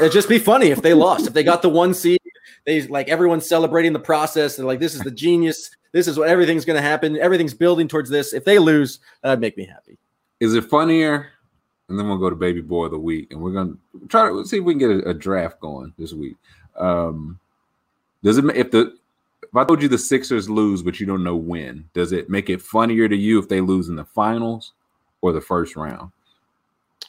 it'd 0.00 0.12
just 0.12 0.28
be 0.28 0.38
funny 0.38 0.68
if 0.68 0.82
they 0.82 0.94
lost. 0.94 1.26
if 1.26 1.32
they 1.32 1.44
got 1.44 1.62
the 1.62 1.68
one 1.68 1.94
seed, 1.94 2.20
they 2.66 2.82
like 2.82 3.08
everyone's 3.08 3.48
celebrating 3.48 3.92
the 3.92 4.00
process 4.00 4.58
and 4.58 4.66
like 4.66 4.80
this 4.80 4.94
is 4.94 5.02
the 5.02 5.10
genius. 5.10 5.70
This 5.92 6.06
is 6.06 6.18
what 6.18 6.28
everything's 6.28 6.66
going 6.66 6.76
to 6.76 6.82
happen. 6.82 7.16
Everything's 7.16 7.54
building 7.54 7.88
towards 7.88 8.10
this. 8.10 8.34
If 8.34 8.44
they 8.44 8.58
lose, 8.58 9.00
that'd 9.22 9.40
make 9.40 9.56
me 9.56 9.64
happy. 9.64 9.96
Is 10.38 10.54
it 10.54 10.64
funnier? 10.64 11.28
And 11.88 11.98
then 11.98 12.06
we'll 12.06 12.18
go 12.18 12.28
to 12.28 12.36
baby 12.36 12.60
boy 12.60 12.84
of 12.84 12.90
the 12.90 12.98
week, 12.98 13.32
and 13.32 13.40
we're 13.40 13.52
gonna 13.52 13.74
try 14.08 14.28
to 14.28 14.44
see 14.44 14.58
if 14.58 14.64
we 14.64 14.74
can 14.74 14.78
get 14.78 14.90
a, 14.90 15.10
a 15.10 15.14
draft 15.14 15.58
going 15.60 15.94
this 15.96 16.12
week. 16.12 16.36
Um, 16.76 17.40
does 18.22 18.36
it 18.36 18.44
if 18.54 18.70
the 18.70 18.98
if 19.48 19.56
I 19.56 19.64
told 19.64 19.82
you 19.82 19.88
the 19.88 19.98
Sixers 19.98 20.48
lose, 20.48 20.82
but 20.82 21.00
you 21.00 21.06
don't 21.06 21.24
know 21.24 21.36
when, 21.36 21.88
does 21.94 22.12
it 22.12 22.28
make 22.28 22.50
it 22.50 22.60
funnier 22.60 23.08
to 23.08 23.16
you 23.16 23.38
if 23.38 23.48
they 23.48 23.60
lose 23.60 23.88
in 23.88 23.96
the 23.96 24.04
finals 24.04 24.72
or 25.20 25.32
the 25.32 25.40
first 25.40 25.76
round? 25.76 26.12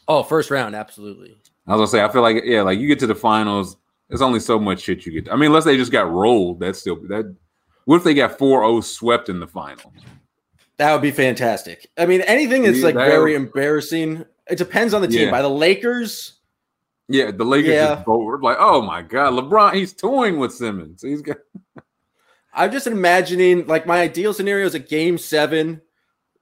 Oh, 0.08 0.24
first 0.24 0.50
round, 0.50 0.76
absolutely. 0.76 1.38
I 1.68 1.76
was 1.76 1.80
gonna 1.80 1.88
say, 1.88 2.04
I 2.04 2.12
feel 2.12 2.22
like 2.22 2.44
yeah, 2.46 2.62
like 2.62 2.80
you 2.80 2.88
get 2.88 3.00
to 3.00 3.08
the 3.08 3.16
finals, 3.16 3.78
there's 4.08 4.22
only 4.22 4.40
so 4.40 4.58
much 4.58 4.82
shit 4.82 5.06
you 5.06 5.22
get. 5.22 5.32
I 5.32 5.36
mean, 5.36 5.48
unless 5.48 5.66
they 5.66 5.78
just 5.78 5.92
got 5.92 6.10
rolled, 6.12 6.60
that's 6.60 6.80
still 6.80 6.96
that. 7.08 7.36
What 7.86 7.98
if 7.98 8.04
they 8.04 8.14
got 8.14 8.38
4-0 8.38 8.84
swept 8.84 9.30
in 9.30 9.40
the 9.40 9.48
finals? 9.48 9.94
That 10.78 10.94
would 10.94 11.02
be 11.02 11.12
fantastic. 11.12 11.90
I 11.98 12.06
mean, 12.06 12.22
anything 12.22 12.64
that's 12.64 12.78
yeah, 12.80 12.86
like 12.86 12.96
that 12.96 13.08
very 13.08 13.34
would... 13.34 13.48
embarrassing. 13.48 14.26
It 14.50 14.58
depends 14.58 14.94
on 14.94 15.02
the 15.02 15.08
team. 15.08 15.26
Yeah. 15.26 15.32
By 15.32 15.42
the 15.42 15.50
Lakers, 15.50 16.40
yeah, 17.10 17.32
the 17.32 17.44
Lakers 17.44 17.72
yeah. 17.72 17.96
just 17.96 18.06
vote. 18.06 18.42
like, 18.42 18.58
oh 18.60 18.84
my 18.84 19.02
god, 19.02 19.34
LeBron, 19.34 19.74
he's 19.74 19.94
toying 19.94 20.38
with 20.38 20.54
Simmons. 20.54 21.02
He's 21.02 21.22
got. 21.22 21.38
I'm 22.54 22.72
just 22.72 22.88
imagining 22.88 23.68
like 23.68 23.86
my 23.86 24.02
ideal 24.02 24.34
scenario 24.34 24.66
is 24.66 24.76
a 24.76 24.80
game 24.80 25.18
seven. 25.18 25.82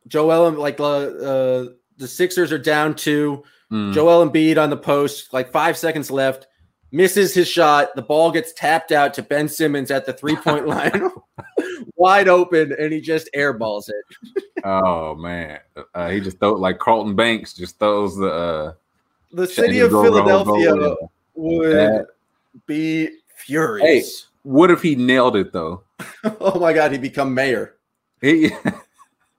Joel 0.08 0.52
like 0.52 0.80
uh, 0.80 0.84
uh, 0.86 1.66
the 1.98 2.08
Sixers 2.08 2.52
are 2.52 2.58
down 2.58 2.96
two. 2.96 3.44
Mm. 3.72 3.94
Joel 3.94 4.30
Embiid 4.30 4.62
on 4.62 4.70
the 4.70 4.78
post, 4.78 5.34
like 5.34 5.52
five 5.52 5.78
seconds 5.78 6.10
left, 6.10 6.48
misses 6.92 7.34
his 7.34 7.50
shot. 7.50 7.90
The 7.96 8.02
ball 8.02 8.32
gets 8.32 8.54
tapped 8.54 8.94
out 8.94 9.14
to 9.16 9.22
Ben 9.22 9.50
Simmons 9.50 9.92
at 9.92 10.06
the 10.06 10.14
three 10.14 10.38
point 10.38 10.68
line, 10.68 11.10
wide 11.96 12.30
open, 12.30 12.74
and 12.78 12.94
he 12.94 13.02
just 13.02 13.30
airballs 13.36 13.90
it. 13.90 14.44
oh 14.64 15.16
man, 15.16 15.60
uh, 15.94 16.10
he 16.10 16.22
just 16.22 16.40
throw 16.40 16.54
like 16.54 16.80
Carlton 16.80 17.16
Banks 17.16 17.54
just 17.54 17.80
throws 17.80 18.16
the. 18.16 18.32
Uh, 18.32 18.74
the 19.34 19.46
city 19.46 19.80
of 19.82 19.92
Philadelphia 19.92 20.96
would 21.36 21.76
that. 21.76 22.08
be 22.66 23.10
furious. 23.36 23.86
Hey, 23.86 24.04
what 24.44 24.72
if 24.72 24.82
he 24.82 24.96
nailed 24.96 25.36
it 25.36 25.52
though? 25.52 25.84
oh 26.40 26.60
my 26.60 26.74
god, 26.74 26.92
he 26.92 26.98
become 26.98 27.34
mayor. 27.34 27.76
He 28.22 28.52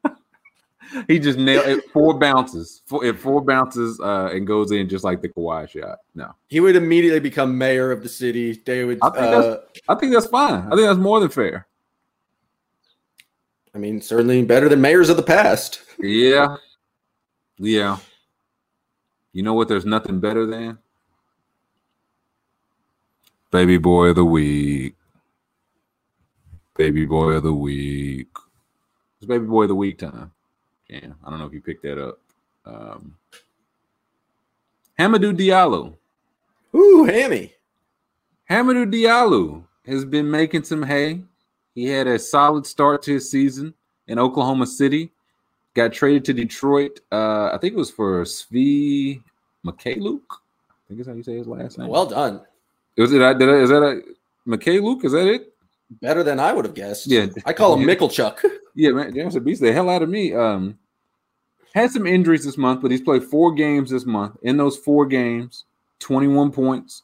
he 1.08 1.18
just 1.18 1.38
nailed 1.38 1.66
it. 1.66 1.90
Four 1.92 2.18
bounces, 2.18 2.82
four, 2.86 3.04
it 3.04 3.18
four 3.18 3.40
bounces, 3.40 4.00
uh, 4.00 4.30
and 4.32 4.46
goes 4.46 4.72
in 4.72 4.88
just 4.88 5.04
like 5.04 5.20
the 5.22 5.28
Kawhi 5.28 5.68
shot. 5.68 5.98
No, 6.14 6.34
he 6.48 6.60
would 6.60 6.76
immediately 6.76 7.20
become 7.20 7.56
mayor 7.56 7.90
of 7.90 8.02
the 8.02 8.08
city. 8.08 8.60
They 8.64 8.84
would. 8.84 8.98
I 9.02 9.10
think, 9.10 9.22
uh, 9.22 9.40
that's, 9.40 9.80
I 9.88 9.94
think 9.96 10.12
that's 10.12 10.26
fine. 10.26 10.66
I 10.66 10.70
think 10.70 10.88
that's 10.88 10.98
more 10.98 11.20
than 11.20 11.30
fair. 11.30 11.66
I 13.74 13.78
mean, 13.78 14.00
certainly 14.00 14.42
better 14.42 14.68
than 14.68 14.80
mayors 14.80 15.08
of 15.08 15.16
the 15.16 15.22
past. 15.22 15.82
Yeah, 16.00 16.56
yeah. 17.58 17.98
You 19.32 19.42
know 19.42 19.54
what? 19.54 19.68
There's 19.68 19.86
nothing 19.86 20.20
better 20.20 20.46
than 20.46 20.78
baby 23.50 23.78
boy 23.78 24.06
of 24.08 24.16
the 24.16 24.24
week. 24.24 24.94
Baby 26.78 27.06
boy 27.06 27.32
of 27.32 27.42
the 27.42 27.52
week. 27.52 28.28
It's 29.18 29.26
baby 29.26 29.44
boy 29.44 29.64
of 29.64 29.68
the 29.68 29.74
week 29.74 29.98
time. 29.98 30.30
Yeah, 30.88 31.08
I 31.24 31.28
don't 31.28 31.40
know 31.40 31.46
if 31.46 31.52
you 31.52 31.60
picked 31.60 31.82
that 31.82 32.00
up. 32.02 32.20
Um, 32.64 33.16
Hamidou 34.98 35.36
Diallo. 35.36 35.96
Ooh, 36.74 37.04
Hammy. 37.04 37.52
Hamidou 38.48 38.90
Diallo 38.90 39.64
has 39.86 40.04
been 40.04 40.30
making 40.30 40.62
some 40.62 40.84
hay. 40.84 41.24
He 41.74 41.86
had 41.86 42.06
a 42.06 42.18
solid 42.18 42.64
start 42.64 43.02
to 43.02 43.14
his 43.14 43.28
season 43.28 43.74
in 44.06 44.20
Oklahoma 44.20 44.66
City 44.66 45.10
got 45.74 45.92
traded 45.92 46.24
to 46.26 46.32
Detroit. 46.32 47.00
Uh, 47.10 47.50
I 47.52 47.58
think 47.60 47.74
it 47.74 47.76
was 47.76 47.90
for 47.90 48.22
Svi 48.22 49.20
Mykhailiuk. 49.64 50.20
I 50.30 50.88
think 50.88 51.00
is 51.00 51.06
how 51.06 51.12
you 51.12 51.22
say 51.22 51.38
his 51.38 51.46
last 51.46 51.76
name. 51.78 51.88
Well 51.88 52.06
done. 52.06 52.42
Was 52.96 53.12
it? 53.12 53.18
Did 53.18 53.48
I, 53.48 53.52
is 53.54 53.70
that 53.70 53.82
a 53.82 54.02
Mykhailiuk? 54.46 55.04
Is 55.04 55.12
that 55.12 55.26
it? 55.26 55.54
Better 55.90 56.22
than 56.22 56.38
I 56.38 56.52
would 56.52 56.64
have 56.64 56.74
guessed. 56.74 57.06
Yeah, 57.06 57.26
I 57.46 57.52
call 57.52 57.78
him 57.78 58.08
Chuck. 58.10 58.42
Yeah, 58.74 58.90
man, 58.90 59.14
James 59.14 59.38
beats 59.38 59.60
the 59.60 59.72
hell 59.72 59.88
out 59.88 60.02
of 60.02 60.08
me. 60.08 60.34
Um, 60.34 60.78
had 61.74 61.90
some 61.90 62.06
injuries 62.06 62.44
this 62.44 62.58
month, 62.58 62.82
but 62.82 62.90
he's 62.90 63.00
played 63.00 63.24
four 63.24 63.52
games 63.52 63.90
this 63.90 64.06
month. 64.06 64.36
In 64.42 64.56
those 64.56 64.76
four 64.76 65.06
games, 65.06 65.64
21 66.00 66.52
points, 66.52 67.02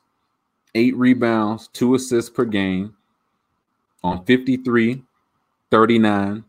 eight 0.75 0.97
rebounds, 0.97 1.69
two 1.69 1.95
assists 1.95 2.31
per 2.31 2.45
game 2.45 2.95
on 4.03 4.25
53, 4.25 5.03
39, 5.71 6.45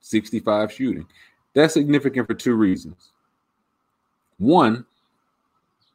65 0.00 0.72
shooting. 0.72 1.06
That's 1.54 1.74
significant 1.74 2.26
for 2.26 2.34
two 2.34 2.54
reasons. 2.54 3.12
One, 4.38 4.84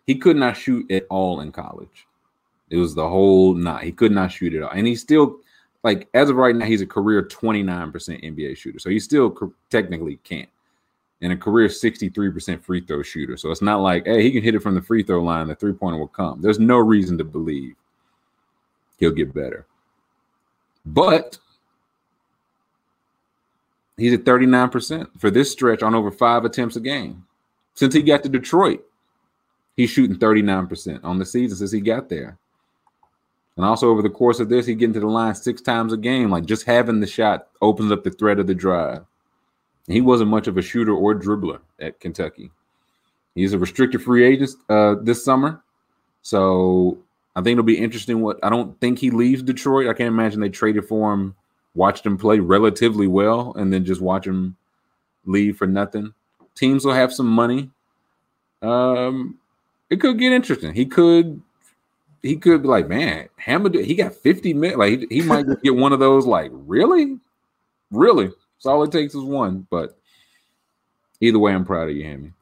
he 0.07 0.15
could 0.15 0.37
not 0.37 0.55
shoot 0.55 0.89
at 0.91 1.05
all 1.09 1.41
in 1.41 1.51
college. 1.51 2.07
It 2.69 2.77
was 2.77 2.95
the 2.95 3.07
whole 3.07 3.53
night. 3.53 3.83
He 3.83 3.91
could 3.91 4.11
not 4.11 4.31
shoot 4.31 4.53
at 4.53 4.63
all. 4.63 4.71
And 4.71 4.87
he 4.87 4.95
still, 4.95 5.39
like, 5.83 6.09
as 6.13 6.29
of 6.29 6.35
right 6.35 6.55
now, 6.55 6.65
he's 6.65 6.81
a 6.81 6.85
career 6.85 7.23
29% 7.23 7.91
NBA 8.23 8.57
shooter. 8.57 8.79
So 8.79 8.89
he 8.89 8.99
still 8.99 9.31
co- 9.31 9.53
technically 9.69 10.17
can't. 10.23 10.49
And 11.21 11.33
a 11.33 11.37
career 11.37 11.67
63% 11.67 12.61
free 12.61 12.81
throw 12.81 13.01
shooter. 13.01 13.37
So 13.37 13.51
it's 13.51 13.61
not 13.61 13.81
like, 13.81 14.05
hey, 14.05 14.23
he 14.23 14.31
can 14.31 14.41
hit 14.41 14.55
it 14.55 14.61
from 14.61 14.75
the 14.75 14.81
free 14.81 15.03
throw 15.03 15.21
line, 15.21 15.47
the 15.47 15.55
three 15.55 15.73
pointer 15.73 15.99
will 15.99 16.07
come. 16.07 16.41
There's 16.41 16.59
no 16.59 16.77
reason 16.77 17.17
to 17.17 17.23
believe 17.23 17.75
he'll 18.97 19.11
get 19.11 19.33
better. 19.33 19.65
But 20.85 21.37
he's 23.97 24.13
at 24.13 24.23
39% 24.23 25.07
for 25.19 25.29
this 25.29 25.51
stretch 25.51 25.83
on 25.83 25.95
over 25.95 26.11
five 26.11 26.45
attempts 26.45 26.77
a 26.77 26.79
game. 26.79 27.25
Since 27.73 27.93
he 27.93 28.01
got 28.01 28.23
to 28.23 28.29
Detroit, 28.29 28.83
he's 29.75 29.89
shooting 29.89 30.17
39% 30.17 31.03
on 31.03 31.19
the 31.19 31.25
season 31.25 31.57
since 31.57 31.71
he 31.71 31.81
got 31.81 32.09
there. 32.09 32.37
And 33.59 33.65
also 33.65 33.89
over 33.89 34.01
the 34.01 34.09
course 34.09 34.39
of 34.39 34.47
this, 34.47 34.65
he 34.65 34.73
getting 34.73 34.93
to 34.93 35.01
the 35.01 35.07
line 35.07 35.35
six 35.35 35.61
times 35.61 35.91
a 35.91 35.97
game. 35.97 36.29
Like 36.29 36.45
just 36.45 36.65
having 36.65 37.01
the 37.01 37.05
shot 37.05 37.49
opens 37.61 37.91
up 37.91 38.05
the 38.05 38.09
threat 38.09 38.39
of 38.39 38.47
the 38.47 38.55
drive. 38.55 38.99
And 39.85 39.95
he 39.95 39.99
wasn't 39.99 40.29
much 40.29 40.47
of 40.47 40.57
a 40.57 40.61
shooter 40.61 40.93
or 40.93 41.13
dribbler 41.13 41.59
at 41.77 41.99
Kentucky. 41.99 42.51
He's 43.35 43.51
a 43.51 43.59
restricted 43.59 44.01
free 44.01 44.25
agent 44.25 44.51
uh, 44.69 44.95
this 45.01 45.25
summer. 45.25 45.61
So 46.21 46.99
I 47.35 47.41
think 47.41 47.55
it'll 47.55 47.65
be 47.65 47.77
interesting 47.77 48.21
what 48.21 48.39
I 48.41 48.49
don't 48.49 48.79
think 48.79 48.97
he 48.97 49.11
leaves 49.11 49.43
Detroit. 49.43 49.89
I 49.89 49.93
can't 49.93 50.07
imagine 50.07 50.39
they 50.39 50.47
traded 50.47 50.85
for 50.85 51.13
him, 51.13 51.35
watched 51.75 52.05
him 52.05 52.17
play 52.17 52.39
relatively 52.39 53.07
well, 53.07 53.53
and 53.57 53.73
then 53.73 53.83
just 53.83 53.99
watch 53.99 54.25
him 54.25 54.55
leave 55.25 55.57
for 55.57 55.67
nothing. 55.67 56.13
Teams 56.55 56.85
will 56.85 56.93
have 56.93 57.11
some 57.11 57.27
money. 57.27 57.69
Um, 58.61 59.37
it 59.89 59.99
could 59.99 60.17
get 60.17 60.31
interesting. 60.31 60.73
He 60.73 60.85
could 60.85 61.41
he 62.21 62.35
could 62.35 62.61
be 62.61 62.67
like, 62.67 62.87
man, 62.87 63.29
Hamilton, 63.37 63.83
he 63.83 63.95
got 63.95 64.13
50 64.13 64.53
minutes. 64.53 64.77
Like 64.77 64.99
he, 64.99 65.07
he 65.09 65.21
might 65.21 65.45
just 65.45 65.61
get 65.61 65.75
one 65.75 65.93
of 65.93 65.99
those, 65.99 66.25
like, 66.25 66.51
really? 66.53 67.19
Really? 67.91 68.31
So 68.57 68.71
all 68.71 68.83
it 68.83 68.91
takes 68.91 69.15
is 69.15 69.23
one. 69.23 69.65
But 69.69 69.97
either 71.21 71.39
way, 71.39 71.53
I'm 71.53 71.65
proud 71.65 71.89
of 71.89 71.95
you, 71.95 72.03
Hammy. 72.03 72.33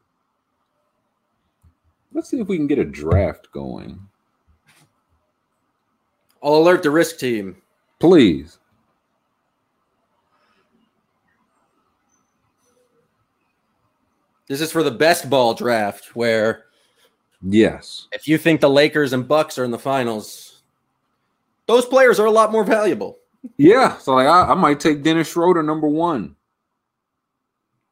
Let's 2.12 2.28
see 2.28 2.40
if 2.40 2.48
we 2.48 2.56
can 2.56 2.66
get 2.66 2.78
a 2.78 2.84
draft 2.84 3.52
going. 3.52 4.00
I'll 6.42 6.56
alert 6.56 6.82
the 6.82 6.90
risk 6.90 7.18
team. 7.18 7.56
Please. 8.00 8.58
This 14.46 14.60
is 14.62 14.72
for 14.72 14.82
the 14.82 14.90
best 14.90 15.28
ball 15.28 15.52
draft 15.52 16.16
where 16.16 16.64
Yes. 17.42 18.08
if 18.12 18.26
you 18.26 18.36
think 18.36 18.60
the 18.60 18.70
Lakers 18.70 19.12
and 19.12 19.26
Bucks 19.26 19.58
are 19.58 19.64
in 19.64 19.70
the 19.70 19.78
finals, 19.78 20.62
those 21.66 21.86
players 21.86 22.18
are 22.18 22.26
a 22.26 22.30
lot 22.30 22.50
more 22.50 22.64
valuable. 22.64 23.18
Yeah. 23.56 23.96
So 23.98 24.14
like 24.14 24.26
I, 24.26 24.52
I 24.52 24.54
might 24.54 24.80
take 24.80 25.02
Dennis 25.02 25.28
Schroeder 25.28 25.62
number 25.62 25.86
one. 25.86 26.34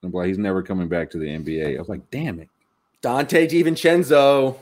I'm 0.02 0.12
like, 0.12 0.28
he's 0.28 0.38
never 0.38 0.62
coming 0.62 0.88
back 0.88 1.10
to 1.10 1.18
the 1.18 1.26
NBA. 1.26 1.76
I 1.76 1.78
was 1.78 1.88
like, 1.88 2.10
damn 2.10 2.38
it. 2.40 2.48
Donte 3.02 3.48
DiVincenzo, 3.48 4.56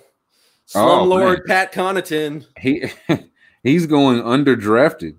Slumlord 0.68 1.38
oh, 1.40 1.46
Pat 1.46 1.72
Connaughton. 1.72 2.46
He 2.58 2.90
he's 3.62 3.86
going 3.86 4.22
underdrafted. 4.22 5.16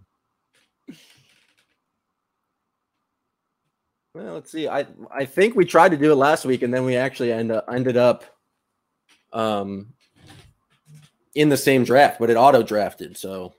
Well, 4.13 4.33
let's 4.33 4.51
see. 4.51 4.67
I 4.67 4.85
I 5.11 5.25
think 5.25 5.55
we 5.55 5.65
tried 5.65 5.89
to 5.89 5.97
do 5.97 6.11
it 6.11 6.15
last 6.15 6.45
week, 6.45 6.61
and 6.61 6.73
then 6.73 6.85
we 6.85 6.95
actually 6.95 7.31
end 7.31 7.51
up, 7.51 7.65
ended 7.71 7.97
up 7.97 8.23
um 9.35 9.93
in 11.35 11.49
the 11.49 11.57
same 11.57 11.83
draft, 11.83 12.17
but 12.17 12.29
it 12.29 12.37
auto 12.37 12.63
drafted. 12.63 13.17
So 13.17 13.53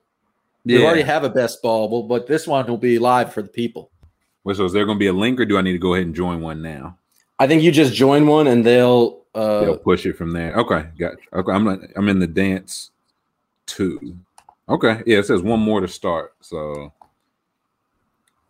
we 0.65 0.85
already 0.85 1.03
have 1.03 1.23
a 1.23 1.28
best 1.28 1.62
ball, 1.62 1.89
but, 1.89 2.09
but 2.09 2.27
this 2.27 2.47
one 2.47 2.66
will 2.66 2.78
be 2.78 2.98
live 2.98 3.32
for 3.32 3.43
the 3.43 3.48
people. 3.48 3.90
Wait, 4.43 4.57
so 4.57 4.65
is 4.65 4.73
there 4.73 4.85
going 4.85 4.97
to 4.97 5.01
be 5.01 5.09
a 5.09 5.12
link, 5.12 5.39
or 5.40 5.44
do 5.44 5.59
I 5.59 5.62
need 5.62 5.73
to 5.73 5.78
go 5.78 5.94
ahead 5.94 6.07
and 6.07 6.15
join 6.15 6.40
one 6.40 6.62
now? 6.62 6.97
I 7.39 7.47
think 7.47 7.62
you 7.62 7.70
just 7.70 7.94
join 7.94 8.27
one, 8.27 8.47
and 8.47 8.65
they'll 8.65 9.23
uh, 9.35 9.61
They'll 9.61 9.77
push 9.77 10.07
it 10.07 10.16
from 10.16 10.32
there. 10.32 10.55
Okay, 10.55 10.89
got 10.98 11.12
you. 11.12 11.40
Okay, 11.40 11.53
I'm 11.53 11.65
not, 11.65 11.81
I'm 11.94 12.09
in 12.09 12.19
the 12.19 12.27
dance 12.27 12.90
two. 13.66 14.16
Okay, 14.69 15.03
yeah, 15.07 15.19
it 15.19 15.27
says 15.27 15.43
one 15.43 15.61
more 15.61 15.81
to 15.81 15.89
start. 15.89 16.35
So, 16.40 16.93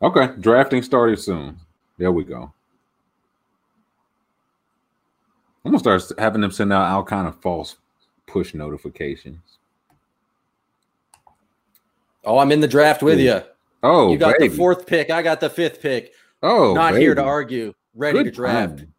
okay, 0.00 0.30
drafting 0.40 0.82
started 0.82 1.18
soon. 1.18 1.58
There 1.98 2.12
we 2.12 2.24
go. 2.24 2.52
I'm 5.66 5.72
gonna 5.72 5.80
start 5.98 6.20
having 6.20 6.40
them 6.40 6.52
send 6.52 6.72
out 6.72 6.88
all 6.92 7.02
kind 7.02 7.26
of 7.26 7.40
false 7.40 7.76
push 8.28 8.54
notifications. 8.54 9.58
Oh, 12.24 12.38
I'm 12.38 12.52
in 12.52 12.60
the 12.60 12.68
draft 12.68 13.02
with 13.02 13.18
you. 13.18 13.42
Oh, 13.82 14.12
you 14.12 14.16
got 14.16 14.38
baby. 14.38 14.48
the 14.48 14.56
fourth 14.56 14.86
pick. 14.86 15.10
I 15.10 15.22
got 15.22 15.40
the 15.40 15.50
fifth 15.50 15.82
pick. 15.82 16.12
Oh, 16.40 16.72
Not 16.72 16.94
here 16.94 17.16
to 17.16 17.22
argue. 17.22 17.74
Ready 17.96 18.18
Good 18.18 18.24
to 18.26 18.30
draft. 18.30 18.78
timing. 18.78 18.92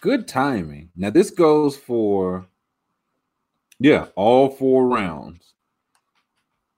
Good 0.00 0.26
timing. 0.26 0.90
Now 0.96 1.10
this 1.10 1.30
goes 1.30 1.76
for 1.76 2.46
yeah, 3.78 4.06
all 4.16 4.50
four 4.50 4.88
rounds. 4.88 5.54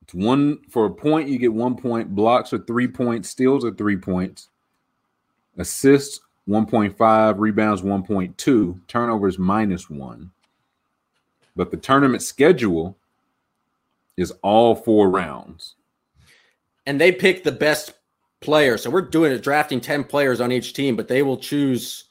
It's 0.02 0.12
one 0.12 0.58
for 0.68 0.84
a 0.84 0.90
point, 0.90 1.30
you 1.30 1.38
get 1.38 1.52
one 1.52 1.76
point, 1.76 2.14
blocks 2.14 2.52
are 2.52 2.58
three 2.58 2.88
points, 2.88 3.30
steals 3.30 3.64
are 3.64 3.72
three 3.72 3.96
points, 3.96 4.50
assists 5.56 6.20
1.5, 6.48 7.38
rebounds 7.38 7.82
1.2, 7.82 8.80
turnovers 8.88 9.38
minus 9.38 9.88
one. 9.88 10.30
But 11.56 11.70
the 11.70 11.76
tournament 11.76 12.22
schedule 12.22 12.96
is 14.16 14.32
all 14.42 14.74
four 14.74 15.10
rounds. 15.10 15.74
And 16.86 17.00
they 17.00 17.12
pick 17.12 17.44
the 17.44 17.52
best 17.52 17.92
player. 18.40 18.78
So 18.78 18.90
we're 18.90 19.02
doing 19.02 19.32
it, 19.32 19.42
drafting 19.42 19.80
10 19.80 20.04
players 20.04 20.40
on 20.40 20.52
each 20.52 20.72
team, 20.72 20.96
but 20.96 21.08
they 21.08 21.22
will 21.22 21.36
choose 21.36 22.04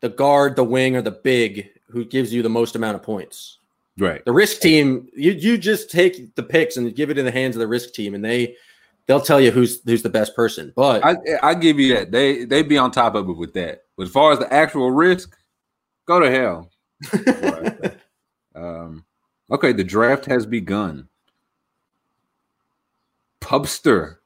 the 0.00 0.08
guard, 0.08 0.56
the 0.56 0.64
wing, 0.64 0.96
or 0.96 1.02
the 1.02 1.10
big 1.10 1.70
who 1.88 2.04
gives 2.04 2.32
you 2.32 2.42
the 2.42 2.48
most 2.48 2.74
amount 2.74 2.96
of 2.96 3.02
points. 3.02 3.58
Right. 3.98 4.24
The 4.24 4.32
risk 4.32 4.60
team, 4.60 5.08
you 5.14 5.32
you 5.32 5.58
just 5.58 5.90
take 5.90 6.34
the 6.34 6.42
picks 6.42 6.78
and 6.78 6.94
give 6.96 7.10
it 7.10 7.18
in 7.18 7.26
the 7.26 7.30
hands 7.30 7.54
of 7.56 7.60
the 7.60 7.66
risk 7.66 7.92
team, 7.92 8.14
and 8.14 8.24
they 8.24 8.56
they'll 9.06 9.20
tell 9.20 9.40
you 9.40 9.50
who's 9.50 9.80
who's 9.84 10.02
the 10.02 10.08
best 10.08 10.34
person. 10.34 10.72
But 10.74 11.04
I 11.04 11.16
I 11.42 11.54
give 11.54 11.78
you 11.78 11.94
that. 11.94 12.12
They 12.12 12.44
they 12.44 12.62
be 12.62 12.78
on 12.78 12.90
top 12.90 13.14
of 13.14 13.28
it 13.28 13.36
with 13.36 13.54
that. 13.54 13.82
But 13.96 14.04
as 14.04 14.10
far 14.10 14.32
as 14.32 14.38
the 14.38 14.52
actual 14.52 14.90
risk, 14.90 15.36
go 16.06 16.20
to 16.20 16.30
hell. 16.30 16.70
Um, 18.54 19.04
okay, 19.50 19.72
the 19.72 19.84
draft 19.84 20.26
has 20.26 20.46
begun. 20.46 21.08
Pubster 23.40 24.16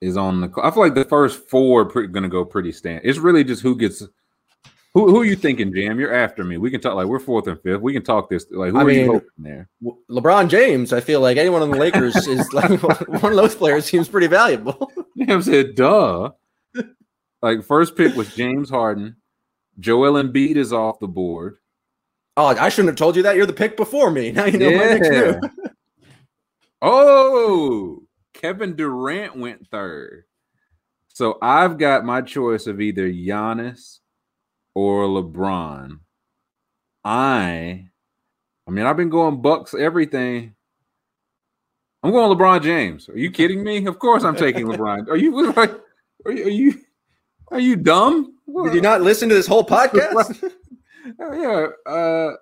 is 0.00 0.16
on 0.16 0.40
the. 0.40 0.52
I 0.62 0.70
feel 0.70 0.82
like 0.82 0.94
the 0.94 1.04
first 1.04 1.48
four 1.48 1.82
are 1.82 2.06
going 2.06 2.22
to 2.22 2.28
go 2.28 2.44
pretty 2.44 2.72
stand. 2.72 3.02
It's 3.04 3.18
really 3.18 3.44
just 3.44 3.62
who 3.62 3.76
gets. 3.76 4.02
Who 4.94 5.08
who 5.08 5.20
are 5.22 5.24
you 5.24 5.36
thinking, 5.36 5.72
Jam? 5.74 5.98
You're 5.98 6.12
after 6.14 6.44
me. 6.44 6.58
We 6.58 6.70
can 6.70 6.80
talk 6.80 6.94
like 6.96 7.06
we're 7.06 7.18
fourth 7.18 7.46
and 7.46 7.58
fifth. 7.62 7.80
We 7.80 7.94
can 7.94 8.02
talk 8.02 8.28
this. 8.28 8.44
Like 8.50 8.72
who 8.72 8.78
I 8.78 8.82
are 8.84 8.90
you 8.90 9.06
hoping 9.06 9.28
there? 9.38 9.68
LeBron 10.10 10.48
James, 10.50 10.92
I 10.92 11.00
feel 11.00 11.20
like 11.20 11.38
anyone 11.38 11.62
on 11.62 11.70
the 11.70 11.78
Lakers 11.78 12.14
is 12.28 12.52
like 12.52 12.82
one 13.22 13.32
of 13.32 13.36
those 13.36 13.54
players 13.54 13.86
seems 13.86 14.08
pretty 14.08 14.26
valuable. 14.26 14.92
Jam 15.18 15.40
said, 15.42 15.74
"Duh." 15.76 16.30
like 17.40 17.64
first 17.64 17.96
pick 17.96 18.14
was 18.14 18.34
James 18.34 18.68
Harden. 18.68 19.16
Joel 19.80 20.22
Embiid 20.22 20.56
is 20.56 20.72
off 20.74 21.00
the 21.00 21.08
board. 21.08 21.56
Oh, 22.36 22.46
I 22.46 22.68
shouldn't 22.68 22.90
have 22.90 22.96
told 22.96 23.16
you 23.16 23.22
that. 23.24 23.36
You're 23.36 23.46
the 23.46 23.52
pick 23.54 23.76
before 23.78 24.10
me. 24.10 24.30
Now 24.32 24.44
you 24.44 24.58
know 24.58 24.70
my 24.70 24.84
next 24.84 25.10
Yeah. 25.10 25.40
move. 25.40 25.50
Oh, 26.82 28.02
Kevin 28.34 28.74
Durant 28.76 29.36
went 29.36 29.66
third. 29.68 30.24
So 31.08 31.38
I've 31.40 31.78
got 31.78 32.04
my 32.04 32.20
choice 32.22 32.66
of 32.66 32.80
either 32.80 33.08
Giannis 33.08 33.98
or 34.74 35.06
LeBron. 35.06 35.98
I, 37.04 37.88
I 38.66 38.70
mean, 38.70 38.86
I've 38.86 38.96
been 38.96 39.10
going 39.10 39.42
Bucks 39.42 39.74
everything. 39.74 40.54
I'm 42.02 42.12
going 42.12 42.36
LeBron 42.36 42.62
James. 42.62 43.08
Are 43.08 43.18
you 43.18 43.30
kidding 43.38 43.62
me? 43.62 43.86
Of 43.86 43.98
course, 43.98 44.24
I'm 44.24 44.36
taking 44.36 44.66
LeBron. 44.66 45.08
Are 45.08 45.16
you? 45.16 45.52
Are 45.54 45.66
you? 45.66 45.82
Are 46.24 46.32
you, 46.32 46.80
are 47.50 47.60
you 47.60 47.76
dumb? 47.76 48.34
Did 48.64 48.74
you 48.74 48.80
not 48.80 49.02
listen 49.02 49.28
to 49.28 49.34
this 49.34 49.46
whole 49.46 49.64
podcast? 49.64 50.52
Oh, 51.18 51.32
yeah. 51.86 51.92
Uh, 51.92 52.36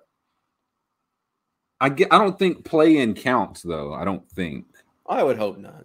I 1.79 1.89
get. 1.89 2.13
I 2.13 2.19
don't 2.19 2.37
think 2.37 2.63
play 2.63 2.97
in 2.97 3.15
counts 3.15 3.63
though. 3.63 3.91
I 3.91 4.05
don't 4.05 4.29
think. 4.29 4.65
I 5.07 5.23
would 5.23 5.37
hope 5.37 5.57
not. 5.57 5.83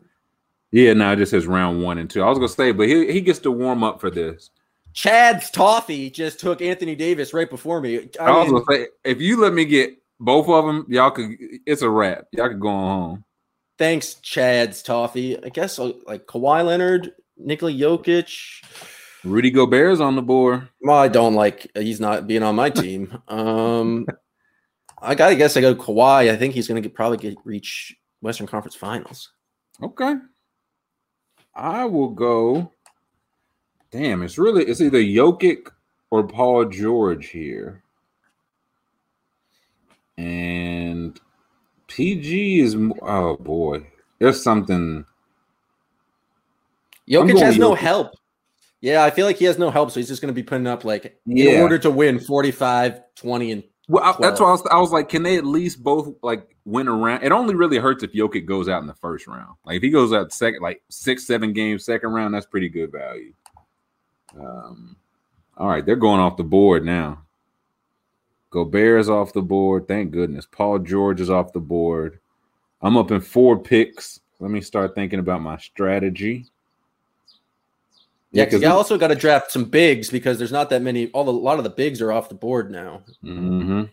Yeah, 0.72 0.92
no, 0.92 1.12
it 1.12 1.16
just 1.16 1.30
says 1.30 1.46
round 1.46 1.82
one 1.82 1.96
and 1.96 2.10
two. 2.10 2.22
I 2.22 2.28
was 2.28 2.38
gonna 2.38 2.50
say, 2.50 2.72
but 2.72 2.86
he 2.86 3.10
he 3.10 3.22
gets 3.22 3.38
to 3.40 3.50
warm 3.50 3.82
up 3.82 3.98
for 3.98 4.10
this. 4.10 4.50
Chad's 4.96 5.50
Toffee 5.50 6.08
just 6.08 6.40
took 6.40 6.62
Anthony 6.62 6.96
Davis 6.96 7.34
right 7.34 7.48
before 7.48 7.82
me. 7.82 8.08
I 8.18 8.24
I, 8.24 8.42
mean, 8.44 8.50
gonna 8.50 8.64
say, 8.70 8.86
if 9.04 9.20
you 9.20 9.38
let 9.38 9.52
me 9.52 9.66
get 9.66 9.94
both 10.18 10.48
of 10.48 10.64
them, 10.64 10.86
y'all 10.88 11.10
could. 11.10 11.36
It's 11.66 11.82
a 11.82 11.90
wrap. 11.90 12.24
Y'all 12.32 12.48
could 12.48 12.58
go 12.58 12.68
on 12.68 12.98
home. 12.98 13.24
thanks, 13.78 14.14
Chad's 14.14 14.82
Toffee. 14.82 15.38
I 15.44 15.50
guess 15.50 15.78
uh, 15.78 15.92
like 16.06 16.24
Kawhi 16.26 16.64
Leonard 16.64 17.12
Nikola 17.36 17.72
Jokic. 17.72 18.64
Rudy 19.22 19.50
Gobert's 19.50 20.00
on 20.00 20.16
the 20.16 20.22
board. 20.22 20.66
Well, 20.80 20.96
I 20.96 21.08
don't 21.08 21.34
like 21.34 21.70
he's 21.74 22.00
not 22.00 22.26
being 22.26 22.42
on 22.42 22.56
my 22.56 22.70
team. 22.70 23.22
Um, 23.28 24.06
I 25.02 25.14
gotta 25.14 25.36
guess 25.36 25.58
I 25.58 25.60
go 25.60 25.74
Kawhi. 25.74 26.30
I 26.30 26.36
think 26.36 26.54
he's 26.54 26.68
gonna 26.68 26.80
get 26.80 26.94
probably 26.94 27.18
get 27.18 27.36
reach 27.44 27.94
Western 28.22 28.46
Conference 28.46 28.76
Finals. 28.76 29.30
Okay. 29.82 30.14
I 31.54 31.84
will 31.84 32.08
go. 32.08 32.72
Damn, 33.90 34.22
it's 34.22 34.38
really 34.38 34.64
it's 34.64 34.80
either 34.80 34.98
Jokic 34.98 35.68
or 36.10 36.26
Paul 36.26 36.66
George 36.66 37.28
here. 37.28 37.82
And 40.18 41.18
PG 41.88 42.60
is 42.60 42.76
oh 43.02 43.36
boy. 43.36 43.86
There's 44.18 44.42
something 44.42 45.04
Jokic 47.08 47.40
has 47.40 47.58
no 47.58 47.74
help. 47.74 48.12
Yeah, 48.80 49.04
I 49.04 49.10
feel 49.10 49.26
like 49.26 49.36
he 49.36 49.46
has 49.46 49.58
no 49.58 49.70
help, 49.70 49.90
so 49.90 50.00
he's 50.00 50.08
just 50.08 50.20
going 50.20 50.32
to 50.32 50.34
be 50.34 50.42
putting 50.42 50.66
up 50.66 50.84
like 50.84 51.18
in 51.26 51.60
order 51.60 51.78
to 51.78 51.90
win 51.90 52.20
45, 52.20 53.00
20 53.14 53.52
and 53.52 53.64
Well, 53.88 54.04
I, 54.04 54.14
that's 54.20 54.40
why 54.40 54.48
I 54.48 54.50
was, 54.50 54.66
I 54.70 54.78
was 54.78 54.90
like, 54.90 55.08
can 55.08 55.22
they 55.22 55.36
at 55.36 55.46
least 55.46 55.82
both 55.82 56.14
like 56.22 56.56
win 56.64 56.86
around? 56.88 57.22
It 57.22 57.32
only 57.32 57.54
really 57.54 57.78
hurts 57.78 58.02
if 58.02 58.12
Jokic 58.12 58.46
goes 58.46 58.68
out 58.68 58.82
in 58.82 58.86
the 58.86 58.94
first 58.94 59.26
round. 59.26 59.56
Like 59.64 59.76
if 59.76 59.82
he 59.82 59.90
goes 59.90 60.12
out 60.12 60.32
second, 60.32 60.60
like 60.60 60.82
six, 60.90 61.26
seven 61.26 61.52
games, 61.52 61.84
second 61.84 62.10
round, 62.10 62.34
that's 62.34 62.46
pretty 62.46 62.68
good 62.68 62.92
value. 62.92 63.32
Um, 64.38 64.96
all 65.56 65.68
right, 65.68 65.84
they're 65.84 65.96
going 65.96 66.20
off 66.20 66.36
the 66.36 66.44
board 66.44 66.84
now. 66.84 67.22
Gobert 68.50 69.00
is 69.00 69.10
off 69.10 69.32
the 69.32 69.42
board. 69.42 69.88
Thank 69.88 70.12
goodness. 70.12 70.46
Paul 70.50 70.78
George 70.78 71.20
is 71.20 71.30
off 71.30 71.52
the 71.52 71.60
board. 71.60 72.20
I'm 72.82 72.96
up 72.96 73.10
in 73.10 73.20
four 73.20 73.58
picks. 73.58 74.20
Let 74.38 74.50
me 74.50 74.60
start 74.60 74.94
thinking 74.94 75.18
about 75.18 75.40
my 75.42 75.56
strategy. 75.58 76.46
yeah, 78.32 78.44
because 78.44 78.60
'cause 78.60 78.62
you 78.62 78.68
also 78.74 78.98
got 78.98 79.08
to 79.08 79.14
draft 79.14 79.50
some 79.50 79.64
bigs 79.64 80.10
because 80.10 80.38
there's 80.38 80.52
not 80.52 80.70
that 80.70 80.82
many. 80.82 81.08
All 81.08 81.24
the, 81.24 81.32
a 81.32 81.34
lot 81.34 81.58
of 81.58 81.64
the 81.64 81.70
bigs 81.70 82.00
are 82.02 82.12
off 82.12 82.28
the 82.28 82.34
board 82.34 82.70
now. 82.70 83.02
Mm-hmm. 83.24 83.84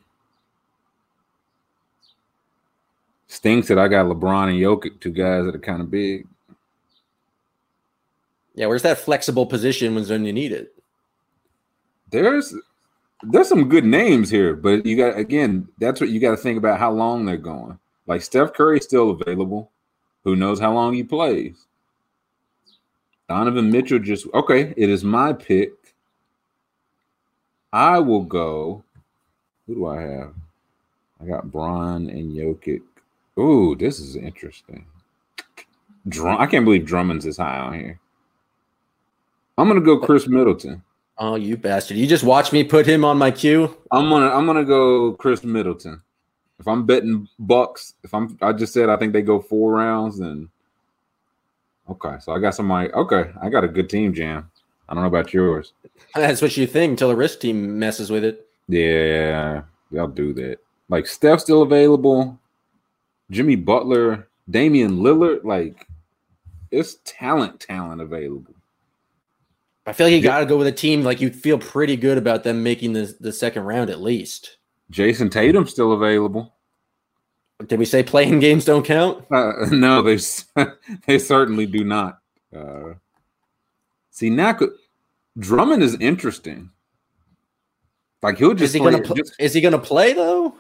Stinks 3.28 3.68
that 3.70 3.80
I 3.80 3.88
got 3.88 4.06
LeBron 4.06 4.50
and 4.50 4.60
Jokic, 4.60 5.00
two 5.00 5.12
guys 5.12 5.46
that 5.46 5.56
are 5.56 5.60
kind 5.60 5.82
of 5.82 5.90
big. 5.90 6.28
Yeah, 8.56 8.68
where's 8.68 8.84
that 8.84 9.00
flexible 9.00 9.46
position 9.46 9.96
when 9.96 10.26
you 10.26 10.34
need 10.34 10.52
it? 10.52 10.74
There's 12.12 12.54
there's 13.24 13.50
some 13.50 13.70
good 13.70 13.86
names 13.86 14.30
here, 14.30 14.56
but 14.56 14.86
you 14.86 14.96
got 14.96 15.18
again, 15.18 15.68
that's 15.80 16.00
what 16.00 16.10
you 16.10 16.20
got 16.20 16.32
to 16.32 16.38
think 16.38 16.58
about 16.58 16.80
how 16.80 16.92
long 16.92 17.26
they're 17.26 17.38
going. 17.38 17.80
Like 18.06 18.22
Steph 18.22 18.54
Curry's 18.54 18.84
still 18.84 19.12
available. 19.12 19.72
Who 20.24 20.36
knows 20.36 20.60
how 20.60 20.74
long 20.74 20.94
he 20.94 21.04
plays? 21.04 21.66
Donovan 23.28 23.72
Mitchell 23.72 24.00
just 24.00 24.28
okay. 24.34 24.74
It 24.78 24.90
is 24.90 25.04
my 25.04 25.34
pick. 25.34 25.72
I 27.72 28.00
will 28.00 28.24
go. 28.24 28.84
Who 29.66 29.76
do 29.76 29.88
I 29.88 30.02
have? 30.02 30.34
I 31.22 31.26
got 31.26 31.52
Bron 31.52 32.10
and 32.10 32.36
Jokic. 32.36 32.82
Ooh, 33.40 33.76
this 33.76 34.00
is 34.00 34.16
interesting. 34.16 34.86
Drum, 36.08 36.40
I 36.40 36.46
can't 36.46 36.66
believe 36.66 36.86
Drummond's 36.86 37.26
is 37.26 37.38
high 37.38 37.58
on 37.58 37.74
here. 37.74 38.00
I'm 39.58 39.68
gonna 39.68 39.82
go 39.82 40.00
Khris 40.00 40.28
Middleton. 40.28 40.82
Oh, 41.18 41.36
you 41.36 41.58
bastard! 41.58 41.98
You 41.98 42.08
just 42.08 42.24
watch 42.24 42.52
me 42.52 42.64
put 42.64 42.88
him 42.88 43.06
on 43.06 43.18
my 43.18 43.30
queue. 43.30 43.76
I'm 43.92 44.10
gonna 44.10 44.30
I'm 44.30 44.46
gonna 44.46 44.66
go 44.66 45.14
Khris 45.14 45.44
Middleton. 45.44 46.02
If 46.60 46.68
I'm 46.68 46.86
betting 46.86 47.28
Bucks, 47.40 47.94
if 48.04 48.14
I'm 48.14 48.38
I 48.42 48.54
just 48.54 48.74
said 48.74 48.90
I 48.90 48.98
think 48.98 49.14
they 49.14 49.22
go 49.22 49.40
four 49.40 49.74
rounds, 49.74 50.18
then 50.20 50.50
okay. 51.90 52.16
So 52.20 52.32
I 52.32 52.40
got 52.40 52.56
somebody. 52.56 52.92
Okay, 52.92 53.32
I 53.42 53.50
got 53.50 53.64
a 53.64 53.68
good 53.68 53.90
team, 53.90 54.14
Jam. 54.14 54.50
I 54.90 54.94
don't 54.94 55.04
know 55.04 55.08
about 55.08 55.34
yours. 55.34 55.74
That's 56.16 56.42
what 56.42 56.58
you 56.58 56.68
think 56.68 56.92
until 56.92 57.10
the 57.10 57.16
risk 57.16 57.40
team 57.40 57.78
messes 57.78 58.10
with 58.10 58.24
it. 58.24 58.48
Yeah, 58.68 59.64
they'll 59.92 60.08
do 60.08 60.34
that. 60.34 60.60
Like 60.90 61.06
Steph 61.06 61.42
still 61.42 61.62
available, 61.62 62.40
Jimmy 63.30 63.56
Butler, 63.56 64.28
Damian 64.50 64.98
Lillard. 64.98 65.44
Like 65.44 65.88
it's 66.72 66.98
talent, 67.06 67.60
talent 67.60 68.02
available. 68.02 68.53
I 69.86 69.94
feel 69.94 70.08
like 70.08 70.14
you 70.14 70.22
got 70.22 70.40
to 70.40 70.46
go 70.46 70.58
with 70.58 70.68
a 70.68 70.72
team 70.72 71.04
like 71.04 71.20
you 71.20 71.30
feel 71.30 71.58
pretty 71.58 71.96
good 71.98 72.18
about 72.18 72.44
them 72.44 72.64
making 72.64 72.94
the 72.94 73.14
the 73.20 73.34
second 73.34 73.64
round 73.64 73.90
at 73.90 74.02
least. 74.02 74.58
Jayson 74.92 75.30
Tatum's 75.30 75.72
still 75.72 75.92
available. 75.94 76.54
Did 77.68 77.80
we 77.80 77.86
say 77.86 78.04
playing 78.04 78.40
games 78.40 78.66
don't 78.66 78.86
count? 78.86 79.26
Uh, 79.32 79.52
no, 79.72 80.02
they 80.02 80.18
they 81.08 81.20
certainly 81.20 81.66
do 81.66 81.84
not. 81.84 82.20
Uh, 82.56 82.94
see 84.12 84.30
now, 84.30 84.58
Drummond 85.38 85.82
is 85.84 85.96
interesting. 85.96 86.70
Like 88.22 88.38
he'll 88.38 88.60
Is 88.62 88.72
he 88.74 88.80
play. 88.80 88.92
gonna 88.92 89.04
pl- 89.04 89.16
just- 89.18 89.36
is 89.40 89.54
he 89.54 89.62
gonna 89.62 89.80
play 89.80 90.14
though? 90.14 90.56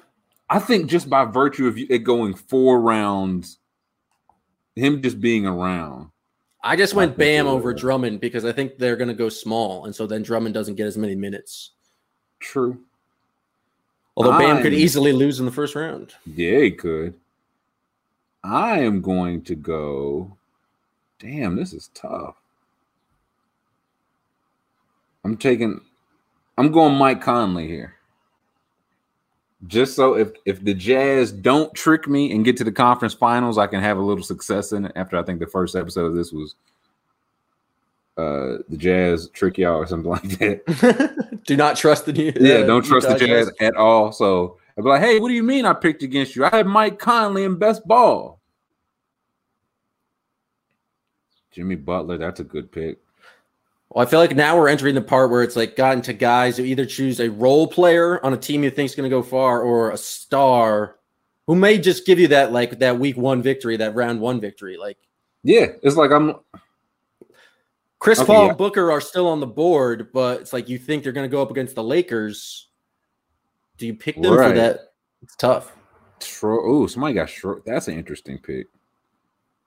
I 0.50 0.60
think 0.60 0.90
just 0.90 1.10
by 1.10 1.24
virtue 1.26 1.68
of 1.68 1.78
it 1.78 2.00
going 2.00 2.34
four 2.34 2.82
rounds, 2.82 3.60
him 4.76 5.02
just 5.02 5.20
being 5.22 5.46
around. 5.46 6.10
I 6.64 6.76
just 6.78 6.94
went 6.94 7.18
Bam 7.18 7.46
over 7.46 7.74
Drummond 7.74 8.22
because 8.22 8.46
I 8.46 8.54
think 8.54 8.78
they're 8.78 8.96
gonna 8.96 9.14
go 9.14 9.28
small, 9.30 9.86
and 9.86 9.94
so 9.96 10.08
then 10.08 10.24
Drummond 10.24 10.54
doesn't 10.54 10.76
get 10.76 10.88
as 10.88 10.98
many 10.98 11.16
minutes. 11.16 11.72
True. 12.40 12.80
Although 14.16 14.38
Bam 14.38 14.58
could 14.62 14.72
I'm- 14.74 14.82
easily 14.82 15.12
lose 15.12 15.40
in 15.40 15.46
the 15.46 15.52
first 15.52 15.76
round. 15.76 16.14
Yeah, 16.26 16.60
he 16.60 16.72
could. 16.72 17.16
I 18.44 18.80
am 18.80 19.02
going 19.02 19.42
to 19.44 19.56
go. 19.56 20.38
Damn, 21.20 21.56
this 21.56 21.74
is 21.74 21.90
tough. 21.94 22.36
I'm 25.24 25.38
taking. 25.38 25.82
I'm 26.58 26.72
going 26.72 26.94
Mike 26.96 27.22
Conley 27.22 27.68
here. 27.68 27.96
Just 29.68 29.96
so 29.96 30.16
if 30.16 30.32
if 30.46 30.64
the 30.64 30.74
Jazz 30.74 31.32
don't 31.32 31.74
trick 31.74 32.08
me 32.08 32.34
and 32.34 32.44
get 32.44 32.58
to 32.58 32.64
the 32.64 32.72
conference 32.72 33.14
finals, 33.14 33.58
I 33.58 33.68
can 33.68 33.82
have 33.82 33.98
a 33.98 34.02
little 34.02 34.24
success 34.24 34.72
in 34.72 34.86
it. 34.86 34.92
After 34.96 35.18
I 35.18 35.24
think 35.24 35.40
the 35.40 35.48
first 35.48 35.76
episode 35.76 36.06
of 36.06 36.16
this 36.16 36.32
was 36.32 36.56
uh 38.18 38.64
the 38.70 38.78
Jazz 38.78 39.30
trick 39.30 39.58
y'all 39.58 39.78
or 39.78 39.88
something 39.88 40.12
like 40.12 40.40
that. 40.40 41.42
Do 41.46 41.56
not 41.56 41.78
trust 41.78 42.06
the 42.06 42.14
new. 42.14 42.34
Yeah, 42.40 42.64
don't 42.64 42.84
trust 42.84 43.08
the 43.08 43.16
Jazz 43.16 43.52
at 43.60 43.76
all. 43.76 44.12
So 44.12 44.58
I'd 44.78 44.84
be 44.84 44.90
like, 44.90 45.02
hey, 45.02 45.20
what 45.20 45.28
do 45.28 45.34
you 45.34 45.44
mean 45.44 45.66
I 45.66 45.74
picked 45.74 46.04
against 46.04 46.36
you? 46.36 46.46
I 46.46 46.50
had 46.50 46.68
Mike 46.68 47.00
Conley 47.00 47.44
in 47.44 47.58
best 47.58 47.88
ball. 47.88 48.40
Jimmy 51.52 51.76
Butler, 51.76 52.18
that's 52.18 52.40
a 52.40 52.44
good 52.44 52.72
pick. 52.72 52.98
Well, 53.94 54.06
I 54.06 54.10
feel 54.10 54.20
like 54.20 54.36
now 54.36 54.58
we're 54.58 54.70
entering 54.70 54.96
the 54.96 55.02
part 55.02 55.30
where 55.30 55.44
it's 55.44 55.56
like 55.56 55.76
gotten 55.76 56.02
to 56.04 56.14
guys 56.14 56.58
who 56.58 56.64
either 56.64 56.86
choose 56.86 57.20
a 57.20 57.30
role 57.30 57.68
player 57.68 58.24
on 58.26 58.34
a 58.34 58.38
team 58.38 58.64
you 58.64 58.72
think 58.72 58.90
is 58.90 58.96
going 58.96 59.10
to 59.10 59.16
go 59.16 59.22
far 59.22 59.62
or 59.62 59.92
a 59.92 59.98
star 59.98 60.98
who 61.46 61.56
may 61.56 61.78
just 61.78 62.06
give 62.06 62.20
you 62.20 62.28
that 62.30 62.52
like 62.52 62.80
that 62.80 62.98
week 62.98 63.18
one 63.18 63.44
victory, 63.44 63.78
that 63.78 63.94
round 63.94 64.20
one 64.20 64.42
victory. 64.42 64.78
Like 64.78 64.98
Yeah, 65.44 65.68
it's 65.84 65.96
like 65.96 66.10
I'm 66.10 66.36
Chris 68.00 68.20
Okay, 68.20 68.26
Paul 68.26 68.44
yeah. 68.44 68.50
and 68.50 68.58
Booker 68.58 68.92
are 68.92 69.00
still 69.00 69.28
on 69.28 69.40
the 69.40 69.48
board, 69.48 70.12
but 70.12 70.42
it's 70.42 70.54
like 70.54 70.68
you 70.68 70.80
think 70.80 71.04
they're 71.04 71.14
going 71.14 71.30
to 71.30 71.32
go 71.32 71.42
up 71.42 71.52
against 71.52 71.76
the 71.76 71.84
Lakers. 71.84 72.70
Do 73.78 73.86
you 73.86 73.94
pick 73.94 74.16
them 74.16 74.34
for 74.34 74.52
that? 74.54 74.94
It's 75.22 75.36
tough. 75.36 75.72
Oh, 76.42 76.88
somebody 76.88 77.14
got 77.14 77.30
short. 77.30 77.64
That's 77.66 77.88
an 77.88 77.98
interesting 77.98 78.40
pick. 78.40 78.68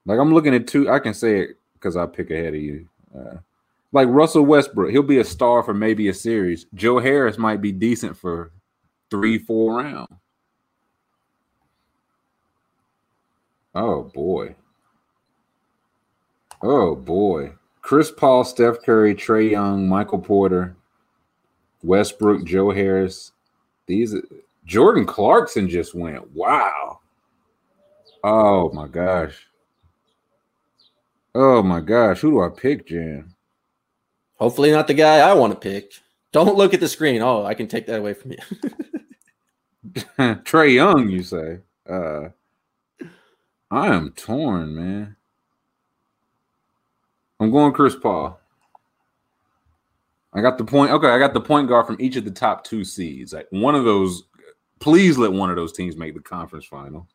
Like 0.04 0.18
I'm 0.18 0.34
looking 0.34 0.54
at 0.54 0.66
two. 0.66 0.90
I 0.90 0.98
can 0.98 1.14
say 1.14 1.42
it 1.42 1.58
because 1.74 1.96
I 1.96 2.06
pick 2.06 2.30
ahead 2.30 2.54
of 2.54 2.60
you. 2.60 2.88
Uh, 3.16 3.36
like 3.96 4.08
Russell 4.10 4.44
Westbrook, 4.44 4.90
he'll 4.90 5.02
be 5.02 5.20
a 5.20 5.24
star 5.24 5.62
for 5.62 5.72
maybe 5.72 6.08
a 6.08 6.14
series. 6.14 6.66
Joe 6.74 6.98
Harris 6.98 7.38
might 7.38 7.62
be 7.62 7.72
decent 7.72 8.14
for 8.14 8.52
three, 9.10 9.38
four 9.38 9.78
rounds. 9.78 10.12
Oh 13.74 14.02
boy. 14.02 14.54
Oh 16.62 16.94
boy. 16.94 17.54
Chris 17.80 18.10
Paul, 18.10 18.44
Steph 18.44 18.82
Curry, 18.82 19.14
Trae 19.14 19.50
Young, 19.50 19.88
Michael 19.88 20.18
Porter, 20.18 20.76
Westbrook, 21.82 22.44
Joe 22.44 22.72
Harris. 22.72 23.32
These 23.86 24.14
Jordan 24.66 25.06
Clarkson 25.06 25.70
just 25.70 25.94
went. 25.94 26.34
Wow. 26.34 27.00
Oh 28.22 28.70
my 28.72 28.88
gosh. 28.88 29.46
Oh 31.34 31.62
my 31.62 31.80
gosh. 31.80 32.20
Who 32.20 32.32
do 32.32 32.42
I 32.42 32.50
pick, 32.54 32.86
Jan? 32.86 33.32
Hopefully, 34.38 34.70
not 34.70 34.86
the 34.86 34.94
guy 34.94 35.18
I 35.18 35.34
want 35.34 35.52
to 35.52 35.58
pick. 35.58 35.92
Don't 36.32 36.56
look 36.56 36.74
at 36.74 36.80
the 36.80 36.88
screen. 36.88 37.22
Oh, 37.22 37.44
I 37.44 37.54
can 37.54 37.66
take 37.66 37.86
that 37.86 37.98
away 37.98 38.14
from 38.14 38.32
you. 38.32 38.38
Trae 40.18 40.74
Young, 40.74 41.08
you 41.08 41.22
say. 41.22 41.60
Uh 41.88 42.28
I 43.70 43.88
am 43.88 44.12
torn, 44.12 44.74
man. 44.76 45.16
I'm 47.40 47.50
going 47.50 47.72
Chris 47.72 47.96
Paul. 47.96 48.38
I 50.32 50.40
got 50.40 50.58
the 50.58 50.64
point. 50.64 50.92
Okay, 50.92 51.08
I 51.08 51.18
got 51.18 51.34
the 51.34 51.40
point 51.40 51.68
guard 51.68 51.86
from 51.86 51.96
each 51.98 52.16
of 52.16 52.24
the 52.24 52.30
top 52.30 52.64
two 52.64 52.84
seeds. 52.84 53.32
Like 53.32 53.48
one 53.50 53.74
of 53.74 53.84
those, 53.84 54.24
please 54.78 55.18
let 55.18 55.32
one 55.32 55.50
of 55.50 55.56
those 55.56 55.72
teams 55.72 55.96
make 55.96 56.14
the 56.14 56.20
conference 56.20 56.66
final. 56.66 57.08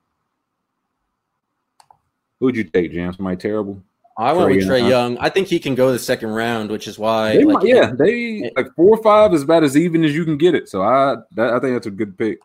Who'd 2.40 2.56
you 2.56 2.64
take, 2.64 2.92
James? 2.92 3.18
Am 3.20 3.28
I 3.28 3.36
terrible? 3.36 3.82
I 4.18 4.34
went 4.34 4.50
with 4.56 4.68
Trae 4.68 4.88
Young. 4.88 5.18
I 5.20 5.30
think 5.30 5.48
he 5.48 5.60
can 5.60 5.74
go 5.74 5.92
the 5.92 6.00
second 6.00 6.30
round, 6.30 6.70
which 6.70 6.88
is 6.88 7.00
why. 7.00 7.38
They 7.38 7.44
like, 7.44 7.64
might- 7.64 7.66
yeah, 7.66 7.92
they 7.98 8.52
like 8.56 8.68
four 8.76 8.98
or 8.98 9.04
five 9.04 9.34
is 9.34 9.44
about 9.44 9.64
as 9.64 9.78
even 9.78 10.04
as 10.04 10.14
you 10.14 10.26
can 10.26 10.38
get 10.38 10.54
it. 10.54 10.70
So 10.70 10.82
I 10.82 11.16
that, 11.36 11.54
I 11.54 11.60
think 11.60 11.74
that's 11.74 11.88
a 11.88 11.92
good 11.92 12.18
pick. 12.18 12.40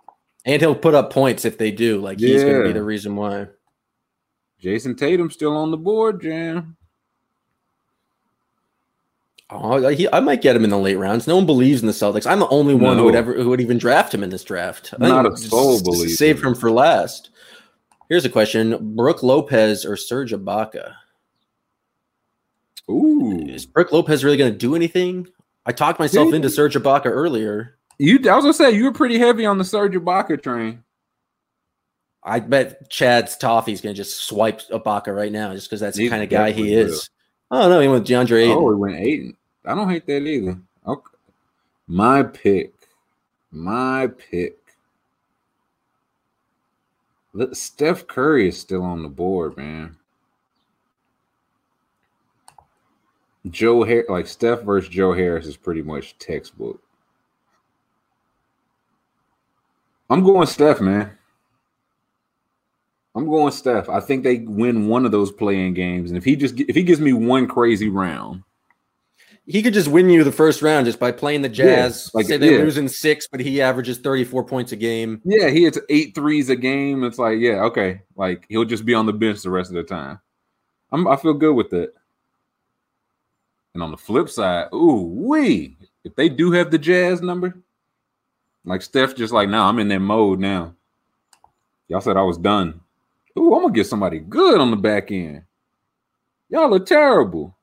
and 0.44 0.62
he'll 0.62 0.74
put 0.74 0.94
up 0.94 1.12
points 1.12 1.44
if 1.44 1.59
they 1.59 1.70
do. 1.70 2.01
Like 2.01 2.20
he's 2.20 2.43
going 2.43 2.62
to 2.62 2.68
be 2.68 2.72
the 2.72 2.82
reason 2.82 3.16
why. 3.16 3.48
Jayson 4.62 4.97
Tatum 4.97 5.30
still 5.30 5.56
on 5.56 5.70
the 5.70 5.76
board, 5.76 6.22
Jam. 6.22 6.76
Oh, 9.48 9.86
he, 9.88 10.09
I 10.12 10.18
might 10.20 10.43
get 10.43 10.56
him 10.56 10.64
in 10.64 10.70
the 10.70 10.78
late 10.78 10.97
rounds. 10.97 11.28
No 11.28 11.36
one 11.36 11.47
believes 11.47 11.80
in 11.80 11.86
the 11.86 11.93
Celtics. 11.93 12.28
I'm 12.28 12.40
the 12.40 12.48
only 12.48 12.74
one 12.74 12.98
who 12.98 13.05
would 13.05 13.14
ever 13.14 13.34
who 13.34 13.48
would 13.51 13.60
even 13.60 13.78
draft 13.78 14.12
him 14.12 14.24
in 14.24 14.30
this 14.30 14.43
draft. 14.43 14.93
I 15.01 15.09
Not 15.09 15.32
a 15.32 15.36
soul 15.36 15.80
believes 15.82 16.18
Save 16.18 16.43
him 16.43 16.55
for 16.55 16.70
last. 16.70 17.30
Here's 18.09 18.24
a 18.24 18.30
question: 18.30 18.94
Brook 18.97 19.22
Lopez 19.22 19.84
or 19.84 19.97
Serge 19.97 20.32
Ibaka? 20.32 20.94
Ooh, 22.90 23.40
Is 23.48 23.66
Brook 23.66 23.92
Lopez 23.92 24.24
really 24.24 24.36
going 24.36 24.52
to 24.52 24.58
do 24.58 24.74
anything? 24.76 25.26
I 25.64 25.72
talked 25.72 25.98
myself 25.98 26.32
into 26.32 26.48
Serge 26.48 26.74
Ibaka 26.76 27.06
earlier. 27.06 27.76
you. 27.98 28.18
I 28.30 28.36
was 28.36 28.44
gonna 28.44 28.54
say 28.54 28.70
you 28.70 28.84
were 28.84 28.92
pretty 28.92 29.18
heavy 29.18 29.44
on 29.44 29.58
the 29.58 29.64
Serge 29.64 29.94
Ibaka 29.94 30.40
train. 30.40 30.84
I 32.22 32.40
bet 32.40 32.88
Chad's 32.90 33.36
Toffee's 33.36 33.80
going 33.80 33.94
to 33.94 33.96
just 33.96 34.24
swipe 34.24 34.60
Ibaka 34.68 35.14
right 35.14 35.30
now, 35.30 35.52
just 35.54 35.68
because 35.68 35.80
that's 35.80 35.96
the 35.96 36.08
kind 36.08 36.22
of 36.22 36.28
guy 36.28 36.50
he 36.52 36.72
is. 36.74 37.08
Oh 37.50 37.68
no, 37.68 37.80
he 37.80 37.88
went 37.88 38.02
with 38.02 38.08
DeAndre 38.08 38.42
Ayton. 38.42 38.56
Oh, 38.56 38.68
he 38.70 38.74
went 38.76 38.96
eight. 38.96 39.36
I 39.64 39.74
don't 39.74 39.88
hate 39.88 40.06
that 40.06 40.22
either. 40.22 40.58
Okay, 40.86 41.10
my 41.88 42.22
pick. 42.22 42.72
My 43.50 44.08
pick. 44.08 44.58
Steph 47.52 48.06
Curry 48.06 48.48
is 48.48 48.58
still 48.58 48.82
on 48.82 49.02
the 49.02 49.08
board, 49.08 49.56
man. 49.56 49.96
Joe 53.51 53.85
Har- 53.85 54.06
like 54.09 54.27
Steph 54.27 54.62
versus 54.62 54.89
Joe 54.89 55.12
Harris 55.12 55.47
is 55.47 55.56
pretty 55.56 55.82
much 55.82 56.18
textbook. 56.18 56.81
I'm 60.09 60.23
going 60.23 60.47
Steph, 60.47 60.81
man. 60.81 61.10
I'm 63.14 63.27
going 63.27 63.52
Steph. 63.52 63.89
I 63.89 64.01
think 64.01 64.23
they 64.24 64.39
win 64.39 64.89
one 64.89 65.05
of 65.06 65.12
those 65.12 65.32
playing 65.32 65.74
games, 65.74 66.10
and 66.10 66.18
if 66.18 66.24
he 66.24 66.36
just 66.36 66.59
if 66.60 66.77
he 66.77 66.82
gives 66.82 67.01
me 67.01 67.12
one 67.12 67.48
crazy 67.48 67.89
round, 67.89 68.43
He 69.47 69.62
could 69.62 69.73
just 69.74 69.89
win 69.89 70.10
you 70.10 70.23
the 70.23 70.31
first 70.32 70.60
round 70.60 70.86
just 70.86 71.01
by 71.01 71.12
playing 71.12 71.43
the 71.43 71.48
Jazz. 71.48 72.10
like, 72.14 72.27
say 72.27 72.36
they're 72.36 72.59
yeah. 72.59 72.64
losing 72.64 72.89
six, 72.89 73.27
but 73.27 73.40
he 73.40 73.62
averages 73.62 73.98
34 73.98 74.44
points 74.44 74.73
a 74.73 74.77
game. 74.77 75.20
yeah, 75.24 75.48
he 75.48 75.62
hits 75.64 75.78
eight 75.89 76.14
threes 76.14 76.51
a 76.51 76.56
game. 76.56 77.05
It's 77.05 77.18
like, 77.18 77.39
yeah, 77.39 77.62
okay, 77.62 78.02
like 78.16 78.44
he'll 78.48 78.64
just 78.64 78.85
be 78.85 78.93
on 78.94 79.06
the 79.06 79.12
bench 79.14 79.40
the 79.43 79.51
rest 79.51 79.70
of 79.70 79.77
the 79.77 79.82
time. 79.85 80.20
I'm 80.93 81.09
I 81.09 81.16
feel 81.16 81.35
good 81.35 81.55
with 81.55 81.70
that. 81.70 81.94
And 83.77 83.82
on 83.82 83.90
the 83.90 83.98
flip 83.98 84.31
side, 84.31 84.69
ooh 84.73 85.03
wee, 85.03 85.77
if 86.03 86.16
they 86.16 86.31
do 86.31 86.51
have 86.53 86.70
the 86.70 86.78
Jazz 86.78 87.20
number, 87.20 87.62
like 88.65 88.81
Steph, 88.81 89.15
just 89.15 89.35
like 89.35 89.51
now, 89.51 89.69
I'm 89.69 89.78
in 89.78 89.89
that 89.89 90.01
mode 90.01 90.40
now. 90.40 90.74
Y'all 91.86 92.01
said 92.01 92.16
I 92.16 92.23
was 92.23 92.39
done. 92.39 92.81
Ooh, 93.39 93.55
I'm 93.55 93.61
gonna 93.61 93.74
get 93.74 93.86
somebody 93.86 94.19
good 94.19 94.62
on 94.62 94.70
the 94.70 94.78
back 94.78 95.12
end. 95.12 95.43
Y'all 96.48 96.73
are 96.73 96.78
terrible. 96.78 97.55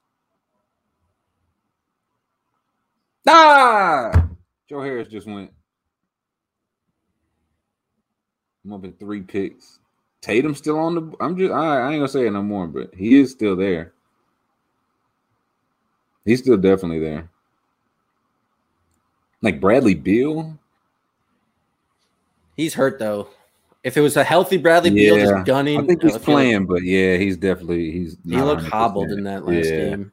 Ah, 3.28 4.28
Joe 4.70 4.82
Harris 4.82 5.08
just 5.08 5.26
went. 5.26 5.50
I'm 8.64 8.74
up 8.74 8.86
at 8.86 9.00
three 9.00 9.22
picks. 9.22 9.80
Tatum 10.22 10.54
still 10.54 10.78
on 10.78 10.94
the. 10.94 11.16
I'm 11.20 11.36
just. 11.36 11.52
I, 11.52 11.80
I 11.80 11.90
ain't 11.90 12.02
gonna 12.02 12.08
say 12.08 12.28
it 12.28 12.32
no 12.34 12.44
more, 12.44 12.68
but 12.68 12.94
he 12.94 13.20
is 13.20 13.32
still 13.32 13.56
there. 13.56 13.94
He's 16.26 16.40
still 16.40 16.58
definitely 16.58 17.00
there. 17.00 17.30
Like 19.42 19.60
Bradley 19.60 19.96
Beal. 19.96 20.58
He's 22.56 22.74
hurt 22.74 23.00
though. 23.00 23.28
If 23.84 23.98
it 23.98 24.02
was 24.02 24.16
a 24.16 24.24
healthy 24.24 24.58
Bradley 24.58 24.92
Beal 24.92 25.18
Yeah, 25.18 25.26
just 25.26 25.46
gunning, 25.46 25.80
I 25.82 25.86
think 25.86 26.02
he's 26.02 26.12
feel 26.12 26.18
like 26.20 26.24
playing, 26.24 26.66
but 26.66 26.84
yeah, 26.84 27.18
he's 27.18 27.36
definitely 27.36 27.92
he's. 27.92 28.18
He 28.26 28.38
looked 28.42 28.64
100%. 28.64 28.70
hobbled 28.70 29.12
in 29.12 29.24
that 29.24 29.46
last 29.46 29.66
Yeah. 29.66 29.76
game. 29.78 30.12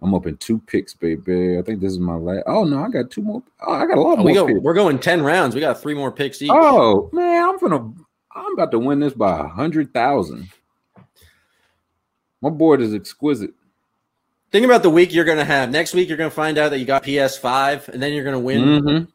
I'm 0.00 0.14
up 0.14 0.26
in 0.26 0.36
two 0.38 0.58
picks, 0.58 0.94
baby. 0.94 1.56
I 1.58 1.62
think 1.62 1.80
this 1.80 1.92
is 1.92 2.00
my 2.00 2.16
last. 2.16 2.42
Oh 2.48 2.64
no, 2.64 2.82
I 2.82 2.88
got 2.88 3.08
two 3.12 3.22
more. 3.22 3.40
Oh, 3.64 3.72
I 3.72 3.86
got 3.86 3.98
a 3.98 4.00
lot 4.00 4.14
Oh, 4.18 4.22
more. 4.22 4.24
we 4.24 4.34
go. 4.34 4.46
We're 4.60 4.74
going 4.74 4.98
ten 4.98 5.22
rounds. 5.22 5.54
We 5.54 5.60
got 5.60 5.80
three 5.80 5.94
more 5.94 6.10
picks 6.10 6.42
each. 6.42 6.50
Oh 6.52 7.08
man, 7.12 7.48
I'm 7.48 7.58
gonna. 7.58 7.92
I'm 8.34 8.52
about 8.54 8.72
to 8.72 8.80
win 8.80 8.98
this 8.98 9.12
by 9.14 9.38
a 9.38 9.46
hundred 9.46 9.94
thousand. 9.94 10.48
My 12.40 12.50
board 12.50 12.80
is 12.80 12.92
exquisite. 12.94 13.54
Think 14.52 14.66
about 14.66 14.82
the 14.82 14.90
week 14.90 15.12
you're 15.14 15.24
going 15.24 15.38
to 15.38 15.44
have. 15.44 15.70
Next 15.70 15.94
week, 15.94 16.08
you're 16.08 16.18
going 16.18 16.28
to 16.30 16.34
find 16.36 16.58
out 16.58 16.68
that 16.70 16.78
you 16.78 16.84
got 16.84 17.02
PS5, 17.04 17.88
and 17.88 18.02
then 18.02 18.12
you're 18.12 18.22
going 18.24 18.34
to 18.34 18.38
win 18.38 18.60
Mhm. 18.82 19.08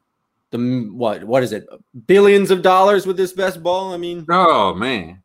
the 0.50 0.90
what? 0.94 1.24
What 1.24 1.44
is 1.44 1.52
it? 1.54 1.68
Billions 2.08 2.50
of 2.52 2.64
dollars 2.64 3.06
with 3.06 3.18
this 3.18 3.34
best 3.34 3.62
ball. 3.62 3.94
I 3.94 3.98
mean, 3.98 4.26
Oh 4.30 4.74
man, 4.74 5.22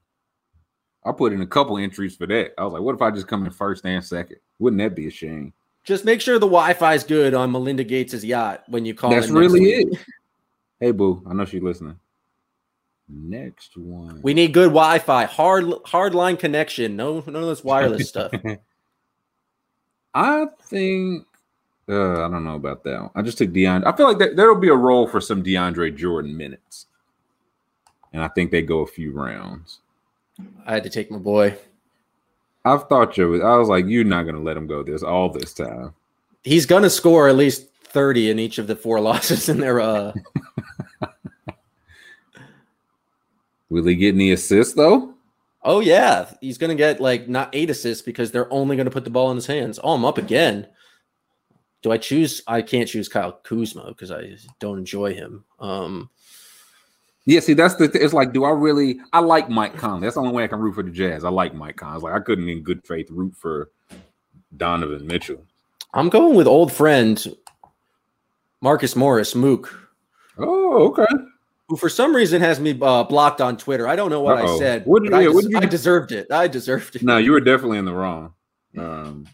I 1.05 1.13
put 1.13 1.33
in 1.33 1.41
a 1.41 1.47
couple 1.47 1.79
entries 1.79 2.15
for 2.15 2.27
that. 2.27 2.53
I 2.59 2.65
was 2.65 2.75
like, 2.75 2.83
what 2.83 2.95
if 2.95 3.01
I 3.03 3.11
just 3.11 3.27
come 3.27 3.45
in 3.47 3.51
first 3.51 3.87
and 3.87 4.05
second? 4.05 4.37
Wouldn't 4.59 4.81
that 4.81 4.95
be 4.95 5.07
a 5.07 5.11
shame? 5.11 5.53
just 5.85 6.05
make 6.05 6.21
sure 6.21 6.35
the 6.39 6.47
Wi-Fi 6.47 6.95
is 6.95 7.03
good 7.03 7.35
on 7.35 7.51
Melinda 7.51 7.83
Gates' 7.83 8.23
yacht 8.23 8.63
when 8.69 8.85
you 8.85 8.95
call. 8.95 9.11
That's 9.11 9.27
next 9.27 9.33
really 9.33 9.61
week. 9.61 9.89
it. 9.93 9.99
Hey 10.79 10.91
boo, 10.93 11.25
I 11.29 11.33
know 11.35 11.45
she's 11.45 11.61
listening. 11.63 11.99
Next 13.09 13.77
one. 13.77 14.21
We 14.23 14.33
need 14.33 14.53
good 14.53 14.69
Wi-Fi, 14.69 15.25
hard 15.25 15.65
hard 15.87 16.15
line 16.15 16.37
connection. 16.37 16.95
No, 16.97 17.21
none 17.27 17.35
of 17.37 17.49
this 17.49 17.65
wireless 17.65 18.09
stuff. 18.09 18.31
I 20.15 20.47
think 20.69 21.27
uh, 21.89 22.25
I 22.25 22.29
don't 22.29 22.45
know 22.45 22.55
about 22.55 22.85
that 22.85 23.01
one. 23.01 23.11
I 23.15 23.23
just 23.23 23.39
took 23.39 23.51
DeAndre. 23.51 23.87
I 23.87 23.97
feel 23.97 24.07
like 24.07 24.19
that 24.19 24.37
there'll 24.37 24.55
be 24.55 24.69
a 24.69 24.75
role 24.75 25.07
for 25.07 25.21
some 25.21 25.43
DeAndre 25.43 25.97
Jordan 25.97 26.37
minutes. 26.37 26.87
And 28.13 28.23
I 28.23 28.29
think 28.29 28.51
they 28.51 28.63
go 28.63 28.81
a 28.81 28.87
few 28.87 29.13
rounds. 29.13 29.79
I 30.67 30.75
had 30.75 30.85
to 30.85 30.91
take 30.91 31.11
my 31.11 31.19
boy. 31.19 31.57
I've 32.65 32.89
thought 32.89 33.17
you 33.17 33.29
was 33.29 33.41
I 33.41 33.57
was 33.57 33.69
like, 33.69 33.87
you're 33.87 34.05
not 34.05 34.25
gonna 34.25 34.41
let 34.41 34.57
him 34.57 34.67
go 34.67 34.83
this 34.83 35.03
all 35.03 35.29
this 35.29 35.53
time. 35.53 35.95
He's 36.45 36.67
going 36.67 36.83
to 36.83 36.91
score 36.91 37.29
at 37.29 37.37
least 37.37 37.69
thirty 37.85 38.31
in 38.31 38.39
each 38.39 38.59
of 38.59 38.67
the 38.67 38.77
four 38.77 39.01
losses 39.09 39.49
in 39.49 39.59
their. 39.59 39.81
Uh, 39.81 40.13
Will 43.69 43.87
he 43.87 43.95
get 43.97 44.15
any 44.15 44.33
assists 44.33 44.75
though? 44.75 45.12
Oh 45.65 45.81
yeah, 45.81 46.33
he's 46.41 46.59
going 46.59 46.71
to 46.71 46.75
get 46.77 47.01
like 47.01 47.29
not 47.29 47.51
eight 47.53 47.71
assists 47.71 48.03
because 48.05 48.31
they're 48.33 48.53
only 48.53 48.77
going 48.77 48.87
to 48.87 48.91
put 48.91 49.05
the 49.05 49.11
ball 49.11 49.31
in 49.31 49.37
his 49.37 49.47
hands. 49.47 49.79
Oh, 49.83 49.95
I'm 49.95 50.05
up 50.05 50.19
again. 50.19 50.67
Do 51.83 51.91
I 51.91 51.99
choose? 51.99 52.43
I 52.47 52.63
can't 52.63 52.89
choose 52.89 53.09
Kyle 53.09 53.33
Kuzma 53.33 53.87
because 53.89 54.11
I 54.13 54.37
don't 54.61 54.79
enjoy 54.79 55.15
him. 55.15 55.45
Um, 55.59 56.11
Yeah, 57.27 57.41
see, 57.41 57.55
that's 57.55 57.75
the 57.75 57.89
th- 57.89 58.05
it's 58.05 58.15
like, 58.15 58.33
do 58.33 58.45
I 58.45 58.51
really 58.51 59.01
I 59.13 59.19
like 59.21 59.49
Mike 59.51 59.77
Conley. 59.77 60.03
That's 60.03 60.15
the 60.15 60.21
only 60.21 60.33
way 60.33 60.45
I 60.45 60.49
can 60.49 60.61
root 60.61 60.75
for 60.75 60.83
the 60.83 60.91
Jazz. 60.91 61.25
I 61.25 61.29
like 61.31 61.55
Mike 61.55 61.77
Conley. 61.77 61.97
It's 61.97 62.05
Like 62.05 62.15
I 62.15 62.21
couldn't 62.21 62.49
in 62.49 62.63
good 62.63 62.87
faith 62.87 63.11
root 63.11 63.35
for 63.37 63.71
Donovan 64.57 65.07
Mitchell. 65.07 65.45
I'm 65.95 66.09
going 66.09 66.37
with 66.37 66.47
old 66.47 66.73
friend 66.73 67.25
Marcus 68.61 68.95
Morris, 68.95 69.35
Mook, 69.35 69.79
Oh, 70.39 70.89
okay. 70.89 71.05
Who 71.69 71.77
for 71.77 71.89
some 71.89 72.15
reason 72.15 72.41
has 72.43 72.61
me 72.61 72.79
uh, 72.83 73.05
blocked 73.05 73.41
on 73.41 73.57
Twitter. 73.57 73.89
I 73.89 73.97
don't 73.97 74.11
know 74.11 74.21
what 74.21 74.37
I 74.39 74.43
Uh-oh. 74.43 74.59
said. 74.59 74.85
What 74.87 75.03
did- 75.03 75.11
but 75.13 75.19
I, 75.19 75.23
yeah, 75.23 75.29
what 75.31 75.45
des- 75.45 75.51
you- 75.51 75.59
I 75.59 75.67
deserved 75.67 76.13
it. 76.13 76.31
I 76.31 76.49
deserved 76.49 76.97
it. 76.97 77.03
No, 77.03 77.17
you 77.19 77.33
were 77.33 77.41
definitely 77.41 77.79
in 77.79 77.85
the 77.85 77.95
wrong. 77.95 78.35
Um 78.77 79.27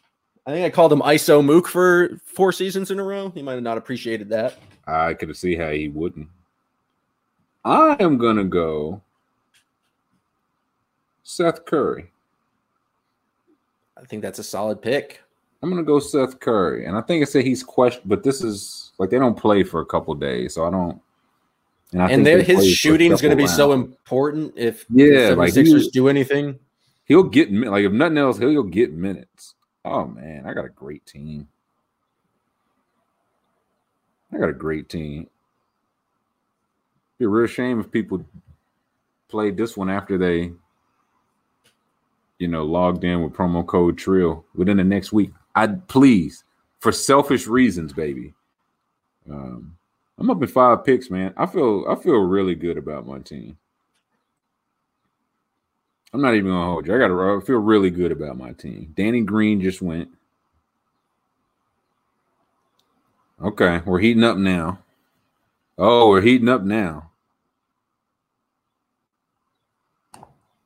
I 0.47 0.51
think 0.53 0.65
I 0.65 0.71
called 0.71 0.93
him 0.93 1.01
ISO 1.01 1.45
Mook 1.45 1.69
for 1.69 2.09
four 2.25 2.53
seasons 2.53 2.91
in 2.91 2.99
a 2.99 3.03
row. 3.05 3.29
He 3.31 3.43
might 3.43 3.53
have 3.55 3.63
not 3.63 3.77
appreciated 3.77 4.31
that. 4.31 4.55
I 4.87 5.13
could 5.13 5.37
see 5.37 5.55
how 5.57 5.71
he 5.71 5.89
wouldn't. 5.89 6.27
I 7.65 7.97
am 8.01 8.17
gonna 8.17 8.45
go 8.45 9.03
Seth 11.23 11.65
Curry. 11.67 12.11
I 14.01 14.05
think 14.07 14.23
that's 14.23 14.39
a 14.39 14.45
solid 14.45 14.81
pick. 14.81 15.21
I'm 15.63 15.69
gonna 15.71 15.83
go 15.83 15.99
Seth 15.99 16.41
Curry, 16.41 16.87
and 16.87 16.97
I 16.97 17.01
think 17.03 17.21
I 17.21 17.25
said 17.27 17.45
he's 17.45 17.63
questioned, 17.63 18.09
but 18.09 18.23
this 18.23 18.43
is 18.43 18.93
like 18.99 19.11
they 19.11 19.19
don't 19.19 19.37
play 19.37 19.63
for 19.65 19.81
a 19.81 19.87
couple 19.87 20.15
days, 20.15 20.55
so 20.55 20.65
I 20.67 20.71
don't. 20.71 21.01
I 21.95 22.11
And 22.11 22.27
there, 22.27 22.43
his 22.43 22.57
play 22.59 22.67
for 22.67 22.71
a 22.71 22.75
shooting 22.75 23.13
is 23.13 23.23
going 23.23 23.31
to 23.37 23.43
be 23.43 23.47
so 23.47 23.73
important 23.73 24.55
if 24.57 24.85
Yeah, 24.91 25.31
the 25.31 25.37
like 25.37 25.55
76ers 25.55 25.83
he- 25.85 25.91
do 25.91 26.09
anything. 26.09 26.59
He'll 27.07 27.23
get 27.23 27.51
like 27.51 27.85
if 27.85 27.93
nothing 27.93 28.19
else, 28.19 28.39
he'll 28.39 28.63
get 28.63 28.93
minutes. 28.93 29.55
Oh 29.85 30.05
man, 30.07 30.45
I 30.47 30.53
got 30.53 30.67
a 30.67 30.71
great 30.71 31.07
team. 31.07 31.49
I 34.31 34.37
got 34.37 34.51
a 34.51 34.55
great 34.55 34.91
team. 34.91 35.29
Be 37.19 37.25
a 37.25 37.29
real 37.29 37.47
shame 37.47 37.81
if 37.81 37.91
people 37.91 38.23
played 39.29 39.57
this 39.57 39.75
one 39.75 39.89
after 39.89 40.19
they, 40.19 40.53
you 42.39 42.49
know, 42.49 42.65
logged 42.67 43.05
in 43.05 43.23
with 43.23 43.33
promo 43.33 43.67
code 43.67 43.97
Trill 43.97 44.45
within 44.55 44.77
the 44.77 44.85
next 44.85 45.11
week. 45.11 45.31
I'd 45.55 45.89
please, 45.89 46.45
for 46.81 46.93
selfish 46.93 47.47
reasons, 47.47 47.95
baby. 47.95 48.35
Um, 49.31 49.78
I'm 50.19 50.31
up 50.31 50.43
in 50.43 50.49
five 50.49 50.85
picks, 50.85 51.11
man. 51.11 51.33
I 51.37 51.47
feel 51.47 51.85
I 51.89 51.95
feel 51.95 52.17
really 52.17 52.57
good 52.57 52.77
about 52.77 53.07
my 53.07 53.21
team. 53.21 53.57
I'm 56.13 56.21
not 56.21 56.35
even 56.35 56.51
gonna 56.51 56.65
hold 56.65 56.87
you. 56.87 56.95
I 56.95 56.99
gotta 56.99 57.15
I 57.15 57.45
feel 57.45 57.59
really 57.59 57.91
good 57.91 58.11
about 58.11 58.37
my 58.37 58.53
team. 58.53 58.93
Danny 58.97 59.21
Green 59.21 59.61
just 59.61 59.81
went. 59.81 60.09
Okay, 63.41 63.81
we're 63.87 64.01
heating 64.01 64.25
up 64.25 64.37
now. 64.37 64.81
Oh, 65.77 66.09
we're 66.09 66.23
heating 66.23 66.49
up 66.49 66.63
now. 66.63 67.11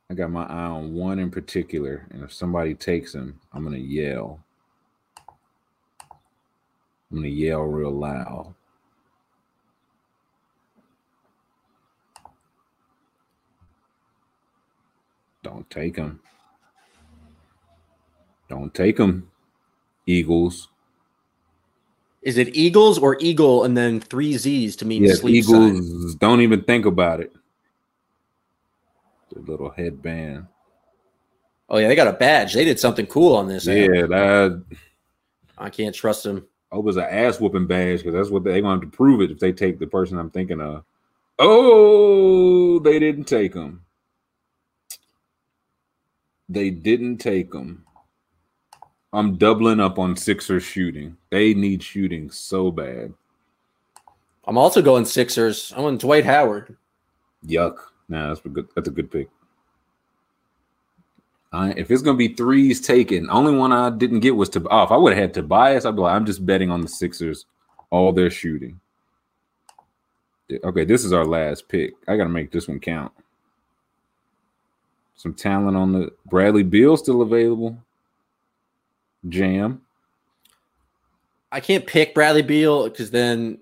I 0.09 0.15
got 0.15 0.31
my 0.31 0.45
eye 0.45 0.65
on 0.65 0.95
one 0.95 1.19
in 1.19 1.29
particular, 1.29 2.07
and 2.11 2.23
if 2.23 2.33
somebody 2.33 2.73
takes 2.73 3.13
him, 3.13 3.39
I'm 3.51 3.63
gonna 3.63 3.77
yell. 3.77 4.39
I'm 7.11 7.17
gonna 7.17 7.27
yell 7.27 7.61
real 7.61 7.91
loud. 7.91 8.55
Don't 15.43 15.69
take 15.69 15.95
them. 15.95 16.19
Don't 18.49 18.73
take 18.73 18.97
them. 18.97 19.29
Eagles. 20.05 20.69
Is 22.21 22.37
it 22.37 22.55
Eagles 22.55 22.97
or 22.97 23.17
Eagle 23.19 23.65
and 23.65 23.75
then 23.75 23.99
three 23.99 24.37
Z's 24.37 24.75
to 24.77 24.85
mean 24.85 25.03
Yes, 25.03 25.19
sleep 25.19 25.35
Eagles. 25.35 26.11
sign? 26.11 26.17
Don't 26.19 26.41
even 26.41 26.63
think 26.63 26.85
about 26.85 27.19
it. 27.19 27.33
The 29.33 29.41
little 29.41 29.69
headband. 29.69 30.47
Oh 31.69 31.77
yeah, 31.77 31.87
they 31.87 31.95
got 31.95 32.07
a 32.07 32.13
badge. 32.13 32.53
They 32.53 32.65
did 32.65 32.79
something 32.79 33.07
cool 33.07 33.35
on 33.35 33.47
this. 33.47 33.65
Yeah, 33.65 34.05
that 34.07 34.63
I 35.57 35.69
can't 35.69 35.95
trust 35.95 36.23
them. 36.23 36.45
Oh, 36.71 36.77
I 36.77 36.81
was 36.81 36.97
an 36.97 37.03
ass 37.03 37.39
whooping 37.39 37.67
badge 37.67 37.99
because 37.99 38.13
that's 38.13 38.29
what 38.29 38.43
they, 38.43 38.53
they 38.53 38.61
going 38.61 38.79
to 38.79 38.85
have 38.85 38.91
to 38.91 38.95
prove 38.95 39.21
it 39.21 39.31
if 39.31 39.39
they 39.39 39.51
take 39.51 39.79
the 39.79 39.87
person 39.87 40.17
I'm 40.17 40.29
thinking 40.29 40.61
of. 40.61 40.83
Oh, 41.39 42.79
they 42.79 42.99
didn't 42.99 43.25
take 43.25 43.53
him. 43.53 43.83
They 46.49 46.69
didn't 46.69 47.17
take 47.17 47.53
him. 47.53 47.85
I'm 49.13 49.37
doubling 49.37 49.79
up 49.79 49.99
on 49.99 50.15
Sixers 50.15 50.63
shooting. 50.63 51.17
They 51.29 51.53
need 51.53 51.83
shooting 51.83 52.31
so 52.31 52.71
bad. 52.71 53.13
I'm 54.45 54.57
also 54.57 54.81
going 54.81 55.05
Sixers. 55.05 55.71
I'm 55.75 55.85
on 55.85 55.97
Dwight 55.97 56.25
Howard. 56.25 56.75
Yuck. 57.45 57.77
Nah, 58.09 58.29
that's 58.29 58.45
a 58.45 58.49
good. 58.49 58.67
That's 58.75 58.87
a 58.87 58.91
good 58.91 59.11
pick. 59.11 59.29
I, 61.53 61.71
if 61.77 61.91
it's 61.91 62.01
gonna 62.01 62.17
be 62.17 62.33
threes 62.33 62.81
taken, 62.81 63.29
only 63.29 63.55
one 63.55 63.71
I 63.71 63.91
didn't 63.91 64.21
get 64.21 64.35
was 64.35 64.49
to. 64.49 64.67
Oh, 64.69 64.83
if 64.83 64.91
I 64.91 64.97
would 64.97 65.13
have 65.13 65.21
had 65.21 65.33
Tobias, 65.33 65.85
I'd 65.85 65.95
be 65.95 66.01
like, 66.01 66.15
I'm 66.15 66.25
just 66.25 66.45
betting 66.45 66.71
on 66.71 66.81
the 66.81 66.87
Sixers, 66.87 67.45
all 67.91 68.11
their 68.11 68.31
shooting. 68.31 68.79
Okay, 70.63 70.83
this 70.83 71.05
is 71.05 71.13
our 71.13 71.25
last 71.25 71.69
pick. 71.69 71.93
I 72.07 72.17
gotta 72.17 72.29
make 72.29 72.51
this 72.51 72.67
one 72.67 72.79
count. 72.79 73.13
Some 75.15 75.33
talent 75.33 75.77
on 75.77 75.91
the 75.93 76.11
Bradley 76.25 76.63
Beal 76.63 76.97
still 76.97 77.21
available. 77.21 77.77
Jam. 79.29 79.81
I 81.51 81.59
can't 81.59 81.85
pick 81.85 82.13
Bradley 82.13 82.41
Beal 82.41 82.89
because 82.89 83.11
then 83.11 83.59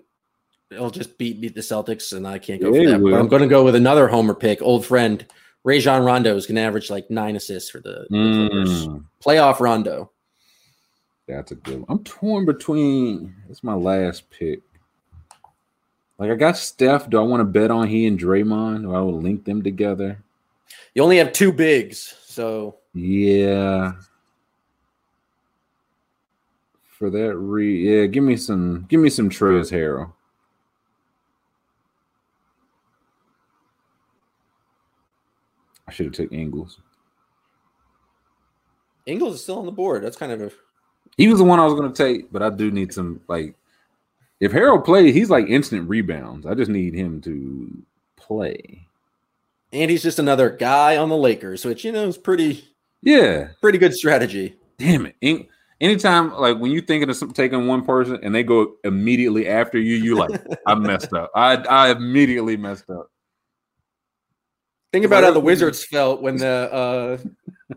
it'll 0.70 0.90
just 0.90 1.18
beat 1.18 1.40
beat 1.40 1.54
the 1.54 1.60
Celtics, 1.60 2.16
and 2.16 2.26
I 2.26 2.38
can't 2.38 2.60
go 2.60 2.72
Yeah, 2.74 2.84
for 2.96 2.98
that. 2.98 3.10
But. 3.10 3.14
I'm 3.20 3.28
going 3.28 3.42
to 3.42 3.48
go 3.48 3.64
with 3.64 3.74
another 3.74 4.08
homer 4.08 4.34
pick, 4.34 4.60
old 4.62 4.84
friend 4.86 5.24
Rajon 5.64 6.02
Rondo 6.04 6.34
is 6.36 6.46
going 6.46 6.56
to 6.56 6.62
average 6.62 6.90
like 6.90 7.08
nine 7.10 7.36
assists 7.36 7.70
for 7.70 7.78
the, 7.80 8.06
the 8.10 8.16
Mm, 8.16 9.04
Playoff 9.24 9.60
Rondo. 9.60 10.10
that's 11.28 11.52
a 11.52 11.54
good 11.54 11.76
one. 11.80 11.84
I'm 11.88 12.02
torn 12.02 12.44
between. 12.46 13.34
It's 13.48 13.62
my 13.62 13.74
last 13.74 14.28
pick. 14.30 14.60
Like 16.18 16.30
I 16.30 16.34
got 16.34 16.56
Steph. 16.56 17.08
Do 17.08 17.18
I 17.18 17.22
want 17.22 17.40
to 17.40 17.44
bet 17.44 17.70
on 17.70 17.86
he 17.86 18.06
and 18.06 18.18
Draymond? 18.18 18.82
Do 18.82 18.94
I 18.94 19.00
will 19.00 19.20
link 19.20 19.44
them 19.44 19.62
together? 19.62 20.22
You 20.94 21.02
only 21.02 21.18
have 21.18 21.32
two 21.32 21.52
bigs, 21.52 22.14
so 22.26 22.78
Yeah. 22.94 23.92
For 26.98 27.10
that 27.10 27.36
re 27.36 28.00
yeah, 28.00 28.06
give 28.06 28.22
me 28.22 28.36
some 28.36 28.86
give 28.88 29.00
me 29.00 29.10
some 29.10 29.28
Trez 29.28 29.72
Harrell. 29.72 30.12
I 35.88 35.92
should 35.92 36.06
have 36.06 36.14
took 36.14 36.32
Ingles. 36.32 36.78
Ingles 39.06 39.34
is 39.34 39.42
still 39.42 39.58
on 39.58 39.66
the 39.66 39.72
board. 39.72 40.04
That's 40.04 40.16
kind 40.16 40.32
of 40.32 40.40
a 40.40 40.50
He 41.16 41.28
was 41.28 41.38
the 41.38 41.44
one 41.44 41.58
I 41.58 41.64
was 41.64 41.74
gonna 41.74 41.92
take, 41.92 42.30
but 42.30 42.42
I 42.42 42.50
do 42.50 42.70
need 42.70 42.92
some 42.92 43.20
like 43.28 43.56
if 44.40 44.52
Harrell 44.52 44.84
plays, 44.84 45.14
he's 45.14 45.30
like 45.30 45.46
instant 45.48 45.88
rebounds. 45.88 46.46
I 46.46 46.54
just 46.54 46.70
need 46.70 46.94
him 46.94 47.20
to 47.22 47.84
play. 48.16 48.86
And 49.72 49.90
he's 49.90 50.02
just 50.02 50.18
another 50.18 50.50
guy 50.50 50.96
on 50.96 51.08
the 51.08 51.16
Lakers, 51.16 51.64
which 51.64 51.84
you 51.84 51.92
know 51.92 52.06
is 52.06 52.18
pretty 52.18 52.64
Yeah. 53.02 53.48
pretty 53.60 53.78
good 53.78 53.94
strategy. 53.94 54.56
Damn 54.78 55.06
it. 55.06 55.16
In- 55.20 55.46
anytime 55.80 56.32
like 56.34 56.58
when 56.58 56.70
you're 56.70 56.82
thinking 56.82 57.08
of 57.08 57.16
some, 57.16 57.32
taking 57.32 57.66
one 57.66 57.84
person 57.84 58.18
and 58.22 58.34
they 58.34 58.42
go 58.42 58.74
immediately 58.84 59.48
after 59.48 59.78
you, 59.78 59.96
you 59.96 60.14
like, 60.16 60.30
I 60.66 60.74
messed 60.74 61.12
up. 61.14 61.30
I 61.34 61.56
I 61.56 61.90
immediately 61.90 62.56
messed 62.56 62.90
up. 62.90 63.08
Think 64.92 65.06
about 65.06 65.24
how 65.24 65.30
the 65.30 65.40
Wizards 65.40 65.82
felt 65.84 66.20
when 66.20 66.36
the 66.36 66.46
uh 66.72 67.76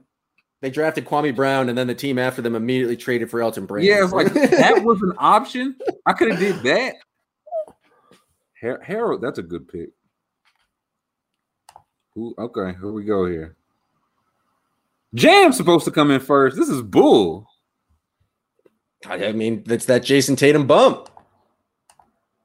they 0.61 0.69
drafted 0.69 1.05
Kwame 1.05 1.33
Brown 1.35 1.69
and 1.69 1.77
then 1.77 1.87
the 1.87 1.95
team 1.95 2.17
after 2.19 2.41
them 2.41 2.55
immediately 2.55 2.97
traded 2.97 3.29
for 3.29 3.41
Elton 3.41 3.65
Brand. 3.65 3.85
Yeah, 3.85 4.03
it's 4.03 4.11
like 4.11 4.33
that 4.33 4.83
was 4.83 5.01
an 5.01 5.13
option. 5.17 5.77
I 6.05 6.11
could 6.13 6.31
have 6.31 6.39
did 6.39 6.55
that. 6.63 6.95
Harrell, 8.63 9.21
that's 9.21 9.37
a 9.39 9.43
good 9.43 9.67
pick. 9.67 9.89
Ooh, 12.17 12.33
okay, 12.37 12.77
here 12.79 12.91
we 12.91 13.03
go 13.03 13.25
here. 13.25 13.55
Jam's 15.13 15.57
supposed 15.57 15.85
to 15.85 15.91
come 15.91 16.11
in 16.11 16.19
first. 16.19 16.57
This 16.57 16.69
is 16.69 16.81
bull. 16.81 17.47
I 19.07 19.31
mean, 19.33 19.63
that's 19.65 19.85
that 19.85 20.03
Jayson 20.03 20.35
Tatum 20.35 20.65
bump. 20.67 21.09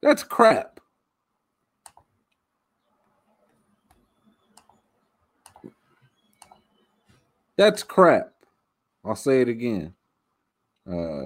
That's 0.03 0.23
crap. 0.23 0.81
That's 7.57 7.83
crap. 7.83 8.33
I'll 9.05 9.17
say 9.17 9.41
it 9.43 9.49
again. 9.49 9.95
Uh, 10.91 11.25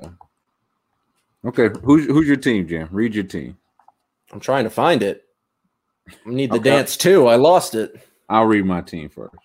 okay, 1.44 1.68
who's 1.82 2.06
who's 2.06 2.26
your 2.26 2.36
team, 2.36 2.66
Jam? 2.68 2.88
Read 2.90 3.14
your 3.14 3.24
team. 3.24 3.56
I'm 4.32 4.40
trying 4.40 4.64
to 4.64 4.70
find 4.70 5.02
it. 5.02 5.24
I 6.08 6.30
need 6.30 6.50
the 6.50 6.56
Okay. 6.56 6.70
dance 6.70 6.96
too. 6.96 7.26
I 7.26 7.36
lost 7.36 7.74
it. 7.74 7.96
I'll 8.28 8.46
read 8.46 8.64
my 8.64 8.80
team 8.80 9.08
first. 9.08 9.36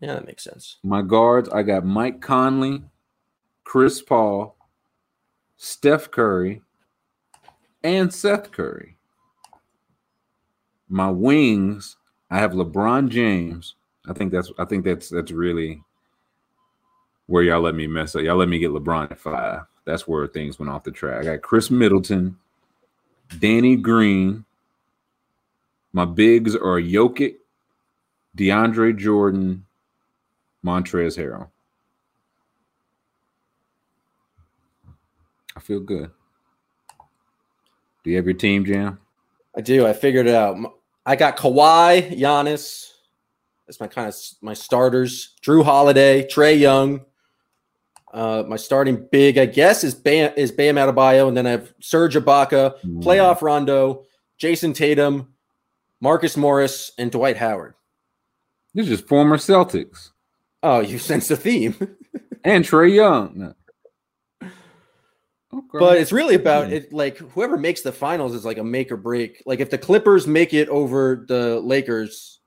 Yeah, 0.00 0.14
that 0.14 0.26
makes 0.26 0.44
sense. 0.44 0.78
My 0.82 1.02
guards, 1.02 1.48
I 1.50 1.62
got 1.62 1.84
Mike 1.84 2.20
Conley, 2.20 2.82
Chris 3.64 4.02
Paul, 4.02 4.56
Steph 5.56 6.10
Curry, 6.10 6.62
and 7.84 8.12
Seth 8.12 8.50
Curry. 8.50 8.96
My 10.88 11.10
wings, 11.10 11.96
I 12.30 12.38
have 12.38 12.52
LeBron 12.52 13.08
James. 13.08 13.76
I 14.08 14.12
think 14.12 14.32
that's 14.32 14.50
I 14.58 14.64
think 14.64 14.84
that's 14.84 15.08
that's 15.08 15.30
really 15.30 15.82
where 17.26 17.42
y'all 17.42 17.60
let 17.60 17.74
me 17.74 17.86
mess 17.86 18.16
up. 18.16 18.22
Y'all 18.22 18.36
let 18.36 18.48
me 18.48 18.58
get 18.58 18.72
LeBron 18.72 19.10
at 19.10 19.18
five. 19.18 19.62
That's 19.84 20.06
where 20.08 20.26
things 20.26 20.58
went 20.58 20.70
off 20.70 20.84
the 20.84 20.90
track. 20.90 21.20
I 21.20 21.24
got 21.24 21.42
Khris 21.42 21.70
Middleton, 21.70 22.36
Danny 23.38 23.76
Green. 23.76 24.44
My 25.92 26.04
bigs 26.04 26.54
are 26.56 26.80
Jokic, 26.80 27.36
DeAndre 28.36 28.96
Jordan, 28.96 29.66
Montrezl 30.64 31.18
Harrell. 31.18 31.48
I 35.56 35.60
feel 35.60 35.80
good. 35.80 36.10
Do 38.02 38.10
you 38.10 38.16
have 38.16 38.24
your 38.24 38.34
team, 38.34 38.64
Jam? 38.64 38.98
I 39.56 39.60
do. 39.60 39.86
I 39.86 39.92
figured 39.92 40.26
it 40.26 40.34
out. 40.34 40.56
I 41.04 41.16
got 41.16 41.36
Kawhi, 41.36 42.18
Giannis. 42.18 42.88
That's 43.66 43.80
my 43.80 43.86
kind 43.86 44.08
of 44.08 44.14
my 44.40 44.54
starters. 44.54 45.34
Jrue 45.42 45.64
Holiday, 45.64 46.26
Trae 46.26 46.58
Young. 46.58 47.04
Uh, 48.12 48.44
my 48.46 48.56
starting 48.56 49.08
big, 49.10 49.38
I 49.38 49.46
guess, 49.46 49.84
is 49.84 49.94
Bam 49.94 50.32
is 50.36 50.52
Bam 50.52 50.76
Adebayo, 50.76 51.28
and 51.28 51.36
then 51.36 51.46
I 51.46 51.50
have 51.52 51.72
Serge 51.80 52.14
Ibaka, 52.14 52.74
playoff 53.00 53.40
Rondo, 53.40 54.04
Jayson 54.38 54.74
Tatum, 54.74 55.32
Marcus 56.00 56.36
Morris, 56.36 56.92
and 56.98 57.10
Dwight 57.10 57.38
Howard. 57.38 57.74
This 58.74 58.88
is 58.88 59.00
former 59.00 59.36
Celtics 59.36 60.10
Oh, 60.62 60.80
you 60.80 60.98
sense 60.98 61.28
the 61.28 61.36
theme. 61.36 61.74
and 62.44 62.64
Trae 62.64 62.94
Young. 62.94 63.54
Okay. 64.42 64.50
But 65.74 65.98
it's 65.98 66.12
really 66.12 66.34
about 66.34 66.72
it. 66.72 66.94
Like 66.94 67.18
whoever 67.18 67.58
makes 67.58 67.82
the 67.82 67.92
finals 67.92 68.34
is 68.34 68.42
like 68.42 68.56
a 68.56 68.64
make 68.64 68.90
or 68.90 68.96
break. 68.96 69.42
Like 69.44 69.60
if 69.60 69.68
the 69.68 69.76
Clippers 69.76 70.26
make 70.26 70.54
it 70.54 70.66
over 70.70 71.26
the 71.28 71.60
Lakers, 71.60 72.40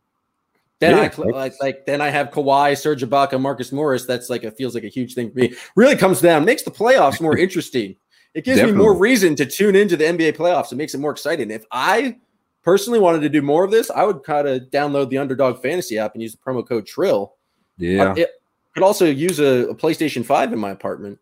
then 0.79 0.95
I 0.95 1.03
Yeah, 1.03 1.11
cl- 1.11 1.31
like 1.31 1.53
like 1.61 1.85
then 1.85 2.01
I 2.01 2.09
have 2.09 2.31
Kawhi, 2.31 2.75
Serge 2.75 3.03
Ibaka, 3.03 3.39
Marcus 3.39 3.71
Morris. 3.71 4.05
That's 4.07 4.27
like 4.27 4.43
it 4.43 4.57
feels 4.57 4.73
like 4.73 4.85
a 4.85 4.89
huge 4.89 5.13
thing 5.13 5.29
for 5.31 5.37
me. 5.37 5.53
Really 5.75 5.95
comes 5.95 6.19
down, 6.19 6.45
makes 6.45 6.63
the 6.63 6.71
playoffs 6.71 7.21
more 7.21 7.37
interesting. 7.45 7.95
It 8.33 8.43
gives 8.43 8.63
me 8.63 8.71
more 8.71 8.97
reason 8.97 9.35
to 9.35 9.45
tune 9.45 9.75
into 9.75 9.95
the 9.95 10.05
NBA 10.05 10.35
playoffs. 10.35 10.71
It 10.71 10.75
makes 10.75 10.95
it 10.95 10.97
more 10.97 11.11
exciting. 11.11 11.51
If 11.51 11.63
I 11.71 12.17
personally 12.65 12.99
wanted 12.99 13.21
to 13.21 13.29
do 13.29 13.41
more 13.41 13.63
of 13.63 13.71
this, 13.71 13.89
I 13.91 14.03
would 14.03 14.23
kind 14.23 14.47
of 14.47 14.63
download 14.63 15.09
the 15.09 15.19
Underdog 15.19 15.61
Fantasy 15.61 15.97
app 15.97 16.13
and 16.13 16.21
use 16.21 16.33
the 16.33 16.39
promo 16.39 16.67
code 16.67 16.85
Trill 16.85 17.35
Yeah, 17.77 18.13
I, 18.13 18.19
it, 18.19 18.41
could 18.73 18.83
also 18.83 19.05
use 19.05 19.39
a, 19.39 19.69
a 19.69 19.75
PlayStation 19.75 20.25
5 20.25 20.51
in 20.51 20.59
my 20.59 20.71
apartment. 20.71 21.17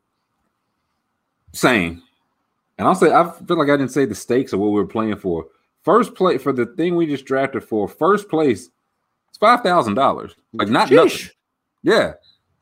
same. 1.51 2.01
And 2.79 2.87
I'll 2.87 2.95
say 2.95 3.11
I 3.11 3.31
feel 3.45 3.59
like 3.59 3.69
I 3.69 3.77
didn't 3.77 3.91
say 3.91 4.05
the 4.05 4.15
stakes 4.15 4.53
of 4.53 4.59
what 4.59 4.69
we 4.69 4.79
were 4.79 4.87
playing 4.87 5.17
for. 5.17 5.45
First 5.83 6.15
place 6.15 6.41
for 6.41 6.51
the 6.51 6.65
thing 6.65 6.95
we 6.95 7.05
just 7.05 7.25
drafted 7.25 7.63
for. 7.63 7.87
First 7.87 8.27
place, 8.27 8.69
it's 9.29 9.37
five 9.37 9.61
thousand 9.61 9.93
dollars. 9.93 10.33
Like 10.53 10.69
not 10.69 10.89
nothing. 10.89 11.29
Yeah. 11.83 12.13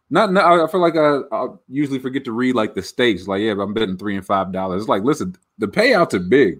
Not, 0.10 0.34
no, 0.34 0.66
I 0.66 0.70
feel 0.70 0.82
like 0.82 0.98
I, 0.98 1.20
I 1.32 1.48
usually 1.70 2.00
forget 2.00 2.26
to 2.26 2.34
read 2.34 2.54
like 2.54 2.76
the 2.76 2.82
stakes. 2.82 3.28
Like, 3.28 3.42
yeah, 3.42 3.54
but 3.54 3.62
I'm 3.62 3.74
betting 3.74 3.96
three 3.96 4.18
and 4.18 4.26
five 4.26 4.52
dollars. 4.52 4.82
It's 4.82 4.90
like, 4.90 5.04
listen, 5.04 5.38
the 5.58 5.68
payouts 5.68 6.14
are 6.14 6.20
big. 6.20 6.60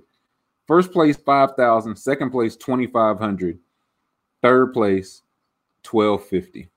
First 0.72 0.94
place 0.94 1.18
five 1.18 1.58
thousand, 1.58 1.98
second 1.98 2.32
place 2.32 2.56
twenty 2.56 2.88
five 2.88 3.20
hundred, 3.20 3.60
third 4.42 4.68
place 4.68 5.22
twelve 5.84 6.24
fifty. 6.26 6.70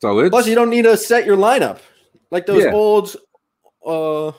So 0.00 0.18
it's 0.20 0.30
Plus, 0.30 0.46
you 0.46 0.54
don't 0.54 0.70
need 0.70 0.84
to 0.84 0.96
set 0.96 1.26
your 1.26 1.36
lineup 1.36 1.80
like 2.30 2.46
those 2.46 2.64
Yeah. 2.64 2.72
old 2.72 3.14
uh 3.86 4.32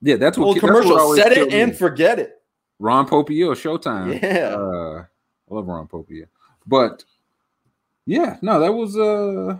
yeah, 0.00 0.16
that's 0.16 0.36
what 0.36 0.46
old 0.46 0.58
commercials. 0.58 1.14
Set 1.14 1.30
it 1.30 1.52
and 1.52 1.70
me. 1.70 1.76
forget 1.76 2.18
it. 2.18 2.42
Ron 2.80 3.06
Popeil, 3.06 3.52
Showtime. 3.52 4.20
Yeah. 4.20 4.56
uh, 4.56 5.04
I 5.48 5.54
love 5.54 5.68
Ron 5.68 5.86
Popeil, 5.86 6.26
but 6.66 7.04
yeah, 8.06 8.38
no, 8.42 8.58
that 8.58 8.72
was 8.72 8.96
uh. 8.96 9.56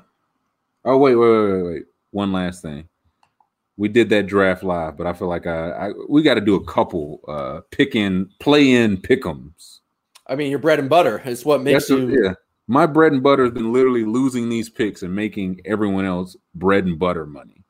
Oh 0.84 0.98
wait, 0.98 1.14
wait, 1.14 1.28
wait, 1.30 1.52
wait, 1.52 1.62
wait. 1.62 1.82
One 2.10 2.32
last 2.32 2.62
thing. 2.62 2.88
We 3.78 3.88
did 3.88 4.10
that 4.10 4.26
draft 4.26 4.62
live, 4.62 4.96
but 4.98 5.06
I 5.06 5.12
feel 5.14 5.28
like 5.28 5.46
I, 5.46 5.70
I 5.70 5.92
we 6.08 6.22
got 6.22 6.34
to 6.34 6.40
do 6.42 6.56
a 6.56 6.64
couple 6.64 7.20
uh 7.28 7.60
pick 7.70 7.94
in, 7.94 8.28
play 8.40 8.72
in 8.72 8.96
pickums. 8.98 9.78
I 10.26 10.34
mean, 10.34 10.50
your 10.50 10.58
bread 10.58 10.78
and 10.80 10.90
butter 10.90 11.22
is 11.24 11.44
what 11.44 11.62
makes 11.62 11.88
That's 11.88 11.90
a- 11.98 12.04
you. 12.04 12.22
yeah. 12.24 12.34
My 12.66 12.84
bread 12.84 13.12
and 13.12 13.22
butter 13.22 13.44
has 13.44 13.52
been 13.54 13.72
literally 13.72 14.04
losing 14.04 14.50
these 14.50 14.68
picks 14.68 15.02
and 15.02 15.14
making 15.14 15.62
everyone 15.64 16.04
else 16.04 16.36
bread 16.54 16.84
and 16.84 16.98
butter 16.98 17.24
money. 17.24 17.62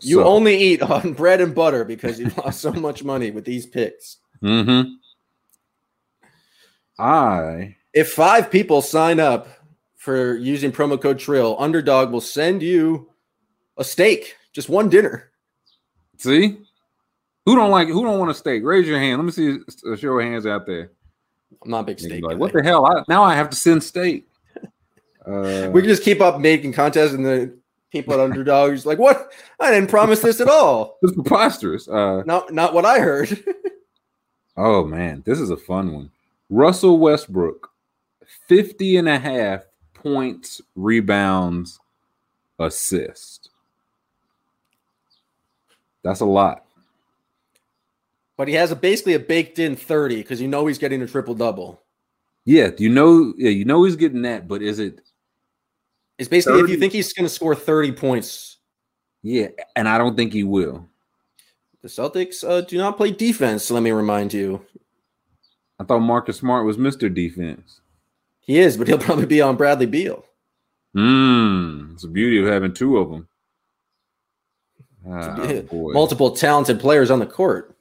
You 0.00 0.16
So- 0.16 0.24
only 0.24 0.56
eat 0.56 0.82
on 0.96 1.12
bread 1.12 1.40
and 1.40 1.54
butter 1.54 1.84
because 1.84 2.18
you 2.18 2.30
lost 2.38 2.60
so 2.60 2.72
much 2.72 3.04
money 3.04 3.30
with 3.30 3.44
these 3.44 3.66
picks. 3.66 4.16
Mhm. 4.42 4.94
I 6.98 7.76
If 7.92 8.10
five 8.12 8.50
people 8.50 8.82
sign 8.82 9.20
up 9.20 9.48
for 9.96 10.34
using 10.36 10.72
promo 10.72 11.00
code 11.00 11.18
Trill, 11.18 11.56
Underdog 11.58 12.10
will 12.10 12.20
send 12.20 12.62
you 12.62 13.10
a 13.76 13.84
steak, 13.84 14.36
just 14.52 14.68
one 14.68 14.88
dinner. 14.88 15.30
see 16.18 16.58
who 17.44 17.56
don't 17.56 17.70
like 17.70 17.88
who 17.88 18.04
don't 18.04 18.18
want 18.18 18.30
a 18.30 18.34
steak. 18.34 18.62
Raise 18.64 18.86
your 18.86 18.98
hand. 18.98 19.18
Let 19.18 19.24
me 19.24 19.32
see 19.32 19.58
a 19.90 19.96
show 19.96 20.18
of 20.18 20.24
hands 20.24 20.46
out 20.46 20.66
there. 20.66 20.92
I'm 21.64 21.70
not 21.70 21.80
a 21.80 21.84
big 21.84 21.96
Niggas 21.98 22.00
steak. 22.06 22.22
like, 22.24 22.32
guy. 22.34 22.38
what 22.38 22.52
the 22.52 22.62
hell? 22.62 22.86
I, 22.86 23.02
now 23.08 23.22
I 23.22 23.34
have 23.34 23.50
to 23.50 23.56
send 23.56 23.82
steak. 23.82 24.28
Uh, 25.26 25.70
We 25.72 25.80
can 25.82 25.88
just 25.88 26.02
keep 26.02 26.20
up 26.20 26.40
making 26.40 26.72
contests, 26.72 27.12
and 27.12 27.24
the 27.24 27.56
people 27.90 28.14
at 28.14 28.20
Underdog 28.30 28.72
is 28.72 28.86
like, 28.86 28.98
"What? 28.98 29.32
I 29.60 29.70
didn't 29.70 29.90
promise 29.90 30.20
this 30.20 30.40
at 30.40 30.48
all. 30.48 30.98
it's 31.02 31.14
preposterous. 31.14 31.88
Uh, 31.88 32.22
Not, 32.26 32.52
not 32.52 32.74
what 32.74 32.84
I 32.84 32.98
heard." 33.00 33.42
oh 34.56 34.84
man, 34.84 35.22
this 35.26 35.38
is 35.40 35.50
a 35.50 35.56
fun 35.56 35.92
one. 35.92 36.10
Russell 36.50 36.98
Westbrook, 36.98 37.70
50 38.48 38.96
and 38.98 39.08
a 39.08 39.18
half 39.18 39.64
points, 39.94 40.60
rebounds, 40.74 41.80
assist. 42.58 43.41
That's 46.02 46.20
a 46.20 46.24
lot. 46.24 46.64
but 48.36 48.48
he 48.48 48.54
has 48.54 48.70
a 48.72 48.76
basically 48.76 49.14
a 49.14 49.18
baked-in 49.20 49.76
thirty 49.76 50.16
because 50.16 50.40
you 50.40 50.48
know 50.48 50.66
he's 50.66 50.78
getting 50.78 51.02
a 51.02 51.06
triple 51.06 51.34
double. 51.34 51.80
Yeah, 52.44 52.70
you 52.76 52.88
know, 52.88 53.32
yeah, 53.36 53.50
you 53.50 53.64
know 53.64 53.84
he's 53.84 53.94
getting 53.96 54.22
that, 54.22 54.48
but 54.48 54.62
is 54.62 54.78
it? 54.80 55.00
It's 56.18 56.28
basically 56.28 56.60
if 56.60 56.68
you 56.68 56.76
think 56.76 56.92
he's 56.92 57.12
going 57.12 57.26
to 57.26 57.32
score 57.32 57.54
thirty 57.54 57.92
points. 57.92 58.58
Yeah, 59.22 59.48
and 59.76 59.88
I 59.88 59.98
don't 59.98 60.16
think 60.16 60.32
he 60.32 60.42
will. 60.42 60.88
The 61.82 61.88
Celtics 61.88 62.48
uh, 62.48 62.62
do 62.62 62.76
not 62.78 62.96
play 62.96 63.12
defense. 63.12 63.70
Let 63.70 63.82
me 63.84 63.92
remind 63.92 64.32
you, 64.32 64.64
I 65.78 65.84
thought 65.84 66.00
Marcus 66.00 66.36
Smart 66.38 66.66
was 66.66 66.76
Mr. 66.76 67.12
Defense. 67.12 67.80
he 68.40 68.58
is, 68.58 68.76
but 68.76 68.88
he'll 68.88 68.98
probably 68.98 69.26
be 69.26 69.40
on 69.40 69.56
Bradley 69.56 69.86
Beal. 69.86 70.24
Mmm, 70.96 71.92
it's 71.92 72.02
the 72.02 72.08
beauty 72.08 72.38
of 72.38 72.46
having 72.46 72.74
two 72.74 72.98
of 72.98 73.10
them. 73.10 73.28
Ah, 75.08 75.60
boy. 75.70 75.92
Multiple 75.92 76.30
talented 76.30 76.78
players 76.80 77.10
on 77.10 77.18
the 77.18 77.26
court. 77.26 77.76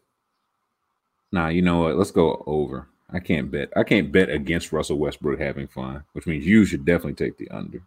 Nah, 1.32 1.48
you 1.48 1.62
know 1.62 1.82
what? 1.82 1.96
Let's 1.96 2.12
go 2.12 2.44
over. 2.48 2.88
I 3.14 3.20
can't 3.20 3.52
bet. 3.52 3.70
I 3.76 3.84
can't 3.84 4.12
bet 4.12 4.30
against 4.30 4.72
Russell 4.72 4.98
Westbrook 4.98 5.40
having 5.40 5.68
fun, 5.68 6.04
which 6.14 6.28
means 6.28 6.46
you 6.46 6.66
should 6.66 6.86
definitely 6.86 7.14
take 7.14 7.38
the 7.38 7.50
under. 7.50 7.82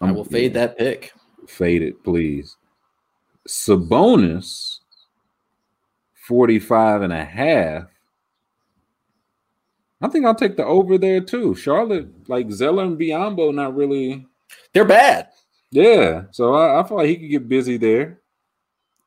I 0.00 0.12
will 0.12 0.24
fade 0.24 0.54
that 0.54 0.78
pick. 0.78 1.12
Fade 1.46 1.82
it, 1.82 2.02
please. 2.04 2.56
Sabonis, 3.48 4.78
45 6.26 7.02
and 7.02 7.12
a 7.12 7.24
half. 7.24 7.84
I 10.02 10.08
think 10.08 10.24
I'll 10.24 10.34
take 10.34 10.56
the 10.56 10.64
over 10.64 10.96
there 10.96 11.20
too. 11.20 11.54
Charlotte, 11.54 12.08
like 12.28 12.50
Zeller 12.50 12.84
and 12.84 12.98
Biyombo, 12.98 13.54
not 13.54 13.74
really. 13.74 14.26
They're 14.72 14.84
bad. 14.84 15.28
Yeah. 15.70 16.24
So 16.30 16.54
I, 16.54 16.80
I 16.80 16.88
feel 16.88 16.96
like 16.96 17.08
he 17.08 17.16
could 17.16 17.30
get 17.30 17.48
busy 17.48 17.76
there. 17.76 18.20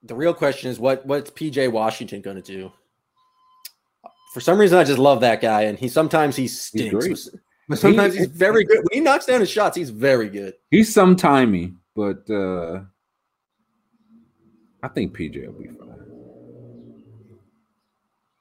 The 0.03 0.15
real 0.15 0.33
question 0.33 0.69
is 0.69 0.79
what 0.79 1.05
what's 1.05 1.31
PJ 1.31 1.71
Washington 1.71 2.21
going 2.21 2.35
to 2.35 2.41
do? 2.41 2.71
For 4.33 4.39
some 4.39 4.57
reason, 4.57 4.77
I 4.77 4.83
just 4.83 4.99
love 4.99 5.21
that 5.21 5.41
guy, 5.41 5.63
and 5.63 5.77
he 5.77 5.87
sometimes 5.87 6.35
he 6.35 6.47
stinks. 6.47 7.05
great. 7.05 7.41
But 7.69 7.79
sometimes 7.79 8.15
he's 8.15 8.27
very 8.27 8.65
good. 8.65 8.79
When 8.79 8.89
he 8.91 8.99
knocks 8.99 9.25
down 9.25 9.39
his 9.39 9.49
shots, 9.49 9.77
he's 9.77 9.89
very 9.89 10.29
good. 10.29 10.55
He's 10.69 10.93
sometimey, 10.93 11.75
but 11.95 12.29
uh 12.29 12.81
I 14.81 14.89
think 14.89 15.15
PJ 15.17 15.45
will 15.47 15.61
be 15.61 15.69
fine. 15.69 15.93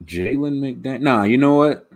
Jalen 0.05 0.59
McDaniel. 0.59 1.01
Nah, 1.01 1.23
you 1.23 1.39
know 1.39 1.55
what? 1.55 1.89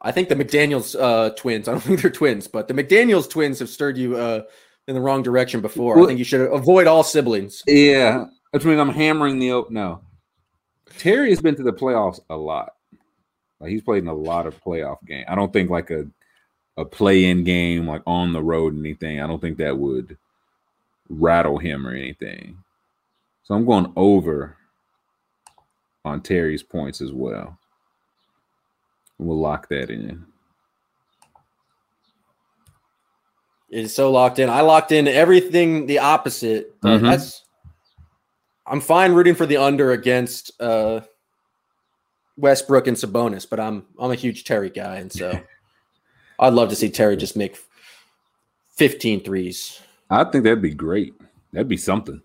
I 0.00 0.12
think 0.12 0.28
the 0.28 0.36
McDaniels 0.36 0.94
uh, 0.98 1.30
twins. 1.30 1.66
I 1.66 1.72
don't 1.72 1.80
think 1.80 2.00
they're 2.00 2.10
twins, 2.10 2.46
but 2.46 2.68
the 2.68 2.74
McDaniels 2.74 3.28
twins 3.28 3.58
have 3.58 3.68
stirred 3.68 3.98
you 3.98 4.16
uh, 4.16 4.42
in 4.86 4.94
the 4.94 5.00
wrong 5.00 5.22
direction 5.22 5.60
before. 5.60 6.02
I 6.02 6.06
think 6.06 6.18
you 6.18 6.24
should 6.24 6.52
avoid 6.52 6.86
all 6.86 7.02
siblings. 7.02 7.62
Yeah, 7.66 8.26
which 8.50 8.64
means 8.64 8.80
I'm 8.80 8.90
hammering 8.90 9.38
the 9.38 9.52
open. 9.52 9.74
No, 9.74 10.02
Terry 10.98 11.30
has 11.30 11.40
been 11.40 11.56
to 11.56 11.62
the 11.62 11.72
playoffs 11.72 12.20
a 12.30 12.36
lot. 12.36 12.74
Like 13.60 13.70
he's 13.70 13.82
played 13.82 14.02
in 14.02 14.08
a 14.08 14.14
lot 14.14 14.46
of 14.46 14.62
playoff 14.62 15.04
games. 15.06 15.26
I 15.28 15.34
don't 15.34 15.52
think 15.52 15.70
like 15.70 15.90
a 15.90 16.06
a 16.76 16.84
play-in 16.84 17.44
game 17.44 17.86
like 17.86 18.02
on 18.06 18.32
the 18.32 18.42
road 18.42 18.74
or 18.74 18.78
anything. 18.78 19.20
I 19.20 19.26
don't 19.26 19.40
think 19.40 19.58
that 19.58 19.78
would 19.78 20.16
rattle 21.08 21.58
him 21.58 21.86
or 21.86 21.92
anything. 21.92 22.58
So 23.44 23.54
I'm 23.54 23.64
going 23.64 23.92
over 23.96 24.56
on 26.04 26.20
Terry's 26.20 26.62
points 26.62 27.00
as 27.00 27.12
well. 27.12 27.58
We'll 29.18 29.38
lock 29.38 29.68
that 29.68 29.90
in. 29.90 30.00
It 30.10 30.18
is 33.70 33.94
so 33.94 34.10
locked 34.10 34.38
in. 34.38 34.48
I 34.50 34.60
locked 34.60 34.92
in 34.92 35.08
everything 35.08 35.86
the 35.86 35.98
opposite. 36.00 36.80
But 36.80 37.00
Mhm. 37.00 37.10
That's 37.10 37.44
I'm 38.66 38.80
fine 38.80 39.12
rooting 39.12 39.34
for 39.34 39.46
the 39.46 39.58
under 39.58 39.92
against 39.92 40.52
uh, 40.60 41.00
Westbrook 42.36 42.86
and 42.86 42.96
Sabonis, 42.96 43.48
but 43.48 43.60
I'm 43.60 43.86
I'm 43.98 44.10
a 44.10 44.14
huge 44.16 44.44
Terry 44.44 44.70
guy, 44.70 44.96
and 44.96 45.12
so 45.12 45.38
I'd 46.38 46.52
love 46.54 46.68
to 46.70 46.76
see 46.76 46.90
Terry 46.90 47.16
just 47.16 47.36
make 47.36 47.58
15 48.76 49.22
threes. 49.22 49.80
I 50.10 50.24
think 50.24 50.44
that'd 50.44 50.62
be 50.62 50.74
great. 50.74 51.14
That'd 51.52 51.68
be 51.68 51.76
something. 51.76 52.20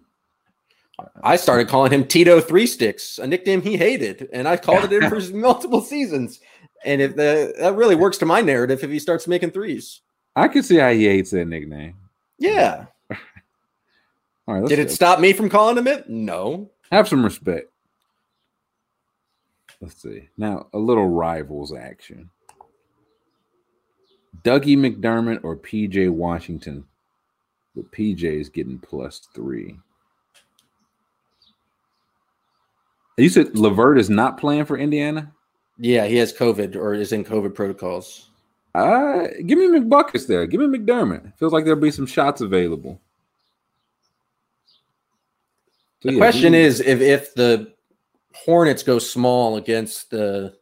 I 1.24 1.38
started 1.38 1.70
calling 1.70 1.91
him 1.94 2.06
Tito 2.06 2.41
Three 2.41 2.68
Sticks, 2.68 3.20
a 3.20 3.28
nickname 3.28 3.61
he 3.61 3.78
hated, 3.78 4.28
and 4.34 4.48
I 4.48 4.57
called 4.57 4.91
it 4.91 5.03
in 5.03 5.10
for 5.10 5.20
multiple 5.36 5.82
seasons. 5.82 6.40
And 6.86 7.02
if 7.02 7.16
the, 7.16 7.53
that 7.60 7.76
really 7.76 7.95
works 7.95 8.18
to 8.20 8.26
my 8.26 8.41
narrative, 8.41 8.84
if 8.84 8.90
he 8.90 8.99
starts 8.99 9.28
making 9.28 9.52
threes, 9.52 10.02
I 10.35 10.47
can 10.47 10.64
see 10.64 10.77
how 10.77 10.91
he 10.91 11.06
hates 11.06 11.31
that 11.31 11.45
nickname. 11.45 11.95
yeah. 12.38 12.85
All 14.47 14.60
right, 14.60 14.68
Did 14.68 14.80
it 14.80 14.89
stop 14.91 15.19
me 15.19 15.31
from 15.34 15.49
calling 15.49 15.77
him 15.77 15.88
it? 15.88 16.10
No. 16.10 16.72
have 16.91 17.07
some 17.07 17.23
respect. 17.23 17.69
Let's 19.80 20.01
see. 20.01 20.27
Now, 20.38 20.68
a 20.73 20.77
little 20.80 21.07
rivals 21.07 21.73
action. 21.73 22.30
Dougie 24.43 24.77
McDermott 24.77 25.43
or 25.43 25.56
PJ 25.56 26.10
Washington? 26.10 26.85
But 27.76 27.91
PJ 27.91 28.23
is 28.23 28.49
getting 28.49 28.80
plus 28.80 29.27
three. 29.35 29.77
You 33.18 33.30
said 33.30 33.56
LeVert 33.57 33.99
is 33.99 34.10
not 34.10 34.39
playing 34.39 34.65
for 34.65 34.77
Indiana? 34.77 35.31
Yeah, 35.77 36.07
he 36.07 36.15
has 36.18 36.34
COVID 36.34 36.76
or 36.76 36.93
is 36.93 37.11
in 37.11 37.23
COVID 37.23 37.53
protocols. 37.53 38.28
Uh, 38.76 39.28
give 39.46 39.58
me 39.58 39.68
McBuckets 39.68 40.28
there. 40.28 40.46
Give 40.46 40.62
me 40.62 40.78
McDermott. 40.78 41.34
Feels 41.38 41.54
like 41.54 41.66
there'll 41.66 41.80
be 41.80 41.91
some 41.91 42.06
shots 42.06 42.41
available. 42.41 43.02
So, 46.02 46.10
The 46.10 46.14
yeah, 46.14 46.18
question 46.20 46.54
me- 46.54 46.62
is 46.62 46.80
if 46.80 47.02
if 47.02 47.34
the 47.34 47.74
Hornets 48.34 48.84
go 48.84 49.00
small 49.00 49.58
against 49.58 50.12
the 50.12 50.56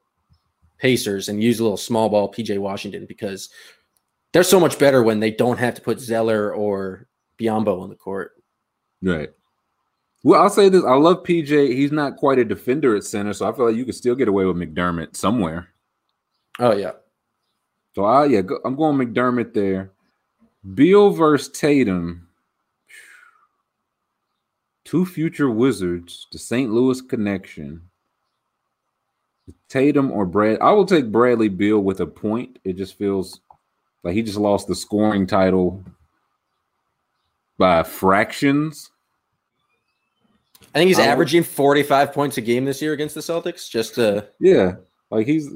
Pacers 0.79 1.29
and 1.29 1.43
use 1.43 1.59
a 1.59 1.63
little 1.63 1.77
small 1.77 2.09
ball 2.09 2.31
PJ 2.31 2.57
Washington 2.59 3.05
because 3.07 3.49
they're 4.31 4.43
so 4.43 4.59
much 4.59 4.79
better 4.79 5.03
when 5.03 5.19
they 5.19 5.31
don't 5.31 5.59
have 5.59 5.75
to 5.75 5.81
put 5.81 5.99
Zeller 5.99 6.53
or 6.53 7.07
Biyombo 7.39 7.81
on 7.81 7.89
the 7.89 7.95
court. 7.95 8.31
Right. 9.01 9.29
Well, 10.23 10.41
I'll 10.41 10.49
say 10.49 10.69
this: 10.69 10.83
I 10.83 10.95
love 10.95 11.23
PJ. 11.23 11.75
He's 11.75 11.91
not 11.91 12.17
quite 12.17 12.39
a 12.39 12.45
defender 12.45 12.95
at 12.95 13.03
center, 13.03 13.33
so 13.33 13.47
I 13.47 13.55
feel 13.55 13.67
like 13.67 13.75
you 13.75 13.85
could 13.85 13.95
still 13.95 14.15
get 14.15 14.27
away 14.27 14.45
with 14.45 14.57
McDermott 14.57 15.15
somewhere. 15.15 15.69
Oh 16.59 16.75
yeah. 16.75 16.93
So 17.97 18.05
I 18.05 18.25
yeah, 18.25 18.41
go, 18.41 18.59
I'm 18.63 18.75
going 18.75 18.95
McDermott 18.95 19.55
there. 19.55 19.89
Beal 20.75 21.09
versus 21.09 21.49
Tatum. 21.49 22.27
Two 24.85 25.03
future 25.03 25.49
Wizards, 25.49 26.27
the 26.31 26.37
St. 26.37 26.71
Louis 26.71 27.01
connection. 27.01 27.81
Tatum 29.67 30.11
or 30.11 30.27
Brad. 30.27 30.59
I 30.61 30.73
will 30.73 30.85
take 30.85 31.11
Bradley 31.11 31.49
Beal 31.49 31.79
with 31.79 31.99
a 31.99 32.05
point. 32.05 32.59
It 32.63 32.73
just 32.73 32.99
feels 32.99 33.39
like 34.03 34.13
he 34.13 34.21
just 34.21 34.37
lost 34.37 34.67
the 34.67 34.75
scoring 34.75 35.25
title 35.25 35.83
by 37.57 37.81
fractions. 37.81 38.91
I 40.75 40.77
think 40.77 40.89
he's 40.89 40.99
I 40.99 41.07
averaging 41.07 41.41
45 41.41 42.13
points 42.13 42.37
a 42.37 42.41
game 42.41 42.65
this 42.65 42.79
year 42.79 42.93
against 42.93 43.15
the 43.15 43.21
Celtics. 43.21 43.67
Just 43.67 43.97
uh 43.97 44.21
Yeah, 44.39 44.75
like 45.09 45.25
he's 45.25 45.49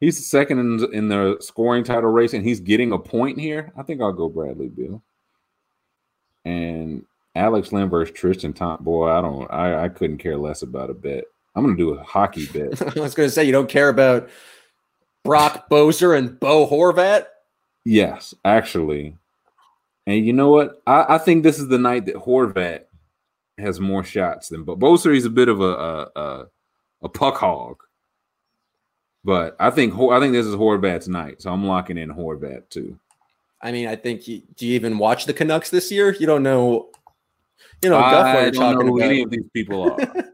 he's 0.00 0.26
second 0.26 0.58
in, 0.58 0.94
in 0.94 1.08
the 1.08 1.36
scoring 1.40 1.84
title 1.84 2.10
race, 2.10 2.34
and 2.34 2.44
he's 2.44 2.60
getting 2.60 2.92
a 2.92 2.98
point 2.98 3.38
here. 3.38 3.72
I 3.76 3.82
think 3.82 4.00
I'll 4.00 4.12
go 4.12 4.28
Bradley 4.28 4.68
Beal. 4.68 5.02
And 6.44 7.04
Alex 7.34 7.72
Len 7.72 7.90
versus 7.90 8.14
Tristan 8.14 8.52
Thompson. 8.52 8.84
Boy, 8.84 9.08
I 9.10 9.20
don't. 9.20 9.50
I, 9.52 9.84
I 9.84 9.88
couldn't 9.88 10.18
care 10.18 10.36
less 10.36 10.62
about 10.62 10.90
a 10.90 10.94
bet. 10.94 11.24
I'm 11.54 11.64
gonna 11.64 11.76
do 11.76 11.94
a 11.94 12.02
hockey 12.02 12.46
bet. 12.46 12.96
I 12.96 13.00
was 13.00 13.14
gonna 13.14 13.30
say 13.30 13.44
you 13.44 13.52
don't 13.52 13.68
care 13.68 13.88
about 13.88 14.28
Brock 15.24 15.68
Boeser 15.68 16.16
and 16.16 16.38
Bo 16.38 16.66
Horvat. 16.66 17.26
yes, 17.84 18.34
actually. 18.44 19.16
And 20.06 20.24
you 20.24 20.32
know 20.32 20.50
what? 20.50 20.80
I, 20.86 21.16
I 21.16 21.18
think 21.18 21.42
this 21.42 21.58
is 21.58 21.66
the 21.66 21.78
night 21.78 22.06
that 22.06 22.14
Horvat 22.14 22.84
has 23.58 23.80
more 23.80 24.04
shots 24.04 24.48
than 24.48 24.62
Bo. 24.62 24.76
Boeser. 24.76 25.12
He's 25.12 25.24
a 25.24 25.30
bit 25.30 25.48
of 25.48 25.60
a 25.60 25.64
a, 25.64 26.10
a, 26.16 26.46
a 27.02 27.08
puck 27.08 27.36
hog. 27.36 27.82
But 29.26 29.56
I 29.58 29.70
think 29.70 29.92
I 29.98 30.20
think 30.20 30.32
this 30.34 30.46
is 30.46 30.54
Horvat's 30.54 31.08
night, 31.08 31.42
so 31.42 31.52
I'm 31.52 31.66
locking 31.66 31.98
in 31.98 32.10
Horvat 32.10 32.68
too. 32.68 32.96
I 33.60 33.72
mean, 33.72 33.88
I 33.88 33.96
think 33.96 34.28
you, 34.28 34.42
do 34.54 34.64
you 34.64 34.74
even 34.74 34.98
watch 34.98 35.24
the 35.24 35.34
Canucks 35.34 35.68
this 35.68 35.90
year? 35.90 36.14
You 36.14 36.26
don't 36.26 36.44
know. 36.44 36.90
You 37.82 37.90
know, 37.90 37.98
I 37.98 38.50
don't 38.50 38.78
know 38.78 38.86
who 38.86 38.98
about. 38.98 39.10
any 39.10 39.22
of 39.22 39.30
these 39.30 39.48
people 39.52 39.82
are. 39.92 39.98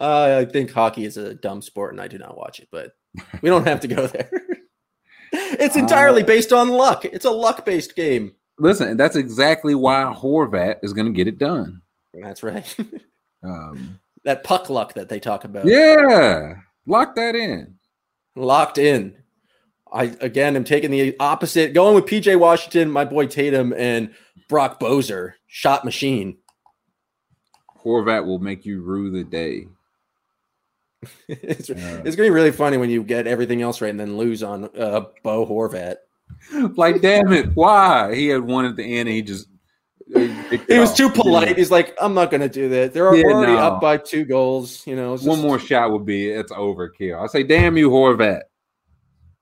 Uh, 0.00 0.38
I 0.40 0.50
think 0.50 0.72
hockey 0.72 1.04
is 1.04 1.16
a 1.16 1.32
dumb 1.34 1.62
sport, 1.62 1.92
and 1.92 2.00
I 2.00 2.08
do 2.08 2.18
not 2.18 2.36
watch 2.36 2.58
it. 2.58 2.66
But 2.72 2.90
we 3.40 3.48
don't 3.48 3.68
have 3.68 3.78
to 3.82 3.86
go 3.88 4.08
there. 4.08 4.28
it's 5.32 5.76
entirely 5.84 6.24
Uh, 6.24 6.26
based 6.26 6.52
on 6.52 6.70
luck. 6.70 7.04
It's 7.04 7.24
a 7.24 7.30
luck-based 7.30 7.94
game. 7.94 8.34
Listen, 8.58 8.96
that's 8.96 9.14
exactly 9.14 9.76
why 9.76 10.12
Horvat 10.12 10.78
is 10.82 10.92
going 10.92 11.06
to 11.06 11.12
get 11.12 11.28
it 11.28 11.38
done. 11.38 11.82
That's 12.20 12.42
right. 12.42 12.76
Um, 13.44 14.00
that 14.24 14.42
puck 14.42 14.68
luck 14.70 14.94
that 14.94 15.08
they 15.08 15.20
talk 15.20 15.44
about. 15.44 15.66
yeah, 15.66 16.54
lock 16.86 17.14
that 17.16 17.34
in. 17.34 17.76
locked 18.36 18.78
in. 18.78 19.16
I 19.92 20.14
again 20.20 20.54
am 20.56 20.64
taking 20.64 20.90
the 20.92 21.16
opposite, 21.18 21.74
going 21.74 21.94
with 21.96 22.06
PJ 22.06 22.38
Washington, 22.38 22.90
my 22.90 23.04
boy 23.04 23.26
Tatum, 23.26 23.72
and 23.72 24.14
Brock 24.48 24.78
Boeser, 24.78 25.32
shot 25.48 25.84
machine. 25.84 26.38
Horvat 27.84 28.24
will 28.24 28.38
make 28.38 28.64
you 28.64 28.82
rue 28.82 29.10
the 29.10 29.24
day. 29.24 29.66
it's, 31.28 31.68
Yeah. 31.70 32.02
it's 32.04 32.14
gonna 32.14 32.26
be 32.28 32.30
really 32.34 32.52
funny 32.52 32.76
when 32.76 32.90
you 32.90 33.02
get 33.02 33.26
everything 33.26 33.62
else 33.62 33.80
right 33.80 33.90
and 33.90 33.98
then 33.98 34.16
lose 34.16 34.42
on 34.42 34.64
uh, 34.78 35.00
Bo 35.22 35.46
Horvat. 35.46 35.96
Like, 36.76 37.00
damn 37.00 37.32
it, 37.32 37.50
why? 37.54 38.14
He 38.14 38.28
had 38.28 38.42
one 38.42 38.64
at 38.64 38.76
the 38.76 38.84
end 38.84 39.08
and 39.08 39.16
he 39.16 39.22
just. 39.22 39.48
He 40.14 40.78
was 40.78 40.94
too 40.94 41.08
polite. 41.08 41.56
He's 41.56 41.70
like, 41.70 41.94
I'm 42.00 42.14
not 42.14 42.30
gonna 42.30 42.48
do 42.48 42.68
that. 42.70 42.92
They're 42.92 43.14
Yeah, 43.14 43.24
already 43.24 43.52
no. 43.52 43.58
up 43.58 43.80
by 43.80 43.96
two 43.96 44.24
goals. 44.24 44.84
You 44.86 44.96
know, 44.96 45.14
it's 45.14 45.22
One 45.22 45.40
more 45.40 45.58
shot 45.58 45.92
would 45.92 46.04
be 46.04 46.28
it's 46.28 46.52
overkill. 46.52 47.22
I 47.22 47.26
say, 47.26 47.42
damn 47.42 47.76
you, 47.76 47.90
Horvat. 47.90 48.42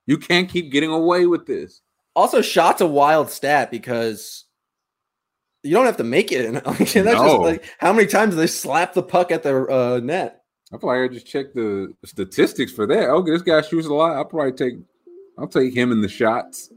You 0.06 0.18
can't 0.18 0.48
keep 0.48 0.70
getting 0.72 0.90
away 0.90 1.26
with 1.26 1.46
this. 1.46 1.80
Also, 2.14 2.42
shots 2.42 2.80
a 2.80 2.86
wild 2.86 3.30
stat 3.30 3.70
because 3.70 4.44
you 5.62 5.72
don't 5.72 5.86
have 5.86 5.98
to 5.98 6.04
make 6.04 6.32
it. 6.32 6.52
Like, 6.66 6.78
that's 6.78 6.92
just 6.92 7.04
No. 7.04 7.36
like 7.40 7.64
how 7.78 7.92
many 7.92 8.06
times 8.08 8.36
they 8.36 8.46
slap 8.46 8.94
the 8.94 9.02
puck 9.02 9.30
at 9.30 9.42
the 9.42 9.66
uh, 9.66 10.00
net. 10.02 10.42
I 10.72 10.86
I 10.86 11.08
just 11.08 11.26
checked 11.26 11.54
the 11.54 11.94
statistics 12.04 12.72
for 12.72 12.86
that. 12.86 13.08
Okay, 13.08 13.30
this 13.30 13.42
guy 13.42 13.62
shoots 13.62 13.86
a 13.86 13.94
lot. 13.94 14.16
I'll 14.16 14.24
probably 14.24 14.52
take 14.52 14.74
I'll 15.38 15.48
take 15.48 15.74
him 15.74 15.92
in 15.92 16.00
the 16.02 16.08
shots. 16.08 16.70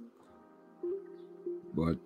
But 1.74 1.98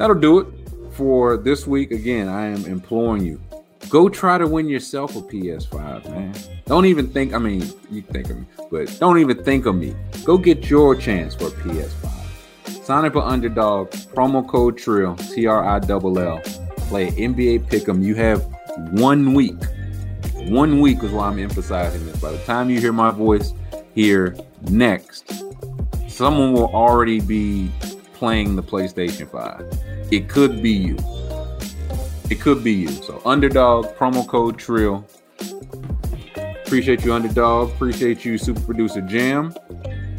that'll 0.00 0.20
do 0.20 0.40
it 0.40 0.46
for 0.92 1.36
this 1.36 1.66
week. 1.66 1.90
Again, 1.90 2.28
I 2.28 2.46
am 2.46 2.64
imploring 2.64 3.24
you. 3.24 3.40
Go 3.88 4.08
try 4.08 4.38
to 4.38 4.46
win 4.46 4.68
yourself 4.68 5.14
a 5.16 5.20
PS5, 5.20 6.10
man. 6.10 6.34
Don't 6.66 6.86
even 6.86 7.08
think, 7.08 7.34
I 7.34 7.38
mean, 7.38 7.62
you 7.90 8.02
think 8.02 8.30
of 8.30 8.38
me, 8.38 8.46
but 8.70 8.96
don't 8.98 9.18
even 9.18 9.42
think 9.44 9.66
of 9.66 9.74
me. 9.74 9.94
Go 10.24 10.38
get 10.38 10.70
your 10.70 10.94
chance 10.96 11.34
for 11.34 11.48
a 11.48 11.50
PS5. 11.50 12.84
Sign 12.84 13.04
up 13.04 13.12
for 13.12 13.22
Underdog, 13.22 13.90
promo 13.90 14.46
code 14.46 14.78
TRILL, 14.78 15.16
T 15.16 15.46
R 15.46 15.64
I 15.64 15.80
L 15.88 16.18
L. 16.18 16.40
Play 16.88 17.10
NBA 17.10 17.68
Pick'em. 17.68 18.02
You 18.02 18.14
have 18.16 18.42
one 18.92 19.34
week 19.34 19.56
one 20.48 20.80
week 20.80 21.02
is 21.02 21.12
why 21.12 21.28
I'm 21.28 21.38
emphasizing 21.38 22.04
this. 22.06 22.20
By 22.20 22.32
the 22.32 22.38
time 22.38 22.70
you 22.70 22.80
hear 22.80 22.92
my 22.92 23.10
voice 23.10 23.52
here 23.94 24.36
next, 24.70 25.32
someone 26.08 26.52
will 26.52 26.74
already 26.74 27.20
be 27.20 27.70
playing 28.20 28.54
the 28.54 28.62
PlayStation 28.62 29.26
5. 29.30 30.12
It 30.12 30.28
could 30.28 30.62
be 30.62 30.72
you. 30.72 30.98
It 32.28 32.38
could 32.38 32.62
be 32.62 32.72
you. 32.72 32.88
So 32.88 33.22
underdog, 33.24 33.86
promo 33.96 34.28
code 34.28 34.58
TRILL. 34.58 35.06
Appreciate 36.66 37.02
you, 37.02 37.14
underdog. 37.14 37.70
Appreciate 37.70 38.22
you, 38.26 38.36
super 38.36 38.60
producer 38.60 39.00
Jam. 39.00 39.54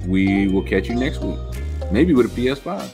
We 0.08 0.48
will 0.48 0.64
catch 0.64 0.90
you 0.90 0.96
next 0.96 1.22
week. 1.22 1.38
Maybe 1.92 2.16
with 2.16 2.26
a 2.26 2.30
PS5. 2.30 2.90